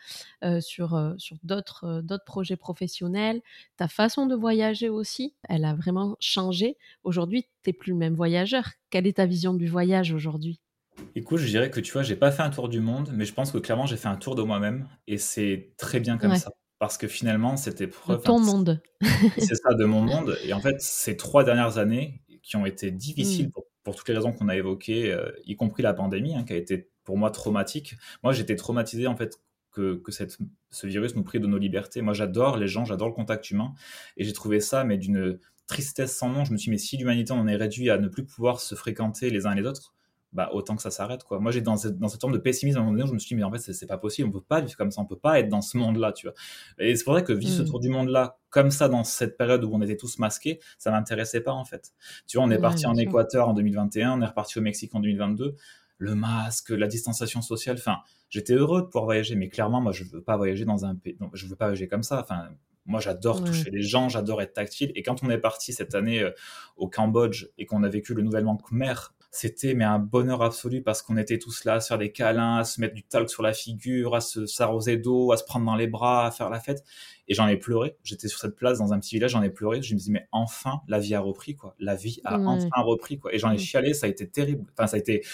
euh, 0.42 0.60
sur, 0.60 1.14
sur 1.18 1.36
d'autres, 1.44 2.00
d'autres 2.02 2.24
projets 2.24 2.56
professionnels. 2.56 3.42
Ta 3.76 3.86
façon 3.86 4.26
de 4.26 4.34
voyager 4.34 4.53
aussi, 4.88 5.34
elle 5.48 5.64
a 5.64 5.74
vraiment 5.74 6.16
changé. 6.20 6.76
Aujourd'hui, 7.02 7.44
tu 7.62 7.70
n'es 7.70 7.72
plus 7.72 7.92
le 7.92 7.98
même 7.98 8.14
voyageur. 8.14 8.70
Quelle 8.90 9.06
est 9.06 9.16
ta 9.16 9.26
vision 9.26 9.54
du 9.54 9.66
voyage 9.66 10.12
aujourd'hui? 10.12 10.60
Écoute, 11.14 11.38
je 11.38 11.46
dirais 11.46 11.70
que 11.70 11.80
tu 11.80 11.92
vois, 11.92 12.02
j'ai 12.02 12.16
pas 12.16 12.30
fait 12.30 12.42
un 12.42 12.50
tour 12.50 12.68
du 12.68 12.80
monde, 12.80 13.10
mais 13.12 13.24
je 13.24 13.34
pense 13.34 13.50
que 13.50 13.58
clairement 13.58 13.86
j'ai 13.86 13.96
fait 13.96 14.08
un 14.08 14.16
tour 14.16 14.36
de 14.36 14.42
moi-même 14.42 14.88
et 15.08 15.18
c'est 15.18 15.72
très 15.76 16.00
bien 16.00 16.18
comme 16.18 16.36
ça. 16.36 16.50
Parce 16.78 16.98
que 16.98 17.06
finalement, 17.06 17.56
c'était 17.56 17.86
preuve. 17.86 18.18
De 18.18 18.24
ton 18.24 18.40
monde. 18.40 18.82
c'est 19.38 19.54
ça, 19.54 19.74
de 19.74 19.84
mon 19.84 20.00
monde. 20.02 20.36
Et 20.44 20.52
en 20.52 20.60
fait, 20.60 20.80
ces 20.80 21.16
trois 21.16 21.44
dernières 21.44 21.78
années 21.78 22.20
qui 22.42 22.56
ont 22.56 22.66
été 22.66 22.90
difficiles 22.90 23.48
mmh. 23.48 23.52
pour, 23.84 23.96
toutes 23.96 24.08
les 24.08 24.14
raisons 24.14 24.32
qu'on 24.32 24.48
a 24.48 24.56
évoquées, 24.56 25.12
euh, 25.12 25.30
y 25.46 25.56
compris 25.56 25.82
la 25.82 25.94
pandémie, 25.94 26.34
hein, 26.34 26.44
qui 26.44 26.52
a 26.52 26.56
été 26.56 26.90
pour 27.04 27.16
moi 27.16 27.30
traumatique. 27.30 27.94
Moi, 28.22 28.32
j'étais 28.32 28.56
traumatisé 28.56 29.06
en 29.06 29.16
fait 29.16 29.38
que, 29.74 29.96
que 29.96 30.12
cette, 30.12 30.38
ce 30.70 30.86
virus 30.86 31.14
nous 31.16 31.22
prive 31.22 31.42
de 31.42 31.46
nos 31.46 31.58
libertés. 31.58 32.00
Moi, 32.02 32.14
j'adore 32.14 32.56
les 32.56 32.68
gens, 32.68 32.84
j'adore 32.84 33.08
le 33.08 33.14
contact 33.14 33.50
humain. 33.50 33.74
Et 34.16 34.24
j'ai 34.24 34.32
trouvé 34.32 34.60
ça, 34.60 34.84
mais 34.84 34.96
d'une 34.96 35.38
tristesse 35.66 36.16
sans 36.16 36.28
nom. 36.30 36.44
Je 36.44 36.52
me 36.52 36.56
suis 36.56 36.66
dit, 36.66 36.70
mais 36.70 36.78
si 36.78 36.96
l'humanité 36.96 37.32
en 37.32 37.46
est 37.46 37.56
réduit 37.56 37.90
à 37.90 37.98
ne 37.98 38.08
plus 38.08 38.24
pouvoir 38.24 38.60
se 38.60 38.74
fréquenter 38.74 39.30
les 39.30 39.46
uns 39.46 39.54
les 39.54 39.66
autres, 39.66 39.94
bah, 40.34 40.50
autant 40.52 40.74
que 40.74 40.82
ça 40.82 40.90
s'arrête. 40.90 41.22
quoi. 41.22 41.38
Moi, 41.38 41.52
j'ai 41.52 41.60
dans 41.60 41.76
cette, 41.76 41.96
dans 41.98 42.08
cette 42.08 42.20
forme 42.20 42.32
de 42.32 42.38
pessimisme 42.38 42.78
à 42.78 42.80
un 42.80 42.84
moment 42.84 42.96
donné, 42.96 43.08
je 43.08 43.14
me 43.14 43.18
suis 43.20 43.28
dit, 43.28 43.34
mais 43.36 43.44
en 43.44 43.52
fait, 43.52 43.58
c'est 43.58 43.86
pas 43.86 43.98
possible, 43.98 44.28
on 44.28 44.32
peut 44.32 44.40
pas 44.40 44.60
vivre 44.60 44.76
comme 44.76 44.90
ça, 44.90 45.00
on 45.00 45.06
peut 45.06 45.18
pas 45.18 45.38
être 45.38 45.48
dans 45.48 45.60
ce 45.60 45.76
monde-là, 45.76 46.12
tu 46.12 46.26
vois. 46.26 46.34
Et 46.78 46.96
c'est 46.96 47.04
pour 47.04 47.14
ça 47.14 47.22
que 47.22 47.32
vivre 47.32 47.52
ce 47.52 47.62
mm. 47.62 47.66
tour 47.66 47.78
du 47.78 47.88
monde-là, 47.88 48.36
comme 48.50 48.72
ça, 48.72 48.88
dans 48.88 49.04
cette 49.04 49.36
période 49.36 49.62
où 49.62 49.70
on 49.72 49.80
était 49.80 49.96
tous 49.96 50.18
masqués, 50.18 50.58
ça 50.76 50.90
m'intéressait 50.90 51.40
pas, 51.40 51.52
en 51.52 51.64
fait. 51.64 51.92
Tu 52.26 52.36
vois, 52.36 52.46
on 52.46 52.50
est 52.50 52.58
parti 52.58 52.84
en 52.84 52.96
Équateur 52.96 53.48
en 53.48 53.54
2021, 53.54 54.18
on 54.18 54.22
est 54.22 54.26
reparti 54.26 54.58
au 54.58 54.62
Mexique 54.62 54.92
en 54.96 55.00
2022. 55.00 55.54
Le 55.98 56.14
masque, 56.14 56.70
la 56.70 56.86
distanciation 56.86 57.40
sociale, 57.40 57.76
enfin, 57.78 57.98
j'étais 58.28 58.54
heureux 58.54 58.82
de 58.82 58.86
pouvoir 58.86 59.04
voyager, 59.04 59.36
mais 59.36 59.48
clairement, 59.48 59.80
moi, 59.80 59.92
je 59.92 60.04
veux 60.04 60.22
pas 60.22 60.36
voyager 60.36 60.64
dans 60.64 60.84
un 60.84 60.94
pays, 60.96 61.16
je 61.32 61.46
veux 61.46 61.56
pas 61.56 61.66
voyager 61.66 61.88
comme 61.88 62.02
ça. 62.02 62.20
Enfin, 62.20 62.48
moi, 62.86 63.00
j'adore 63.00 63.42
toucher 63.42 63.70
les 63.70 63.82
gens, 63.82 64.08
j'adore 64.08 64.42
être 64.42 64.52
tactile. 64.52 64.92
Et 64.94 65.02
quand 65.02 65.22
on 65.22 65.30
est 65.30 65.38
parti 65.38 65.72
cette 65.72 65.94
année 65.94 66.20
euh, 66.20 66.32
au 66.76 66.88
Cambodge 66.88 67.46
et 67.56 67.64
qu'on 67.64 67.82
a 67.82 67.88
vécu 67.88 68.12
le 68.12 68.22
nouvellement 68.22 68.56
Khmer 68.56 68.94
c'était 69.34 69.74
mais 69.74 69.84
un 69.84 69.98
bonheur 69.98 70.42
absolu 70.42 70.80
parce 70.80 71.02
qu'on 71.02 71.16
était 71.16 71.40
tous 71.40 71.64
là 71.64 71.74
à 71.74 71.80
se 71.80 71.88
faire 71.88 71.98
des 71.98 72.12
câlins, 72.12 72.58
à 72.58 72.64
se 72.64 72.80
mettre 72.80 72.94
du 72.94 73.02
talc 73.02 73.28
sur 73.28 73.42
la 73.42 73.52
figure, 73.52 74.14
à 74.14 74.20
se 74.20 74.46
s'arroser 74.46 74.96
d'eau, 74.96 75.32
à 75.32 75.36
se 75.36 75.42
prendre 75.42 75.66
dans 75.66 75.74
les 75.74 75.88
bras, 75.88 76.24
à 76.24 76.30
faire 76.30 76.50
la 76.50 76.60
fête. 76.60 76.84
Et 77.26 77.34
j'en 77.34 77.48
ai 77.48 77.56
pleuré. 77.56 77.96
J'étais 78.04 78.28
sur 78.28 78.38
cette 78.38 78.54
place 78.54 78.78
dans 78.78 78.92
un 78.92 79.00
petit 79.00 79.16
village, 79.16 79.32
j'en 79.32 79.42
ai 79.42 79.50
pleuré. 79.50 79.82
Je 79.82 79.92
me 79.94 79.98
dis 79.98 80.12
mais 80.12 80.28
enfin 80.30 80.82
la 80.86 81.00
vie 81.00 81.16
a 81.16 81.20
repris 81.20 81.56
quoi. 81.56 81.74
La 81.80 81.96
vie 81.96 82.20
a 82.24 82.38
enfin 82.38 82.80
repris 82.82 83.18
quoi. 83.18 83.34
Et 83.34 83.38
j'en 83.38 83.50
ai 83.50 83.58
chialé, 83.58 83.92
ça 83.92 84.06
a 84.06 84.08
été 84.08 84.28
terrible. 84.28 84.70
Enfin 84.72 84.86
ça 84.86 84.94
a 84.94 85.00
été 85.00 85.24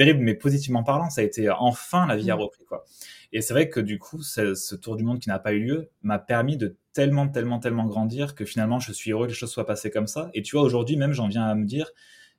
terrible 0.00 0.20
mais 0.20 0.34
positivement 0.34 0.82
parlant, 0.82 1.10
ça 1.10 1.20
a 1.20 1.24
été 1.24 1.50
enfin 1.50 2.06
la 2.06 2.16
vie 2.16 2.30
a 2.30 2.34
repris 2.34 2.64
quoi. 2.64 2.86
Et 3.32 3.42
c'est 3.42 3.52
vrai 3.52 3.68
que 3.68 3.80
du 3.80 3.98
coup, 3.98 4.22
ce 4.22 4.74
tour 4.74 4.96
du 4.96 5.04
monde 5.04 5.18
qui 5.20 5.28
n'a 5.28 5.38
pas 5.38 5.52
eu 5.52 5.60
lieu 5.60 5.90
m'a 6.00 6.18
permis 6.18 6.56
de 6.56 6.78
tellement, 6.94 7.28
tellement, 7.28 7.58
tellement 7.58 7.84
grandir 7.84 8.34
que 8.34 8.46
finalement, 8.46 8.80
je 8.80 8.92
suis 8.92 9.10
heureux 9.10 9.26
que 9.26 9.32
les 9.32 9.36
choses 9.36 9.50
soient 9.50 9.66
passées 9.66 9.90
comme 9.90 10.06
ça. 10.06 10.30
Et 10.32 10.40
tu 10.40 10.56
vois, 10.56 10.64
aujourd'hui 10.64 10.96
même, 10.96 11.12
j'en 11.12 11.28
viens 11.28 11.44
à 11.44 11.54
me 11.54 11.66
dire, 11.66 11.90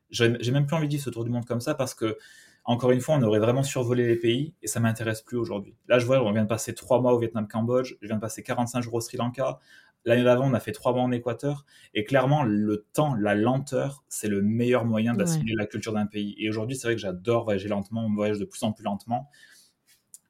j'ai 0.09 0.29
même 0.51 0.65
plus 0.65 0.75
envie 0.75 0.87
de 0.87 0.91
vivre 0.93 1.03
ce 1.03 1.11
tour 1.11 1.23
du 1.23 1.29
monde 1.29 1.45
comme 1.45 1.61
ça 1.61 1.75
parce 1.75 1.93
que, 1.93 2.17
encore 2.63 2.89
une 2.89 2.99
fois, 2.99 3.13
on 3.15 3.21
aurait 3.21 3.37
vraiment 3.39 3.63
survolé 3.63 4.07
les 4.07 4.15
pays 4.15 4.55
et 4.63 4.67
ça 4.67 4.79
m'intéresse 4.79 5.21
plus 5.21 5.37
aujourd'hui. 5.37 5.75
Là, 5.87 5.99
je 5.99 6.07
vois, 6.07 6.19
on 6.23 6.31
vient 6.31 6.43
de 6.43 6.49
passer 6.49 6.73
trois 6.73 6.99
mois 6.99 7.13
au 7.13 7.19
Vietnam-Cambodge, 7.19 7.93
je 8.01 8.07
viens 8.07 8.15
de 8.15 8.21
passer 8.21 8.41
45 8.41 8.81
jours 8.81 8.95
au 8.95 9.01
Sri 9.01 9.17
Lanka. 9.17 9.59
L'année 10.05 10.23
d'avant, 10.23 10.49
on 10.49 10.53
a 10.53 10.59
fait 10.59 10.71
trois 10.71 10.93
mois 10.93 11.03
en 11.03 11.11
Équateur. 11.11 11.65
Et 11.93 12.03
clairement, 12.03 12.43
le 12.43 12.85
temps, 12.93 13.13
la 13.13 13.35
lenteur, 13.35 14.03
c'est 14.09 14.27
le 14.27 14.41
meilleur 14.41 14.85
moyen 14.85 15.13
d'assimiler 15.13 15.53
la 15.55 15.67
culture 15.67 15.93
d'un 15.93 16.07
pays. 16.07 16.35
Et 16.39 16.49
aujourd'hui, 16.49 16.75
c'est 16.75 16.87
vrai 16.87 16.95
que 16.95 17.01
j'adore 17.01 17.43
voyager 17.43 17.67
lentement, 17.67 18.05
on 18.05 18.13
voyage 18.13 18.39
de 18.39 18.45
plus 18.45 18.63
en 18.63 18.71
plus 18.71 18.83
lentement. 18.83 19.29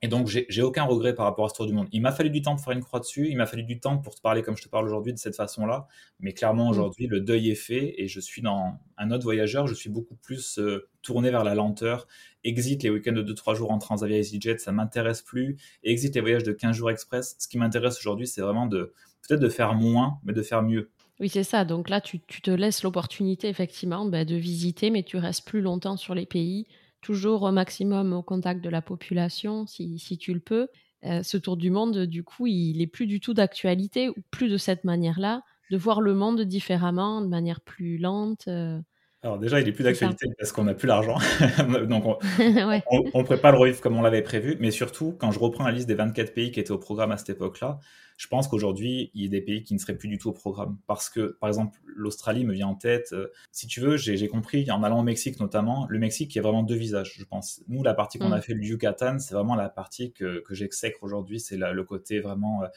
Et 0.04 0.08
donc, 0.08 0.28
j'ai 0.28 0.62
aucun 0.64 0.84
regret 0.84 1.14
par 1.14 1.26
rapport 1.26 1.46
à 1.46 1.50
ce 1.50 1.54
tour 1.54 1.68
du 1.68 1.74
monde. 1.74 1.88
Il 1.92 2.02
m'a 2.02 2.12
fallu 2.12 2.32
du 2.32 2.42
temps 2.42 2.56
pour 2.56 2.64
faire 2.66 2.74
une 2.74 2.84
croix 2.84 3.00
dessus, 3.00 3.28
il 3.30 3.38
m'a 3.38 3.46
fallu 3.46 3.62
du 3.62 3.80
temps 3.80 4.00
pour 4.00 4.16
te 4.16 4.22
parler 4.22 4.42
comme 4.42 4.58
je 4.58 4.64
te 4.64 4.70
parle 4.70 4.86
aujourd'hui 4.86 5.14
de 5.14 5.20
cette 5.20 5.36
façon-là. 5.36 5.88
Mais 6.20 6.34
clairement, 6.34 6.68
mm. 6.68 6.72
aujourd'hui, 6.72 7.06
le 7.06 7.22
deuil 7.22 7.52
est 7.52 7.56
fait 7.56 7.94
et 8.02 8.08
je 8.08 8.20
suis 8.20 8.42
dans 8.42 8.80
un 8.98 9.12
autre 9.12 9.24
voyageur. 9.24 9.68
Je 9.68 9.76
suis 9.76 9.92
beaucoup 9.92 10.16
plus 10.16 10.58
euh, 10.58 10.90
tourné 11.04 11.30
vers 11.30 11.44
la 11.44 11.54
lenteur. 11.54 12.08
Exit 12.44 12.82
les 12.82 12.90
week-ends 12.90 13.12
de 13.12 13.22
2-3 13.22 13.56
jours 13.56 13.70
en 13.70 13.78
Transavia 13.78 14.18
EasyJet, 14.18 14.58
ça 14.58 14.72
m'intéresse 14.72 15.22
plus. 15.22 15.58
Exit 15.84 16.16
les 16.16 16.22
voyages 16.22 16.44
de 16.44 16.52
15 16.52 16.76
jours 16.76 16.90
express. 16.90 17.36
Ce 17.38 17.48
qui 17.48 17.60
m'intéresse 17.60 18.00
aujourd'hui, 18.00 18.26
c'est 18.26 18.42
vraiment 18.42 18.66
de 18.66 18.94
peut-être 19.28 19.40
de 19.40 19.50
faire 19.50 19.76
moins, 19.76 20.18
mais 20.24 20.34
de 20.34 20.42
faire 20.42 20.64
mieux. 20.64 20.90
Oui, 21.20 21.30
c'est 21.30 21.44
ça. 21.44 21.64
Donc 21.64 21.90
là, 21.90 22.02
tu, 22.02 22.20
te 22.20 22.50
laisses 22.50 22.82
l'opportunité, 22.82 23.48
effectivement, 23.48 24.06
bah, 24.06 24.26
de 24.26 24.36
visiter, 24.36 24.90
mais 24.90 25.04
tu 25.04 25.18
restes 25.18 25.46
plus 25.46 25.62
longtemps 25.62 25.96
sur 25.96 26.16
les 26.16 26.26
pays 26.26 26.66
toujours 27.02 27.44
au 27.44 27.52
maximum 27.52 28.14
au 28.14 28.24
contact 28.24 28.64
de 28.64 28.70
la 28.70 28.82
population, 28.82 29.66
si, 29.68 30.18
tu 30.20 30.34
le 30.34 30.40
peux. 30.40 30.68
Euh, 31.04 31.24
ce 31.24 31.38
tour 31.38 31.58
du 31.58 31.72
monde, 31.72 32.06
du 32.06 32.24
coup, 32.24 32.48
il 32.48 32.82
est 32.82 32.88
plus 32.88 33.08
du 33.08 33.20
tout 33.20 33.34
d'actualité, 33.34 34.10
ou 34.10 34.16
plus 34.30 34.50
de 34.50 34.58
cette 34.58 34.84
manière-là, 34.84 35.44
de 35.72 35.78
voir 35.78 36.02
le 36.02 36.14
monde 36.14 36.42
différemment, 36.42 37.22
de 37.22 37.28
manière 37.28 37.62
plus 37.62 37.98
lente. 37.98 38.48
Euh. 38.48 38.80
Alors 39.24 39.38
déjà, 39.38 39.60
il 39.60 39.68
est 39.68 39.72
plus 39.72 39.84
d'actualité 39.84 40.28
parce 40.40 40.52
qu'on 40.52 40.64
n'a 40.64 40.74
plus 40.74 40.88
l'argent, 40.88 41.18
donc 41.88 42.06
on 42.06 42.18
ne 42.40 43.24
pourrait 43.24 43.40
pas 43.40 43.52
le 43.52 43.58
revivre 43.58 43.80
comme 43.80 43.96
on 43.96 44.02
l'avait 44.02 44.24
prévu, 44.24 44.58
mais 44.60 44.72
surtout, 44.72 45.16
quand 45.20 45.32
je 45.32 45.38
reprends 45.38 45.64
la 45.64 45.72
liste 45.72 45.88
des 45.88 45.94
24 45.94 46.34
pays 46.34 46.52
qui 46.52 46.60
étaient 46.60 46.72
au 46.72 46.80
programme 46.80 47.12
à 47.12 47.18
cette 47.18 47.30
époque-là, 47.30 47.80
je 48.22 48.28
pense 48.28 48.48
qu'aujourd'hui, 48.48 49.10
il 49.16 49.24
y 49.24 49.26
a 49.26 49.30
des 49.30 49.42
pays 49.42 49.64
qui 49.64 49.74
ne 49.74 49.80
seraient 49.80 49.98
plus 49.98 50.08
du 50.08 50.20
tout 50.20 50.30
au 50.30 50.32
programme. 50.32 50.78
Parce 50.86 51.10
que, 51.10 51.36
par 51.40 51.50
exemple, 51.50 51.80
l'Australie 51.86 52.46
me 52.46 52.54
vient 52.54 52.68
en 52.68 52.76
tête. 52.76 53.14
Euh, 53.14 53.32
si 53.52 53.66
tu 53.66 53.80
veux, 53.80 53.98
j'ai 53.98 54.28
compris, 54.28 54.70
en 54.70 54.84
allant 54.84 55.00
au 55.00 55.04
Mexique 55.04 55.40
notamment, 55.40 55.88
le 55.90 55.98
Mexique, 55.98 56.36
il 56.36 56.38
y 56.38 56.40
a 56.40 56.44
vraiment 56.44 56.62
deux 56.62 56.76
visages, 56.76 57.16
je 57.18 57.24
pense. 57.24 57.64
Nous, 57.68 57.82
la 57.82 57.96
partie 57.96 58.20
qu'on 58.20 58.30
mm. 58.30 58.34
a 58.34 58.42
fait, 58.42 58.54
le 58.54 58.64
Yucatan, 58.64 59.18
c'est 59.18 59.34
vraiment 59.34 59.56
la 59.56 59.70
partie 59.70 60.14
que, 60.14 60.44
que 60.46 60.54
j'exècre 60.54 61.00
aujourd'hui. 61.02 61.40
C'est 61.40 61.58
le 61.58 61.84
côté 61.84 62.20
vraiment 62.20 62.62
euh, 62.62 62.68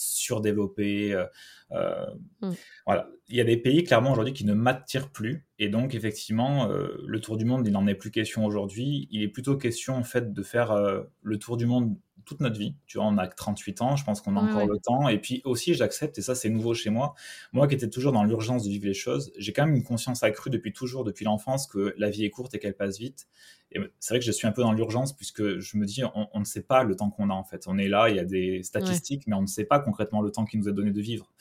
surdéveloppé. 0.00 1.14
Euh, 1.72 2.06
mm. 2.40 2.52
Voilà. 2.86 3.08
Il 3.28 3.36
y 3.36 3.40
a 3.40 3.44
des 3.44 3.56
pays, 3.56 3.84
clairement, 3.84 4.12
aujourd'hui, 4.12 4.34
qui 4.34 4.44
ne 4.44 4.54
m'attirent 4.54 5.10
plus. 5.10 5.46
Et 5.58 5.68
donc, 5.68 5.94
effectivement, 5.94 6.68
le 6.68 7.20
tour 7.20 7.36
du 7.36 7.44
monde, 7.44 7.66
il 7.66 7.72
n'en 7.72 7.86
est 7.86 7.94
plus 7.94 8.10
question 8.10 8.44
aujourd'hui. 8.44 9.06
Il 9.12 9.22
est 9.22 9.28
plutôt 9.28 9.56
question, 9.56 9.94
en 9.94 10.02
fait, 10.02 10.32
de 10.32 10.42
faire 10.42 10.74
le 11.22 11.38
tour 11.38 11.56
du 11.56 11.66
monde 11.66 11.94
toute 12.24 12.40
notre 12.40 12.58
vie. 12.58 12.76
Tu 12.86 12.98
vois, 12.98 13.06
on 13.06 13.18
a 13.18 13.26
38 13.26 13.82
ans, 13.82 13.96
je 13.96 14.04
pense 14.04 14.20
qu'on 14.20 14.36
a 14.36 14.40
encore 14.40 14.66
le 14.66 14.78
temps. 14.78 15.08
Et 15.08 15.18
puis 15.18 15.42
aussi, 15.44 15.74
j'accepte, 15.74 16.18
et 16.18 16.22
ça 16.22 16.34
c'est 16.34 16.48
nouveau 16.48 16.74
chez 16.74 16.90
moi, 16.90 17.14
moi 17.52 17.66
qui 17.66 17.74
étais 17.74 17.90
toujours 17.90 18.12
dans 18.12 18.24
l'urgence 18.24 18.64
de 18.64 18.68
vivre 18.68 18.86
les 18.86 18.94
choses, 18.94 19.32
j'ai 19.36 19.52
quand 19.52 19.66
même 19.66 19.74
une 19.74 19.82
conscience 19.82 20.22
accrue 20.22 20.50
depuis 20.50 20.72
toujours, 20.72 21.04
depuis 21.04 21.24
l'enfance, 21.24 21.66
que 21.66 21.94
la 21.98 22.10
vie 22.10 22.24
est 22.24 22.30
courte 22.30 22.54
et 22.54 22.58
qu'elle 22.58 22.76
passe 22.76 22.98
vite. 22.98 23.26
Et 23.72 23.78
c'est 24.00 24.14
vrai 24.14 24.18
que 24.18 24.24
je 24.24 24.32
suis 24.32 24.46
un 24.46 24.52
peu 24.52 24.62
dans 24.62 24.72
l'urgence 24.72 25.14
puisque 25.16 25.58
je 25.58 25.76
me 25.76 25.86
dis, 25.86 26.02
on, 26.14 26.38
ne 26.38 26.44
sait 26.44 26.62
pas 26.62 26.82
le 26.82 26.96
temps 26.96 27.10
qu'on 27.10 27.30
a 27.30 27.34
en 27.34 27.44
fait. 27.44 27.66
On 27.68 27.78
est 27.78 27.88
là, 27.88 28.08
il 28.08 28.16
y 28.16 28.18
a 28.18 28.24
des 28.24 28.62
statistiques, 28.62 29.26
mais 29.26 29.36
on 29.36 29.42
ne 29.42 29.46
sait 29.46 29.64
pas 29.64 29.78
concrètement 29.78 30.22
le 30.22 30.30
temps 30.30 30.44
qui 30.44 30.58
nous 30.58 30.68
est 30.68 30.72
donné 30.72 30.90
de 30.90 31.00
vivre. 31.00 31.32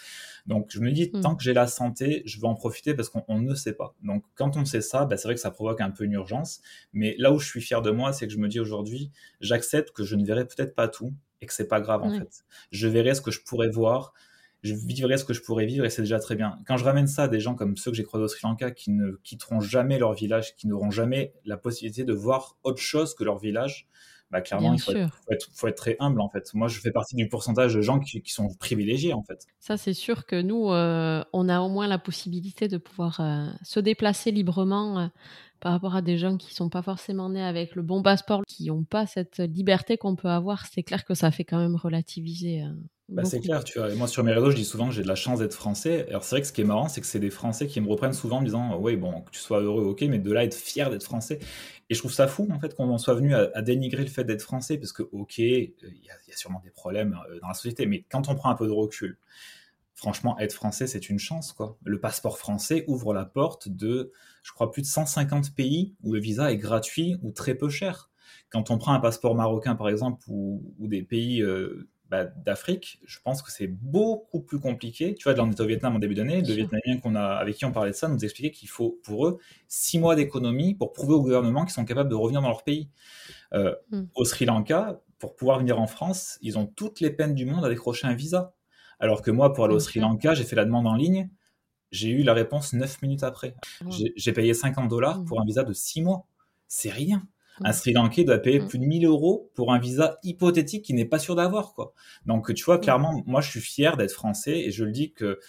Donc 0.46 0.68
je 0.70 0.80
me 0.80 0.92
dis, 0.92 1.10
hmm. 1.12 1.22
tant 1.22 1.36
que 1.36 1.44
j'ai 1.44 1.54
la 1.54 1.68
santé, 1.68 2.22
je 2.26 2.40
veux 2.40 2.46
en 2.46 2.56
profiter 2.56 2.94
parce 2.94 3.10
qu'on 3.10 3.40
ne 3.40 3.56
sait 3.56 3.74
pas. 3.74 3.96
Donc 4.04 4.24
quand 4.36 4.58
on 4.58 4.66
sait 4.66 4.82
ça, 4.82 5.06
bah, 5.06 5.18
c'est 5.18 5.28
vrai 5.28 5.36
que 5.36 5.42
ça 5.42 5.52
provoque 5.52 5.82
un 5.82 5.92
peu 5.92 6.04
une 6.04 6.14
urgence. 6.14 6.62
Mais 6.94 7.16
là 7.18 7.34
où 7.34 7.40
je 7.40 7.48
suis 7.48 7.62
fier 7.62 7.82
de 7.82 7.92
moi, 7.92 8.14
c'est 8.14 8.28
que 8.28 8.34
je 8.34 8.40
me 8.40 8.48
dis 8.48 8.60
aujourd'hui, 8.60 9.12
j'accepte 9.42 9.92
que 9.92 10.04
je 10.04 10.16
ne 10.16 10.26
verrai 10.26 10.46
peut-être 10.46 10.76
pas 10.76 10.88
tout 10.88 11.14
et 11.42 11.46
que 11.46 11.54
c'est 11.54 11.68
pas 11.68 11.82
grave 11.82 12.04
en 12.04 12.12
fait. 12.12 12.46
Je 12.72 12.88
verrai 12.88 13.16
ce 13.16 13.22
que 13.22 13.32
je 13.32 13.42
pourrais 13.42 13.70
voir 13.70 14.14
je 14.62 14.74
vivrai 14.74 15.18
ce 15.18 15.26
que 15.26 15.34
je 15.34 15.42
pourrais 15.42 15.66
vivre 15.66 15.86
et 15.86 15.90
c'est 15.90 16.02
déjà 16.02 16.20
très 16.20 16.36
bien. 16.36 16.58
Quand 16.68 16.78
je 16.78 16.84
ramène 16.84 17.08
ça 17.08 17.24
à 17.24 17.28
des 17.28 17.40
gens 17.40 17.56
comme 17.56 17.78
ceux 17.78 17.92
que 17.92 17.98
j'ai 17.98 18.04
croisés 18.04 18.26
au 18.26 18.28
Sri 18.28 18.42
Lanka 18.44 18.72
qui 18.72 18.92
ne 18.92 19.12
quitteront 19.24 19.62
jamais 19.62 20.00
leur 20.00 20.14
village, 20.14 20.56
qui 20.56 20.68
n'auront 20.68 20.92
jamais 20.92 21.34
la 21.46 21.58
possibilité 21.58 22.04
de 22.04 22.14
voir 22.14 22.58
autre 22.64 22.82
chose 22.82 23.16
que 23.16 23.24
leur 23.24 23.38
village, 23.38 23.88
bah 24.32 24.42
clairement, 24.42 24.74
il 24.74 24.80
faut 24.80 24.92
être, 24.92 25.50
faut, 25.56 25.68
être, 25.68 25.76
très 25.76 25.96
humble 26.00 26.22
en 26.22 26.30
fait. 26.30 26.54
Moi, 26.54 26.68
je 26.68 26.80
fais 26.80 26.92
partie 26.92 27.16
du 27.16 27.28
pourcentage 27.28 27.74
de 27.74 27.82
gens 27.82 28.00
qui, 28.00 28.22
sont 28.28 28.54
privilégiés 28.60 29.14
en 29.14 29.24
fait. 29.24 29.48
Ça, 29.60 29.76
c'est 29.76 29.94
sûr 29.94 30.28
que 30.28 30.40
nous, 30.40 30.72
euh, 30.72 31.24
on 31.34 31.50
a 31.50 31.62
au 31.62 31.70
moins 31.70 31.88
la 31.88 31.98
possibilité 31.98 32.68
de 32.68 32.78
pouvoir 32.78 33.20
euh, 33.22 33.48
se 33.64 33.80
déplacer 33.80 34.30
librement. 34.30 35.00
Euh, 35.00 35.08
par 35.60 35.74
rapport 35.74 35.96
à 35.96 36.02
des 36.02 36.18
gens 36.18 36.38
qui 36.38 36.54
sont 36.54 36.70
pas 36.70 36.82
forcément 36.82 37.30
nés 37.30 37.44
avec 37.44 37.76
le 37.76 37.82
bon 37.82 38.02
passeport, 38.02 38.44
qui 38.48 38.68
n'ont 38.68 38.84
pas 38.84 39.06
cette 39.06 39.40
liberté 39.40 39.98
qu'on 39.98 40.16
peut 40.16 40.30
avoir, 40.30 40.66
c'est 40.66 40.84
clair 40.84 41.06
que 41.06 41.14
ça 41.14 41.32
fait 41.32 41.46
quand 41.46 41.60
même 41.60 41.76
relativiser 41.76 42.64
bah, 43.10 43.26
c'est 43.26 43.40
clair, 43.40 43.64
tu 43.64 43.80
vois. 43.80 43.94
moi, 43.96 44.08
sur 44.08 44.24
mes 44.24 44.32
réseaux, 44.32 44.52
je 44.52 44.56
dis 44.56 44.66
souvent 44.66 44.88
que 44.88 44.94
j'ai 44.94 45.02
de 45.02 45.08
la 45.08 45.16
chance 45.16 45.40
d'être 45.40 45.56
français. 45.56 46.06
Alors, 46.10 46.24
c'est 46.24 46.36
vrai 46.36 46.42
que 46.42 46.48
ce 46.48 46.54
qui 46.54 46.62
est 46.62 46.66
marrant, 46.66 46.88
c'est 46.90 47.02
que 47.02 47.08
c'est 47.08 47.20
des 47.20 47.32
Français 47.32 47.66
qui 47.66 47.82
me 47.82 47.88
reprennent 47.88 48.14
souvent 48.14 48.38
en 48.38 48.42
me 48.42 48.46
disant 48.46 48.78
Oui, 48.78 48.98
bon, 48.98 49.22
que 49.22 49.32
tu 49.32 49.40
sois 49.40 49.62
heureux, 49.62 49.84
ok, 49.84 50.02
mais 50.04 50.20
de 50.20 50.32
là, 50.32 50.44
être 50.44 50.54
fier 50.54 50.92
d'être 50.92 51.04
français. 51.04 51.40
Et 51.90 51.96
je 51.96 52.00
trouve 52.00 52.14
ça 52.14 52.28
fou, 52.28 52.48
en 52.52 52.60
fait, 52.60 52.76
qu'on 52.76 52.90
en 52.90 53.00
soit 53.00 53.16
venu 53.16 53.34
à, 53.34 53.62
dénigrer 53.64 54.04
le 54.04 54.10
fait 54.10 54.24
d'être 54.24 54.44
français, 54.44 54.78
parce 54.78 54.92
que, 54.92 55.02
ok, 55.12 55.40
il 55.40 55.72
y, 55.82 56.12
a 56.12 56.38
sûrement 56.38 56.62
des 56.64 56.70
problèmes 56.70 57.18
euh, 57.32 57.40
dans 57.40 57.48
la 57.48 57.56
société, 57.56 57.88
mais 57.88 58.06
quand 58.12 58.30
on 58.30 58.36
prend 58.36 58.52
un 58.52 58.56
peu 58.56 58.68
de 58.68 58.72
recul, 58.72 59.18
franchement, 60.00 60.40
être 60.40 60.54
français, 60.54 60.88
c'est 60.88 61.10
une 61.10 61.20
chance, 61.20 61.52
quoi. 61.52 61.78
Le 61.84 62.00
passeport 62.00 62.38
français 62.38 62.86
ouvre 62.88 63.14
la 63.14 63.26
porte 63.26 63.68
de, 63.68 64.14
je 64.44 64.54
crois, 64.54 64.72
plus 64.72 64.82
de 64.82 64.88
150 64.88 65.54
pays 65.54 65.94
où 66.04 66.14
le 66.14 66.22
visa 66.22 66.54
est 66.54 66.58
gratuit 66.58 67.18
ou 67.22 67.34
très 67.34 67.54
peu 67.54 67.68
cher. 67.68 68.10
Quand 68.50 68.72
on 68.72 68.78
prend 68.78 68.94
un 68.94 69.02
passeport 69.02 69.36
marocain, 69.36 69.76
par 69.76 69.90
exemple, 69.90 70.24
ou, 70.30 70.64
des 70.80 71.04
pays 71.04 71.42
euh, 71.42 71.90
bah, 72.10 72.24
d'Afrique, 72.24 73.02
je 73.06 73.20
pense 73.22 73.42
que 73.42 73.52
c'est 73.52 73.68
beaucoup 73.68 74.40
plus 74.40 74.62
compliqué. 74.62 75.16
Tu 75.16 75.26
vois, 75.26 75.34
là, 75.34 75.44
on 75.44 75.52
était 75.52 75.62
au 75.62 75.68
Vietnam 75.68 75.98
en 75.98 76.00
début 76.00 76.16
d'année. 76.16 76.42
Le 76.44 76.54
Vietnamien 76.54 76.98
qu'on 77.04 77.16
a, 77.16 77.26
avec 77.26 77.58
qui 77.58 77.66
on 77.66 77.74
parlait 77.74 77.92
de 77.92 77.96
ça 77.96 78.08
nous 78.08 78.24
expliquait 78.24 78.52
qu'il 78.52 78.70
faut, 78.70 79.02
pour 79.04 79.28
eux, 79.28 79.38
six 79.68 80.00
mois 80.00 80.16
d'économie 80.16 80.76
pour 80.76 80.94
prouver 80.94 81.16
au 81.16 81.22
gouvernement 81.22 81.66
qu'ils 81.66 81.74
sont 81.74 81.84
capables 81.84 82.10
de 82.10 82.16
revenir 82.16 82.42
dans 82.42 82.48
leur 82.48 82.64
pays. 82.64 82.90
Euh, 83.54 83.76
hmm. 83.92 84.04
Au 84.16 84.24
Sri 84.24 84.46
Lanka, 84.46 85.02
pour 85.20 85.36
pouvoir 85.36 85.60
venir 85.60 85.78
en 85.78 85.88
France, 85.88 86.40
ils 86.42 86.58
ont 86.58 86.68
toutes 86.68 87.02
les 87.02 87.10
peines 87.10 87.36
du 87.36 87.46
monde 87.46 87.66
à 87.66 87.70
décrocher 87.70 88.08
un 88.08 88.14
visa. 88.14 88.54
Alors 89.00 89.22
que 89.22 89.32
moi, 89.32 89.54
pour 89.54 89.66
aller 89.66 89.76
au 89.76 89.80
Sri 89.80 90.00
Lanka, 90.00 90.34
j'ai 90.34 90.44
fait 90.44 90.56
la 90.56 90.66
demande 90.66 90.88
en 90.88 90.96
ligne. 90.96 91.30
J'ai 91.92 92.10
eu 92.10 92.24
la 92.24 92.34
réponse 92.34 92.74
9 92.74 93.02
minutes 93.02 93.24
après. 93.24 93.56
J'ai 94.16 94.34
payé 94.34 94.54
50 94.54 94.88
dollars 94.88 95.20
mmh. 95.20 95.26
pour 95.26 95.42
un 95.42 95.46
visa 95.46 95.64
de 95.64 95.74
6 95.74 96.02
mois. 96.02 96.26
C'est 96.68 96.92
rien. 96.92 97.28
Un 97.62 97.74
Sri 97.74 97.94
Lankais 97.94 98.24
doit 98.24 98.38
payer 98.38 98.60
mmh. 98.60 98.68
plus 98.68 98.80
de 98.80 98.86
1000 98.86 99.06
euros 99.06 99.52
pour 99.56 99.74
un 99.74 99.80
visa 99.80 100.18
hypothétique 100.24 100.86
qu'il 100.86 100.96
n'est 100.96 101.06
pas 101.06 101.20
sûr 101.20 101.36
d'avoir. 101.36 101.74
quoi. 101.74 101.94
Donc, 102.26 102.54
tu 102.54 102.64
vois, 102.64 102.78
mmh. 102.78 102.82
clairement, 102.82 103.24
moi, 103.26 103.42
je 103.42 103.50
suis 103.50 103.62
fier 103.62 103.98
d'être 103.98 104.14
français 104.14 104.60
et 104.60 104.72
je 104.72 104.84
le 104.84 104.92
dis 104.92 105.14
que 105.14 105.40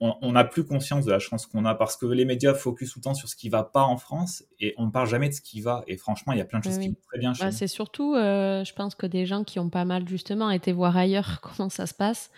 on 0.00 0.32
n'a 0.32 0.44
plus 0.44 0.64
conscience 0.64 1.04
de 1.04 1.10
la 1.10 1.18
chance 1.18 1.46
qu'on 1.46 1.64
a 1.64 1.74
parce 1.74 1.96
que 1.96 2.06
les 2.06 2.24
médias 2.24 2.52
focus 2.52 2.92
tout 2.92 2.98
le 2.98 3.04
temps 3.04 3.14
sur 3.14 3.28
ce 3.28 3.36
qui 3.36 3.48
va 3.48 3.62
pas 3.62 3.82
en 3.82 3.96
France 3.96 4.44
et 4.60 4.74
on 4.76 4.86
ne 4.86 4.90
parle 4.90 5.08
jamais 5.08 5.28
de 5.28 5.34
ce 5.34 5.40
qui 5.40 5.60
va. 5.60 5.82
Et 5.86 5.96
franchement, 5.96 6.32
il 6.32 6.38
y 6.38 6.42
a 6.42 6.44
plein 6.44 6.58
de 6.58 6.64
choses 6.64 6.78
qui 6.78 6.88
vont 6.88 6.96
très 7.08 7.18
bien 7.18 7.32
chez 7.32 7.44
bah, 7.44 7.52
C'est 7.52 7.68
surtout, 7.68 8.14
euh, 8.14 8.64
je 8.64 8.74
pense 8.74 8.94
que 8.94 9.06
des 9.06 9.24
gens 9.24 9.44
qui 9.44 9.58
ont 9.58 9.70
pas 9.70 9.84
mal 9.84 10.06
justement 10.08 10.50
été 10.50 10.72
voir 10.72 10.96
ailleurs 10.96 11.40
comment 11.58 11.70
ça 11.70 11.86
se 11.86 11.94
passe, 11.94 12.30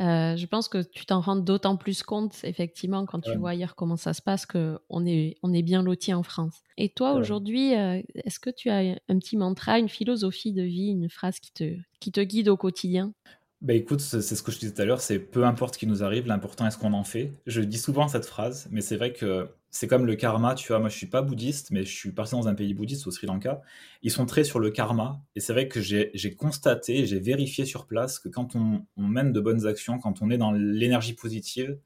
euh, 0.00 0.36
je 0.36 0.46
pense 0.46 0.68
que 0.68 0.82
tu 0.82 1.06
t'en 1.06 1.20
rends 1.20 1.36
d'autant 1.36 1.76
plus 1.76 2.02
compte, 2.02 2.36
effectivement, 2.44 3.04
quand 3.04 3.20
tu 3.20 3.36
vois 3.36 3.50
ailleurs 3.50 3.74
comment 3.74 3.96
ça 3.96 4.14
se 4.14 4.22
passe, 4.22 4.46
qu'on 4.46 5.06
est, 5.06 5.36
on 5.42 5.52
est 5.52 5.62
bien 5.62 5.82
loti 5.82 6.14
en 6.14 6.22
France. 6.22 6.62
Et 6.76 6.88
toi, 6.88 7.14
aujourd'hui, 7.14 7.74
euh, 7.74 8.00
est-ce 8.14 8.38
que 8.38 8.50
tu 8.50 8.70
as 8.70 8.96
un 9.08 9.18
petit 9.18 9.36
mantra, 9.36 9.78
une 9.78 9.88
philosophie 9.88 10.52
de 10.52 10.62
vie, 10.62 10.90
une 10.90 11.08
phrase 11.08 11.40
qui 11.40 11.52
te, 11.52 11.76
qui 12.00 12.12
te 12.12 12.20
guide 12.20 12.48
au 12.48 12.56
quotidien? 12.56 13.12
Bah 13.60 13.74
écoute, 13.74 14.00
c'est 14.00 14.22
ce 14.22 14.40
que 14.40 14.52
je 14.52 14.58
disais 14.60 14.72
tout 14.72 14.82
à 14.82 14.84
l'heure, 14.84 15.00
c'est 15.00 15.18
peu 15.18 15.44
importe 15.44 15.74
ce 15.74 15.78
qui 15.80 15.88
nous 15.88 16.04
arrive, 16.04 16.28
l'important 16.28 16.64
est 16.66 16.70
ce 16.70 16.78
qu'on 16.78 16.92
en 16.92 17.02
fait. 17.02 17.32
Je 17.46 17.60
dis 17.60 17.78
souvent 17.78 18.06
cette 18.06 18.24
phrase, 18.24 18.68
mais 18.70 18.80
c'est 18.80 18.96
vrai 18.96 19.12
que 19.12 19.48
c'est 19.70 19.88
comme 19.88 20.06
le 20.06 20.14
karma, 20.14 20.54
tu 20.54 20.68
vois, 20.68 20.78
moi 20.78 20.88
je 20.88 20.96
suis 20.96 21.08
pas 21.08 21.22
bouddhiste, 21.22 21.72
mais 21.72 21.84
je 21.84 21.92
suis 21.92 22.12
parti 22.12 22.32
dans 22.32 22.46
un 22.46 22.54
pays 22.54 22.72
bouddhiste 22.72 23.08
au 23.08 23.10
Sri 23.10 23.26
Lanka. 23.26 23.60
Ils 24.02 24.12
sont 24.12 24.26
très 24.26 24.44
sur 24.44 24.60
le 24.60 24.70
karma, 24.70 25.20
et 25.34 25.40
c'est 25.40 25.52
vrai 25.52 25.66
que 25.66 25.80
j'ai 25.80 26.34
constaté, 26.36 27.04
j'ai 27.04 27.18
vérifié 27.18 27.64
sur 27.64 27.86
place 27.86 28.20
que 28.20 28.28
quand 28.28 28.54
on, 28.54 28.84
mène 28.96 29.32
de 29.32 29.40
bonnes 29.40 29.66
actions, 29.66 29.98
quand 29.98 30.22
on 30.22 30.30
est 30.30 30.38
dans 30.38 30.52
l'énergie 30.52 31.14
positive, 31.14 31.78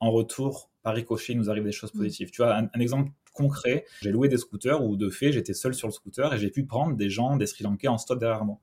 en 0.00 0.10
retour, 0.10 0.70
par 0.82 0.94
ricochet, 0.94 1.34
il 1.34 1.38
nous 1.38 1.50
arrive 1.50 1.64
des 1.64 1.72
choses 1.72 1.92
mmh. 1.92 1.98
positives. 1.98 2.30
Tu 2.30 2.40
vois, 2.40 2.56
un, 2.56 2.70
un 2.72 2.80
exemple 2.80 3.10
concret, 3.34 3.84
j'ai 4.00 4.12
loué 4.12 4.28
des 4.28 4.38
scooters 4.38 4.82
où 4.82 4.96
de 4.96 5.10
fait 5.10 5.30
j'étais 5.30 5.54
seul 5.54 5.74
sur 5.74 5.88
le 5.88 5.92
scooter 5.92 6.32
et 6.32 6.38
j'ai 6.38 6.50
pu 6.50 6.64
prendre 6.64 6.96
des 6.96 7.10
gens, 7.10 7.36
des 7.36 7.46
Sri 7.46 7.64
Lankais 7.64 7.88
en 7.88 7.98
stop 7.98 8.18
derrière 8.18 8.44
moi. 8.44 8.60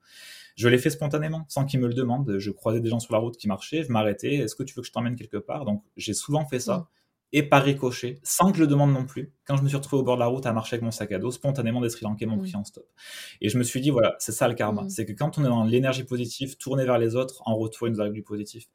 Je 0.55 0.69
l'ai 0.69 0.77
fait 0.77 0.89
spontanément, 0.89 1.45
sans 1.49 1.65
qu'ils 1.65 1.79
me 1.79 1.87
le 1.87 1.93
demandent. 1.93 2.37
Je 2.37 2.51
croisais 2.51 2.79
des 2.79 2.89
gens 2.89 2.99
sur 2.99 3.13
la 3.13 3.19
route 3.19 3.35
qui 3.37 3.47
marchaient, 3.47 3.83
je 3.83 3.91
m'arrêtais. 3.91 4.35
Est-ce 4.35 4.55
que 4.55 4.63
tu 4.63 4.73
veux 4.73 4.81
que 4.81 4.87
je 4.87 4.93
t'emmène 4.93 5.15
quelque 5.15 5.37
part? 5.37 5.65
Donc, 5.65 5.83
j'ai 5.97 6.13
souvent 6.13 6.45
fait 6.45 6.59
ça. 6.59 6.77
Mm. 6.77 6.85
Et 7.33 7.43
par 7.43 7.63
ricochet, 7.63 8.19
sans 8.23 8.51
que 8.51 8.57
je 8.57 8.61
le 8.61 8.67
demande 8.67 8.93
non 8.93 9.03
plus, 9.03 9.33
quand 9.45 9.57
je 9.57 9.63
me 9.63 9.67
suis 9.67 9.75
retrouvé 9.75 9.99
au 9.99 10.03
bord 10.05 10.15
de 10.15 10.21
la 10.21 10.27
route 10.27 10.45
à 10.45 10.53
marcher 10.53 10.75
avec 10.75 10.83
mon 10.83 10.91
sac 10.91 11.11
à 11.11 11.19
dos, 11.19 11.31
spontanément 11.31 11.81
des 11.81 11.89
Sri 11.89 12.05
Lankais 12.05 12.25
m'ont 12.25 12.37
mm. 12.37 12.41
pris 12.41 12.55
en 12.55 12.63
stop. 12.63 12.87
Et 13.41 13.49
je 13.49 13.57
me 13.57 13.63
suis 13.63 13.81
dit, 13.81 13.89
voilà, 13.89 14.15
c'est 14.19 14.31
ça 14.31 14.47
le 14.47 14.53
karma. 14.53 14.83
Mm. 14.83 14.89
C'est 14.89 15.05
que 15.05 15.11
quand 15.11 15.37
on 15.37 15.43
est 15.43 15.49
dans 15.49 15.65
l'énergie 15.65 16.05
positive, 16.05 16.55
tourner 16.55 16.85
vers 16.85 16.97
les 16.97 17.17
autres, 17.17 17.41
en 17.45 17.55
retour, 17.57 17.89
il 17.89 17.91
nous 17.91 17.99
arrive 17.99 18.13
du 18.13 18.23
positif. 18.23 18.67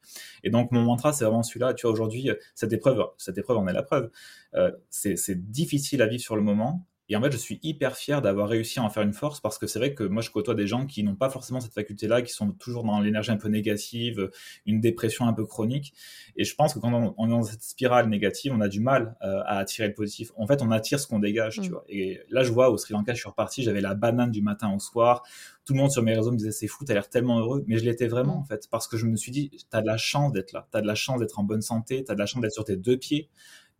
Et 0.43 0.51
donc, 0.51 0.71
mon 0.71 0.83
mantra, 0.83 1.13
c'est 1.13 1.25
vraiment 1.25 1.41
celui-là. 1.41 1.73
Tu 1.73 1.87
vois, 1.87 1.91
aujourd'hui, 1.91 2.29
cette 2.53 2.73
épreuve, 2.73 3.03
cette 3.17 3.39
épreuve 3.39 3.57
en 3.57 3.67
est 3.67 3.73
la 3.73 3.81
preuve. 3.81 4.11
Euh, 4.53 4.71
c'est 4.91 5.51
difficile 5.51 6.03
à 6.03 6.07
vivre 6.07 6.21
sur 6.21 6.35
le 6.35 6.43
moment, 6.43 6.85
et 7.11 7.15
en 7.17 7.21
fait, 7.21 7.31
je 7.33 7.37
suis 7.37 7.59
hyper 7.61 7.97
fier 7.97 8.21
d'avoir 8.21 8.47
réussi 8.47 8.79
à 8.79 8.83
en 8.83 8.89
faire 8.89 9.03
une 9.03 9.11
force 9.11 9.41
parce 9.41 9.57
que 9.57 9.67
c'est 9.67 9.79
vrai 9.79 9.93
que 9.93 10.05
moi, 10.05 10.21
je 10.21 10.29
côtoie 10.29 10.55
des 10.55 10.65
gens 10.65 10.85
qui 10.85 11.03
n'ont 11.03 11.17
pas 11.17 11.29
forcément 11.29 11.59
cette 11.59 11.73
faculté-là, 11.73 12.21
qui 12.21 12.31
sont 12.31 12.53
toujours 12.53 12.85
dans 12.85 13.01
l'énergie 13.01 13.31
un 13.31 13.37
peu 13.37 13.49
négative, 13.49 14.31
une 14.65 14.79
dépression 14.79 15.27
un 15.27 15.33
peu 15.33 15.45
chronique. 15.45 15.93
Et 16.37 16.45
je 16.45 16.55
pense 16.55 16.73
que 16.73 16.79
quand 16.79 17.13
on, 17.17 17.27
est 17.27 17.29
dans 17.29 17.43
cette 17.43 17.63
spirale 17.63 18.07
négative, 18.07 18.53
on 18.55 18.61
a 18.61 18.69
du 18.69 18.79
mal 18.79 19.17
euh, 19.23 19.41
à 19.45 19.57
attirer 19.57 19.89
le 19.89 19.93
positif. 19.93 20.31
En 20.37 20.47
fait, 20.47 20.61
on 20.61 20.71
attire 20.71 21.01
ce 21.01 21.07
qu'on 21.07 21.19
dégage, 21.19 21.55
tu 21.55 21.67
mm. 21.67 21.73
vois. 21.73 21.83
Et 21.89 22.21
là, 22.29 22.43
je 22.43 22.51
vois 22.53 22.69
au 22.69 22.77
Sri 22.77 22.93
Lanka, 22.93 23.13
je 23.13 23.19
suis 23.19 23.29
reparti, 23.29 23.61
j'avais 23.61 23.81
la 23.81 23.93
banane 23.93 24.31
du 24.31 24.41
matin 24.41 24.73
au 24.73 24.79
soir. 24.79 25.23
Tout 25.65 25.73
le 25.73 25.79
monde 25.79 25.91
sur 25.91 26.03
mes 26.03 26.15
réseaux 26.15 26.31
me 26.31 26.37
disait 26.37 26.51
c'est 26.51 26.67
fou, 26.67 26.85
t'as 26.85 26.93
l'air 26.93 27.09
tellement 27.09 27.39
heureux. 27.39 27.65
Mais 27.67 27.77
je 27.77 27.83
l'étais 27.83 28.07
vraiment, 28.07 28.37
mm. 28.37 28.41
en 28.41 28.45
fait, 28.45 28.69
parce 28.71 28.87
que 28.87 28.95
je 28.95 29.05
me 29.05 29.17
suis 29.17 29.33
dit, 29.33 29.51
t'as 29.69 29.81
de 29.81 29.87
la 29.87 29.97
chance 29.97 30.31
d'être 30.31 30.53
là, 30.53 30.65
t'as 30.71 30.79
de 30.79 30.87
la 30.87 30.95
chance 30.95 31.19
d'être 31.19 31.39
en 31.39 31.43
bonne 31.43 31.61
santé, 31.61 32.05
t'as 32.05 32.13
de 32.13 32.19
la 32.19 32.25
chance 32.25 32.41
d'être 32.41 32.53
sur 32.53 32.63
tes 32.63 32.77
deux 32.77 32.95
pieds 32.95 33.27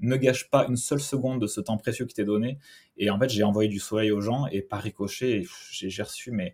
ne 0.02 0.16
gâche 0.16 0.50
pas 0.50 0.66
une 0.68 0.78
seule 0.78 1.00
seconde 1.00 1.42
de 1.42 1.48
ce 1.48 1.62
temps 1.62 1.78
précieux 1.78 2.06
qui 2.06 2.14
t'est 2.14 2.26
donné. 2.26 2.58
Et 2.98 3.10
en 3.10 3.20
fait, 3.20 3.30
j'ai 3.30 3.44
envoyé 3.44 3.70
du 3.70 3.80
soleil 3.80 4.12
aux 4.12 4.22
gens 4.22 4.48
et 4.48 4.62
par 4.62 4.82
ricochet, 4.82 5.44
j'ai 5.72 6.04
reçu 6.04 6.32
mais 6.32 6.54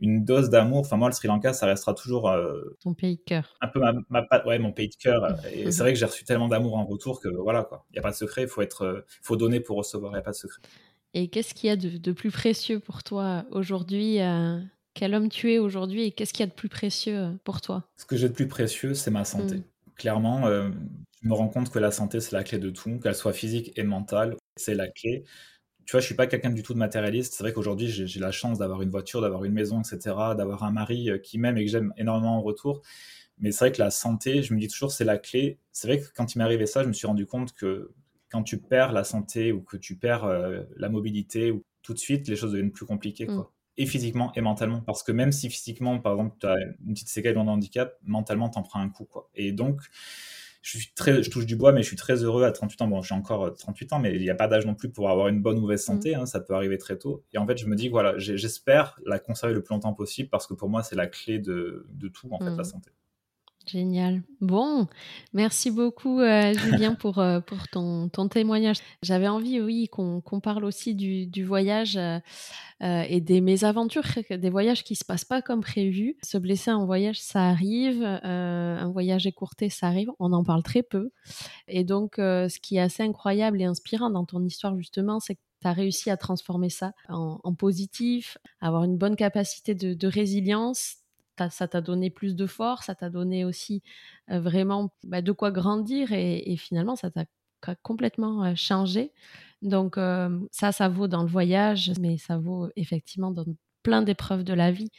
une 0.00 0.24
dose 0.24 0.50
d'amour. 0.50 0.80
Enfin, 0.80 0.96
moi, 0.96 1.08
le 1.08 1.14
Sri 1.14 1.28
Lanka, 1.28 1.52
ça 1.52 1.66
restera 1.66 1.94
toujours. 1.94 2.28
Euh, 2.28 2.76
Ton 2.80 2.94
pays 2.94 3.16
de 3.16 3.22
cœur. 3.22 3.54
Un 3.60 3.68
peu 3.68 3.80
ma, 3.80 4.26
ouais, 4.44 4.58
mon 4.58 4.72
pays 4.72 4.88
de 4.88 4.94
cœur. 4.94 5.38
et 5.52 5.70
c'est 5.70 5.80
vrai 5.80 5.92
que 5.92 5.98
j'ai 5.98 6.04
reçu 6.06 6.24
tellement 6.24 6.48
d'amour 6.48 6.76
en 6.76 6.84
retour 6.84 7.20
que 7.20 7.28
voilà, 7.28 7.64
quoi. 7.64 7.86
Il 7.90 7.94
n'y 7.94 7.98
a 7.98 8.02
pas 8.02 8.10
de 8.10 8.16
secret. 8.16 8.42
Il 8.42 8.48
faut, 8.48 8.62
être, 8.62 8.82
euh, 8.82 9.06
faut 9.22 9.36
donner 9.36 9.60
pour 9.60 9.76
recevoir. 9.76 10.12
Il 10.12 10.16
n'y 10.16 10.20
a 10.20 10.22
pas 10.22 10.32
de 10.32 10.36
secret. 10.36 10.60
Et 11.14 11.28
qu'est-ce 11.28 11.54
qu'il 11.54 11.68
y 11.68 11.72
a 11.72 11.76
de, 11.76 12.12
plus 12.12 12.30
précieux 12.30 12.78
pour 12.78 13.02
toi 13.02 13.46
aujourd'hui 13.50 14.20
euh, 14.20 14.58
Quel 14.92 15.14
homme 15.14 15.30
tu 15.30 15.50
es 15.52 15.58
aujourd'hui 15.58 16.04
et 16.04 16.12
qu'est-ce 16.12 16.34
qu'il 16.34 16.44
y 16.44 16.48
a 16.48 16.50
de 16.50 16.54
plus 16.54 16.68
précieux 16.68 17.30
pour 17.44 17.62
toi? 17.62 17.84
Ce 17.96 18.04
que 18.04 18.16
j'ai 18.16 18.28
de 18.28 18.34
plus 18.34 18.48
précieux, 18.48 18.92
c'est 18.92 19.10
ma 19.10 19.24
santé. 19.24 19.56
Mm. 19.56 19.64
Clairement, 19.96 20.46
je 21.22 21.28
me 21.28 21.34
rends 21.34 21.48
compte 21.48 21.70
que 21.70 21.78
la 21.78 21.90
santé, 21.90 22.20
c'est 22.20 22.32
la 22.32 22.44
clé 22.44 22.58
de 22.58 22.70
tout, 22.70 22.98
qu'elle 23.00 23.14
soit 23.14 23.32
physique 23.32 23.72
et 23.76 23.82
mentale, 23.82 24.36
c'est 24.56 24.74
la 24.74 24.88
clé. 24.88 25.24
Tu 25.86 25.92
vois, 25.92 26.00
je 26.00 26.06
suis 26.06 26.14
pas 26.16 26.26
quelqu'un 26.26 26.50
du 26.50 26.62
tout 26.62 26.74
de 26.74 26.78
matérialiste. 26.78 27.34
C'est 27.34 27.44
vrai 27.44 27.52
qu'aujourd'hui, 27.52 27.88
j'ai 27.88 28.20
la 28.20 28.32
chance 28.32 28.58
d'avoir 28.58 28.82
une 28.82 28.90
voiture, 28.90 29.20
d'avoir 29.20 29.44
une 29.44 29.52
maison, 29.52 29.80
etc., 29.82 30.34
d'avoir 30.36 30.64
un 30.64 30.72
mari 30.72 31.10
euh, 31.10 31.18
qui 31.18 31.38
m'aime 31.38 31.58
et 31.58 31.64
que 31.64 31.70
j'aime 31.70 31.92
énormément 31.96 32.38
en 32.38 32.42
retour. 32.42 32.82
Mais 33.38 33.52
c'est 33.52 33.66
vrai 33.66 33.72
que 33.72 33.82
la 33.82 33.90
santé, 33.90 34.42
je 34.42 34.54
me 34.54 34.60
dis 34.60 34.68
toujours, 34.68 34.92
c'est 34.92 35.04
la 35.04 35.18
clé. 35.18 35.58
C'est 35.72 35.88
vrai 35.88 36.00
que 36.00 36.06
quand 36.16 36.34
il 36.34 36.38
m'est 36.38 36.44
arrivé 36.44 36.66
ça, 36.66 36.82
je 36.82 36.88
me 36.88 36.92
suis 36.92 37.06
rendu 37.06 37.26
compte 37.26 37.54
que 37.54 37.92
quand 38.30 38.42
tu 38.42 38.58
perds 38.60 38.92
la 38.92 39.04
santé 39.04 39.52
ou 39.52 39.62
que 39.62 39.76
tu 39.76 39.96
perds 39.96 40.24
euh, 40.24 40.62
la 40.76 40.88
mobilité, 40.88 41.50
ou, 41.52 41.64
tout 41.82 41.94
de 41.94 41.98
suite, 41.98 42.28
les 42.28 42.36
choses 42.36 42.52
deviennent 42.52 42.72
plus 42.72 42.86
compliquées. 42.86 43.26
Quoi. 43.26 43.52
Et 43.78 43.86
physiquement 43.86 44.32
et 44.34 44.40
mentalement. 44.40 44.80
Parce 44.80 45.02
que 45.02 45.12
même 45.12 45.32
si 45.32 45.50
physiquement, 45.50 45.98
par 45.98 46.12
exemple, 46.12 46.36
tu 46.40 46.46
as 46.46 46.56
une 46.86 46.94
petite 46.94 47.08
séquelle 47.08 47.34
de 47.34 47.38
handicap, 47.40 47.94
mentalement, 48.04 48.48
tu 48.48 48.58
en 48.58 48.62
prends 48.62 48.80
un 48.80 48.88
coup. 48.88 49.04
Quoi. 49.04 49.28
Et 49.34 49.52
donc, 49.52 49.82
je 50.66 50.78
suis 50.78 50.92
très, 50.96 51.22
je 51.22 51.30
touche 51.30 51.46
du 51.46 51.54
bois, 51.54 51.70
mais 51.70 51.82
je 51.82 51.86
suis 51.86 51.96
très 51.96 52.24
heureux 52.24 52.44
à 52.44 52.50
38 52.50 52.82
ans. 52.82 52.88
Bon, 52.88 53.00
j'ai 53.00 53.14
encore 53.14 53.54
38 53.54 53.92
ans, 53.92 53.98
mais 54.00 54.16
il 54.16 54.20
n'y 54.20 54.30
a 54.30 54.34
pas 54.34 54.48
d'âge 54.48 54.66
non 54.66 54.74
plus 54.74 54.90
pour 54.90 55.10
avoir 55.10 55.28
une 55.28 55.40
bonne 55.40 55.58
ou 55.58 55.60
mauvaise 55.60 55.84
santé. 55.84 56.16
Mm. 56.16 56.20
Hein, 56.20 56.26
ça 56.26 56.40
peut 56.40 56.54
arriver 56.54 56.76
très 56.76 56.98
tôt. 56.98 57.24
Et 57.32 57.38
en 57.38 57.46
fait, 57.46 57.56
je 57.56 57.66
me 57.66 57.76
dis, 57.76 57.88
voilà, 57.88 58.18
j'espère 58.18 58.98
la 59.06 59.20
conserver 59.20 59.54
le 59.54 59.62
plus 59.62 59.74
longtemps 59.74 59.92
possible 59.92 60.28
parce 60.28 60.46
que 60.46 60.54
pour 60.54 60.68
moi, 60.68 60.82
c'est 60.82 60.96
la 60.96 61.06
clé 61.06 61.38
de, 61.38 61.86
de, 61.90 62.08
tout, 62.08 62.28
en 62.32 62.38
fait, 62.38 62.46
la 62.46 62.62
mm. 62.62 62.64
santé. 62.64 62.90
Génial. 63.66 64.22
Bon, 64.40 64.86
merci 65.32 65.72
beaucoup 65.72 66.20
euh, 66.20 66.54
Julien 66.54 66.94
pour, 67.00 67.18
euh, 67.18 67.40
pour 67.40 67.66
ton, 67.66 68.08
ton 68.08 68.28
témoignage. 68.28 68.76
J'avais 69.02 69.26
envie, 69.26 69.60
oui, 69.60 69.88
qu'on 69.88 70.22
parle 70.40 70.64
aussi 70.64 70.94
du, 70.94 71.26
du 71.26 71.42
voyage 71.42 71.96
euh, 71.96 72.20
et 72.80 73.20
des 73.20 73.40
mésaventures, 73.40 74.04
des 74.30 74.50
voyages 74.50 74.84
qui 74.84 74.94
se 74.94 75.04
passent 75.04 75.24
pas 75.24 75.42
comme 75.42 75.62
prévu. 75.62 76.16
Se 76.22 76.38
blesser 76.38 76.70
en 76.70 76.86
voyage, 76.86 77.20
ça 77.20 77.48
arrive. 77.48 78.04
un 78.04 78.88
voyage 78.92 79.26
écourté, 79.26 79.68
ça 79.68 79.88
arrive. 79.88 80.10
On 80.20 80.32
en 80.32 80.44
parle 80.44 80.62
très 80.62 80.84
peu. 80.84 81.10
Et 81.66 81.82
donc, 81.82 82.14
ce 82.18 82.60
qui 82.60 82.76
est 82.76 82.80
assez 82.80 83.02
incroyable 83.02 83.60
et 83.60 83.64
inspirant 83.64 84.10
dans 84.10 84.24
ton 84.24 84.44
histoire, 84.44 84.76
justement, 84.76 85.18
c'est 85.18 85.34
que 85.34 85.40
tu 85.60 85.66
as 85.66 85.72
réussi 85.72 86.10
à 86.10 86.16
transformer 86.16 86.70
ça 86.70 86.92
en, 87.08 87.40
en, 87.42 87.54
positif, 87.54 88.38
avoir 88.60 88.84
une 88.84 88.96
bonne 88.96 89.16
capacité 89.16 89.74
de, 89.74 89.94
de 89.94 90.06
résilience 90.06 90.98
ça 91.50 91.68
t'a 91.68 91.80
donné 91.80 92.10
plus 92.10 92.36
de 92.36 92.46
force, 92.46 92.86
ça 92.86 92.94
t'a 92.94 93.10
donné 93.10 93.44
aussi 93.44 93.82
vraiment 94.28 94.90
bah, 95.04 95.22
de 95.22 95.32
quoi 95.32 95.50
grandir 95.50 96.12
et, 96.12 96.56
finalement 96.56 96.96
ça 96.96 97.10
t'a 97.10 97.24
complètement 97.82 98.54
changé. 98.54 99.12
Donc 99.62 99.96
ça, 100.50 100.72
ça 100.72 100.88
vaut 100.88 101.08
dans 101.08 101.22
le 101.22 101.28
voyage, 101.28 101.92
mais 102.00 102.18
ça 102.18 102.38
vaut 102.38 102.68
effectivement 102.76 103.30
dans 103.30 103.44
plein 103.86 104.02
d'épreuves 104.02 104.42
de 104.42 104.52
la 104.52 104.72
vie. 104.72 104.90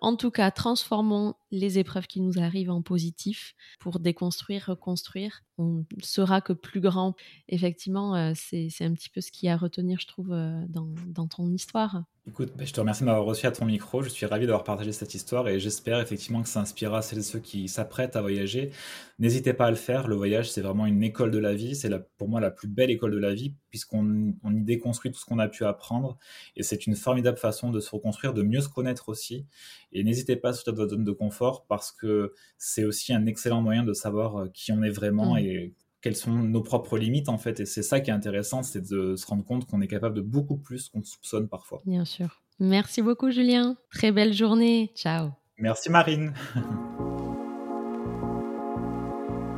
En 0.00 0.16
tout 0.16 0.32
cas, 0.32 0.50
transformons 0.50 1.34
les 1.52 1.78
épreuves 1.78 2.08
qui 2.08 2.20
nous 2.20 2.40
arrivent 2.40 2.72
en 2.72 2.82
positif 2.82 3.54
pour 3.78 4.00
déconstruire, 4.00 4.64
reconstruire. 4.66 5.44
On 5.58 5.84
sera 6.02 6.40
que 6.40 6.52
plus 6.52 6.80
grand. 6.80 7.14
Effectivement, 7.48 8.32
c'est 8.34 8.66
un 8.80 8.94
petit 8.94 9.10
peu 9.10 9.20
ce 9.20 9.30
qui 9.30 9.48
a 9.48 9.54
à 9.54 9.56
retenir, 9.56 10.00
je 10.00 10.08
trouve, 10.08 10.34
dans 10.68 11.28
ton 11.28 11.52
histoire. 11.52 12.02
Écoute, 12.24 12.52
bah, 12.56 12.64
je 12.64 12.72
te 12.72 12.78
remercie 12.78 13.00
de 13.00 13.06
m'avoir 13.06 13.24
reçu 13.24 13.46
à 13.46 13.50
ton 13.50 13.64
micro. 13.64 14.00
Je 14.00 14.08
suis 14.08 14.26
ravi 14.26 14.46
d'avoir 14.46 14.62
partagé 14.62 14.92
cette 14.92 15.12
histoire 15.12 15.48
et 15.48 15.58
j'espère 15.58 15.98
effectivement 16.00 16.40
que 16.40 16.48
ça 16.48 16.60
inspirera 16.60 17.02
celles 17.02 17.18
et 17.18 17.22
ceux 17.22 17.40
qui 17.40 17.66
s'apprêtent 17.66 18.14
à 18.14 18.20
voyager. 18.20 18.70
N'hésitez 19.18 19.52
pas 19.54 19.66
à 19.66 19.70
le 19.70 19.76
faire. 19.76 20.06
Le 20.06 20.14
voyage, 20.14 20.48
c'est 20.48 20.60
vraiment 20.60 20.86
une 20.86 21.02
école 21.02 21.32
de 21.32 21.38
la 21.38 21.52
vie. 21.52 21.74
C'est 21.74 21.90
pour 22.18 22.28
moi 22.28 22.40
la 22.40 22.52
plus 22.52 22.68
belle 22.68 22.90
école 22.90 23.10
de 23.10 23.18
la 23.18 23.34
vie 23.34 23.56
puisqu'on 23.70 24.34
y 24.44 24.60
déconstruit 24.60 25.10
tout 25.10 25.18
ce 25.18 25.24
qu'on 25.24 25.40
a 25.40 25.48
pu 25.48 25.64
apprendre. 25.64 26.16
Et 26.54 26.62
c'est 26.62 26.86
une 26.86 26.94
formidable 26.94 27.38
façon 27.38 27.70
de 27.70 27.80
se 27.80 27.90
reconstruire, 27.90 28.34
de 28.34 28.44
mieux 28.44 28.60
se 28.60 28.68
connaître 28.68 29.08
aussi. 29.08 29.44
Et 29.90 30.04
n'hésitez 30.04 30.36
pas 30.36 30.50
à 30.50 30.52
sortir 30.52 30.74
de 30.74 30.78
votre 30.78 30.92
zone 30.92 31.04
de 31.04 31.10
confort 31.10 31.66
parce 31.66 31.90
que 31.90 32.34
c'est 32.56 32.84
aussi 32.84 33.12
un 33.12 33.26
excellent 33.26 33.62
moyen 33.62 33.82
de 33.82 33.94
savoir 33.94 34.36
euh, 34.36 34.48
qui 34.54 34.70
on 34.70 34.84
est 34.84 34.90
vraiment 34.90 35.34
mmh. 35.34 35.38
et 35.38 35.74
quelles 36.02 36.16
sont 36.16 36.32
nos 36.32 36.62
propres 36.62 36.98
limites 36.98 37.28
en 37.28 37.38
fait. 37.38 37.60
Et 37.60 37.66
c'est 37.66 37.82
ça 37.82 38.00
qui 38.00 38.10
est 38.10 38.14
intéressant, 38.14 38.62
c'est 38.62 38.82
de 38.82 39.16
se 39.16 39.26
rendre 39.26 39.44
compte 39.44 39.66
qu'on 39.66 39.80
est 39.80 39.88
capable 39.88 40.16
de 40.16 40.20
beaucoup 40.20 40.58
plus 40.58 40.88
qu'on 40.88 41.02
soupçonne 41.02 41.48
parfois. 41.48 41.80
Bien 41.86 42.04
sûr. 42.04 42.42
Merci 42.58 43.00
beaucoup 43.00 43.30
Julien. 43.30 43.76
Très 43.90 44.12
belle 44.12 44.34
journée. 44.34 44.92
Ciao. 44.94 45.30
Merci 45.58 45.90
Marine. 45.90 46.34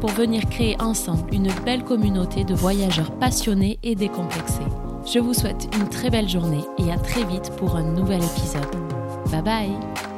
pour 0.00 0.10
venir 0.10 0.48
créer 0.48 0.80
ensemble 0.80 1.32
une 1.32 1.50
belle 1.64 1.84
communauté 1.84 2.44
de 2.44 2.54
voyageurs 2.54 3.12
passionnés 3.12 3.78
et 3.82 3.94
décomplexés. 3.94 4.66
Je 5.06 5.18
vous 5.18 5.34
souhaite 5.34 5.68
une 5.78 5.88
très 5.88 6.10
belle 6.10 6.28
journée 6.28 6.64
et 6.78 6.90
à 6.90 6.98
très 6.98 7.24
vite 7.24 7.52
pour 7.58 7.76
un 7.76 7.84
nouvel 7.84 8.22
épisode. 8.22 8.66
Bye 9.30 9.42
bye 9.42 10.15